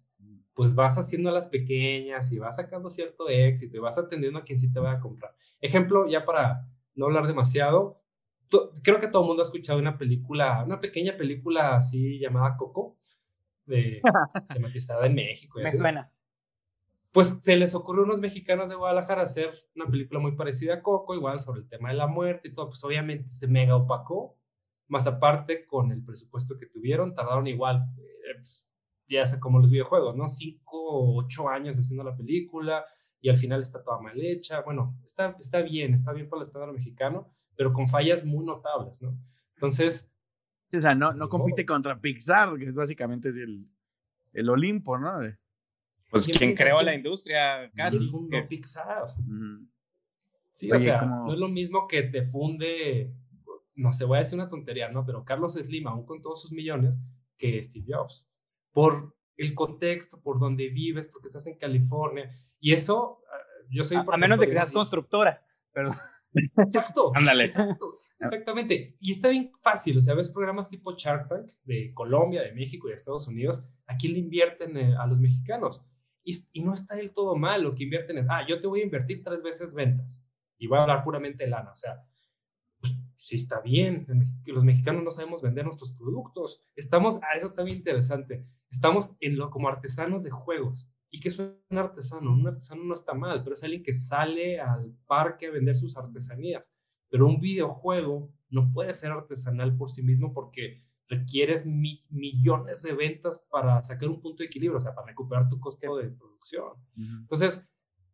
pues 0.55 0.73
vas 0.73 0.97
haciendo 0.97 1.29
las 1.31 1.47
pequeñas 1.47 2.31
y 2.31 2.39
vas 2.39 2.55
sacando 2.55 2.89
cierto 2.89 3.27
éxito 3.27 3.75
y 3.75 3.81
vas 3.81 3.97
atendiendo 3.97 4.39
a 4.39 4.43
quien 4.43 4.57
sí 4.57 4.71
te 4.71 4.79
va 4.79 4.93
a 4.93 4.99
comprar. 4.99 5.35
Ejemplo, 5.59 6.07
ya 6.07 6.25
para 6.25 6.65
no 6.95 7.05
hablar 7.05 7.27
demasiado, 7.27 8.01
creo 8.81 8.99
que 8.99 9.09
todo 9.09 9.23
el 9.23 9.27
mundo 9.27 9.43
ha 9.43 9.45
escuchado 9.45 9.77
una 9.77 9.97
película, 9.97 10.63
una 10.65 10.79
pequeña 10.79 11.17
película 11.17 11.75
así 11.75 12.19
llamada 12.19 12.55
Coco, 12.55 12.97
de, 13.65 14.01
tematizada 14.53 15.05
en 15.07 15.15
México. 15.15 15.59
Me 15.61 15.71
suena. 15.71 16.09
Pues 17.11 17.39
se 17.41 17.55
les 17.57 17.75
ocurrió 17.75 18.03
a 18.03 18.05
unos 18.05 18.21
mexicanos 18.21 18.69
de 18.69 18.75
Guadalajara 18.75 19.23
hacer 19.23 19.51
una 19.75 19.87
película 19.87 20.21
muy 20.21 20.37
parecida 20.37 20.75
a 20.75 20.81
Coco, 20.81 21.15
igual 21.15 21.41
sobre 21.41 21.61
el 21.61 21.67
tema 21.67 21.89
de 21.89 21.95
la 21.95 22.07
muerte 22.07 22.47
y 22.47 22.53
todo, 22.53 22.67
pues 22.67 22.83
obviamente 22.85 23.29
se 23.29 23.47
mega 23.49 23.75
opacó, 23.75 24.37
más 24.87 25.05
aparte 25.07 25.65
con 25.65 25.91
el 25.91 26.03
presupuesto 26.03 26.57
que 26.57 26.65
tuvieron, 26.65 27.13
tardaron 27.13 27.47
igual, 27.47 27.85
eh, 27.97 28.35
pues, 28.37 28.69
ya 29.07 29.25
sé 29.25 29.39
como 29.39 29.59
los 29.59 29.71
videojuegos, 29.71 30.15
¿no? 30.15 30.27
Cinco 30.27 30.77
o 30.77 31.23
ocho 31.23 31.49
años 31.49 31.77
haciendo 31.77 32.03
la 32.03 32.15
película, 32.15 32.85
y 33.21 33.29
al 33.29 33.37
final 33.37 33.61
está 33.61 33.83
toda 33.83 33.99
mal 33.99 34.19
hecha. 34.21 34.61
Bueno, 34.61 34.97
está, 35.03 35.35
está 35.39 35.61
bien, 35.61 35.93
está 35.93 36.13
bien 36.13 36.29
para 36.29 36.41
el 36.41 36.47
estándar 36.47 36.71
mexicano, 36.71 37.31
pero 37.55 37.73
con 37.73 37.87
fallas 37.87 38.23
muy 38.23 38.45
notables, 38.45 39.01
¿no? 39.01 39.17
Entonces... 39.55 40.11
O 40.75 40.81
sea, 40.81 40.93
no, 40.93 41.13
no 41.13 41.29
compite 41.29 41.65
contra 41.65 41.99
Pixar, 41.99 42.57
que 42.57 42.65
es 42.65 42.75
básicamente 42.75 43.29
es 43.29 43.37
el, 43.37 43.67
el 44.33 44.49
Olimpo, 44.49 44.97
¿no? 44.97 45.19
Pues 46.09 46.27
quien 46.27 46.53
creó 46.53 46.81
la 46.81 46.93
industria 46.93 47.71
casi. 47.73 47.99
que... 48.29 48.41
Pixar. 48.43 49.07
Sí, 50.53 50.71
o 50.71 50.77
sea, 50.77 51.01
no 51.01 51.33
es 51.33 51.39
lo 51.39 51.47
mismo 51.47 51.87
que 51.87 52.03
te 52.03 52.23
funde, 52.23 53.13
no 53.75 53.91
sé, 53.91 54.05
voy 54.05 54.17
a 54.17 54.19
decir 54.19 54.39
una 54.39 54.49
tontería, 54.49 54.89
¿no? 54.89 55.05
Pero 55.05 55.25
Carlos 55.25 55.53
Slim, 55.53 55.87
aún 55.87 56.05
con 56.05 56.21
todos 56.21 56.41
sus 56.41 56.51
millones, 56.51 56.99
que 57.37 57.61
Steve 57.63 57.85
Jobs. 57.89 58.29
Por 58.75 59.15
el 59.37 59.55
contexto, 59.55 60.21
por 60.21 60.37
donde 60.37 60.67
vives, 60.67 61.07
porque 61.07 61.27
estás 61.27 61.47
en 61.47 61.57
California. 61.57 62.29
Y 62.59 62.73
eso, 62.73 63.21
ah, 63.31 63.37
yo 63.69 63.85
soy... 63.85 63.95
A, 63.97 64.17
menos 64.17 64.37
de 64.37 64.47
que 64.47 64.51
seas 64.51 64.73
constructora. 64.73 65.41
Exacto. 66.57 67.13
Ándale. 67.15 67.45
exactamente. 68.19 68.97
Y 68.99 69.11
está 69.13 69.29
bien 69.29 69.53
fácil. 69.61 69.97
O 69.97 70.01
sea, 70.01 70.15
ves 70.15 70.29
programas 70.29 70.67
tipo 70.67 70.93
Shark 70.97 71.29
Tank 71.29 71.49
de 71.63 71.93
Colombia, 71.93 72.41
de 72.41 72.51
México 72.51 72.87
y 72.87 72.91
de 72.91 72.97
Estados 72.97 73.27
Unidos. 73.29 73.63
Aquí 73.87 74.09
le 74.09 74.19
invierten 74.19 74.75
eh, 74.75 74.95
a 74.99 75.07
los 75.07 75.19
mexicanos. 75.19 75.85
Y, 76.23 76.35
y, 76.51 76.61
no 76.61 76.73
está 76.73 76.95
del 76.95 77.13
todo 77.13 77.37
mal. 77.37 77.63
Lo 77.63 77.73
que 77.73 77.83
invierten 77.83 78.17
es, 78.17 78.25
ah, 78.29 78.45
yo 78.45 78.59
te 78.59 78.67
voy 78.67 78.81
a 78.81 78.83
invertir 78.83 79.23
tres 79.23 79.41
veces 79.43 79.73
ventas. 79.73 80.25
Y 80.57 80.67
voy 80.67 80.79
a 80.79 80.81
hablar 80.81 81.03
puramente 81.05 81.45
de 81.45 81.51
lana. 81.51 81.71
O 81.71 81.75
sea, 81.77 82.03
sí 83.25 83.37
está 83.37 83.59
bien, 83.59 84.05
los 84.45 84.63
mexicanos 84.63 85.03
no 85.03 85.09
sabemos 85.09 85.41
vender 85.41 85.65
nuestros 85.65 85.91
productos. 85.93 86.63
Estamos, 86.75 87.17
ah, 87.23 87.35
eso 87.35 87.47
está 87.47 87.63
bien 87.63 87.77
interesante, 87.77 88.45
estamos 88.69 89.15
en 89.19 89.35
lo, 89.35 89.49
como 89.49 89.67
artesanos 89.67 90.23
de 90.23 90.29
juegos. 90.29 90.91
¿Y 91.09 91.19
qué 91.19 91.29
es 91.29 91.39
un 91.39 91.57
artesano? 91.71 92.31
Un 92.31 92.47
artesano 92.47 92.83
no 92.83 92.93
está 92.93 93.15
mal, 93.15 93.43
pero 93.43 93.55
es 93.55 93.63
alguien 93.63 93.81
que 93.81 93.93
sale 93.93 94.59
al 94.59 94.95
parque 95.07 95.47
a 95.47 95.51
vender 95.51 95.75
sus 95.75 95.97
artesanías. 95.97 96.71
Pero 97.09 97.25
un 97.25 97.39
videojuego 97.39 98.31
no 98.49 98.71
puede 98.71 98.93
ser 98.93 99.11
artesanal 99.11 99.75
por 99.75 99.89
sí 99.89 100.03
mismo 100.03 100.31
porque 100.31 100.83
requieres 101.07 101.65
millones 101.65 102.83
de 102.83 102.93
ventas 102.93 103.47
para 103.49 103.81
sacar 103.83 104.07
un 104.07 104.21
punto 104.21 104.43
de 104.43 104.47
equilibrio, 104.47 104.77
o 104.77 104.81
sea, 104.81 104.93
para 104.93 105.07
recuperar 105.07 105.47
tu 105.49 105.59
costo 105.59 105.97
de 105.97 106.09
producción. 106.09 106.73
Entonces, 106.95 107.67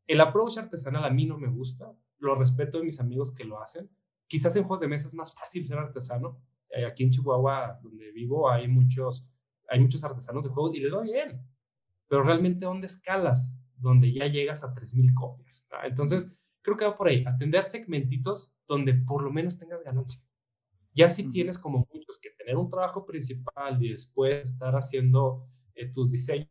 el 0.08 0.22
approach 0.22 0.58
artesanal 0.58 1.04
a 1.04 1.10
mí 1.10 1.26
no 1.26 1.38
me 1.38 1.50
gusta, 1.50 1.94
lo 2.20 2.36
respeto 2.36 2.78
de 2.78 2.86
mis 2.86 3.02
amigos 3.02 3.34
que 3.34 3.44
lo 3.44 3.62
hacen, 3.62 3.90
Quizás 4.32 4.56
en 4.56 4.64
juegos 4.64 4.80
de 4.80 4.88
mesa 4.88 5.08
es 5.10 5.14
más 5.14 5.34
fácil 5.34 5.66
ser 5.66 5.78
artesano. 5.78 6.40
Eh, 6.70 6.86
aquí 6.86 7.04
en 7.04 7.10
Chihuahua, 7.10 7.78
donde 7.84 8.14
vivo, 8.14 8.50
hay 8.50 8.66
muchos, 8.66 9.30
hay 9.68 9.82
muchos 9.82 10.02
artesanos 10.06 10.46
de 10.46 10.52
juegos 10.52 10.74
y 10.74 10.80
les 10.80 10.94
va 10.94 11.02
bien. 11.02 11.46
Pero 12.08 12.24
realmente, 12.24 12.64
¿dónde 12.64 12.88
escalas? 12.88 13.54
Donde 13.76 14.14
ya 14.14 14.28
llegas 14.28 14.64
a 14.64 14.74
3.000 14.74 15.14
copias. 15.14 15.68
Entonces, 15.84 16.34
creo 16.62 16.78
que 16.78 16.86
va 16.86 16.96
por 16.96 17.10
ahí. 17.10 17.26
Atender 17.28 17.66
segmentitos 17.66 18.56
donde 18.70 18.94
por 18.94 19.22
lo 19.22 19.32
menos 19.32 19.60
tengas 19.60 19.84
ganancia. 19.84 20.22
Ya 20.94 21.10
si 21.10 21.30
tienes 21.30 21.60
como 21.60 21.86
muchos 21.94 22.18
que 22.18 22.30
tener 22.30 22.56
un 22.56 22.70
trabajo 22.70 23.06
principal 23.06 23.84
y 23.84 23.90
después 23.90 24.50
estar 24.50 24.78
haciendo 24.78 25.46
eh, 25.76 25.92
tus 25.92 26.10
diseños, 26.10 26.48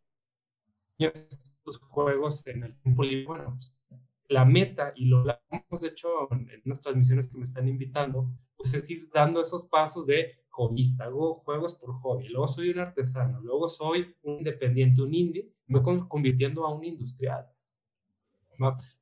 tus 1.64 1.78
juegos 1.78 2.46
en 2.46 2.62
el 2.62 2.78
tiempo 2.82 3.04
libre, 3.04 3.24
bueno, 3.24 3.54
pues 3.54 3.82
la 4.30 4.44
meta, 4.44 4.92
y 4.94 5.06
lo 5.06 5.24
hemos 5.50 5.84
hecho 5.84 6.32
en 6.32 6.62
unas 6.64 6.80
transmisiones 6.80 7.28
que 7.28 7.36
me 7.36 7.44
están 7.44 7.68
invitando, 7.68 8.30
pues 8.56 8.72
es 8.74 8.88
ir 8.88 9.10
dando 9.12 9.40
esos 9.42 9.64
pasos 9.64 10.06
de 10.06 10.44
hobbyista, 10.50 11.04
hago 11.04 11.40
juegos 11.40 11.74
por 11.74 11.92
hobby, 11.94 12.28
luego 12.28 12.46
soy 12.46 12.70
un 12.70 12.78
artesano, 12.78 13.40
luego 13.40 13.68
soy 13.68 14.14
un 14.22 14.38
independiente, 14.38 15.02
un 15.02 15.12
indie, 15.12 15.52
me 15.66 15.80
voy 15.80 16.06
convirtiendo 16.08 16.64
a 16.64 16.72
un 16.72 16.84
industrial. 16.84 17.46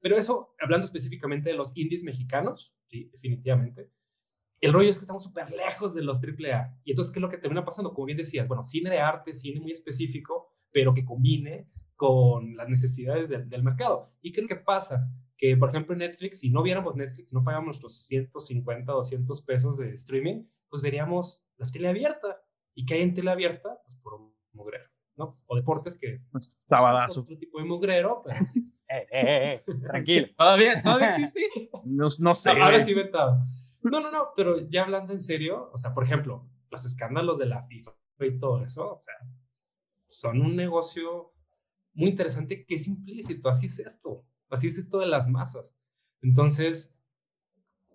Pero 0.01 0.17
eso, 0.17 0.55
hablando 0.61 0.87
específicamente 0.87 1.51
de 1.51 1.57
los 1.57 1.77
indies 1.77 2.05
mexicanos, 2.05 2.75
sí, 2.87 3.11
definitivamente, 3.11 3.91
el 4.61 4.73
rollo 4.73 4.89
es 4.89 4.99
que 4.99 5.03
estamos 5.03 5.23
súper 5.23 5.51
lejos 5.51 5.95
de 5.95 6.03
los 6.03 6.23
AAA. 6.23 6.81
Y 6.85 6.93
entonces, 6.93 7.13
¿qué 7.13 7.19
es 7.19 7.23
lo 7.23 7.29
que 7.29 7.39
termina 7.39 7.65
pasando? 7.65 7.93
Como 7.93 8.07
bien 8.07 8.19
decías, 8.19 8.49
bueno, 8.49 8.65
cine 8.65 8.91
de 8.91 8.99
arte, 8.99 9.35
cine 9.35 9.61
muy 9.61 9.73
específico, 9.73 10.55
pero 10.73 10.95
que 10.95 11.05
combine 11.05 11.69
con 11.99 12.57
las 12.57 12.69
necesidades 12.69 13.29
del, 13.29 13.63
mercado. 13.65 14.15
¿Y 14.23 14.31
qué 14.31 14.41
es 14.41 14.43
lo 14.45 14.57
que 14.57 14.63
pasa? 14.63 15.11
Que, 15.37 15.57
por 15.57 15.69
ejemplo, 15.69 15.97
Netflix, 15.97 16.39
si 16.39 16.49
no 16.49 16.63
viéramos 16.63 16.95
Netflix, 16.95 17.35
no 17.35 17.43
pagamos 17.43 17.67
nuestros 17.67 17.93
150, 18.07 18.93
200 18.93 19.43
pesos 19.43 19.79
de 19.79 19.93
streaming, 19.95 20.45
pues 20.69 20.81
veríamos 20.81 21.45
la 21.57 21.67
tele 21.67 21.89
abierta. 21.89 22.41
¿Y 22.73 22.87
qué 22.87 22.95
hay 22.95 23.03
en 23.03 23.15
tele 23.15 23.33
abierta? 23.33 23.81
Pues 23.85 23.97
por 23.97 24.15
un 24.15 24.33
mugrero, 24.53 24.89
¿no? 25.17 25.43
O 25.47 25.57
deportes 25.57 25.97
que... 25.97 26.23
Pues, 26.31 26.57
sabadazo. 26.69 27.23
otro 27.23 27.37
tipo 27.37 27.59
de 27.59 27.65
mugrero, 27.65 28.23
pero... 28.25 28.37
eh, 28.89 29.07
eh, 29.11 29.63
eh, 29.67 29.75
tranquilo. 29.83 30.29
¿Todavía, 30.39 30.81
¿Todavía 30.81 31.17
existe? 31.17 31.51
no, 31.85 32.07
no 32.21 32.35
sé. 32.37 32.51
ahora 32.53 32.85
sí 32.85 32.95
vetado. 32.95 33.45
No, 33.83 33.99
no, 33.99 34.13
no, 34.13 34.29
pero 34.37 34.69
ya 34.69 34.85
hablando 34.85 35.13
en 35.13 35.21
serio, 35.21 35.69
o 35.73 35.79
sea, 35.79 35.93
por 35.95 36.05
ejemplo, 36.05 36.49
los 36.71 36.85
escándalos 36.85 37.41
de 37.41 37.47
la 37.47 37.65
FIFA 37.65 37.91
y 38.21 38.39
todo 38.39 38.63
eso, 38.63 38.95
o 38.95 39.01
sea, 39.01 39.15
son 40.07 40.41
un 40.41 40.55
negocio 40.55 41.33
muy 41.99 42.11
interesante 42.11 42.65
que 42.65 42.77
es 42.77 42.87
implícito, 42.87 43.49
así 43.49 43.67
es 43.67 43.81
esto, 43.81 44.25
así 44.49 44.69
es 44.69 44.79
esto 44.79 45.01
de 45.01 45.07
las 45.07 45.29
masas. 45.29 45.77
Entonces, 46.23 46.97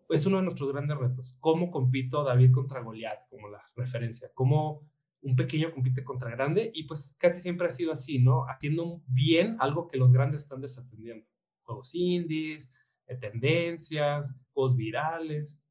es 0.10 0.26
uno 0.26 0.38
de 0.38 0.44
nuestros 0.44 0.72
grandes 0.72 0.98
retos. 0.98 1.38
¿Cómo 1.40 1.72
compito 1.72 2.24
David 2.24 2.52
contra 2.52 2.82
Goliat, 2.82 3.30
como 3.30 3.48
la 3.48 3.64
referencia? 3.76 4.30
¿Cómo 4.34 4.86
un 5.22 5.38
pequeño 5.38 5.72
compite 5.72 6.04
contra 6.04 6.30
grande? 6.32 6.70
Y 6.74 6.84
pues 6.84 7.16
casi 7.18 7.42
siempre 7.42 7.68
ha 7.68 7.72
sido 7.72 7.94
así, 7.94 8.20
¿no? 8.20 8.46
Atiendo 8.50 9.02
bien 9.08 9.56
algo 9.60 9.88
que 9.88 9.98
los 9.98 10.12
grandes 10.12 10.44
están 10.44 10.60
desatendiendo. 10.60 11.26
Juegos 11.64 11.96
indies, 11.96 12.74
tendencias, 13.20 14.38
juegos 14.52 14.76
virales. 14.76 15.64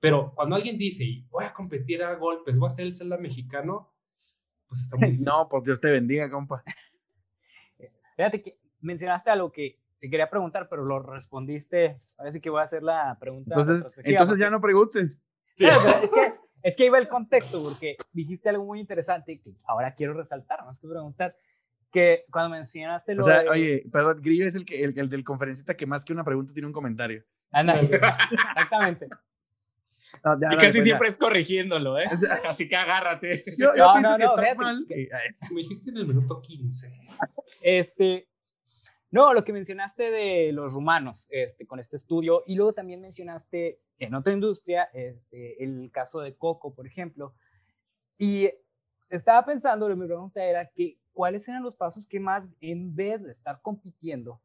Pero 0.00 0.34
cuando 0.34 0.56
alguien 0.56 0.76
dice, 0.76 1.24
voy 1.30 1.44
a 1.44 1.54
competir 1.54 2.02
a 2.02 2.16
golpes, 2.16 2.58
voy 2.58 2.66
a 2.66 2.70
ser 2.70 2.86
el 2.86 2.94
Zelda 2.94 3.16
mexicano, 3.16 3.94
pues 4.66 4.80
está 4.80 4.96
muy 4.96 5.06
difícil. 5.12 5.26
No, 5.26 5.48
pues 5.48 5.62
Dios 5.62 5.80
te 5.80 5.90
bendiga, 5.90 6.28
compa. 6.28 6.64
Fíjate 8.16 8.42
que 8.42 8.58
mencionaste 8.80 9.30
algo 9.30 9.52
que 9.52 9.78
te 9.98 10.10
quería 10.10 10.28
preguntar, 10.28 10.68
pero 10.68 10.84
lo 10.84 11.00
respondiste. 11.00 11.96
Ahora 12.18 12.32
sí 12.32 12.40
que 12.40 12.50
voy 12.50 12.60
a 12.60 12.64
hacer 12.64 12.82
la 12.82 13.16
pregunta. 13.18 13.54
Entonces, 13.58 13.94
entonces 14.04 14.38
ya 14.38 14.50
no 14.50 14.60
preguntes. 14.60 15.22
Pero 15.58 15.70
es, 16.02 16.10
que, 16.12 16.34
es 16.62 16.76
que 16.76 16.84
iba 16.86 16.98
el 16.98 17.08
contexto, 17.08 17.62
porque 17.62 17.96
dijiste 18.12 18.48
algo 18.50 18.64
muy 18.64 18.80
interesante 18.80 19.40
que 19.40 19.52
ahora 19.66 19.94
quiero 19.94 20.12
resaltar, 20.14 20.64
más 20.64 20.78
que 20.78 20.86
preguntar, 20.88 21.34
que 21.90 22.24
cuando 22.30 22.50
mencionaste 22.50 23.14
lo 23.14 23.20
O 23.22 23.24
sea, 23.24 23.42
de- 23.42 23.48
oye, 23.48 23.84
perdón, 23.90 24.20
Grillo 24.20 24.46
es 24.46 24.54
el, 24.54 24.66
que, 24.66 24.84
el, 24.84 24.98
el 24.98 25.08
del 25.08 25.24
conferencista 25.24 25.74
que 25.76 25.86
más 25.86 26.04
que 26.04 26.12
una 26.12 26.24
pregunta 26.24 26.52
tiene 26.52 26.66
un 26.66 26.72
comentario. 26.74 27.24
Anda, 27.52 27.74
exactamente. 27.80 29.08
No, 30.24 30.38
ya, 30.40 30.48
Y 30.52 30.56
casi 30.56 30.72
pues, 30.72 30.84
siempre 30.84 31.08
es 31.08 31.18
corrigiendo, 31.18 31.98
¿eh? 31.98 32.04
Así 32.48 32.68
que 32.68 32.76
agárrate. 32.76 33.42
ya. 33.46 33.52
Yo, 33.56 33.72
yo 33.76 33.86
No, 33.86 33.92
pienso 33.94 34.10
no, 34.10 34.16
que 34.18 34.24
no, 34.24 34.36
está 34.42 34.54
mal. 34.56 34.84
que- 34.86 35.08
Me 35.52 35.56
dijiste 35.62 35.90
en 35.90 35.96
el 35.96 36.06
minuto 36.06 36.40
15. 36.42 36.92
Este, 37.62 38.28
no, 39.10 39.32
lo 39.32 39.44
que 39.44 39.52
mencionaste 39.52 40.10
de 40.10 40.52
los 40.52 40.72
rumanos, 40.72 41.26
este, 41.30 41.66
con 41.66 41.78
este 41.78 41.96
estudio, 41.96 42.42
y 42.46 42.54
luego 42.54 42.72
también 42.72 43.00
mencionaste 43.00 43.78
en 43.98 44.14
otra 44.14 44.32
industria, 44.32 44.84
este, 44.92 45.62
el 45.62 45.90
caso 45.92 46.20
de 46.20 46.34
Coco, 46.34 46.74
por 46.74 46.86
ejemplo, 46.86 47.32
y 48.18 48.50
estaba 49.10 49.44
pensando, 49.44 49.88
mi 49.88 50.06
pregunta 50.06 50.44
era 50.44 50.66
que, 50.66 50.98
¿cuáles 51.12 51.48
eran 51.48 51.62
los 51.62 51.76
pasos 51.76 52.06
que 52.06 52.20
más, 52.20 52.46
en 52.60 52.94
vez 52.94 53.22
de 53.24 53.32
estar 53.32 53.60
compitiendo, 53.62 54.40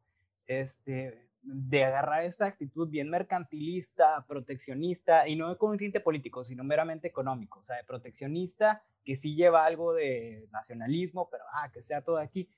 este, 0.46 1.28
de 1.42 1.84
agarrar 1.84 2.24
esa 2.24 2.46
actitud 2.46 2.88
bien 2.88 3.10
mercantilista, 3.10 4.24
proteccionista, 4.28 5.26
y 5.26 5.36
no 5.36 5.58
con 5.58 5.72
un 5.72 5.78
tinte 5.78 6.00
político, 6.00 6.44
sino 6.44 6.62
meramente 6.62 7.08
económico, 7.08 7.60
o 7.60 7.64
sea, 7.64 7.76
de 7.76 7.84
proteccionista, 7.84 8.82
que 9.04 9.16
sí 9.16 9.34
lleva 9.34 9.64
algo 9.64 9.92
de 9.92 10.46
nacionalismo, 10.52 11.28
pero, 11.28 11.44
ah, 11.52 11.70
que 11.72 11.82
sea 11.82 12.02
todo 12.02 12.18
aquí, 12.18 12.48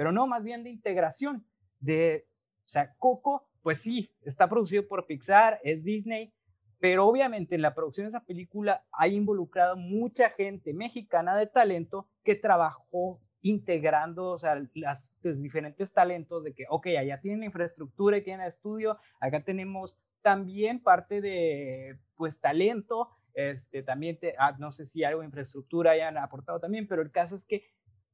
pero 0.00 0.12
no, 0.12 0.26
más 0.26 0.42
bien 0.42 0.64
de 0.64 0.70
integración, 0.70 1.44
de, 1.78 2.26
o 2.64 2.68
sea, 2.68 2.94
Coco, 2.96 3.46
pues 3.60 3.82
sí, 3.82 4.10
está 4.22 4.48
producido 4.48 4.88
por 4.88 5.04
Pixar, 5.04 5.60
es 5.62 5.84
Disney, 5.84 6.32
pero 6.78 7.06
obviamente 7.06 7.54
en 7.54 7.60
la 7.60 7.74
producción 7.74 8.06
de 8.06 8.08
esa 8.08 8.24
película 8.24 8.82
hay 8.92 9.14
involucrado 9.14 9.76
mucha 9.76 10.30
gente 10.30 10.72
mexicana 10.72 11.36
de 11.36 11.48
talento 11.48 12.08
que 12.24 12.34
trabajó 12.34 13.20
integrando, 13.42 14.30
o 14.30 14.38
sea, 14.38 14.62
las, 14.72 15.12
los 15.20 15.42
diferentes 15.42 15.92
talentos 15.92 16.44
de 16.44 16.54
que, 16.54 16.64
ok, 16.70 16.86
allá 16.98 17.20
tienen 17.20 17.44
infraestructura 17.44 18.16
y 18.16 18.22
tienen 18.22 18.46
estudio, 18.46 18.96
acá 19.20 19.44
tenemos 19.44 19.98
también 20.22 20.82
parte 20.82 21.20
de, 21.20 21.98
pues, 22.16 22.40
talento, 22.40 23.10
este, 23.34 23.82
también, 23.82 24.18
te, 24.18 24.34
ah, 24.38 24.56
no 24.58 24.72
sé 24.72 24.86
si 24.86 25.04
algo 25.04 25.20
de 25.20 25.26
infraestructura 25.26 25.90
hayan 25.90 26.16
aportado 26.16 26.58
también, 26.58 26.88
pero 26.88 27.02
el 27.02 27.10
caso 27.10 27.36
es 27.36 27.44
que 27.44 27.68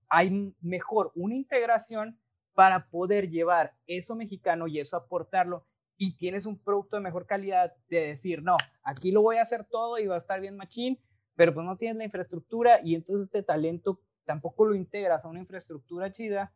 hay 0.09 0.55
mejor 0.61 1.13
una 1.15 1.35
integración 1.35 2.19
para 2.55 2.89
poder 2.89 3.29
llevar 3.29 3.75
eso 3.87 4.15
mexicano 4.15 4.67
y 4.67 4.81
eso 4.81 4.97
aportarlo 4.97 5.67
y 5.99 6.17
tienes 6.17 6.47
un 6.47 6.59
producto 6.59 6.97
de 6.97 7.03
mejor 7.03 7.27
calidad 7.27 7.75
de 7.89 8.09
decir, 8.09 8.43
no, 8.43 8.57
aquí 8.83 9.13
lo 9.13 9.23
voy 9.23 9.37
a 9.37 9.43
hacer 9.43 9.65
todo 9.65 9.99
y 9.99 10.07
va 10.07 10.17
a 10.17 10.19
estar 10.19 10.41
bien 10.41 10.57
machín, 10.57 10.99
pero 11.37 11.55
pues 11.55 11.65
no 11.65 11.77
tienes 11.77 11.97
la 11.97 12.05
infraestructura 12.05 12.81
y 12.83 12.95
entonces 12.95 13.27
este 13.27 13.43
talento 13.43 14.01
tampoco 14.25 14.67
lo 14.67 14.75
integras 14.75 15.25
a 15.25 15.29
una 15.29 15.41
infraestructura 15.41 16.13
chida, 16.13 16.53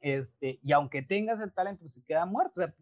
este, 0.00 0.60
y 0.62 0.72
aunque 0.72 1.02
tengas 1.02 1.40
el 1.40 1.52
talento, 1.52 1.80
pues 1.80 1.94
se 1.94 2.04
queda 2.04 2.26
muerto. 2.26 2.52
O 2.60 2.64
sea, 2.64 2.74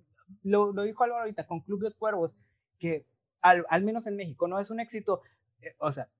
lo, 0.42 0.72
lo 0.72 0.82
dijo 0.82 1.04
Álvaro 1.04 1.22
ahorita 1.22 1.46
con 1.46 1.60
Club 1.60 1.82
de 1.82 1.92
Cuervos, 1.92 2.36
que 2.78 3.06
al, 3.40 3.64
al 3.70 3.82
menos 3.84 4.06
en 4.06 4.16
México 4.16 4.48
no 4.48 4.60
es 4.60 4.70
un 4.70 4.80
éxito, 4.80 5.22
eh, 5.62 5.74
o 5.78 5.92
sea, 5.92 6.10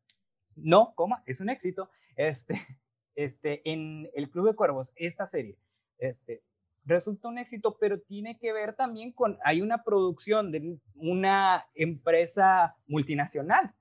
no, 0.54 0.94
coma, 0.94 1.22
es 1.26 1.40
un 1.40 1.50
éxito, 1.50 1.90
este, 2.16 2.58
este, 3.16 3.62
en 3.70 4.08
el 4.14 4.30
Club 4.30 4.46
de 4.46 4.54
Cuervos, 4.54 4.92
esta 4.94 5.26
serie, 5.26 5.58
este, 5.98 6.42
resulta 6.84 7.28
un 7.28 7.38
éxito, 7.38 7.76
pero 7.78 8.00
tiene 8.00 8.38
que 8.38 8.52
ver 8.52 8.74
también 8.74 9.12
con, 9.12 9.38
hay 9.44 9.60
una 9.60 9.82
producción 9.82 10.52
de 10.52 10.78
una 10.94 11.66
empresa 11.74 12.76
multinacional. 12.86 13.74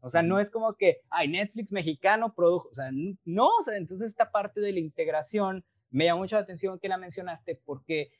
O 0.00 0.10
sea, 0.10 0.22
no 0.22 0.38
es 0.38 0.50
como 0.50 0.74
que, 0.74 1.02
ay, 1.10 1.28
Netflix 1.28 1.72
mexicano 1.72 2.32
produjo, 2.32 2.68
o 2.68 2.74
sea, 2.74 2.90
no, 3.24 3.48
o 3.48 3.62
sea, 3.62 3.76
entonces 3.76 4.08
esta 4.08 4.30
parte 4.30 4.60
de 4.60 4.72
la 4.72 4.78
integración 4.78 5.64
me 5.90 6.04
llama 6.04 6.20
mucho 6.20 6.36
la 6.36 6.42
atención 6.42 6.78
que 6.78 6.88
la 6.88 6.98
mencionaste 6.98 7.60
porque 7.64 8.12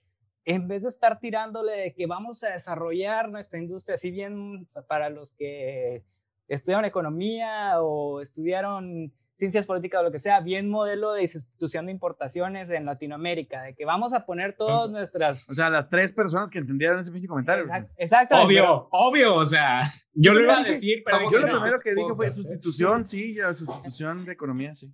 en 0.45 0.67
vez 0.67 0.83
de 0.83 0.89
estar 0.89 1.21
tirándole 1.21 1.73
de 1.73 1.95
que 1.95 2.07
vamos 2.07 2.43
a 2.43 2.51
desarrollar 2.51 3.29
nuestra 3.29 3.59
industria, 3.59 3.97
si 3.97 4.11
bien 4.11 4.67
para 4.89 5.09
los 5.11 5.35
que 5.35 6.05
estudiaron 6.49 6.85
economía 6.85 7.81
o 7.81 8.21
estudiaron 8.21 9.13
ciencias 9.39 9.67
políticas 9.67 10.01
o 10.01 10.03
lo 10.05 10.11
que 10.11 10.19
sea, 10.19 10.41
bien 10.41 10.69
modelo 10.69 11.13
de 11.13 11.23
institución 11.23 11.87
de 11.87 11.93
importaciones 11.93 12.71
en 12.71 12.85
Latinoamérica, 12.85 13.63
de 13.63 13.75
que 13.75 13.85
vamos 13.85 14.13
a 14.13 14.27
poner 14.27 14.55
todas 14.55 14.91
nuestras... 14.91 15.49
O 15.49 15.55
sea, 15.55 15.71
las 15.71 15.89
tres 15.89 16.13
personas 16.13 16.51
que 16.51 16.59
entendieron 16.59 16.99
ese 16.99 17.13
pinche 17.13 17.29
comentario. 17.29 17.65
Exact- 17.65 17.91
Exactamente. 17.97 18.61
Obvio, 18.61 18.89
obvio, 18.91 19.35
o 19.37 19.47
sea, 19.47 19.83
yo 20.13 20.35
lo 20.35 20.43
iba 20.43 20.59
a 20.59 20.63
decir, 20.65 21.03
pero 21.05 21.31
Yo 21.31 21.39
lo 21.39 21.47
no. 21.47 21.53
primero 21.55 21.79
que 21.79 21.95
dije 21.95 22.15
fue 22.17 22.27
¿eh? 22.27 22.31
sustitución, 22.33 23.07
sí, 23.07 23.35
ya 23.35 23.55
sustitución 23.55 24.25
de 24.25 24.33
economía, 24.33 24.75
sí. 24.75 24.93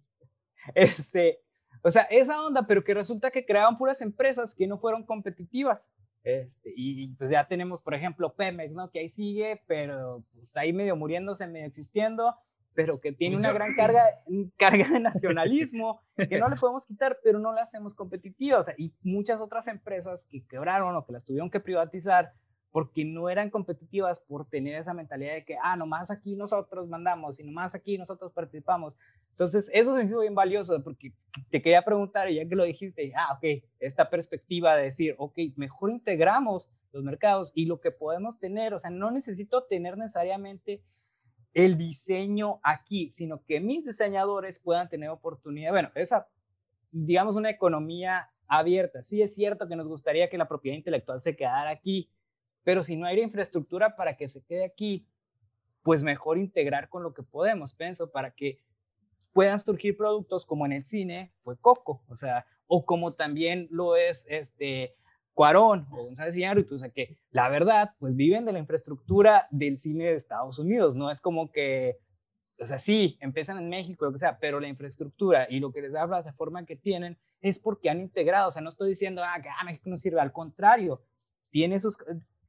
Este, 0.74 1.40
o 1.82 1.90
sea, 1.90 2.02
esa 2.02 2.42
onda, 2.42 2.66
pero 2.66 2.84
que 2.84 2.92
resulta 2.94 3.30
que 3.30 3.46
creaban 3.46 3.78
puras 3.78 4.02
empresas 4.02 4.54
que 4.54 4.66
no 4.66 4.78
fueron 4.78 5.04
competitivas. 5.04 5.92
Este, 6.22 6.70
y, 6.74 7.04
y, 7.04 7.14
pues 7.16 7.30
ya 7.30 7.46
tenemos, 7.46 7.82
por 7.82 7.94
ejemplo, 7.94 8.34
Pemex, 8.34 8.72
¿no? 8.72 8.90
Que 8.90 9.00
ahí 9.00 9.08
sigue, 9.10 9.62
pero 9.66 10.24
pues 10.32 10.56
ahí 10.56 10.72
medio 10.72 10.96
muriéndose, 10.96 11.46
medio 11.46 11.66
existiendo, 11.66 12.34
pero 12.74 13.00
que 13.00 13.12
tiene 13.12 13.36
una 13.36 13.52
gran 13.52 13.74
carga, 13.74 14.02
carga 14.58 14.88
de 14.88 15.00
nacionalismo 15.00 16.00
que 16.16 16.38
no 16.38 16.48
le 16.48 16.56
podemos 16.56 16.86
quitar, 16.86 17.18
pero 17.22 17.38
no 17.38 17.52
la 17.52 17.62
hacemos 17.62 17.94
competitiva. 17.94 18.58
O 18.58 18.62
sea, 18.62 18.74
y 18.76 18.92
muchas 19.02 19.40
otras 19.40 19.66
empresas 19.68 20.26
que 20.30 20.44
quebraron 20.44 20.94
o 20.96 21.06
que 21.06 21.12
las 21.12 21.24
tuvieron 21.24 21.50
que 21.50 21.60
privatizar 21.60 22.32
porque 22.74 23.04
no 23.04 23.30
eran 23.30 23.50
competitivas 23.50 24.18
por 24.18 24.48
tener 24.48 24.74
esa 24.74 24.94
mentalidad 24.94 25.34
de 25.34 25.44
que, 25.44 25.56
ah, 25.62 25.76
nomás 25.76 26.10
aquí 26.10 26.34
nosotros 26.34 26.88
mandamos 26.88 27.38
y 27.38 27.44
nomás 27.44 27.76
aquí 27.76 27.96
nosotros 27.96 28.32
participamos. 28.32 28.96
Entonces, 29.30 29.70
eso 29.72 29.94
se 29.94 30.02
me 30.02 30.10
hizo 30.10 30.18
bien 30.18 30.34
valioso 30.34 30.82
porque 30.82 31.12
te 31.50 31.62
quería 31.62 31.84
preguntar, 31.84 32.28
y 32.28 32.34
ya 32.34 32.48
que 32.48 32.56
lo 32.56 32.64
dijiste, 32.64 33.12
ah, 33.16 33.34
ok, 33.36 33.62
esta 33.78 34.10
perspectiva 34.10 34.74
de 34.74 34.86
decir, 34.86 35.14
ok, 35.18 35.38
mejor 35.54 35.92
integramos 35.92 36.68
los 36.92 37.04
mercados 37.04 37.52
y 37.54 37.66
lo 37.66 37.80
que 37.80 37.92
podemos 37.92 38.40
tener, 38.40 38.74
o 38.74 38.80
sea, 38.80 38.90
no 38.90 39.12
necesito 39.12 39.62
tener 39.62 39.96
necesariamente 39.96 40.82
el 41.54 41.78
diseño 41.78 42.60
aquí, 42.62 43.10
sino 43.12 43.44
que 43.44 43.60
mis 43.60 43.86
diseñadores 43.86 44.58
puedan 44.58 44.88
tener 44.88 45.08
oportunidad. 45.08 45.70
Bueno, 45.70 45.90
esa, 45.94 46.28
digamos, 46.90 47.36
una 47.36 47.50
economía 47.50 48.28
abierta. 48.48 49.02
Sí 49.02 49.22
es 49.22 49.34
cierto 49.34 49.66
que 49.68 49.76
nos 49.76 49.88
gustaría 49.88 50.28
que 50.28 50.36
la 50.36 50.48
propiedad 50.48 50.76
intelectual 50.76 51.20
se 51.20 51.36
quedara 51.36 51.70
aquí, 51.70 52.10
pero 52.64 52.82
si 52.82 52.96
no 52.96 53.06
hay 53.06 53.20
infraestructura 53.20 53.94
para 53.96 54.16
que 54.16 54.28
se 54.28 54.42
quede 54.42 54.64
aquí, 54.64 55.06
pues 55.82 56.02
mejor 56.02 56.38
integrar 56.38 56.88
con 56.88 57.02
lo 57.02 57.14
que 57.14 57.22
podemos, 57.22 57.74
pienso, 57.74 58.10
para 58.10 58.32
que 58.32 58.60
puedan 59.32 59.58
surgir 59.58 59.96
productos 59.96 60.46
como 60.46 60.66
en 60.66 60.72
el 60.72 60.84
cine 60.84 61.30
fue 61.34 61.56
Coco, 61.58 62.02
o 62.08 62.16
sea, 62.16 62.46
o 62.66 62.84
como 62.84 63.12
también 63.12 63.68
lo 63.70 63.96
es 63.96 64.26
este 64.28 64.96
Cuarón 65.34 65.86
o 65.90 66.04
González 66.04 66.36
Iñárritu, 66.36 66.76
o 66.76 66.78
sea, 66.78 66.90
que 66.90 67.16
la 67.30 67.48
verdad, 67.48 67.90
pues 67.98 68.14
viven 68.14 68.44
de 68.44 68.52
la 68.52 68.60
infraestructura 68.60 69.44
del 69.50 69.78
cine 69.78 70.04
de 70.04 70.14
Estados 70.14 70.58
Unidos, 70.58 70.94
no 70.94 71.10
es 71.10 71.20
como 71.20 71.50
que, 71.50 71.98
o 72.60 72.66
sea, 72.66 72.78
sí, 72.78 73.18
empiezan 73.20 73.58
en 73.58 73.68
México, 73.68 74.04
lo 74.04 74.12
que 74.12 74.20
sea, 74.20 74.38
pero 74.38 74.60
la 74.60 74.68
infraestructura 74.68 75.46
y 75.50 75.58
lo 75.58 75.72
que 75.72 75.82
les 75.82 75.92
da 75.92 76.02
la 76.02 76.06
plataforma 76.06 76.64
que 76.64 76.76
tienen 76.76 77.18
es 77.40 77.58
porque 77.58 77.90
han 77.90 78.00
integrado, 78.00 78.48
o 78.48 78.52
sea, 78.52 78.62
no 78.62 78.70
estoy 78.70 78.90
diciendo, 78.90 79.22
ah, 79.24 79.40
que 79.42 79.48
ah, 79.48 79.64
México 79.64 79.90
no 79.90 79.98
sirve, 79.98 80.20
al 80.20 80.32
contrario, 80.32 81.02
tiene 81.50 81.80
sus, 81.80 81.98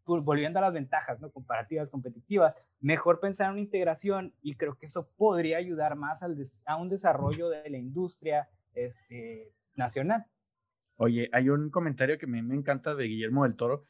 volviendo 0.05 0.59
a 0.59 0.61
las 0.61 0.73
ventajas 0.73 1.19
¿no? 1.19 1.31
comparativas, 1.31 1.89
competitivas, 1.89 2.55
mejor 2.79 3.19
pensar 3.19 3.47
en 3.47 3.53
una 3.53 3.61
integración 3.61 4.33
y 4.41 4.55
creo 4.55 4.77
que 4.77 4.85
eso 4.85 5.09
podría 5.17 5.57
ayudar 5.57 5.95
más 5.95 6.23
a 6.23 6.75
un 6.75 6.89
desarrollo 6.89 7.49
de 7.49 7.67
la 7.69 7.77
industria 7.77 8.47
este, 8.75 9.51
nacional. 9.75 10.25
Oye, 10.97 11.29
hay 11.33 11.49
un 11.49 11.69
comentario 11.69 12.17
que 12.17 12.27
me, 12.27 12.39
encanta 12.39 12.95
de 12.95 13.05
Guillermo 13.05 13.43
del 13.43 13.55
Toro, 13.55 13.85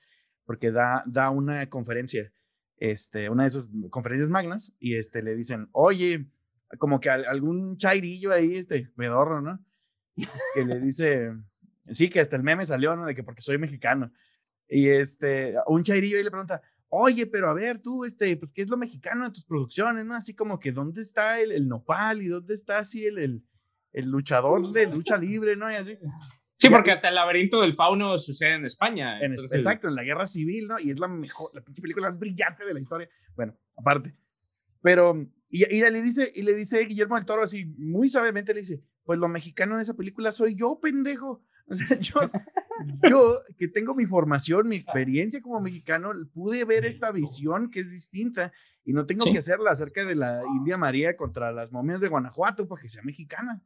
porque 0.46 0.72
da, 0.72 1.04
da 1.06 1.30
una 1.30 1.68
conferencia, 1.70 2.32
este, 2.78 3.30
una 3.30 3.44
de 3.44 3.52
sus 3.52 3.70
conferencias 3.90 4.30
magnas, 4.30 4.74
y 4.80 4.96
este, 4.96 5.22
le 5.22 5.36
dicen, 5.36 5.70
oye, 5.72 6.28
como 6.80 7.00
que 7.00 7.10
al- 7.10 7.26
algún 7.26 7.78
chairillo 7.78 8.32
ahí, 8.32 8.56
este, 8.56 8.92
medorro, 8.96 9.42
¿no? 9.42 9.64
Que 10.54 10.66
le 10.66 10.80
dice, 10.80 11.32
sí, 11.92 12.10
que 12.10 12.20
hasta 12.20 12.36
el 12.36 12.44
meme 12.44 12.66
salió, 12.66 12.96
¿no? 12.96 13.06
De 13.06 13.16
que 13.16 13.24
porque 13.24 13.42
soy 13.42 13.58
mexicano. 13.58 14.12
Y 14.68 14.90
este, 14.90 15.56
un 15.68 15.84
chairillo 15.84 16.18
ahí 16.18 16.24
le 16.24 16.32
pregunta, 16.32 16.62
oye, 16.90 17.28
pero 17.28 17.50
a 17.50 17.54
ver, 17.54 17.82
tú, 17.82 18.06
este, 18.06 18.36
pues, 18.38 18.52
¿qué 18.52 18.62
es 18.62 18.70
lo 18.70 18.78
mexicano 18.78 19.26
de 19.26 19.32
tus 19.32 19.46
producciones, 19.46 20.06
no? 20.06 20.16
Así 20.16 20.34
como 20.34 20.60
que, 20.60 20.72
¿dónde 20.72 21.02
está 21.02 21.40
el, 21.40 21.52
el 21.52 21.68
nopal 21.68 22.22
y 22.22 22.28
dónde 22.28 22.54
está 22.54 22.80
así 22.80 23.06
el, 23.06 23.18
el, 23.20 23.44
el 23.92 24.10
luchador 24.10 24.72
de 24.72 24.88
lucha 24.88 25.18
libre, 25.18 25.56
¿no? 25.56 25.70
Y 25.72 25.76
así. 25.76 25.98
Sí, 26.58 26.70
porque 26.70 26.92
hasta 26.92 27.10
el 27.10 27.16
laberinto 27.16 27.62
del 27.62 27.74
fauno 27.74 28.18
sucede 28.18 28.54
en 28.56 28.66
España. 28.66 29.20
En- 29.20 29.32
entonces- 29.32 29.60
exacto, 29.60 29.88
en 29.90 29.96
la 29.96 30.04
guerra 30.04 30.26
civil, 30.26 30.68
¿no? 30.68 30.80
Y 30.80 30.90
es 30.92 31.00
la 31.00 31.08
mejor, 31.08 31.52
la 31.54 31.62
pinche 31.62 31.82
película 31.82 32.10
más 32.10 32.20
brillante 32.20 32.64
de 32.66 32.74
la 32.74 32.80
historia. 32.80 33.10
Bueno, 33.36 33.56
aparte. 33.78 34.16
Pero, 34.82 35.16
y, 35.50 35.66
y 35.76 35.82
le 35.82 36.02
dice, 36.02 36.32
y 36.34 36.44
le 36.44 36.54
dice 36.54 36.80
Guillermo 36.86 37.16
del 37.16 37.26
Toro 37.26 37.44
así, 37.44 37.66
muy 37.78 38.08
suavemente 38.08 38.54
le 38.54 38.62
dice, 38.62 38.82
pues 39.04 39.20
lo 39.20 39.28
mexicano 39.28 39.78
de 39.78 39.84
esa 39.84 39.96
película 39.96 40.32
soy 40.32 40.56
yo, 40.56 40.80
pendejo. 40.82 41.44
O 41.68 41.74
sea, 41.74 41.98
yo, 42.00 42.20
yo, 43.10 43.40
que 43.58 43.68
tengo 43.68 43.96
mi 43.96 44.06
formación, 44.06 44.68
mi 44.68 44.76
experiencia 44.76 45.42
como 45.42 45.60
mexicano, 45.60 46.12
pude 46.32 46.64
ver 46.64 46.86
esta 46.86 47.12
visión 47.12 47.72
que 47.72 47.80
es 47.80 47.90
distinta 47.90 48.52
y 48.84 48.94
no 48.94 49.08
tengo 49.08 49.26
Sí. 49.26 49.32
que 49.32 49.40
hacerla 49.40 49.72
acerca 49.72 50.06
de 50.06 50.14
la 50.14 50.44
India 50.58 50.78
María 50.78 51.16
contra 51.18 51.52
las 51.52 51.72
momias 51.72 52.02
de 52.02 52.08
Guanajuato 52.08 52.68
para 52.68 52.84
que 52.84 52.90
sea 52.90 53.02
mexicana. 53.02 53.64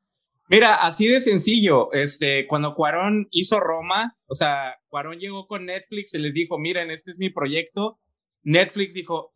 Mira, 0.52 0.74
así 0.78 1.08
de 1.08 1.22
sencillo, 1.22 1.94
este, 1.94 2.48
cuando 2.48 2.74
Cuarón 2.74 3.28
hizo 3.30 3.60
Roma, 3.60 4.18
o 4.26 4.34
sea, 4.34 4.78
Cuarón 4.88 5.20
llegó 5.20 5.46
con 5.46 5.68
Netflix 5.68 6.16
y 6.16 6.18
les 6.18 6.34
dijo, 6.34 6.58
miren, 6.58 6.90
este 6.90 7.12
es 7.12 7.20
mi 7.20 7.30
proyecto. 7.30 8.00
Netflix 8.42 8.96
dijo, 8.96 9.32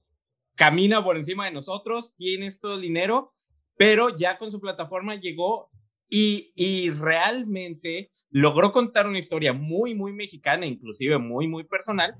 camina 0.56 1.04
por 1.04 1.16
encima 1.16 1.46
de 1.46 1.52
nosotros, 1.52 2.16
tienes 2.18 2.60
todo 2.60 2.76
el 2.76 2.82
dinero, 2.82 3.32
pero 3.78 4.18
ya 4.18 4.40
con 4.40 4.52
su 4.52 4.60
plataforma 4.60 5.14
llegó 5.14 5.70
y, 6.10 6.52
y 6.56 6.90
realmente 6.90 8.12
logró 8.32 8.72
contar 8.72 9.06
una 9.06 9.20
historia 9.20 9.54
muy, 9.54 9.94
muy 9.94 10.14
mexicana, 10.14 10.66
inclusive 10.66 11.20
muy, 11.20 11.48
muy 11.48 11.64
personal, 11.64 12.16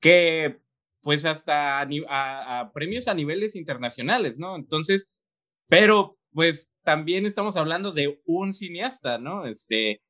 que 0.00 0.60
pues 1.02 1.26
hasta 1.26 1.80
a, 1.80 2.60
a 2.60 2.72
premios 2.72 3.06
a 3.06 3.12
niveles 3.12 3.54
internacionales, 3.54 4.38
¿no? 4.38 4.56
Entonces, 4.56 5.12
pero 5.68 6.16
pues 6.32 6.73
también 6.84 7.26
estamos 7.26 7.56
hablando 7.56 7.92
de 7.92 8.20
un 8.24 8.52
cineasta, 8.52 9.18
¿no? 9.18 9.46
Este, 9.46 10.02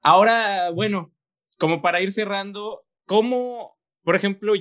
ahora, 0.00 0.70
bueno, 0.70 1.12
como 1.58 1.82
para 1.82 2.00
ir 2.00 2.12
cerrando, 2.12 2.84
¿cómo, 3.04 3.76
por 4.02 4.16
ejemplo, 4.16 4.54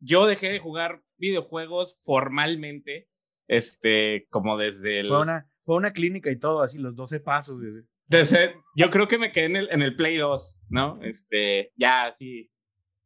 yo 0.00 0.26
dejé 0.26 0.50
de 0.50 0.58
jugar 0.58 1.02
videojuegos 1.16 2.00
formalmente, 2.02 3.08
este, 3.46 4.26
como 4.30 4.56
desde 4.56 5.00
el... 5.00 5.08
Fue 5.08 5.20
una, 5.20 5.48
fue 5.64 5.76
una 5.76 5.92
clínica 5.92 6.30
y 6.30 6.38
todo, 6.38 6.62
así 6.62 6.78
los 6.78 6.96
12 6.96 7.20
pasos. 7.20 7.60
así. 7.62 7.86
Desde- 8.06 8.54
yo 8.76 8.90
creo 8.90 9.08
que 9.08 9.18
me 9.18 9.32
quedé 9.32 9.46
en 9.46 9.56
el, 9.56 9.68
en 9.70 9.82
el 9.82 9.96
Play 9.96 10.16
2, 10.16 10.60
¿no? 10.68 10.98
Este, 11.02 11.72
ya, 11.76 12.12
sí. 12.16 12.50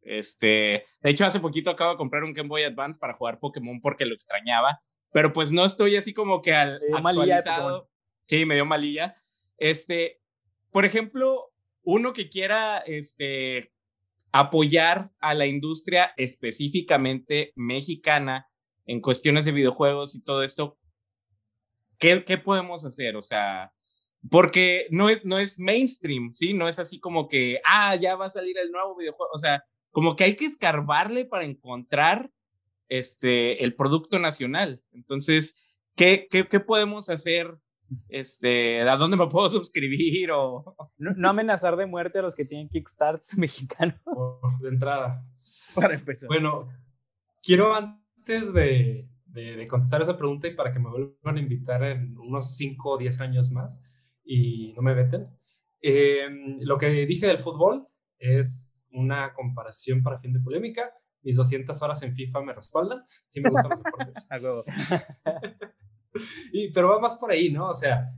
Este, 0.02 0.86
de 1.02 1.10
hecho, 1.10 1.26
hace 1.26 1.40
poquito 1.40 1.70
acabo 1.70 1.90
de 1.92 1.96
comprar 1.98 2.24
un 2.24 2.32
Game 2.32 2.48
Boy 2.48 2.62
Advance 2.62 2.98
para 2.98 3.14
jugar 3.14 3.38
Pokémon 3.38 3.80
porque 3.80 4.06
lo 4.06 4.14
extrañaba, 4.14 4.78
pero 5.12 5.32
pues 5.32 5.50
no 5.50 5.64
estoy 5.64 5.96
así 5.96 6.12
como 6.12 6.42
que 6.42 6.54
al 6.54 6.80
de 6.80 6.96
actualizado. 6.96 7.90
Sí, 8.26 8.44
me 8.44 8.54
dio 8.54 8.64
malilla. 8.64 9.16
Este, 9.58 10.20
por 10.70 10.84
ejemplo, 10.84 11.52
uno 11.82 12.12
que 12.12 12.28
quiera, 12.28 12.78
este, 12.78 13.72
apoyar 14.32 15.10
a 15.18 15.34
la 15.34 15.46
industria 15.46 16.12
específicamente 16.16 17.52
mexicana 17.56 18.46
en 18.86 19.00
cuestiones 19.00 19.44
de 19.44 19.52
videojuegos 19.52 20.14
y 20.14 20.22
todo 20.22 20.42
esto, 20.42 20.78
¿qué, 21.98 22.24
qué 22.24 22.38
podemos 22.38 22.84
hacer? 22.84 23.16
O 23.16 23.22
sea, 23.22 23.72
porque 24.30 24.86
no 24.90 25.08
es, 25.08 25.24
no 25.24 25.38
es 25.38 25.58
mainstream, 25.58 26.32
¿sí? 26.34 26.54
No 26.54 26.68
es 26.68 26.78
así 26.78 27.00
como 27.00 27.28
que, 27.28 27.60
ah, 27.64 27.96
ya 27.96 28.16
va 28.16 28.26
a 28.26 28.30
salir 28.30 28.58
el 28.58 28.70
nuevo 28.70 28.96
videojuego. 28.96 29.30
O 29.32 29.38
sea, 29.38 29.64
como 29.90 30.16
que 30.16 30.24
hay 30.24 30.36
que 30.36 30.46
escarbarle 30.46 31.24
para 31.24 31.44
encontrar 31.44 32.30
este, 32.90 33.64
el 33.64 33.74
producto 33.74 34.18
nacional. 34.18 34.82
Entonces, 34.92 35.56
¿qué, 35.96 36.26
qué, 36.30 36.46
qué 36.46 36.60
podemos 36.60 37.08
hacer? 37.08 37.56
Este, 38.08 38.82
¿A 38.82 38.96
dónde 38.96 39.16
me 39.16 39.26
puedo 39.28 39.48
suscribir? 39.50 40.30
O... 40.32 40.76
No, 40.98 41.12
no 41.16 41.28
amenazar 41.30 41.76
de 41.76 41.86
muerte 41.86 42.18
a 42.18 42.22
los 42.22 42.36
que 42.36 42.44
tienen 42.44 42.68
Kickstarts 42.68 43.38
mexicanos. 43.38 43.96
por- 44.04 44.58
de 44.60 44.68
entrada. 44.68 45.24
Para 45.74 45.94
empezar. 45.94 46.26
Bueno, 46.28 46.68
quiero 47.42 47.74
antes 47.74 48.52
de, 48.52 49.08
de- 49.26 49.56
de 49.56 49.68
contestar 49.68 50.02
esa 50.02 50.18
pregunta 50.18 50.48
y 50.48 50.54
para 50.54 50.72
que 50.72 50.78
me 50.80 50.90
vuelvan 50.90 51.36
a 51.36 51.40
invitar 51.40 51.82
en 51.84 52.18
unos 52.18 52.56
5 52.56 52.90
o 52.90 52.98
10 52.98 53.20
años 53.20 53.50
más 53.52 53.80
y 54.24 54.72
no 54.74 54.82
me 54.82 54.94
veten, 54.94 55.28
eh, 55.82 56.28
lo 56.60 56.76
que 56.76 56.88
dije 57.06 57.26
del 57.26 57.38
fútbol 57.38 57.86
es 58.18 58.74
una 58.92 59.32
comparación 59.32 60.02
para 60.02 60.18
fin 60.18 60.32
de 60.32 60.40
polémica. 60.40 60.92
Mis 61.22 61.36
200 61.36 61.80
horas 61.82 62.02
en 62.02 62.14
FIFA 62.14 62.42
me 62.42 62.54
respaldan. 62.54 63.02
Sí 63.28 63.40
me 63.40 63.50
gustan 63.50 63.70
los 63.70 63.82
deportes. 63.82 64.28
Y, 66.52 66.72
pero 66.72 66.88
va 66.88 66.98
más 66.98 67.16
por 67.16 67.30
ahí, 67.30 67.52
¿no? 67.52 67.68
O 67.68 67.72
sea, 67.72 68.10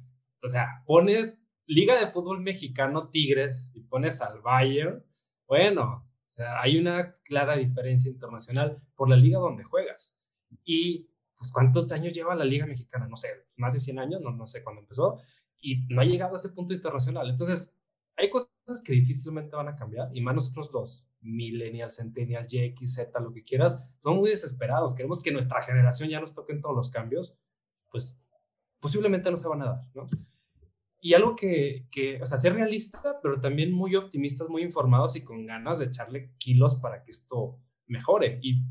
o 0.42 0.48
sea, 0.48 0.82
pones 0.86 1.42
Liga 1.66 1.98
de 1.98 2.10
Fútbol 2.10 2.40
Mexicano 2.40 3.10
Tigres 3.10 3.70
y 3.74 3.82
pones 3.82 4.20
al 4.20 4.40
Bayern, 4.40 5.04
bueno, 5.46 5.82
o 6.04 6.30
sea, 6.30 6.60
hay 6.60 6.78
una 6.78 7.16
clara 7.24 7.56
diferencia 7.56 8.10
internacional 8.10 8.82
por 8.94 9.08
la 9.08 9.16
liga 9.16 9.38
donde 9.38 9.64
juegas. 9.64 10.18
Y, 10.64 11.10
pues, 11.36 11.52
¿cuántos 11.52 11.90
años 11.92 12.12
lleva 12.12 12.34
la 12.34 12.44
Liga 12.44 12.66
Mexicana? 12.66 13.06
No 13.06 13.16
sé, 13.16 13.28
más 13.56 13.74
de 13.74 13.80
100 13.80 13.98
años, 13.98 14.20
no, 14.20 14.32
no 14.32 14.46
sé 14.46 14.62
cuándo 14.62 14.80
empezó, 14.80 15.18
y 15.60 15.86
no 15.88 16.00
ha 16.00 16.04
llegado 16.04 16.34
a 16.34 16.36
ese 16.38 16.50
punto 16.50 16.72
internacional. 16.72 17.28
Entonces, 17.30 17.76
hay 18.16 18.30
cosas 18.30 18.51
que 18.84 18.92
difícilmente 18.92 19.56
van 19.56 19.68
a 19.68 19.76
cambiar, 19.76 20.08
y 20.12 20.20
más 20.20 20.34
nosotros 20.34 20.70
los 20.72 21.08
millennials, 21.20 21.96
centennials, 21.96 22.52
Y, 22.52 22.58
X, 22.58 22.94
Z, 22.94 23.20
lo 23.20 23.32
que 23.32 23.44
quieras, 23.44 23.76
somos 24.02 24.20
muy 24.20 24.30
desesperados. 24.30 24.94
Queremos 24.94 25.22
que 25.22 25.32
nuestra 25.32 25.62
generación 25.62 26.08
ya 26.08 26.20
nos 26.20 26.34
toquen 26.34 26.60
todos 26.60 26.74
los 26.74 26.90
cambios 26.90 27.36
pues 27.92 28.18
posiblemente 28.80 29.30
no 29.30 29.36
se 29.36 29.46
van 29.46 29.62
a 29.62 29.66
dar, 29.66 29.80
¿no? 29.94 30.04
Y 31.00 31.14
algo 31.14 31.36
que, 31.36 31.86
que, 31.90 32.20
o 32.20 32.26
sea, 32.26 32.38
ser 32.38 32.54
realista, 32.54 33.20
pero 33.22 33.40
también 33.40 33.72
muy 33.72 33.94
optimistas, 33.94 34.48
muy 34.48 34.62
informados 34.62 35.14
y 35.16 35.22
con 35.22 35.46
ganas 35.46 35.78
de 35.78 35.86
echarle 35.86 36.32
kilos 36.38 36.76
para 36.76 37.02
que 37.02 37.10
esto 37.10 37.60
mejore. 37.86 38.38
Y 38.40 38.62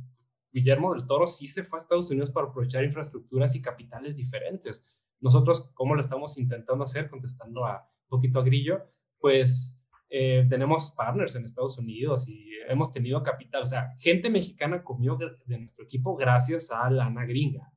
Guillermo 0.51 0.93
del 0.93 1.05
Toro 1.05 1.27
sí 1.27 1.47
se 1.47 1.63
fue 1.63 1.77
a 1.77 1.81
Estados 1.81 2.09
Unidos 2.09 2.31
para 2.31 2.47
aprovechar 2.47 2.83
infraestructuras 2.83 3.55
y 3.55 3.61
capitales 3.61 4.15
diferentes. 4.15 4.89
Nosotros, 5.19 5.71
¿cómo 5.73 5.93
lo 5.93 6.01
estamos 6.01 6.37
intentando 6.37 6.85
hacer? 6.85 7.09
Contestando 7.09 7.65
a 7.65 7.89
un 8.03 8.09
poquito 8.17 8.39
a 8.39 8.43
Grillo, 8.43 8.89
pues 9.19 9.80
eh, 10.13 10.45
tenemos 10.49 10.91
partners 10.91 11.37
en 11.37 11.45
Estados 11.45 11.77
Unidos 11.77 12.27
y 12.27 12.51
hemos 12.67 12.91
tenido 12.91 13.23
capital. 13.23 13.61
O 13.61 13.65
sea, 13.65 13.95
gente 13.97 14.29
mexicana 14.29 14.83
comió 14.83 15.17
de 15.17 15.57
nuestro 15.57 15.85
equipo 15.85 16.17
gracias 16.17 16.69
a 16.69 16.89
lana 16.89 17.25
gringa. 17.25 17.71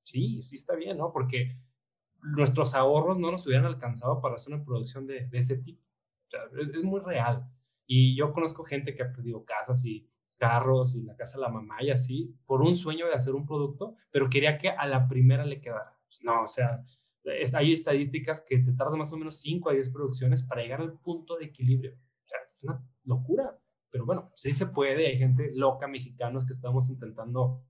Sí, 0.00 0.40
sí 0.44 0.54
está 0.54 0.76
bien, 0.76 0.98
¿no? 0.98 1.10
Porque 1.12 1.58
nuestros 2.22 2.76
ahorros 2.76 3.18
no 3.18 3.32
nos 3.32 3.44
hubieran 3.48 3.66
alcanzado 3.66 4.20
para 4.20 4.36
hacer 4.36 4.54
una 4.54 4.64
producción 4.64 5.04
de, 5.08 5.26
de 5.26 5.38
ese 5.38 5.56
tipo. 5.58 5.82
O 6.28 6.30
sea, 6.30 6.40
es, 6.60 6.68
es 6.68 6.84
muy 6.84 7.00
real. 7.00 7.50
Y 7.86 8.14
yo 8.16 8.32
conozco 8.32 8.62
gente 8.62 8.94
que 8.94 9.02
ha 9.02 9.12
perdido 9.12 9.44
casas 9.44 9.84
y 9.84 10.08
carros 10.36 10.94
y 10.94 11.02
la 11.02 11.16
casa 11.16 11.38
de 11.38 11.42
la 11.42 11.48
mamá 11.48 11.82
y 11.82 11.90
así 11.90 12.36
por 12.46 12.62
un 12.62 12.76
sueño 12.76 13.06
de 13.06 13.14
hacer 13.14 13.34
un 13.34 13.46
producto, 13.46 13.96
pero 14.12 14.30
quería 14.30 14.58
que 14.58 14.70
a 14.70 14.86
la 14.86 15.08
primera 15.08 15.44
le 15.44 15.60
quedara. 15.60 15.98
Pues 16.06 16.22
no, 16.22 16.42
o 16.42 16.46
sea, 16.46 16.84
es- 17.24 17.54
hay 17.54 17.72
estadísticas 17.72 18.44
que 18.46 18.58
te 18.58 18.72
tardan 18.72 18.98
más 18.98 19.12
o 19.12 19.16
menos 19.16 19.36
5 19.36 19.70
a 19.70 19.72
10 19.72 19.88
producciones 19.90 20.42
para 20.42 20.62
llegar 20.62 20.80
al 20.80 20.98
punto 20.98 21.36
de 21.36 21.46
equilibrio. 21.46 21.92
O 21.94 22.26
sea, 22.26 22.38
es 22.52 22.62
una 22.64 22.82
locura. 23.04 23.58
Pero 23.90 24.06
bueno, 24.06 24.32
sí 24.34 24.50
se 24.50 24.66
puede. 24.66 25.06
Hay 25.06 25.16
gente 25.16 25.52
loca, 25.54 25.86
mexicanos, 25.86 26.44
que 26.44 26.52
estamos 26.52 26.88
intentando 26.90 27.62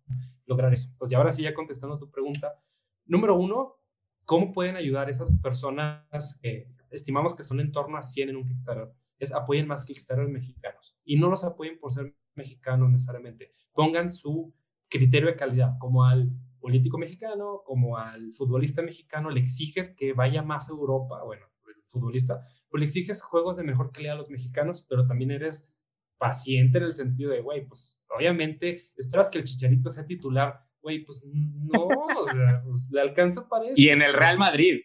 lograr 0.46 0.72
eso. 0.72 0.88
Pues 0.98 1.12
y 1.12 1.14
ahora 1.14 1.32
sí, 1.32 1.42
ya 1.42 1.52
contestando 1.52 1.98
tu 1.98 2.10
pregunta. 2.10 2.58
Número 3.04 3.34
uno, 3.36 3.76
¿cómo 4.24 4.52
pueden 4.52 4.76
ayudar 4.76 5.10
esas 5.10 5.30
personas 5.42 6.38
que 6.40 6.66
estimamos 6.90 7.34
que 7.34 7.42
son 7.42 7.60
en 7.60 7.72
torno 7.72 7.98
a 7.98 8.02
100 8.02 8.30
en 8.30 8.36
un 8.36 8.46
Kickstarter? 8.46 8.90
Es 9.18 9.32
apoyen 9.32 9.66
más 9.68 9.84
Kickstarter 9.84 10.26
mexicanos. 10.28 10.96
Y 11.04 11.18
no 11.18 11.28
los 11.28 11.44
apoyen 11.44 11.78
por 11.78 11.92
ser 11.92 12.16
mexicanos 12.34 12.90
necesariamente. 12.90 13.50
Pongan 13.74 14.10
su 14.10 14.54
criterio 14.88 15.28
de 15.28 15.36
calidad, 15.36 15.76
como 15.78 16.04
al 16.04 16.30
político 16.64 16.96
mexicano, 16.96 17.60
como 17.62 17.98
al 17.98 18.32
futbolista 18.32 18.80
mexicano, 18.80 19.28
le 19.28 19.38
exiges 19.38 19.94
que 19.94 20.14
vaya 20.14 20.42
más 20.42 20.70
a 20.70 20.72
Europa, 20.72 21.22
bueno, 21.22 21.44
el 21.66 21.82
futbolista, 21.84 22.40
pues 22.70 22.80
le 22.80 22.86
exiges 22.86 23.20
juegos 23.20 23.58
de 23.58 23.64
mejor 23.64 23.92
calidad 23.92 24.14
a 24.14 24.16
los 24.16 24.30
mexicanos, 24.30 24.82
pero 24.88 25.06
también 25.06 25.30
eres 25.30 25.70
paciente 26.16 26.78
en 26.78 26.84
el 26.84 26.92
sentido 26.94 27.32
de, 27.32 27.42
güey, 27.42 27.66
pues 27.66 28.06
obviamente 28.08 28.80
esperas 28.96 29.28
que 29.28 29.36
el 29.36 29.44
chicharito 29.44 29.90
sea 29.90 30.06
titular, 30.06 30.64
güey, 30.80 31.04
pues 31.04 31.28
no, 31.30 31.84
o 31.84 32.24
sea, 32.24 32.62
pues, 32.64 32.88
le 32.90 33.02
alcanza 33.02 33.46
para 33.46 33.66
eso. 33.66 33.74
Y 33.76 33.90
en 33.90 34.00
el 34.00 34.14
Real 34.14 34.38
Madrid. 34.38 34.80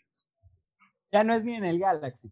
Ya 1.13 1.23
no 1.23 1.33
es 1.33 1.45
ni 1.45 1.53
en 1.53 1.63
el 1.63 1.79
Galaxy. 1.79 2.29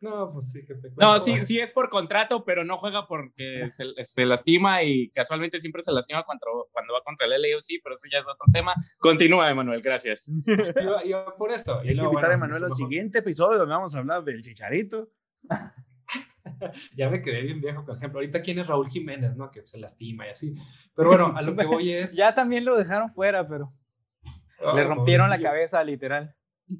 No, 0.00 0.32
pues 0.32 0.50
sí, 0.52 0.64
que 0.66 0.74
te 0.76 0.88
No, 0.90 0.94
cuento. 0.96 1.20
sí, 1.20 1.44
sí 1.44 1.60
es 1.60 1.70
por 1.72 1.90
contrato, 1.90 2.42
pero 2.44 2.64
no 2.64 2.78
juega 2.78 3.06
porque 3.06 3.66
se, 3.68 3.84
se 4.02 4.24
lastima 4.24 4.82
y 4.82 5.10
casualmente 5.10 5.60
siempre 5.60 5.82
se 5.82 5.92
lastima 5.92 6.22
cuando, 6.24 6.68
cuando 6.72 6.94
va 6.94 7.02
contra 7.04 7.26
el 7.26 7.32
LAFC, 7.42 7.80
pero 7.82 7.96
eso 7.96 8.08
ya 8.10 8.18
es 8.20 8.24
otro 8.24 8.46
tema. 8.52 8.74
Continúa, 8.98 9.50
Emanuel, 9.50 9.82
gracias. 9.82 10.30
Iba, 10.82 11.04
iba 11.04 11.36
por 11.36 11.52
eso. 11.52 11.76
Y 11.76 11.80
Hay 11.80 11.86
que 11.88 11.94
luego, 11.96 12.12
invitar 12.12 12.30
a 12.30 12.34
Emanuel 12.34 12.64
al 12.64 12.74
siguiente 12.74 13.18
episodio 13.18 13.58
donde 13.58 13.74
vamos 13.74 13.94
a 13.94 13.98
hablar 13.98 14.24
del 14.24 14.40
chicharito. 14.42 15.10
Ya 16.94 17.08
me 17.08 17.22
quedé 17.22 17.42
bien 17.42 17.60
viejo, 17.60 17.84
por 17.84 17.96
ejemplo. 17.96 18.18
Ahorita, 18.18 18.42
¿quién 18.42 18.58
es 18.58 18.66
Raúl 18.66 18.88
Jiménez, 18.88 19.36
no? 19.36 19.50
Que 19.50 19.66
se 19.66 19.78
lastima 19.78 20.26
y 20.26 20.30
así. 20.30 20.54
Pero 20.94 21.08
bueno, 21.08 21.32
a 21.36 21.42
lo 21.42 21.54
que 21.56 21.64
voy 21.64 21.90
es. 21.94 22.16
Ya 22.16 22.34
también 22.34 22.64
lo 22.64 22.76
dejaron 22.76 23.12
fuera, 23.12 23.46
pero 23.46 23.70
Ah, 24.62 24.72
le 24.74 24.84
rompieron 24.84 25.30
la 25.30 25.40
cabeza, 25.40 25.82
literal. 25.84 26.34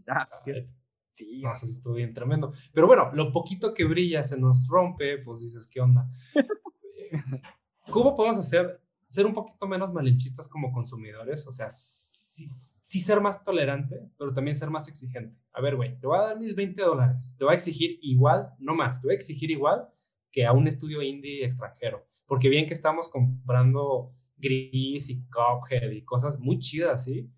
Ah. 0.07 0.25
Ay, 0.47 0.69
Sí, 1.13 1.43
estuvo 1.63 1.95
bien 1.95 2.15
tremendo. 2.15 2.53
Pero 2.73 2.87
bueno, 2.87 3.11
lo 3.13 3.31
poquito 3.33 3.75
que 3.75 3.85
brilla 3.85 4.25
se 4.25 4.39
nos 4.39 4.67
rompe, 4.69 5.19
pues 5.19 5.41
dices, 5.41 5.69
¿qué 5.69 5.81
onda? 5.81 6.09
¿Cómo 7.91 8.15
podemos 8.15 8.39
hacer 8.39 8.81
ser 9.11 9.27
un 9.27 9.35
poquito 9.35 9.67
menos 9.67 9.93
malinchistas 9.93 10.47
como 10.47 10.71
consumidores, 10.71 11.45
o 11.49 11.51
sea, 11.51 11.69
sí, 11.69 12.49
sí 12.81 13.01
ser 13.01 13.21
más 13.21 13.43
tolerante, 13.43 14.09
pero 14.17 14.33
también 14.33 14.55
ser 14.55 14.71
más 14.71 14.87
exigente. 14.87 15.37
A 15.53 15.61
ver, 15.61 15.75
güey, 15.75 15.99
te 15.99 16.07
voy 16.07 16.17
a 16.17 16.23
dar 16.23 16.39
mis 16.39 16.55
20 16.55 16.81
dólares, 16.81 17.35
te 17.37 17.45
voy 17.45 17.55
a 17.55 17.57
exigir 17.57 17.99
igual, 18.03 18.55
no 18.61 18.77
más, 18.77 19.01
te 19.01 19.09
voy 19.09 19.15
a 19.15 19.17
exigir 19.17 19.51
igual 19.51 19.89
que 20.31 20.47
a 20.47 20.53
un 20.53 20.69
estudio 20.69 21.03
indie 21.03 21.45
extranjero, 21.45 22.07
porque 22.25 22.49
bien 22.49 22.67
que 22.67 22.73
estamos 22.73 23.09
comprando 23.09 24.15
Gris 24.37 25.11
y 25.11 25.25
Cuphead 25.27 25.91
y 25.91 26.05
cosas 26.05 26.39
muy 26.39 26.61
chidas, 26.61 27.03
¿sí? 27.03 27.29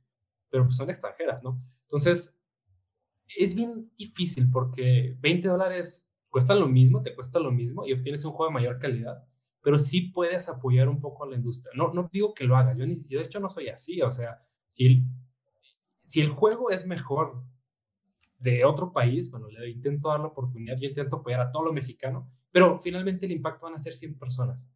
Pero 0.51 0.65
pues 0.65 0.77
son 0.77 0.91
extranjeras, 0.91 1.43
¿no? 1.43 1.59
Entonces, 1.85 2.39
es 3.37 3.55
bien 3.55 3.91
difícil 3.97 4.51
porque 4.51 5.17
20 5.21 5.49
dólares 5.49 6.11
cuestan 6.29 6.61
lo 6.61 6.69
mismo, 6.69 7.03
te 7.03 7.15
cuesta 7.15 7.39
lo 7.39 7.53
mismo 7.53 7.87
y 7.87 7.93
obtienes 7.93 8.25
un 8.25 8.33
juego 8.33 8.51
de 8.51 8.55
mayor 8.55 8.79
calidad, 8.79 9.25
pero 9.61 9.79
sí 9.79 10.13
puedes 10.13 10.49
apoyar 10.49 10.89
un 10.89 11.01
poco 11.01 11.25
a 11.25 11.29
la 11.29 11.37
industria. 11.37 11.73
No, 11.77 11.93
no 11.93 12.09
digo 12.13 12.35
que 12.35 12.45
lo 12.45 12.57
haga, 12.57 12.77
yo, 12.77 12.87
ni, 12.87 12.95
yo 13.07 13.19
de 13.19 13.25
hecho 13.25 13.41
no 13.41 13.51
soy 13.51 13.69
así, 13.69 14.01
o 14.03 14.11
sea, 14.11 14.43
si 14.67 14.87
el, 14.87 15.05
si 16.05 16.21
el 16.21 16.31
juego 16.31 16.71
es 16.71 16.87
mejor 16.87 17.45
de 18.39 18.65
otro 18.65 18.93
país, 18.93 19.31
bueno, 19.31 19.49
le 19.49 19.71
intento 19.71 20.09
dar 20.09 20.21
la 20.21 20.27
oportunidad, 20.27 20.77
yo 20.79 20.89
intento 20.89 21.17
apoyar 21.17 21.41
a 21.41 21.53
todo 21.53 21.65
lo 21.65 21.73
mexicano, 21.73 22.29
pero 22.51 22.79
finalmente 22.81 23.27
el 23.27 23.33
impacto 23.33 23.67
van 23.67 23.77
a 23.77 23.79
ser 23.79 23.93
100 23.93 24.19
personas. 24.19 24.67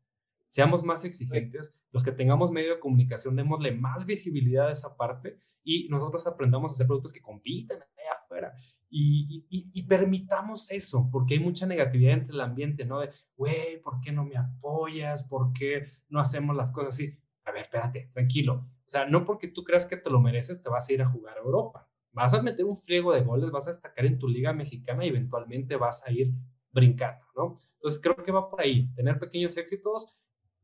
Seamos 0.56 0.82
más 0.82 1.04
exigentes, 1.04 1.76
los 1.92 2.02
que 2.02 2.12
tengamos 2.12 2.50
medio 2.50 2.72
de 2.72 2.80
comunicación, 2.80 3.36
démosle 3.36 3.72
más 3.72 4.06
visibilidad 4.06 4.68
a 4.68 4.72
esa 4.72 4.96
parte 4.96 5.38
y 5.62 5.86
nosotros 5.90 6.26
aprendamos 6.26 6.72
a 6.72 6.74
hacer 6.74 6.86
productos 6.86 7.12
que 7.12 7.20
compiten 7.20 7.76
allá 7.76 8.12
afuera 8.14 8.54
y, 8.88 9.44
y, 9.50 9.82
permitamos 9.82 10.70
eso, 10.70 11.10
porque 11.12 11.34
hay 11.34 11.40
mucha 11.40 11.66
negatividad 11.66 12.14
entre 12.14 12.34
el 12.34 12.40
ambiente, 12.40 12.86
¿no? 12.86 13.00
De, 13.00 13.10
güey, 13.36 13.82
¿por 13.82 14.00
qué 14.00 14.12
no 14.12 14.24
me 14.24 14.38
apoyas? 14.38 15.24
¿Por 15.24 15.52
qué 15.52 15.84
no 16.08 16.20
hacemos 16.20 16.56
las 16.56 16.72
cosas 16.72 16.94
así? 16.94 17.14
A 17.44 17.52
ver, 17.52 17.64
espérate, 17.64 18.08
tranquilo. 18.14 18.54
O 18.54 18.88
sea, 18.88 19.04
no 19.04 19.26
porque 19.26 19.48
tú 19.48 19.62
creas 19.62 19.84
que 19.84 19.98
te 19.98 20.08
lo 20.08 20.22
mereces, 20.22 20.62
te 20.62 20.70
vas 20.70 20.88
a 20.88 20.92
ir 20.94 21.02
a 21.02 21.10
jugar 21.10 21.36
a 21.36 21.42
Europa. 21.42 21.86
Vas 22.12 22.32
a 22.32 22.40
meter 22.40 22.64
un 22.64 22.76
friego 22.76 23.12
de 23.12 23.20
goles, 23.20 23.50
vas 23.50 23.66
a 23.66 23.72
destacar 23.72 24.06
en 24.06 24.18
tu 24.18 24.26
liga 24.26 24.54
mexicana 24.54 25.04
y 25.04 25.08
eventualmente 25.08 25.76
vas 25.76 26.02
a 26.06 26.12
ir 26.12 26.32
brincando, 26.72 27.26
¿no? 27.36 27.56
Entonces 27.74 28.00
creo 28.02 28.16
que 28.16 28.32
va 28.32 28.48
por 28.48 28.62
ahí, 28.62 28.88
tener 28.94 29.18
pequeños 29.18 29.54
éxitos. 29.58 30.16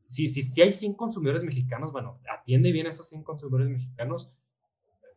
Si, 0.07 0.29
si, 0.29 0.43
si 0.43 0.61
hay 0.61 0.73
100 0.73 0.93
consumidores 0.93 1.43
mexicanos, 1.43 1.91
bueno, 1.91 2.19
atiende 2.31 2.71
bien 2.71 2.87
a 2.87 2.89
esos 2.89 3.07
100 3.07 3.23
consumidores 3.23 3.69
mexicanos 3.69 4.33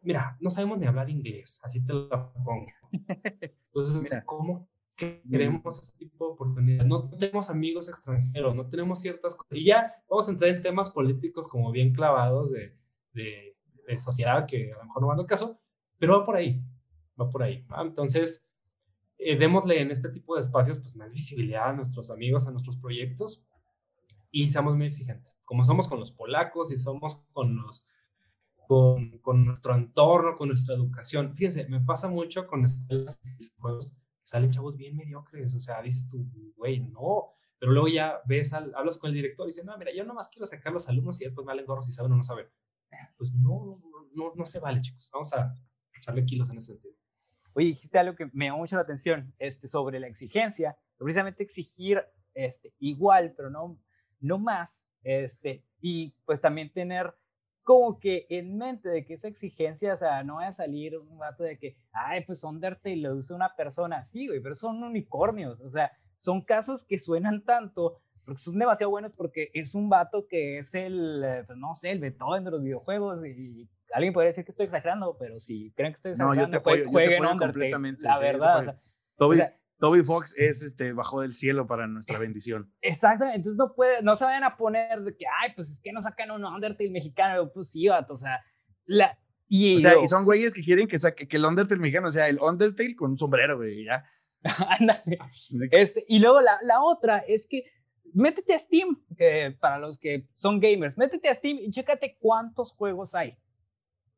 mira, 0.06 0.36
no 0.40 0.50
sabemos 0.50 0.78
ni 0.78 0.86
hablar 0.86 1.10
inglés, 1.10 1.60
así 1.64 1.84
te 1.84 1.92
lo 1.92 2.08
pongo. 2.08 2.66
Entonces, 3.74 4.22
¿cómo 4.24 4.68
queremos 4.94 5.82
ese 5.82 5.98
tipo 5.98 6.26
de 6.26 6.32
oportunidades? 6.32 6.86
No 6.86 7.10
tenemos 7.10 7.50
amigos 7.50 7.88
extranjeros, 7.88 8.54
no 8.54 8.68
tenemos 8.68 9.00
ciertas 9.00 9.34
cosas. 9.34 9.58
Y 9.58 9.64
ya 9.64 9.92
vamos 10.08 10.28
a 10.28 10.30
entrar 10.30 10.50
en 10.52 10.62
temas 10.62 10.90
políticos 10.90 11.48
como 11.48 11.72
bien 11.72 11.92
clavados 11.92 12.52
de, 12.52 12.76
de, 13.12 13.56
sociedad 13.98 14.46
que 14.46 14.72
a 14.72 14.76
lo 14.78 14.84
mejor 14.84 15.02
no 15.02 15.08
van 15.08 15.18
al 15.18 15.26
caso, 15.26 15.58
pero 15.98 16.18
va 16.18 16.24
por 16.24 16.36
ahí, 16.36 16.62
va 17.20 17.28
por 17.28 17.42
ahí. 17.42 17.66
Entonces, 17.80 18.46
eh, 19.18 19.36
démosle 19.36 19.80
en 19.80 19.90
este 19.90 20.08
tipo 20.08 20.34
de 20.34 20.40
espacios 20.40 20.78
pues, 20.78 20.94
más 20.94 21.12
visibilidad 21.12 21.70
a 21.70 21.72
nuestros 21.72 22.10
amigos, 22.10 22.46
a 22.46 22.52
nuestros 22.52 22.76
proyectos 22.76 23.42
y 24.30 24.48
seamos 24.48 24.76
muy 24.76 24.86
exigentes, 24.86 25.38
como 25.44 25.64
somos 25.64 25.88
con 25.88 26.00
los 26.00 26.12
polacos 26.12 26.72
y 26.72 26.76
somos 26.76 27.22
con 27.32 27.56
los 27.56 27.88
con, 28.68 29.18
con, 29.18 29.44
nuestro 29.44 29.76
entorno, 29.76 30.34
con 30.34 30.48
nuestra 30.48 30.74
educación. 30.74 31.36
Fíjense, 31.36 31.68
me 31.68 31.80
pasa 31.80 32.08
mucho 32.08 32.48
con 32.48 32.64
escuelas 32.64 33.20
juegos 33.58 33.92
salen 34.26 34.50
chavos 34.50 34.76
bien 34.76 34.96
mediocres, 34.96 35.54
o 35.54 35.60
sea, 35.60 35.80
dices 35.82 36.08
tú, 36.08 36.28
güey, 36.56 36.80
no, 36.80 37.28
pero 37.60 37.70
luego 37.70 37.86
ya 37.86 38.20
ves, 38.26 38.52
al, 38.52 38.74
hablas 38.74 38.98
con 38.98 39.08
el 39.08 39.14
director 39.14 39.46
y 39.46 39.50
dices, 39.50 39.64
no, 39.64 39.78
mira, 39.78 39.92
yo 39.94 40.04
nomás 40.04 40.28
quiero 40.28 40.46
sacar 40.46 40.72
los 40.72 40.88
alumnos 40.88 41.20
y 41.20 41.24
después 41.24 41.44
me 41.44 41.52
valen 41.52 41.64
gorros 41.64 41.86
si 41.86 41.92
saben 41.92 42.12
o 42.12 42.16
no 42.16 42.24
saben. 42.24 42.46
Pues 43.16 43.34
no, 43.34 43.80
no, 44.14 44.32
no 44.34 44.46
se 44.46 44.58
vale, 44.58 44.80
chicos, 44.80 45.08
vamos 45.12 45.32
a 45.32 45.54
echarle 45.94 46.24
kilos 46.24 46.50
en 46.50 46.56
ese 46.56 46.72
sentido. 46.72 46.94
Oye, 47.52 47.68
dijiste 47.68 47.98
algo 47.98 48.16
que 48.16 48.28
me 48.32 48.46
llamó 48.46 48.58
mucho 48.58 48.74
la 48.74 48.82
atención, 48.82 49.32
este, 49.38 49.68
sobre 49.68 50.00
la 50.00 50.08
exigencia, 50.08 50.76
precisamente 50.98 51.44
exigir 51.44 52.02
este, 52.34 52.74
igual, 52.80 53.32
pero 53.36 53.48
no, 53.48 53.78
no 54.20 54.38
más, 54.38 54.86
este, 55.02 55.64
y 55.80 56.14
pues 56.24 56.40
también 56.40 56.72
tener 56.72 57.14
como 57.62 57.98
que 57.98 58.26
en 58.30 58.56
mente 58.56 58.88
de 58.88 59.04
que 59.04 59.14
esa 59.14 59.26
exigencia, 59.26 59.94
o 59.94 59.96
sea, 59.96 60.22
no 60.22 60.36
vaya 60.36 60.48
a 60.48 60.52
salir 60.52 60.96
un 60.96 61.18
rato 61.18 61.42
de 61.42 61.58
que, 61.58 61.76
ay, 61.92 62.24
pues 62.24 62.44
Undertale 62.44 62.96
lo 62.96 63.16
usa 63.16 63.34
una 63.34 63.56
persona 63.56 63.98
así, 63.98 64.28
güey, 64.28 64.40
pero 64.40 64.54
son 64.54 64.82
unicornios, 64.84 65.60
o 65.60 65.68
sea, 65.68 65.90
son 66.16 66.42
casos 66.42 66.84
que 66.84 67.00
suenan 67.00 67.44
tanto, 67.44 68.00
porque 68.24 68.40
son 68.40 68.56
demasiado 68.58 68.90
buenos 68.90 69.12
porque 69.16 69.50
es 69.52 69.74
un 69.74 69.88
vato 69.88 70.28
que 70.28 70.58
es 70.58 70.76
el, 70.76 71.24
eh, 71.24 71.42
pues 71.44 71.58
no 71.58 71.74
sé, 71.74 71.90
el 71.90 71.98
Beethoven 71.98 72.44
de 72.44 72.52
los 72.52 72.62
videojuegos 72.62 73.26
y 73.26 73.68
alguien 73.92 74.12
podría 74.12 74.28
decir 74.28 74.44
que 74.44 74.52
estoy 74.52 74.66
exagerando, 74.66 75.16
pero 75.18 75.40
si 75.40 75.72
creen 75.72 75.92
que 75.92 75.96
estoy 75.96 76.12
exagerando, 76.12 76.42
no, 76.42 76.58
yo 76.58 76.62
te 76.62 76.88
jueguen 76.88 77.26
Undertale, 77.26 77.96
la 77.98 78.18
verdad, 78.20 78.60
o 78.60 78.62
sea, 78.62 78.78
o 79.18 79.34
sea, 79.34 79.56
Toby 79.78 80.02
Fox 80.02 80.34
es 80.38 80.62
este, 80.62 80.92
bajo 80.92 81.20
del 81.20 81.32
cielo 81.32 81.66
para 81.66 81.86
nuestra 81.86 82.18
bendición. 82.18 82.72
Exacto, 82.80 83.24
entonces 83.26 83.56
no 83.56 83.74
puede, 83.74 84.02
no 84.02 84.16
se 84.16 84.24
vayan 84.24 84.44
a 84.44 84.56
poner 84.56 85.02
de 85.02 85.16
que, 85.16 85.26
ay, 85.42 85.52
pues 85.54 85.70
es 85.70 85.80
que 85.80 85.92
no 85.92 86.02
sacan 86.02 86.30
un 86.30 86.44
Undertale 86.44 86.90
mexicano, 86.90 87.50
pues 87.52 87.70
sí, 87.70 87.88
o 87.88 88.16
sea, 88.16 88.42
la, 88.86 89.18
y, 89.48 89.86
y, 89.86 90.08
son 90.08 90.24
güeyes 90.24 90.54
que 90.54 90.62
quieren 90.62 90.88
que 90.88 90.98
saque 90.98 91.28
que 91.28 91.36
el 91.36 91.44
Undertale 91.44 91.80
mexicano 91.80 92.10
sea 92.10 92.28
el 92.28 92.40
Undertale 92.40 92.96
con 92.96 93.12
un 93.12 93.18
sombrero, 93.18 93.56
güey, 93.56 93.84
ya. 93.84 94.04
este, 95.70 96.04
y 96.08 96.18
luego 96.18 96.40
la, 96.40 96.58
la, 96.62 96.82
otra 96.82 97.18
es 97.18 97.46
que 97.48 97.64
métete 98.12 98.54
a 98.54 98.58
Steam, 98.58 99.00
para 99.60 99.78
los 99.78 99.98
que 99.98 100.24
son 100.36 100.58
gamers, 100.60 100.96
métete 100.96 101.28
a 101.28 101.34
Steam 101.34 101.58
y 101.58 101.70
chécate 101.70 102.16
cuántos 102.18 102.72
juegos 102.72 103.14
hay. 103.14 103.36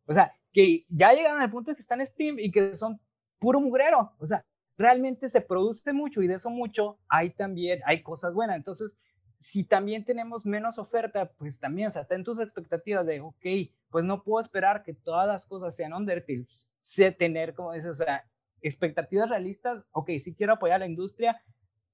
O 0.06 0.14
sea, 0.14 0.32
que 0.52 0.86
ya 0.88 1.12
llegaron 1.12 1.40
al 1.40 1.50
punto 1.50 1.70
de 1.70 1.74
que 1.74 1.82
están 1.82 2.00
en 2.00 2.06
Steam 2.06 2.38
y 2.38 2.50
que 2.50 2.74
son 2.74 3.00
puro 3.38 3.60
mugrero. 3.60 4.12
O 4.18 4.26
sea, 4.26 4.44
realmente 4.78 5.28
se 5.28 5.40
produce 5.40 5.92
mucho 5.92 6.22
y 6.22 6.28
de 6.28 6.34
eso 6.34 6.50
mucho 6.50 6.98
hay 7.08 7.30
también, 7.30 7.80
hay 7.84 8.02
cosas 8.02 8.32
buenas. 8.32 8.56
Entonces, 8.56 8.96
si 9.36 9.64
también 9.64 10.04
tenemos 10.04 10.46
menos 10.46 10.78
oferta, 10.78 11.30
pues 11.36 11.58
también, 11.58 11.88
o 11.88 11.90
sea, 11.90 12.04
ten 12.04 12.24
tus 12.24 12.38
expectativas 12.38 13.04
de, 13.04 13.20
ok, 13.20 13.44
pues 13.90 14.04
no 14.04 14.22
puedo 14.22 14.40
esperar 14.40 14.82
que 14.82 14.94
todas 14.94 15.26
las 15.26 15.46
cosas 15.46 15.74
sean 15.74 15.92
Undertale, 15.92 16.46
sé 16.82 17.10
tener, 17.10 17.54
como 17.54 17.72
dices, 17.72 17.90
o 17.90 18.04
sea, 18.04 18.24
expectativas 18.62 19.28
realistas, 19.28 19.84
ok, 19.92 20.10
sí 20.18 20.34
quiero 20.34 20.54
apoyar 20.54 20.76
a 20.76 20.80
la 20.80 20.86
industria, 20.86 21.40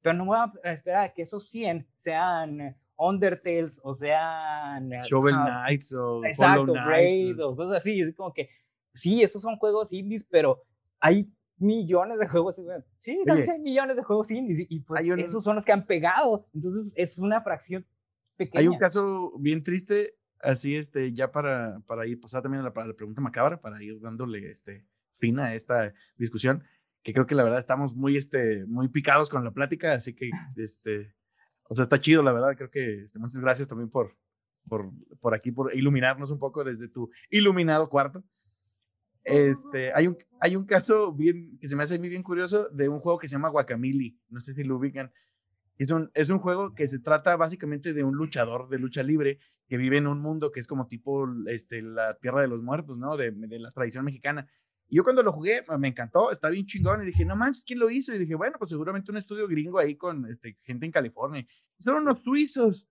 pero 0.01 0.15
no 0.15 0.27
voy 0.27 0.39
a 0.39 0.71
esperar 0.71 1.05
a 1.05 1.13
que 1.13 1.23
esos 1.23 1.49
100 1.49 1.87
sean 1.97 2.77
Undertales 2.97 3.81
o 3.83 3.95
sean... 3.95 4.91
Shovel 5.05 5.35
Knights 5.35 5.95
o 5.95 6.25
Exacto, 6.25 6.73
Braid 6.73 7.43
o 7.43 7.57
cosas 7.57 7.79
así, 7.79 8.01
es 8.01 8.15
como 8.15 8.33
que, 8.33 8.51
sí, 8.93 9.23
esos 9.23 9.43
son 9.43 9.57
juegos 9.57 9.93
indies, 9.93 10.25
pero 10.25 10.63
hay 11.01 11.29
millones 11.65 12.19
de 12.19 12.29
juegos. 12.29 12.61
Sí, 12.99 13.19
también 13.27 13.51
hay 13.51 13.61
millones 13.61 13.97
de 13.97 14.03
juegos 14.03 14.31
indies 14.31 14.67
y 14.69 14.81
pues 14.81 15.07
esos 15.19 15.43
son 15.43 15.57
los 15.57 15.65
que 15.65 15.73
han 15.73 15.87
pegado. 15.87 16.47
Entonces 16.55 16.93
es 16.95 17.19
una 17.19 17.41
fracción 17.41 17.87
pequeña. 18.37 18.61
Hay 18.61 18.69
un 18.69 18.79
caso 18.79 19.33
bien 19.39 19.63
triste, 19.63 20.15
así 20.41 20.77
este, 20.77 21.13
ya 21.13 21.33
para, 21.33 21.81
para 21.87 22.07
ir 22.07 22.21
pasar 22.21 22.43
también 22.43 22.65
a 22.65 22.71
la, 22.71 22.87
la, 22.87 22.95
pregunta 22.95 23.21
macabra, 23.21 23.61
para 23.61 23.83
ir 23.83 24.01
dándole 24.01 24.51
este, 24.51 24.87
fin 25.19 25.39
a 25.39 25.55
esta 25.55 25.93
discusión, 26.17 26.63
que 27.03 27.13
creo 27.13 27.27
que 27.27 27.35
la 27.35 27.45
verdad 27.45 27.59
estamos 27.59 27.95
muy, 27.95 28.17
este, 28.17 28.65
muy 28.67 28.89
picados 28.89 29.31
con 29.31 29.45
la 29.45 29.53
plática, 29.53 29.95
así 29.95 30.15
que, 30.15 30.31
este, 30.57 31.15
o 31.69 31.75
sea, 31.75 31.85
está 31.85 32.01
chido, 32.01 32.23
la 32.23 32.33
verdad, 32.33 32.57
creo 32.57 32.71
que 32.71 33.03
este, 33.03 33.19
muchas 33.19 33.41
gracias 33.41 33.69
también 33.69 33.91
por, 33.91 34.17
por, 34.69 34.91
por 35.21 35.35
aquí, 35.35 35.51
por 35.51 35.75
iluminarnos 35.75 36.31
un 36.31 36.39
poco 36.39 36.63
desde 36.63 36.89
tu 36.89 37.11
iluminado 37.31 37.89
cuarto. 37.89 38.23
Este, 39.25 39.93
hay, 39.95 40.07
un, 40.07 40.19
hay 40.41 40.55
un 40.55 40.67
caso 40.67 41.13
bien, 41.13 41.59
que 41.59 41.69
se 41.69 41.77
me 41.77 41.83
hace 41.83 41.99
muy 41.99 42.09
bien 42.09 42.23
curioso 42.23 42.69
de 42.71 42.89
un 42.89 43.01
juego 43.01 43.19
que 43.19 43.29
se 43.29 43.33
llama 43.33 43.49
Guacamili. 43.49 44.19
No 44.29 44.41
sé 44.41 44.55
si 44.55 44.65
lo 44.65 44.77
ubican. 44.77 45.13
Es 45.77 45.91
un, 45.91 46.11
es 46.15 46.31
un 46.31 46.39
juego 46.39 46.75
que 46.75 46.87
se 46.87 47.01
trata 47.01 47.37
básicamente 47.37 47.95
de 47.95 48.05
un 48.05 48.15
luchador 48.15 48.69
de 48.69 48.79
lucha 48.79 49.03
libre 49.03 49.39
que 49.67 49.77
vive 49.77 49.97
en 49.97 50.07
un 50.07 50.21
mundo 50.21 50.53
que 50.53 50.61
es 50.61 50.67
como 50.67 50.87
tipo 50.87 51.27
este, 51.49 51.83
la 51.83 52.17
tierra 52.19 52.43
de 52.43 52.49
los 52.49 52.63
muertos, 52.63 52.99
¿no? 52.99 53.17
De, 53.17 53.33
de 53.33 53.59
la 53.59 53.71
tradición 53.71 54.05
mexicana. 54.05 54.47
Y 54.89 54.97
yo 54.97 55.03
cuando 55.03 55.23
lo 55.23 55.33
jugué 55.33 55.65
me 55.79 55.89
encantó, 55.89 56.31
está 56.31 56.51
bien 56.51 56.67
chingón. 56.67 57.03
Y 57.03 57.07
dije, 57.07 57.25
no 57.25 57.35
manches, 57.35 57.65
¿quién 57.65 57.79
lo 57.79 57.91
hizo? 57.91 58.15
Y 58.15 58.19
dije, 58.19 58.35
bueno, 58.35 58.57
pues 58.59 58.71
seguramente 58.71 59.11
un 59.11 59.17
estudio 59.17 59.49
gringo 59.49 59.79
ahí 59.79 59.97
con 59.97 60.27
este, 60.27 60.57
gente 60.61 60.87
en 60.87 60.93
California. 60.93 61.47
Son 61.79 61.97
unos 61.97 62.21
suizos. 62.21 62.89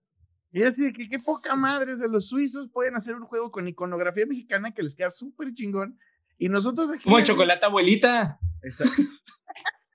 Y 0.50 0.62
así 0.62 0.82
de 0.82 0.92
que 0.92 1.08
qué 1.08 1.16
poca 1.24 1.56
madre, 1.56 1.96
de 1.96 2.08
los 2.08 2.28
suizos 2.28 2.68
pueden 2.70 2.94
hacer 2.94 3.16
un 3.16 3.24
juego 3.24 3.50
con 3.50 3.66
iconografía 3.66 4.26
mexicana 4.26 4.72
que 4.72 4.82
les 4.82 4.94
queda 4.94 5.10
súper 5.10 5.52
chingón 5.52 5.98
y 6.38 6.48
nosotros. 6.48 7.02
Como 7.02 7.18
el 7.18 7.24
chocolate 7.24 7.64
abuelita. 7.64 8.38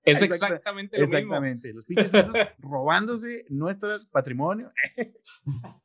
Es 0.06 0.22
exactamente 0.22 0.98
lo 0.98 1.03
exactamente. 1.03 1.74
Los 1.74 1.86
pinches 1.86 2.10
robándose 2.57 3.45
nuestro 3.49 3.99
patrimonio. 4.11 4.72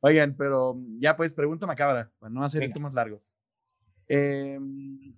Oigan, 0.00 0.36
pero 0.36 0.80
ya 0.98 1.16
pues, 1.16 1.34
pregunta 1.34 1.66
macabra, 1.66 2.10
para 2.18 2.30
no 2.30 2.44
hacer 2.44 2.62
esto 2.62 2.80
más 2.80 2.94
largo. 2.94 3.18
Em, 4.06 5.14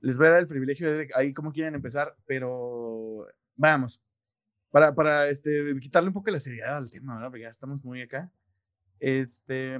les 0.00 0.16
voy 0.16 0.26
a 0.26 0.30
dar 0.30 0.38
el 0.40 0.48
privilegio 0.48 0.90
de 0.90 1.08
ahí 1.14 1.32
cómo 1.32 1.52
quieren 1.52 1.74
empezar, 1.74 2.16
pero 2.26 3.26
vamos. 3.54 4.02
Para, 4.70 4.94
para 4.94 5.28
este, 5.28 5.78
quitarle 5.80 6.08
un 6.08 6.14
poco 6.14 6.30
la 6.30 6.40
seriedad 6.40 6.76
al 6.76 6.90
tema, 6.90 7.14
¿verdad? 7.14 7.30
Porque 7.30 7.42
ya 7.42 7.50
estamos 7.50 7.84
muy 7.84 8.02
acá. 8.02 8.30
Este, 8.98 9.78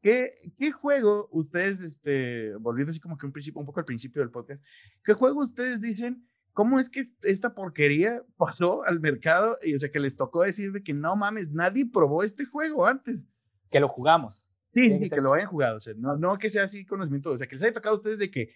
¿qué, 0.00 0.32
¿qué 0.56 0.72
juego 0.72 1.28
ustedes, 1.30 1.80
este, 1.80 2.54
volviendo 2.56 2.90
así 2.90 3.00
como 3.00 3.16
que 3.16 3.26
un 3.26 3.32
principio, 3.32 3.60
un 3.60 3.66
poco 3.66 3.80
al 3.80 3.86
principio 3.86 4.22
del 4.22 4.30
podcast, 4.30 4.64
qué 5.04 5.12
juego 5.12 5.42
ustedes 5.42 5.80
dicen, 5.80 6.26
cómo 6.52 6.80
es 6.80 6.90
que 6.90 7.02
esta 7.22 7.54
porquería 7.54 8.22
pasó 8.36 8.84
al 8.84 8.98
mercado 9.00 9.56
y, 9.62 9.74
o 9.74 9.78
sea, 9.78 9.90
que 9.90 10.00
les 10.00 10.16
tocó 10.16 10.42
decir 10.42 10.72
de 10.72 10.82
que 10.82 10.92
no 10.92 11.14
mames, 11.14 11.52
nadie 11.52 11.86
probó 11.86 12.22
este 12.22 12.44
juego 12.44 12.86
antes? 12.86 13.28
Que 13.70 13.80
lo 13.80 13.88
jugamos. 13.88 14.48
Sí, 14.72 15.08
que 15.08 15.20
lo 15.20 15.32
hayan 15.34 15.48
jugado, 15.48 15.76
o 15.76 15.80
sea, 15.80 15.94
no, 15.96 16.16
no 16.16 16.36
que 16.36 16.50
sea 16.50 16.64
así 16.64 16.84
conocimiento, 16.84 17.30
o 17.30 17.38
sea, 17.38 17.46
que 17.46 17.54
les 17.54 17.62
haya 17.62 17.72
tocado 17.72 17.94
a 17.94 17.98
ustedes 17.98 18.18
de 18.18 18.30
que, 18.30 18.52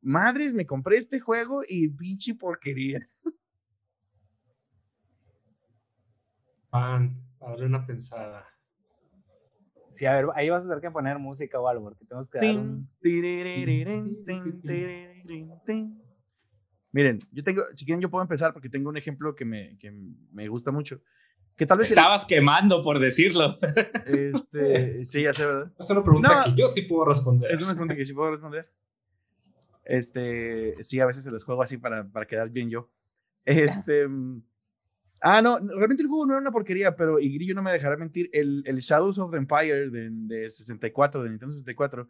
madres, 0.00 0.54
me 0.54 0.66
compré 0.66 0.96
este 0.96 1.20
juego 1.20 1.62
y 1.66 1.88
pinche 1.88 2.34
porquería. 2.34 3.00
Van, 6.70 7.22
a 7.40 7.50
darle 7.50 7.66
una 7.66 7.86
pensada. 7.86 8.51
Sí, 9.92 10.06
a 10.06 10.14
ver, 10.14 10.26
ahí 10.34 10.48
vas 10.50 10.64
a 10.64 10.68
tener 10.68 10.80
que 10.80 10.90
poner 10.90 11.18
música 11.18 11.60
o 11.60 11.68
algo, 11.68 11.84
porque 11.84 12.04
tenemos 12.04 12.28
que 12.30 12.38
dar 12.38 12.46
un... 12.58 12.82
Miren, 16.92 17.18
yo 17.32 17.42
tengo, 17.42 17.62
si 17.74 17.84
quieren 17.84 18.00
yo 18.02 18.10
puedo 18.10 18.22
empezar 18.22 18.52
porque 18.52 18.68
tengo 18.68 18.90
un 18.90 18.96
ejemplo 18.96 19.34
que 19.34 19.44
me, 19.44 19.78
que 19.78 19.90
me 19.90 20.46
gusta 20.48 20.70
mucho. 20.70 21.00
Que 21.56 21.66
tal 21.66 21.78
vez 21.78 21.90
el- 21.90 21.98
Estabas 21.98 22.26
quemando 22.26 22.82
por 22.82 22.98
decirlo. 22.98 23.58
este, 24.06 25.04
sí, 25.04 25.22
ya 25.22 25.32
sé, 25.32 25.46
¿verdad? 25.46 25.72
Es 25.78 25.88
una 25.90 26.02
pregunta 26.02 26.38
No. 26.38 26.44
que 26.44 26.60
yo 26.60 26.68
sí 26.68 26.82
puedo 26.82 27.04
responder. 27.06 27.50
Es 27.52 27.62
una 27.62 27.72
pregunta 27.72 27.96
que 27.96 28.04
sí 28.06 28.12
puedo 28.14 28.30
responder. 28.32 28.70
Este, 29.84 30.82
sí, 30.82 31.00
a 31.00 31.06
veces 31.06 31.24
se 31.24 31.30
los 31.30 31.44
juego 31.44 31.62
así 31.62 31.76
para, 31.78 32.06
para 32.08 32.26
quedar 32.26 32.50
bien 32.50 32.70
yo. 32.70 32.90
Este, 33.44 34.06
mm, 34.06 34.42
ah, 35.22 35.40
no, 35.40 35.58
realmente 35.58 36.02
el 36.02 36.08
juego 36.08 36.26
no 36.26 36.32
era 36.34 36.40
una 36.40 36.50
porquería, 36.52 36.94
pero 36.96 37.18
y 37.18 37.32
Grillo 37.34 37.54
no 37.54 37.62
me 37.62 37.72
dejará 37.72 37.96
mentir, 37.96 38.28
el, 38.32 38.62
el 38.66 38.78
Shadows 38.78 39.18
of 39.18 39.30
the 39.30 39.38
Empire 39.38 39.90
de, 39.90 40.10
de 40.10 40.50
64, 40.50 41.22
de 41.22 41.30
Nintendo 41.30 41.52
64, 41.54 42.08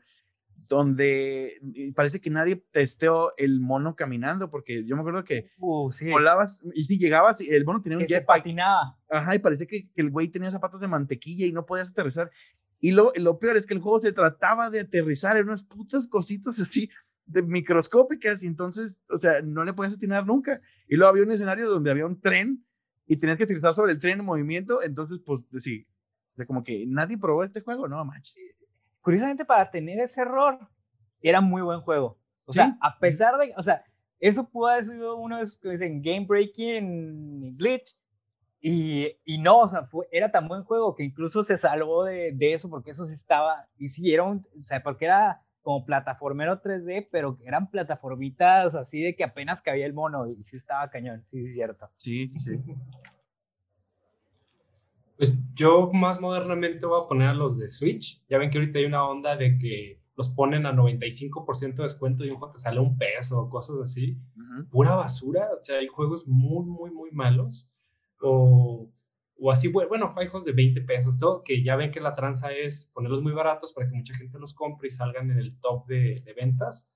donde 0.68 1.60
parece 1.94 2.20
que 2.20 2.30
nadie 2.30 2.56
testeó 2.70 3.32
el 3.36 3.60
mono 3.60 3.94
caminando, 3.94 4.50
porque 4.50 4.84
yo 4.86 4.96
me 4.96 5.02
acuerdo 5.02 5.24
que 5.24 5.50
Uh, 5.58 5.90
sí, 5.92 6.10
volabas 6.10 6.64
y 6.74 6.84
si 6.84 6.98
llegabas, 6.98 7.40
el 7.40 7.64
mono 7.64 7.82
tenía 7.82 7.98
un 7.98 8.02
que 8.02 8.08
se 8.08 8.14
jetpack. 8.14 8.38
patinaba. 8.38 8.98
Ajá, 9.10 9.34
y 9.34 9.38
parecía 9.38 9.66
que, 9.66 9.90
que 9.90 10.00
el 10.00 10.10
güey 10.10 10.28
tenía 10.28 10.50
zapatos 10.50 10.80
de 10.80 10.88
mantequilla 10.88 11.46
y 11.46 11.52
no 11.52 11.64
podías 11.64 11.90
aterrizar. 11.90 12.30
Y 12.80 12.92
lo, 12.92 13.12
lo 13.16 13.38
peor 13.38 13.56
es 13.56 13.66
que 13.66 13.74
el 13.74 13.80
juego 13.80 14.00
se 14.00 14.12
trataba 14.12 14.70
de 14.70 14.80
aterrizar 14.80 15.36
en 15.36 15.48
unas 15.48 15.62
putas 15.64 16.08
cositas 16.08 16.58
así 16.58 16.88
de 17.26 17.42
microscópicas 17.42 18.42
y 18.42 18.46
entonces, 18.46 19.02
o 19.08 19.18
sea, 19.18 19.42
no 19.42 19.64
le 19.64 19.72
podías 19.72 19.94
atinar 19.94 20.26
nunca. 20.26 20.60
Y 20.88 20.96
luego 20.96 21.10
había 21.10 21.22
un 21.24 21.32
escenario 21.32 21.68
donde 21.68 21.90
había 21.90 22.06
un 22.06 22.20
tren 22.20 22.64
y 23.06 23.18
tenías 23.18 23.38
que 23.38 23.44
aterrizar 23.44 23.74
sobre 23.74 23.92
el 23.92 24.00
tren 24.00 24.20
en 24.20 24.24
movimiento, 24.24 24.82
entonces, 24.82 25.20
pues, 25.24 25.40
sí, 25.58 25.86
de 26.36 26.46
como 26.46 26.64
que 26.64 26.84
nadie 26.86 27.18
probó 27.18 27.42
este 27.42 27.60
juego, 27.60 27.88
no 27.88 28.04
manches. 28.04 28.36
Curiosamente, 29.00 29.44
para 29.44 29.70
tener 29.70 29.98
ese 30.00 30.22
error, 30.22 30.58
era 31.20 31.40
muy 31.40 31.62
buen 31.62 31.80
juego. 31.80 32.18
O 32.44 32.52
sea, 32.52 32.76
a 32.80 32.98
pesar 32.98 33.36
de, 33.38 33.52
o 33.56 33.62
sea, 33.62 33.84
eso 34.18 34.48
pudo 34.48 34.68
haber 34.68 34.84
sido 34.84 35.16
uno 35.16 35.36
de 35.36 35.42
esos 35.42 35.58
que 35.58 35.70
dicen 35.70 36.02
game 36.02 36.26
breaking 36.26 37.56
glitch. 37.56 37.96
Y, 38.60 39.08
y 39.24 39.38
no, 39.38 39.58
o 39.58 39.68
sea, 39.68 39.84
fue, 39.86 40.06
era 40.12 40.30
tan 40.30 40.46
buen 40.46 40.62
juego 40.62 40.94
que 40.94 41.02
incluso 41.02 41.42
se 41.42 41.56
salvó 41.56 42.04
de, 42.04 42.30
de 42.32 42.54
eso 42.54 42.70
porque 42.70 42.92
eso 42.92 43.04
sí 43.06 43.14
estaba, 43.14 43.68
y 43.76 43.88
sí, 43.88 44.14
era 44.14 44.22
un, 44.22 44.46
o 44.56 44.60
sea, 44.60 44.80
porque 44.80 45.06
era 45.06 45.42
como 45.62 45.84
plataformero 45.84 46.60
3D, 46.60 47.08
pero 47.10 47.38
eran 47.44 47.70
plataformitas 47.70 48.74
así 48.74 49.00
de 49.00 49.14
que 49.14 49.24
apenas 49.24 49.62
cabía 49.62 49.86
el 49.86 49.94
mono 49.94 50.26
y 50.26 50.40
sí 50.42 50.56
estaba 50.56 50.90
cañón, 50.90 51.22
sí, 51.24 51.38
sí, 51.38 51.44
es 51.44 51.54
cierto. 51.54 51.88
Sí, 51.96 52.30
sí. 52.38 52.52
Pues 55.22 55.40
yo 55.54 55.92
más 55.92 56.20
modernamente 56.20 56.84
voy 56.84 57.00
a 57.00 57.06
poner 57.06 57.28
a 57.28 57.34
los 57.34 57.56
de 57.56 57.68
Switch. 57.68 58.20
Ya 58.28 58.38
ven 58.38 58.50
que 58.50 58.58
ahorita 58.58 58.80
hay 58.80 58.86
una 58.86 59.06
onda 59.06 59.36
de 59.36 59.56
que 59.56 60.00
los 60.16 60.28
ponen 60.30 60.66
a 60.66 60.72
95% 60.72 61.76
de 61.76 61.82
descuento 61.84 62.24
y 62.24 62.30
un 62.30 62.38
juego 62.38 62.54
te 62.54 62.60
sale 62.60 62.80
un 62.80 62.98
peso 62.98 63.42
o 63.42 63.48
cosas 63.48 63.76
así. 63.84 64.18
Ujú. 64.36 64.68
Pura 64.68 64.96
basura. 64.96 65.48
O 65.56 65.62
sea, 65.62 65.78
hay 65.78 65.86
juegos 65.86 66.26
muy, 66.26 66.64
muy, 66.64 66.90
muy 66.90 67.12
malos. 67.12 67.70
O, 68.20 68.90
o 69.38 69.50
así, 69.50 69.68
bu- 69.72 69.88
bueno, 69.88 70.12
juegos 70.14 70.44
de 70.44 70.52
20 70.52 70.80
pesos, 70.82 71.18
todo, 71.18 71.42
que 71.44 71.62
ya 71.62 71.76
ven 71.76 71.90
que 71.90 72.00
la 72.00 72.14
tranza 72.14 72.52
es 72.52 72.90
ponerlos 72.94 73.22
muy 73.22 73.32
baratos 73.32 73.72
para 73.72 73.88
que 73.88 73.94
mucha 73.96 74.14
gente 74.14 74.38
los 74.38 74.54
compre 74.54 74.88
y 74.88 74.90
salgan 74.90 75.30
en 75.30 75.38
el 75.38 75.58
top 75.60 75.86
de, 75.86 76.20
de 76.24 76.32
ventas. 76.34 76.94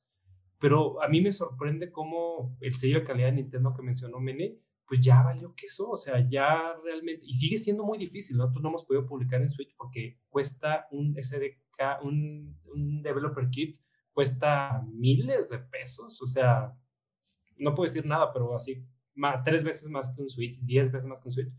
Pero 0.58 1.02
a 1.02 1.08
mí 1.08 1.20
me 1.20 1.32
sorprende 1.32 1.90
cómo 1.92 2.56
el 2.60 2.74
sello 2.74 3.00
de 3.00 3.04
calidad 3.04 3.28
de 3.28 3.34
Nintendo 3.42 3.74
que 3.74 3.82
mencionó 3.82 4.20
Mene, 4.20 4.58
pues 4.86 5.00
ya 5.00 5.22
valió 5.22 5.54
queso, 5.54 5.90
o 5.90 5.96
sea, 5.96 6.26
ya 6.28 6.74
realmente, 6.84 7.22
y 7.26 7.32
sigue 7.34 7.58
siendo 7.58 7.84
muy 7.84 7.98
difícil, 7.98 8.36
nosotros 8.36 8.62
no 8.62 8.68
hemos 8.70 8.84
podido 8.84 9.04
publicar 9.06 9.42
en 9.42 9.48
Switch 9.50 9.74
porque 9.76 10.20
cuesta 10.28 10.86
un 10.92 11.16
SDK, 11.18 12.02
un, 12.04 12.56
un 12.72 13.02
developer 13.02 13.50
kit, 13.50 13.80
cuesta 14.12 14.82
miles 14.92 15.50
de 15.50 15.58
pesos, 15.58 16.22
o 16.22 16.26
sea, 16.26 16.72
no 17.58 17.74
puedo 17.74 17.86
decir 17.86 18.06
nada, 18.06 18.32
pero 18.32 18.54
así, 18.56 18.84
ma- 19.14 19.42
tres 19.42 19.64
veces 19.64 19.88
más 19.88 20.08
que 20.14 20.22
un 20.22 20.28
Switch, 20.28 20.60
diez 20.60 20.90
veces 20.90 21.08
más 21.08 21.20
que 21.20 21.28
un 21.28 21.32
Switch, 21.32 21.52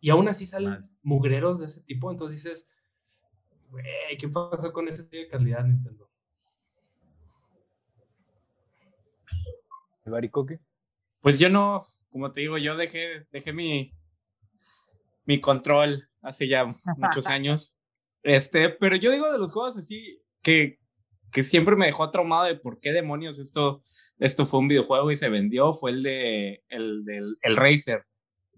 y 0.00 0.10
aún 0.10 0.28
así 0.28 0.46
salen 0.46 0.70
Mal. 0.70 0.90
mugreros 1.02 1.58
de 1.58 1.66
ese 1.66 1.82
tipo, 1.82 2.10
entonces 2.10 2.42
dices, 2.42 2.68
güey, 3.70 3.84
¿qué 4.18 4.28
pasó 4.28 4.72
con 4.72 4.88
ese 4.88 5.04
sello 5.04 5.22
de 5.22 5.28
calidad 5.28 5.64
Nintendo? 5.64 6.10
¿El 10.04 10.12
baricoque? 10.12 10.58
Pues 11.20 11.38
yo 11.38 11.50
no, 11.50 11.84
como 12.10 12.32
te 12.32 12.40
digo, 12.40 12.56
yo 12.56 12.76
dejé, 12.76 13.26
dejé 13.30 13.52
mi, 13.52 13.92
mi 15.26 15.40
control 15.40 16.08
hace 16.22 16.48
ya 16.48 16.64
muchos 16.96 17.26
años. 17.26 17.76
Este, 18.22 18.70
pero 18.70 18.96
yo 18.96 19.10
digo 19.10 19.30
de 19.30 19.38
los 19.38 19.52
juegos 19.52 19.76
así 19.76 20.22
que, 20.42 20.78
que 21.30 21.44
siempre 21.44 21.76
me 21.76 21.86
dejó 21.86 22.10
traumado 22.10 22.44
de 22.44 22.56
por 22.56 22.80
qué 22.80 22.92
demonios 22.92 23.38
esto, 23.38 23.84
esto 24.18 24.46
fue 24.46 24.60
un 24.60 24.68
videojuego 24.68 25.10
y 25.10 25.16
se 25.16 25.28
vendió, 25.28 25.72
fue 25.72 25.90
el 25.90 26.02
de 26.02 26.64
el 26.68 27.02
del 27.04 27.36
el 27.42 27.56
Racer 27.56 28.04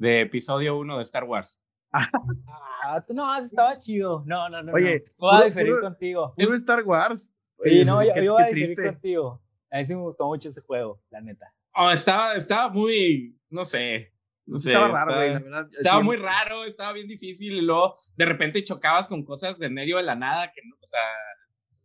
de 0.03 0.23
episodio 0.23 0.77
1 0.79 0.97
de 0.97 1.03
Star 1.05 1.23
Wars. 1.24 1.62
Ah, 1.93 2.99
no, 3.11 3.37
estaba 3.37 3.79
chido. 3.79 4.24
No, 4.27 4.49
no, 4.49 4.62
no. 4.62 4.73
Oye, 4.73 4.99
no. 4.99 5.12
voy 5.19 5.43
a 5.43 5.45
diferir 5.45 5.73
puro- 5.74 5.83
contigo. 5.83 6.35
Puro 6.37 6.55
Star 6.57 6.83
Wars. 6.83 7.33
Sí, 7.59 7.69
Oye, 7.70 7.85
no, 7.85 8.03
yo, 8.03 8.12
qué- 8.15 8.24
yo 8.24 8.33
voy 8.33 8.43
a 8.43 8.47
diferir 8.47 8.66
triste. 8.74 8.85
contigo. 8.93 9.41
A 9.70 9.77
mí 9.79 9.85
sí 9.85 9.95
me 9.95 10.01
gustó 10.03 10.27
mucho 10.27 10.49
ese 10.49 10.61
juego, 10.62 11.01
la 11.11 11.20
neta. 11.20 11.55
Oh, 11.74 11.91
estaba, 11.91 12.35
estaba 12.35 12.69
muy, 12.69 13.39
no 13.49 13.65
sé, 13.65 14.12
no 14.47 14.59
sé. 14.59 14.70
Estaba 14.73 14.89
raro, 14.89 15.11
estaba- 15.12 15.16
güey, 15.23 15.35
la 15.35 15.39
verdad. 15.41 15.69
Estaba 15.70 15.99
Sí, 16.01 16.05
muy 16.05 16.16
raro, 16.16 16.65
estaba 16.65 16.93
bien 16.93 17.07
difícil 17.07 17.53
y 17.53 17.61
luego 17.61 17.95
de 18.16 18.24
repente 18.24 18.65
chocabas 18.65 19.07
con 19.07 19.24
cosas 19.24 19.61
en 19.61 19.73
medio 19.73 19.99
de 19.99 20.03
la 20.03 20.16
nada 20.16 20.51
que 20.53 20.61
no, 20.65 20.74
o 20.83 20.87
sea, 20.87 21.01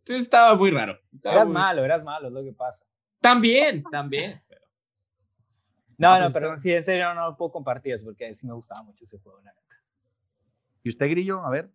sí, 0.04 0.14
estaba 0.16 0.56
muy 0.56 0.70
raro. 0.72 0.98
Estaba 1.14 1.36
Eras 1.36 1.46
muy- 1.46 1.54
malo, 1.54 1.84
eras 1.84 2.02
malo, 2.02 2.26
es 2.26 2.34
lo 2.34 2.42
que 2.42 2.52
pasa. 2.52 2.84
También, 3.20 3.84
también. 3.92 4.42
No, 5.98 6.12
Ah, 6.12 6.18
no, 6.18 6.24
pues 6.26 6.34
pero 6.34 6.46
estaba- 6.46 6.58
sí, 6.60 6.72
en 6.72 6.84
serio 6.84 7.12
no 7.14 7.30
lo 7.30 7.36
puedo 7.36 7.50
compartir, 7.52 7.94
es 7.94 8.04
porque 8.04 8.34
sí 8.34 8.46
me 8.46 8.54
gustaba 8.54 8.82
mucho 8.84 9.04
ese 9.04 9.18
juego, 9.18 9.40
la 9.42 9.52
neta. 9.52 9.74
¿Y 10.84 10.88
usted, 10.90 11.10
Grillo? 11.10 11.44
A 11.44 11.50
ver. 11.50 11.70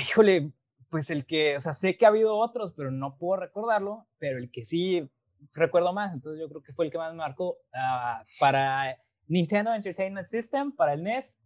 Híjole, 0.00 0.52
pues 0.88 1.10
el 1.10 1.26
que, 1.26 1.56
o 1.56 1.60
sea, 1.60 1.74
sé 1.74 1.96
que 1.96 2.04
ha 2.04 2.08
habido 2.08 2.36
otros, 2.36 2.72
pero 2.76 2.90
no 2.90 3.16
puedo 3.16 3.40
recordarlo, 3.40 4.06
pero 4.18 4.38
el 4.38 4.50
que 4.50 4.64
sí 4.64 5.08
recuerdo 5.52 5.92
más, 5.92 6.14
entonces 6.14 6.40
yo 6.40 6.48
creo 6.48 6.62
que 6.62 6.72
fue 6.72 6.84
el 6.86 6.90
que 6.90 6.98
más 6.98 7.12
me 7.12 7.18
marcó 7.18 7.58
ah, 7.74 8.22
para 8.38 8.96
Nintendo 9.28 9.74
Entertainment 9.74 10.26
System, 10.26 10.72
para 10.72 10.94
el 10.94 11.02
NES, 11.02 11.40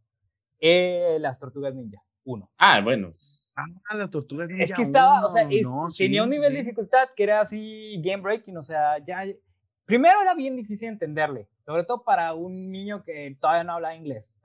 eh, 0.60 1.16
las 1.20 1.38
Tortugas 1.38 1.74
Ninja 1.74 2.02
1. 2.24 2.50
Ah, 2.58 2.80
bueno. 2.80 3.10
Ah, 3.56 3.94
las 3.94 4.10
tortugas 4.10 4.48
Es 4.50 4.56
ninja 4.56 4.76
que 4.76 4.82
estaba, 4.82 5.24
o 5.26 5.30
sea, 5.30 5.44
uno, 5.46 5.54
es- 5.56 5.62
no, 5.62 5.90
sí, 5.90 6.04
tenía 6.04 6.22
un 6.24 6.30
nivel 6.30 6.48
sí. 6.50 6.54
de 6.56 6.62
dificultad 6.64 7.08
que 7.14 7.22
era 7.22 7.40
así 7.40 8.00
game 8.02 8.22
breaking, 8.22 8.56
o 8.56 8.64
sea, 8.64 8.98
ya... 9.04 9.24
Primero 9.84 10.20
era 10.22 10.34
bien 10.34 10.56
difícil 10.56 10.88
entenderle, 10.88 11.48
sobre 11.64 11.84
todo 11.84 12.02
para 12.04 12.32
un 12.34 12.70
niño 12.70 13.02
que 13.04 13.36
todavía 13.40 13.64
no 13.64 13.74
hablaba 13.74 13.94
inglés. 13.94 14.40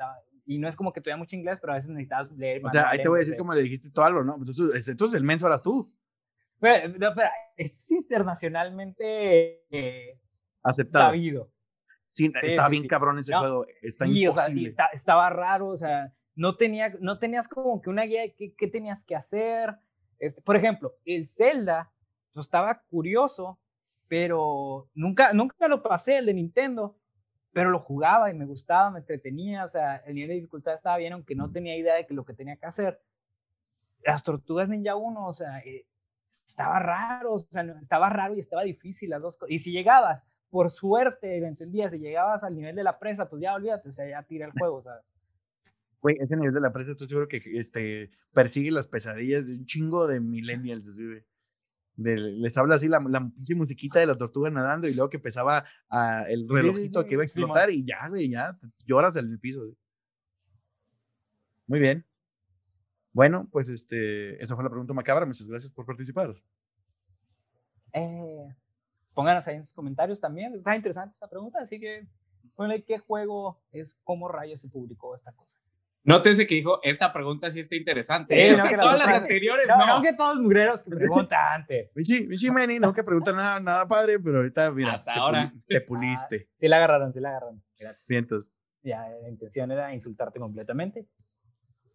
Y 0.46 0.58
no 0.58 0.68
es 0.68 0.76
como 0.76 0.92
que 0.92 1.00
tuviera 1.00 1.18
mucho 1.18 1.36
inglés, 1.36 1.58
pero 1.62 1.74
a 1.74 1.76
veces 1.76 1.90
necesitabas 1.92 2.32
leer. 2.32 2.62
O 2.66 2.70
sea, 2.70 2.90
ahí 2.90 3.02
te 3.02 3.08
voy 3.08 3.18
a 3.18 3.20
decir 3.20 3.34
de- 3.36 3.38
como 3.38 3.54
le 3.54 3.62
dijiste 3.62 3.90
tú 3.90 4.02
algo, 4.02 4.24
¿no? 4.24 4.36
Entonces, 4.36 4.88
entonces 4.88 5.18
el 5.18 5.24
menso 5.24 5.48
eras 5.48 5.62
tú. 5.64 5.94
Pero, 6.60 6.90
no, 6.98 7.14
pero 7.16 7.30
es 7.56 7.92
internacionalmente 7.92 9.64
eh, 9.72 10.20
Aceptado. 10.64 11.06
sabido. 11.06 11.52
Sí, 12.14 12.26
Sí, 12.42 12.48
está 12.50 12.66
sí, 12.66 12.72
bien 12.72 12.88
cabrón 12.88 13.20
ese 13.20 13.32
No, 13.32 13.40
juego. 13.40 13.66
Está 13.82 14.06
Sí, 14.06 14.28
o 14.28 14.34
sea, 14.34 14.44
y 14.44 14.46
imposible. 14.48 14.70
está- 14.70 14.90
estaba 14.92 15.30
raro, 15.30 15.68
o 15.68 15.78
sea, 15.78 16.12
no, 16.36 16.58
tenía, 16.58 16.94
no 17.00 17.18
tenías 17.20 17.48
como 17.48 17.82
que 17.82 17.90
una 17.90 18.04
guía 18.04 18.22
de 18.22 18.34
qué, 18.34 18.54
qué 18.56 18.68
tenías 18.68 19.06
que 19.06 19.16
hacer. 19.16 19.78
Este, 20.18 20.42
por 20.42 20.56
ejemplo, 20.58 20.96
el 21.06 21.26
Zelda, 21.26 21.92
yo 22.34 22.42
estaba 22.42 22.82
curioso, 22.90 23.58
pero 24.10 24.90
nunca, 24.96 25.32
nunca 25.34 25.68
lo 25.70 25.82
pasé, 25.82 26.18
el 26.18 26.26
de 26.26 26.34
Nintendo, 26.34 26.98
pero 27.54 27.70
lo 27.70 27.80
jugaba 27.80 28.30
y 28.30 28.34
me 28.34 28.46
gustaba, 28.46 28.90
me 28.92 29.00
entretenía, 29.00 29.64
o 29.64 29.68
sea, 29.68 29.98
el 29.98 30.16
nivel 30.16 30.30
de 30.30 30.36
dificultad 30.36 30.74
estaba 30.74 30.98
bien, 30.98 31.14
aunque 31.14 31.36
no 31.36 31.50
tenía 31.50 31.78
idea 31.78 31.96
de 31.96 32.06
que 32.06 32.14
lo 32.14 32.26
que 32.26 32.34
tenía 32.34 32.58
que 32.58 32.66
hacer. 32.66 33.00
Las 34.04 34.24
Tortugas 34.24 34.68
Ninja 34.68 34.96
1, 34.96 35.20
o 35.20 35.34
sea, 35.34 35.60
eh, 35.60 35.86
estaba 36.46 36.80
raro, 36.80 37.34
o 37.34 37.40
sea, 37.40 37.62
estaba 37.82 38.10
raro 38.10 38.36
y 38.36 38.40
estaba 38.40 38.64
difícil 38.64 39.12
las 39.12 39.22
dos 39.22 39.38
cosas. 39.38 39.52
Y 39.52 39.60
si 39.60 39.72
llegabas, 39.72 40.26
por 40.50 40.72
suerte, 40.72 41.40
¿me 41.40 41.48
entendías? 41.48 41.92
Si 41.92 42.00
llegabas 42.00 42.44
al 42.44 42.56
nivel 42.56 42.76
de 42.76 42.84
la 42.84 42.98
presa, 42.98 43.30
pues 43.30 43.42
ya 43.42 43.54
olvídate, 43.54 43.90
o 43.90 43.92
sea, 43.92 44.10
ya 44.10 44.24
tira 44.24 44.48
el 44.48 44.52
juego, 44.54 44.82
sea. 44.82 45.02
Güey, 46.02 46.18
ese 46.20 46.36
nivel 46.36 46.54
de 46.54 46.62
la 46.62 46.72
prensa, 46.72 46.94
estoy 46.94 47.08
seguro 47.10 47.28
que 47.28 47.42
este, 47.56 48.10
persigue 48.34 48.72
las 48.72 48.88
pesadillas 48.88 49.50
de 49.50 49.56
un 49.56 49.66
chingo 49.66 50.08
de 50.08 50.20
millennials. 50.20 50.88
así 50.88 51.04
de- 51.04 51.26
de- 52.02 52.16
les 52.18 52.58
habla 52.58 52.76
así 52.76 52.88
la, 52.88 53.00
la 53.00 53.20
pinche 53.30 53.56
musiquita 53.56 54.00
de 54.00 54.06
la 54.06 54.18
tortuga 54.18 54.50
nadando 54.50 54.88
y 54.88 54.94
luego 54.94 55.10
que 55.10 55.18
empezaba 55.18 55.66
a- 55.90 56.24
el 56.30 56.48
relojito 56.48 57.06
que 57.06 57.14
iba 57.14 57.24
a 57.24 57.26
explotar 57.26 57.70
y 57.72 57.86
ya, 57.86 58.08
güey, 58.08 58.30
ya 58.30 58.58
lloras 58.86 59.16
en 59.18 59.32
el 59.32 59.40
piso. 59.40 59.60
güey. 59.62 59.76
Muy 61.68 61.80
bien. 61.80 62.06
Bueno, 63.12 63.48
pues 63.52 63.70
este, 63.70 64.42
esa 64.42 64.56
fue 64.56 64.64
la 64.64 64.70
pregunta 64.70 64.94
macabra. 64.94 65.26
Muchas 65.26 65.48
gracias 65.48 65.72
por 65.74 65.86
participar. 65.86 66.34
Eh, 67.94 68.56
pónganos 69.14 69.48
ahí 69.48 69.56
en 69.56 69.64
sus 69.64 69.74
comentarios 69.74 70.20
también. 70.20 70.54
Está 70.56 70.76
interesante 70.76 71.14
esta 71.14 71.30
pregunta, 71.30 71.60
así 71.62 71.80
que 71.80 72.08
ponle 72.56 72.84
qué 72.84 72.98
juego 73.00 73.62
es, 73.72 74.00
cómo 74.04 74.28
rayos 74.28 74.62
se 74.62 74.70
publicó 74.70 75.16
esta 75.16 75.32
cosa. 75.34 75.59
Nótese 76.04 76.48
que 76.48 76.56
dijo, 76.56 76.80
esta 76.82 77.12
pregunta 77.12 77.52
sí 77.52 77.60
está 77.60 77.76
interesante. 77.76 78.34
Sí, 78.34 78.40
¿eh? 78.42 78.54
O 78.54 78.58
no, 78.58 78.62
sea, 78.64 78.72
que 78.72 78.78
las 78.78 78.86
todas 78.86 79.00
las 79.00 79.14
anteriores 79.22 79.68
No, 79.68 79.78
no. 79.78 79.98
no 79.98 80.02
que 80.02 80.14
todos 80.14 80.36
los 80.36 80.44
mugreros 80.44 80.84
que 80.84 80.90
preguntan 80.92 81.40
antes. 81.62 81.92
Michi, 81.96 82.22
Michi 82.28 82.50
Meni, 82.52 82.80
no 82.80 82.94
que 82.94 83.04
pregunta 83.04 83.32
nada, 83.34 83.60
nada 83.60 83.88
padre, 83.88 84.20
pero 84.20 84.38
ahorita, 84.38 84.72
mira, 84.72 84.94
Hasta 84.94 85.14
te 85.14 85.20
ahora. 85.20 85.52
puli- 85.52 85.64
te 85.68 85.82
puliste. 85.82 86.48
Ah, 86.50 86.54
sí 86.56 86.68
la 86.68 86.78
agarraron, 86.78 87.14
sí 87.14 87.20
la 87.20 87.30
agarraron. 87.30 87.62
Gracias. 87.78 88.08
Vientos. 88.08 88.52
Ya, 88.82 89.08
la 89.22 89.30
intención 89.30 89.72
era 89.72 89.94
insultarte 89.94 90.40
completamente. 90.40 91.06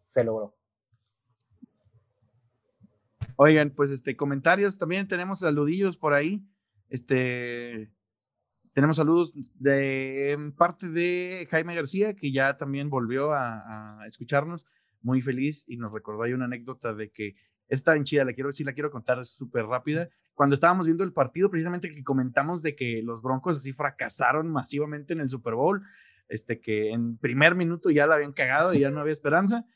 Se 0.06 0.22
logró. 0.22 0.54
Oigan, 3.36 3.70
pues 3.70 3.90
este, 3.90 4.16
comentarios, 4.16 4.78
también 4.78 5.08
tenemos 5.08 5.40
saludillos 5.40 5.96
por 5.96 6.14
ahí. 6.14 6.46
Este, 6.88 7.90
tenemos 8.74 8.96
saludos 8.96 9.34
de 9.54 10.52
parte 10.58 10.88
de 10.88 11.46
Jaime 11.48 11.76
García, 11.76 12.14
que 12.14 12.32
ya 12.32 12.56
también 12.56 12.90
volvió 12.90 13.32
a, 13.32 14.00
escucharnos, 14.06 14.66
muy 15.00 15.20
feliz 15.20 15.64
y 15.68 15.76
nos 15.76 15.92
recordó 15.92 16.24
ahí 16.24 16.32
una 16.32 16.46
anécdota 16.46 16.92
de 16.92 17.10
que 17.10 17.36
está 17.68 17.94
en 17.94 18.04
chida, 18.04 18.24
la 18.24 18.32
quiero, 18.32 18.50
sí 18.52 18.64
la 18.64 18.72
quiero 18.72 18.90
contar, 18.90 19.24
súper 19.24 19.66
rápida. 19.66 20.08
Cuando 20.34 20.54
estábamos 20.54 20.86
viendo 20.86 21.04
el 21.04 21.12
partido, 21.12 21.50
precisamente 21.50 21.90
que 21.90 22.02
comentamos 22.02 22.62
de 22.62 22.74
que 22.74 23.00
los 23.02 23.22
Broncos 23.22 23.58
así 23.58 23.72
fracasaron 23.72 24.50
masivamente 24.50 25.12
en 25.12 25.20
el 25.20 25.28
Super 25.28 25.54
Bowl, 25.54 25.82
este, 26.28 26.60
que 26.60 26.90
en 26.90 27.16
primer 27.18 27.54
minuto 27.54 27.90
ya 27.90 28.06
la 28.06 28.16
habían 28.16 28.32
cagado 28.32 28.74
y 28.74 28.80
ya 28.80 28.90
no 28.90 29.00
había 29.00 29.12
esperanza 29.12 29.66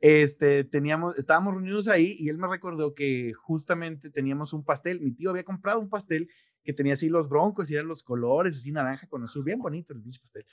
este, 0.00 0.64
teníamos, 0.64 1.18
estábamos 1.18 1.54
reunidos 1.54 1.88
ahí 1.88 2.16
y 2.18 2.30
él 2.30 2.38
me 2.38 2.48
recordó 2.48 2.94
que 2.94 3.32
justamente 3.34 4.10
teníamos 4.10 4.52
un 4.52 4.64
pastel. 4.64 5.00
Mi 5.00 5.12
tío 5.12 5.30
había 5.30 5.44
comprado 5.44 5.78
un 5.80 5.90
pastel 5.90 6.28
que 6.64 6.72
tenía 6.72 6.94
así 6.94 7.08
los 7.08 7.28
broncos 7.28 7.70
y 7.70 7.74
eran 7.74 7.88
los 7.88 8.02
colores, 8.02 8.56
así 8.56 8.72
naranja 8.72 9.06
con 9.06 9.22
azul, 9.22 9.44
bien 9.44 9.58
bonito 9.58 9.92
el 9.92 10.02
pinche 10.02 10.20
pastel. 10.20 10.46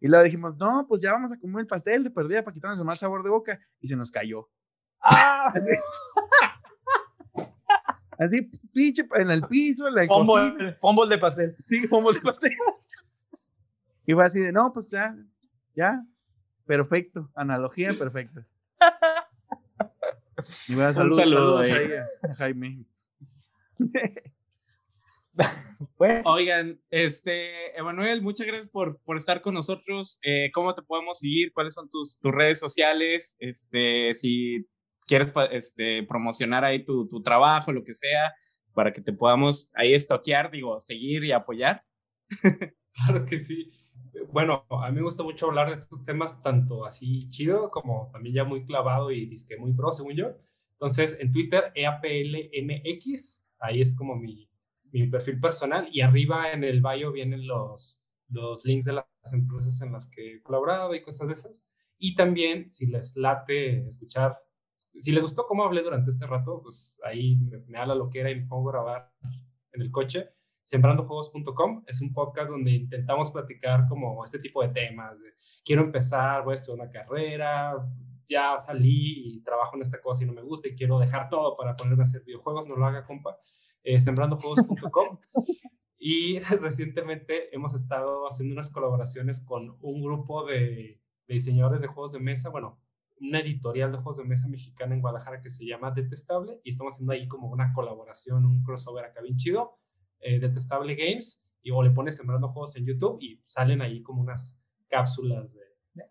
Y 0.00 0.08
luego 0.08 0.24
dijimos, 0.24 0.56
no, 0.56 0.86
pues 0.88 1.02
ya 1.02 1.12
vamos 1.12 1.32
a 1.32 1.38
comer 1.38 1.60
el 1.60 1.66
pastel 1.66 2.04
de 2.04 2.10
perdida 2.10 2.44
para 2.44 2.54
quitarnos 2.54 2.78
el 2.78 2.84
mal 2.84 2.96
sabor 2.96 3.22
de 3.22 3.30
boca. 3.30 3.58
Y 3.80 3.88
se 3.88 3.96
nos 3.96 4.10
cayó. 4.10 4.48
¡Ah! 5.00 5.52
Así, 8.18 8.50
pinche, 8.72 9.06
en 9.14 9.30
el 9.30 9.42
piso, 9.42 9.86
en 9.86 9.94
la. 9.94 10.06
Fumble, 10.06 10.74
fumble 10.80 11.08
de 11.08 11.18
pastel. 11.18 11.56
Sí, 11.60 11.86
como 11.88 12.10
el 12.10 12.20
pastel. 12.20 12.52
Y 14.06 14.12
fue 14.12 14.24
así 14.24 14.40
de, 14.40 14.52
no, 14.52 14.72
pues 14.72 14.88
ya, 14.90 15.16
ya, 15.76 16.04
perfecto, 16.64 17.30
analogía 17.34 17.92
perfecta. 17.92 18.46
Y 20.68 20.74
bueno, 20.74 20.94
saludos, 20.94 21.16
saludo 21.16 21.64
saludos 21.64 21.70
ahí 21.70 22.30
a 22.30 22.34
Jaime. 22.34 22.84
Pues, 25.96 26.22
Oigan, 26.24 26.80
este, 26.90 27.78
Emanuel, 27.78 28.22
muchas 28.22 28.46
gracias 28.46 28.68
por, 28.68 29.00
por 29.02 29.16
estar 29.16 29.40
con 29.40 29.54
nosotros. 29.54 30.18
Eh, 30.24 30.50
¿Cómo 30.52 30.74
te 30.74 30.82
podemos 30.82 31.18
seguir? 31.18 31.52
¿Cuáles 31.52 31.74
son 31.74 31.88
tus, 31.88 32.18
tus 32.18 32.32
redes 32.32 32.58
sociales? 32.58 33.36
Este, 33.38 34.12
si 34.14 34.66
quieres 35.06 35.32
este, 35.52 36.02
promocionar 36.02 36.64
ahí 36.64 36.84
tu, 36.84 37.08
tu 37.08 37.22
trabajo, 37.22 37.72
lo 37.72 37.84
que 37.84 37.94
sea, 37.94 38.32
para 38.74 38.92
que 38.92 39.00
te 39.00 39.12
podamos 39.12 39.70
ahí 39.74 39.94
estoquear, 39.94 40.50
digo, 40.50 40.80
seguir 40.80 41.24
y 41.24 41.32
apoyar. 41.32 41.84
Claro 43.06 43.24
que 43.26 43.38
sí. 43.38 43.77
Bueno, 44.32 44.64
a 44.70 44.90
mí 44.90 44.96
me 44.96 45.02
gusta 45.02 45.22
mucho 45.22 45.46
hablar 45.46 45.68
de 45.68 45.74
estos 45.74 46.04
temas, 46.04 46.42
tanto 46.42 46.84
así 46.84 47.28
chido 47.28 47.70
como 47.70 48.10
también 48.12 48.34
ya 48.34 48.44
muy 48.44 48.64
clavado 48.64 49.10
y 49.10 49.26
disque 49.26 49.56
muy 49.56 49.72
pro, 49.72 49.92
según 49.92 50.14
yo. 50.14 50.28
Entonces, 50.72 51.16
en 51.20 51.32
Twitter, 51.32 51.72
EAPLMX, 51.74 53.44
ahí 53.58 53.80
es 53.80 53.96
como 53.96 54.16
mi, 54.16 54.48
mi 54.92 55.06
perfil 55.08 55.40
personal 55.40 55.88
y 55.92 56.00
arriba 56.02 56.52
en 56.52 56.64
el 56.64 56.80
bio 56.80 57.12
vienen 57.12 57.46
los, 57.46 58.02
los 58.28 58.64
links 58.64 58.86
de 58.86 58.92
las 58.92 59.06
empresas 59.32 59.80
en 59.82 59.92
las 59.92 60.08
que 60.08 60.34
he 60.34 60.42
colaborado 60.42 60.94
y 60.94 61.02
cosas 61.02 61.28
de 61.28 61.34
esas. 61.34 61.68
Y 61.98 62.14
también, 62.14 62.70
si 62.70 62.86
les 62.86 63.16
late 63.16 63.86
escuchar, 63.88 64.38
si 64.72 65.10
les 65.10 65.22
gustó 65.22 65.46
cómo 65.46 65.64
hablé 65.64 65.82
durante 65.82 66.10
este 66.10 66.26
rato, 66.26 66.60
pues 66.62 67.00
ahí 67.04 67.36
me, 67.36 67.58
me 67.66 67.78
da 67.78 67.86
la 67.86 67.94
loquera 67.96 68.30
y 68.30 68.36
me 68.36 68.46
pongo 68.46 68.68
a 68.70 68.72
grabar 68.72 69.12
en 69.72 69.82
el 69.82 69.90
coche 69.90 70.30
sembrandojuegos.com 70.68 71.82
es 71.86 72.02
un 72.02 72.12
podcast 72.12 72.50
donde 72.50 72.72
intentamos 72.72 73.30
platicar 73.30 73.88
como 73.88 74.22
este 74.22 74.38
tipo 74.38 74.60
de 74.60 74.68
temas. 74.68 75.24
quiero 75.64 75.82
empezar, 75.82 76.44
voy 76.44 76.52
a 76.52 76.54
estudiar 76.56 76.82
una 76.82 76.90
carrera, 76.90 77.74
ya 78.28 78.58
salí 78.58 79.36
y 79.36 79.42
trabajo 79.42 79.76
en 79.76 79.82
esta 79.82 79.98
cosa 79.98 80.24
y 80.24 80.26
no 80.26 80.34
me 80.34 80.42
gusta 80.42 80.68
y 80.68 80.74
quiero 80.74 80.98
dejar 80.98 81.30
todo 81.30 81.54
para 81.56 81.74
ponerme 81.74 82.02
a 82.02 82.04
hacer 82.04 82.22
videojuegos, 82.22 82.66
no 82.68 82.76
lo 82.76 82.84
haga, 82.84 83.06
compa. 83.06 83.38
Eh, 83.82 83.98
sembrandojuegos.com. 83.98 85.18
y 85.98 86.38
recientemente 86.60 87.54
hemos 87.56 87.72
estado 87.72 88.26
haciendo 88.28 88.52
unas 88.52 88.70
colaboraciones 88.70 89.40
con 89.40 89.78
un 89.80 90.02
grupo 90.02 90.44
de, 90.44 91.00
de 91.26 91.34
diseñadores 91.34 91.80
de 91.80 91.88
juegos 91.88 92.12
de 92.12 92.20
mesa, 92.20 92.50
bueno, 92.50 92.78
una 93.22 93.40
editorial 93.40 93.90
de 93.90 93.96
juegos 93.96 94.18
de 94.18 94.24
mesa 94.24 94.48
mexicana 94.48 94.94
en 94.94 95.00
Guadalajara 95.00 95.40
que 95.40 95.48
se 95.48 95.64
llama 95.64 95.92
Detestable 95.92 96.60
y 96.62 96.68
estamos 96.68 96.92
haciendo 96.92 97.14
ahí 97.14 97.26
como 97.26 97.48
una 97.48 97.72
colaboración, 97.72 98.44
un 98.44 98.62
crossover 98.62 99.06
acá 99.06 99.22
bien 99.22 99.38
chido 99.38 99.78
eh, 100.20 100.38
Detestable 100.38 100.94
Games 100.94 101.44
y 101.62 101.70
o 101.70 101.82
le 101.82 101.90
pones 101.90 102.16
sembrando 102.16 102.48
juegos 102.48 102.76
en 102.76 102.86
YouTube 102.86 103.18
y 103.20 103.40
salen 103.44 103.82
ahí 103.82 104.02
como 104.02 104.20
unas 104.20 104.58
cápsulas 104.88 105.54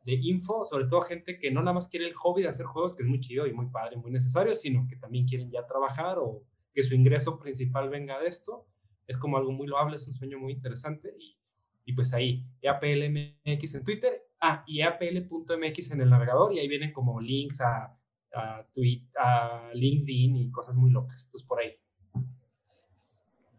de, 0.04 0.14
info, 0.16 0.66
sobre 0.66 0.86
todo 0.86 1.02
gente 1.02 1.40
que 1.40 1.50
no 1.50 1.62
nada 1.62 1.74
más 1.74 1.88
quiere 1.88 2.08
el 2.08 2.14
hobby 2.14 2.44
de 2.44 2.50
hacer 2.50 2.66
juegos, 2.66 2.94
que 2.94 3.04
es 3.04 3.10
muy 3.10 3.22
chido 3.22 3.48
y 3.48 3.54
muy 3.54 3.68
padre, 3.68 3.96
muy 3.96 4.12
necesario, 4.12 4.54
sino 4.54 4.86
que 4.88 4.98
también 4.98 5.26
quieren 5.26 5.50
ya 5.50 5.66
trabajar 5.66 6.18
o 6.20 6.44
que 6.74 6.84
su 6.84 6.94
ingreso 6.94 7.40
principal 7.40 7.90
venga 7.90 8.20
de 8.20 8.28
esto. 8.28 8.68
Es 9.08 9.18
como 9.18 9.38
algo 9.38 9.52
muy 9.52 9.68
loable, 9.68 9.96
es 9.96 10.08
un 10.08 10.14
sueño 10.14 10.40
muy 10.40 10.52
interesante 10.52 11.16
y, 11.18 11.38
y 11.86 11.94
pues 11.94 12.14
ahí, 12.14 12.46
EAPLMX 12.62 13.76
en 13.76 13.84
Twitter, 13.86 14.22
ah, 14.42 14.64
y 14.68 14.82
EAPL.mx 14.82 15.92
en 15.92 16.02
el 16.02 16.10
navegador 16.10 16.54
y 16.54 16.60
ahí 16.60 16.68
vienen 16.68 16.92
como 16.92 17.20
links 17.22 17.62
a, 17.62 17.98
a, 18.34 18.68
tweet, 18.74 19.08
a 19.18 19.72
LinkedIn 19.74 20.36
y 20.36 20.52
cosas 20.52 20.76
muy 20.76 20.92
locas. 20.92 21.26
Entonces 21.26 21.48
por 21.48 21.60
ahí. 21.60 21.72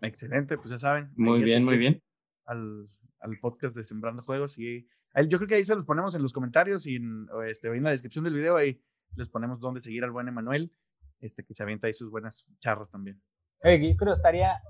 Excelente, 0.02 0.56
pues 0.56 0.70
ya 0.70 0.78
saben. 0.78 1.10
Muy 1.16 1.42
bien, 1.42 1.64
muy 1.64 1.76
bien. 1.76 2.02
Al, 2.44 2.86
al 3.20 3.38
podcast 3.40 3.74
de 3.76 3.84
Sembrando 3.84 4.22
Juegos 4.22 4.58
y 4.58 4.88
ahí- 5.12 5.28
yo 5.28 5.38
creo 5.38 5.48
que 5.48 5.56
ahí 5.56 5.64
se 5.64 5.74
los 5.74 5.84
ponemos 5.84 6.14
en 6.14 6.22
los 6.22 6.32
comentarios 6.32 6.86
y 6.86 6.96
en, 6.96 7.28
o 7.30 7.42
este, 7.42 7.68
en 7.68 7.82
la 7.82 7.90
descripción 7.90 8.24
del 8.24 8.34
video 8.34 8.56
ahí 8.56 8.80
les 9.16 9.28
ponemos 9.28 9.60
dónde 9.60 9.82
seguir 9.82 10.04
al 10.04 10.10
buen 10.12 10.28
Emanuel, 10.28 10.72
este, 11.20 11.44
que 11.44 11.54
se 11.54 11.62
avienta 11.62 11.86
ahí 11.88 11.92
sus 11.92 12.10
buenas 12.10 12.46
charras 12.60 12.90
también. 12.90 13.20
oye, 13.64 13.90
yo 13.90 13.96
creo 13.96 14.12
que 14.12 14.16
estaría, 14.18 14.60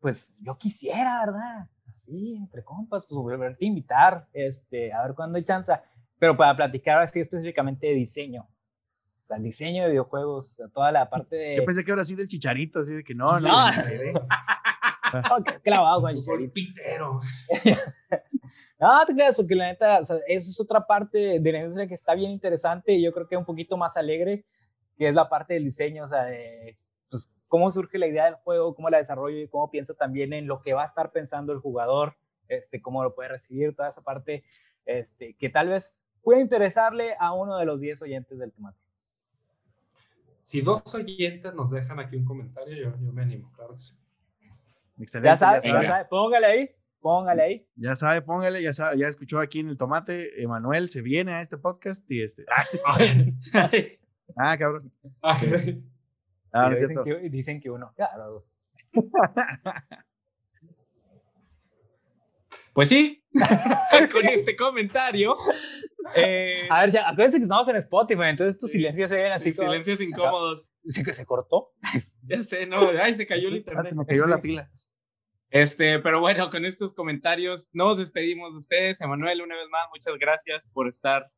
pues 0.00 0.36
yo 0.40 0.58
quisiera, 0.58 1.24
¿verdad? 1.24 1.70
Así, 1.94 2.36
entre 2.36 2.62
compas, 2.64 3.06
pues 3.08 3.16
volverte 3.16 3.64
a 3.64 3.68
invitar, 3.68 4.28
este, 4.32 4.92
a 4.92 5.02
ver 5.06 5.14
cuándo 5.14 5.38
hay 5.38 5.44
chance, 5.44 5.72
pero 6.18 6.36
para 6.36 6.56
platicar 6.56 6.98
así 6.98 7.20
específicamente 7.20 7.86
de 7.86 7.94
diseño. 7.94 8.48
O 9.26 9.28
sea, 9.28 9.38
el 9.38 9.42
diseño 9.42 9.82
de 9.82 9.90
videojuegos, 9.90 10.52
o 10.52 10.54
sea, 10.54 10.68
toda 10.68 10.92
la 10.92 11.10
parte 11.10 11.34
de... 11.34 11.56
Yo 11.56 11.64
pensé 11.64 11.84
que 11.84 11.90
ahora 11.90 12.04
sí 12.04 12.14
del 12.14 12.28
chicharito, 12.28 12.78
así 12.78 12.94
de 12.94 13.02
que 13.02 13.12
no, 13.12 13.40
no. 13.40 13.48
No. 13.48 13.72
clavado 15.64 16.02
con 16.02 16.10
el 16.10 16.16
chicharito. 16.18 16.52
pitero. 16.52 17.20
No, 18.78 19.04
te 19.04 19.12
creas, 19.12 19.34
porque 19.34 19.56
la 19.56 19.66
neta, 19.66 19.98
o 19.98 20.04
sea, 20.04 20.18
eso 20.28 20.50
es 20.52 20.60
otra 20.60 20.80
parte 20.80 21.40
de 21.40 21.52
la 21.52 21.58
industria 21.58 21.88
que 21.88 21.94
está 21.94 22.14
bien 22.14 22.30
interesante 22.30 22.92
y 22.92 23.02
yo 23.02 23.12
creo 23.12 23.26
que 23.26 23.36
un 23.36 23.44
poquito 23.44 23.76
más 23.76 23.96
alegre, 23.96 24.44
que 24.96 25.08
es 25.08 25.14
la 25.16 25.28
parte 25.28 25.54
del 25.54 25.64
diseño, 25.64 26.04
o 26.04 26.06
sea, 26.06 26.26
de 26.26 26.76
pues, 27.10 27.28
cómo 27.48 27.68
surge 27.72 27.98
la 27.98 28.06
idea 28.06 28.26
del 28.26 28.34
juego, 28.34 28.76
cómo 28.76 28.88
la 28.88 28.98
desarrollo 28.98 29.38
y 29.38 29.48
cómo 29.48 29.68
piensa 29.68 29.94
también 29.94 30.32
en 30.32 30.46
lo 30.46 30.62
que 30.62 30.74
va 30.74 30.82
a 30.82 30.84
estar 30.84 31.10
pensando 31.10 31.52
el 31.52 31.58
jugador, 31.58 32.16
este, 32.46 32.80
cómo 32.80 33.02
lo 33.02 33.16
puede 33.16 33.30
recibir, 33.30 33.74
toda 33.74 33.88
esa 33.88 34.02
parte 34.02 34.44
este, 34.84 35.34
que 35.34 35.48
tal 35.48 35.70
vez 35.70 36.00
puede 36.22 36.40
interesarle 36.40 37.16
a 37.18 37.32
uno 37.32 37.56
de 37.56 37.64
los 37.64 37.80
10 37.80 38.02
oyentes 38.02 38.38
del 38.38 38.52
tomate. 38.52 38.85
Si 40.46 40.60
dos 40.60 40.94
oyentes 40.94 41.52
nos 41.54 41.72
dejan 41.72 41.98
aquí 41.98 42.14
un 42.14 42.24
comentario, 42.24 42.76
yo, 42.76 42.96
yo 43.04 43.12
me 43.12 43.22
animo, 43.22 43.50
claro 43.52 43.74
que 43.74 43.80
sí. 43.80 43.96
Excelente. 44.96 45.28
Ya 45.28 45.36
sabes, 45.36 45.64
ya 45.64 45.70
ya 45.70 45.74
sabe. 45.74 45.86
sabe, 45.88 46.04
póngale 46.04 46.46
ahí, 46.46 46.70
póngale 47.00 47.42
ahí. 47.42 47.66
Ya 47.74 47.96
sabe, 47.96 48.22
póngale, 48.22 48.62
ya 48.62 48.72
sabe, 48.72 48.96
ya 48.96 49.08
escuchó 49.08 49.40
aquí 49.40 49.58
en 49.58 49.70
el 49.70 49.76
tomate, 49.76 50.40
Emanuel 50.40 50.88
se 50.88 51.02
viene 51.02 51.32
a 51.32 51.40
este 51.40 51.58
podcast 51.58 52.08
y 52.08 52.22
este. 52.22 52.44
Ah, 54.36 54.56
cabrón. 54.56 54.92
Ah, 55.20 55.40
no 56.52 56.70
dicen, 56.70 57.04
que, 57.04 57.28
dicen 57.28 57.60
que 57.60 57.68
uno, 57.68 57.92
claro, 57.96 58.30
dos. 58.30 58.44
Pues 62.72 62.88
sí, 62.88 63.24
con 64.12 64.24
este 64.26 64.56
comentario. 64.56 65.36
eh, 66.14 66.66
A 66.70 66.82
ver, 66.82 66.90
ya, 66.90 67.08
acuérdense 67.08 67.38
que 67.38 67.42
estamos 67.44 67.68
en 67.68 67.76
Spotify, 67.76 68.22
entonces 68.28 68.54
estos 68.54 68.70
silencios 68.70 69.10
se 69.10 69.16
ven 69.16 69.32
así. 69.32 69.52
silencios 69.52 70.00
incómodos. 70.00 70.68
Sí, 70.88 71.02
que 71.02 71.14
se 71.14 71.24
cortó. 71.26 71.72
Ya 72.28 72.42
sé, 72.42 72.66
no, 72.66 72.88
ay, 73.00 73.14
se 73.14 73.24
cayó 73.24 73.46
el 73.46 73.54
Ah, 73.54 73.56
internet. 73.58 73.88
se 73.90 73.94
me 73.94 74.04
cayó 74.06 74.26
la 74.26 74.40
pila. 74.40 74.68
Este, 75.50 76.00
pero 76.00 76.18
bueno, 76.18 76.50
con 76.50 76.64
estos 76.64 76.92
comentarios 76.92 77.68
nos 77.72 77.98
despedimos 77.98 78.52
de 78.52 78.58
ustedes. 78.58 79.00
Emanuel, 79.00 79.42
una 79.42 79.54
vez 79.54 79.68
más, 79.70 79.86
muchas 79.94 80.14
gracias 80.18 80.66
por 80.72 80.88
estar 80.88 81.30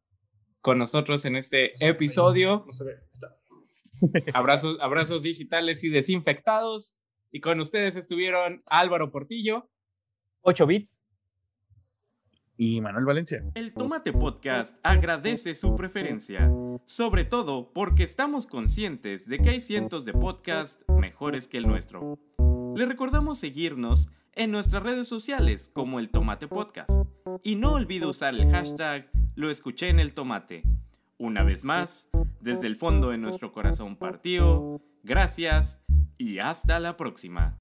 con 0.63 0.79
nosotros 0.79 1.27
en 1.27 1.37
este 1.37 1.73
episodio. 1.87 2.63
No 2.65 2.73
se 2.73 2.85
ve. 2.85 2.95
Está. 3.13 3.37
Abrazos, 4.33 4.79
abrazos 4.81 5.23
digitales 5.25 5.85
y 5.85 5.91
desinfectados. 5.91 6.97
Y 7.31 7.41
con 7.41 7.61
ustedes 7.61 7.97
estuvieron 7.97 8.63
Álvaro 8.71 9.11
Portillo. 9.13 9.71
8 10.41 10.67
bits. 10.67 11.05
Y 12.59 12.81
Manuel 12.81 13.05
Valencia. 13.05 13.43
El 13.55 13.73
Tomate 13.73 14.13
Podcast 14.13 14.77
agradece 14.83 15.55
su 15.55 15.77
preferencia, 15.77 16.51
sobre 16.87 17.25
todo 17.25 17.73
porque 17.73 18.03
estamos 18.03 18.49
conscientes 18.49 19.29
de 19.29 19.39
que 19.39 19.51
hay 19.51 19.61
cientos 19.61 20.05
de 20.05 20.13
podcasts 20.13 20.85
mejores 20.89 21.47
que 21.47 21.59
el 21.59 21.69
nuestro. 21.69 22.19
Le 22.75 22.85
recordamos 22.85 23.39
seguirnos 23.39 24.09
en 24.33 24.51
nuestras 24.51 24.83
redes 24.83 25.07
sociales 25.09 25.71
como 25.73 26.01
el 26.01 26.11
Tomate 26.11 26.49
Podcast 26.49 26.91
y 27.45 27.55
no 27.55 27.73
olvide 27.73 28.07
usar 28.07 28.35
el 28.35 28.51
hashtag 28.51 29.09
lo 29.37 29.51
escuché 29.51 29.89
en 29.89 30.01
el 30.01 30.15
tomate. 30.15 30.65
Una 31.17 31.45
vez 31.45 31.63
más, 31.65 32.09
desde 32.41 32.67
el 32.67 32.75
fondo 32.75 33.11
de 33.11 33.19
nuestro 33.19 33.53
corazón 33.53 33.97
partido, 33.97 34.81
gracias 35.05 35.81
y 36.17 36.41
hasta 36.41 36.81
la 36.81 36.97
próxima. 36.97 37.59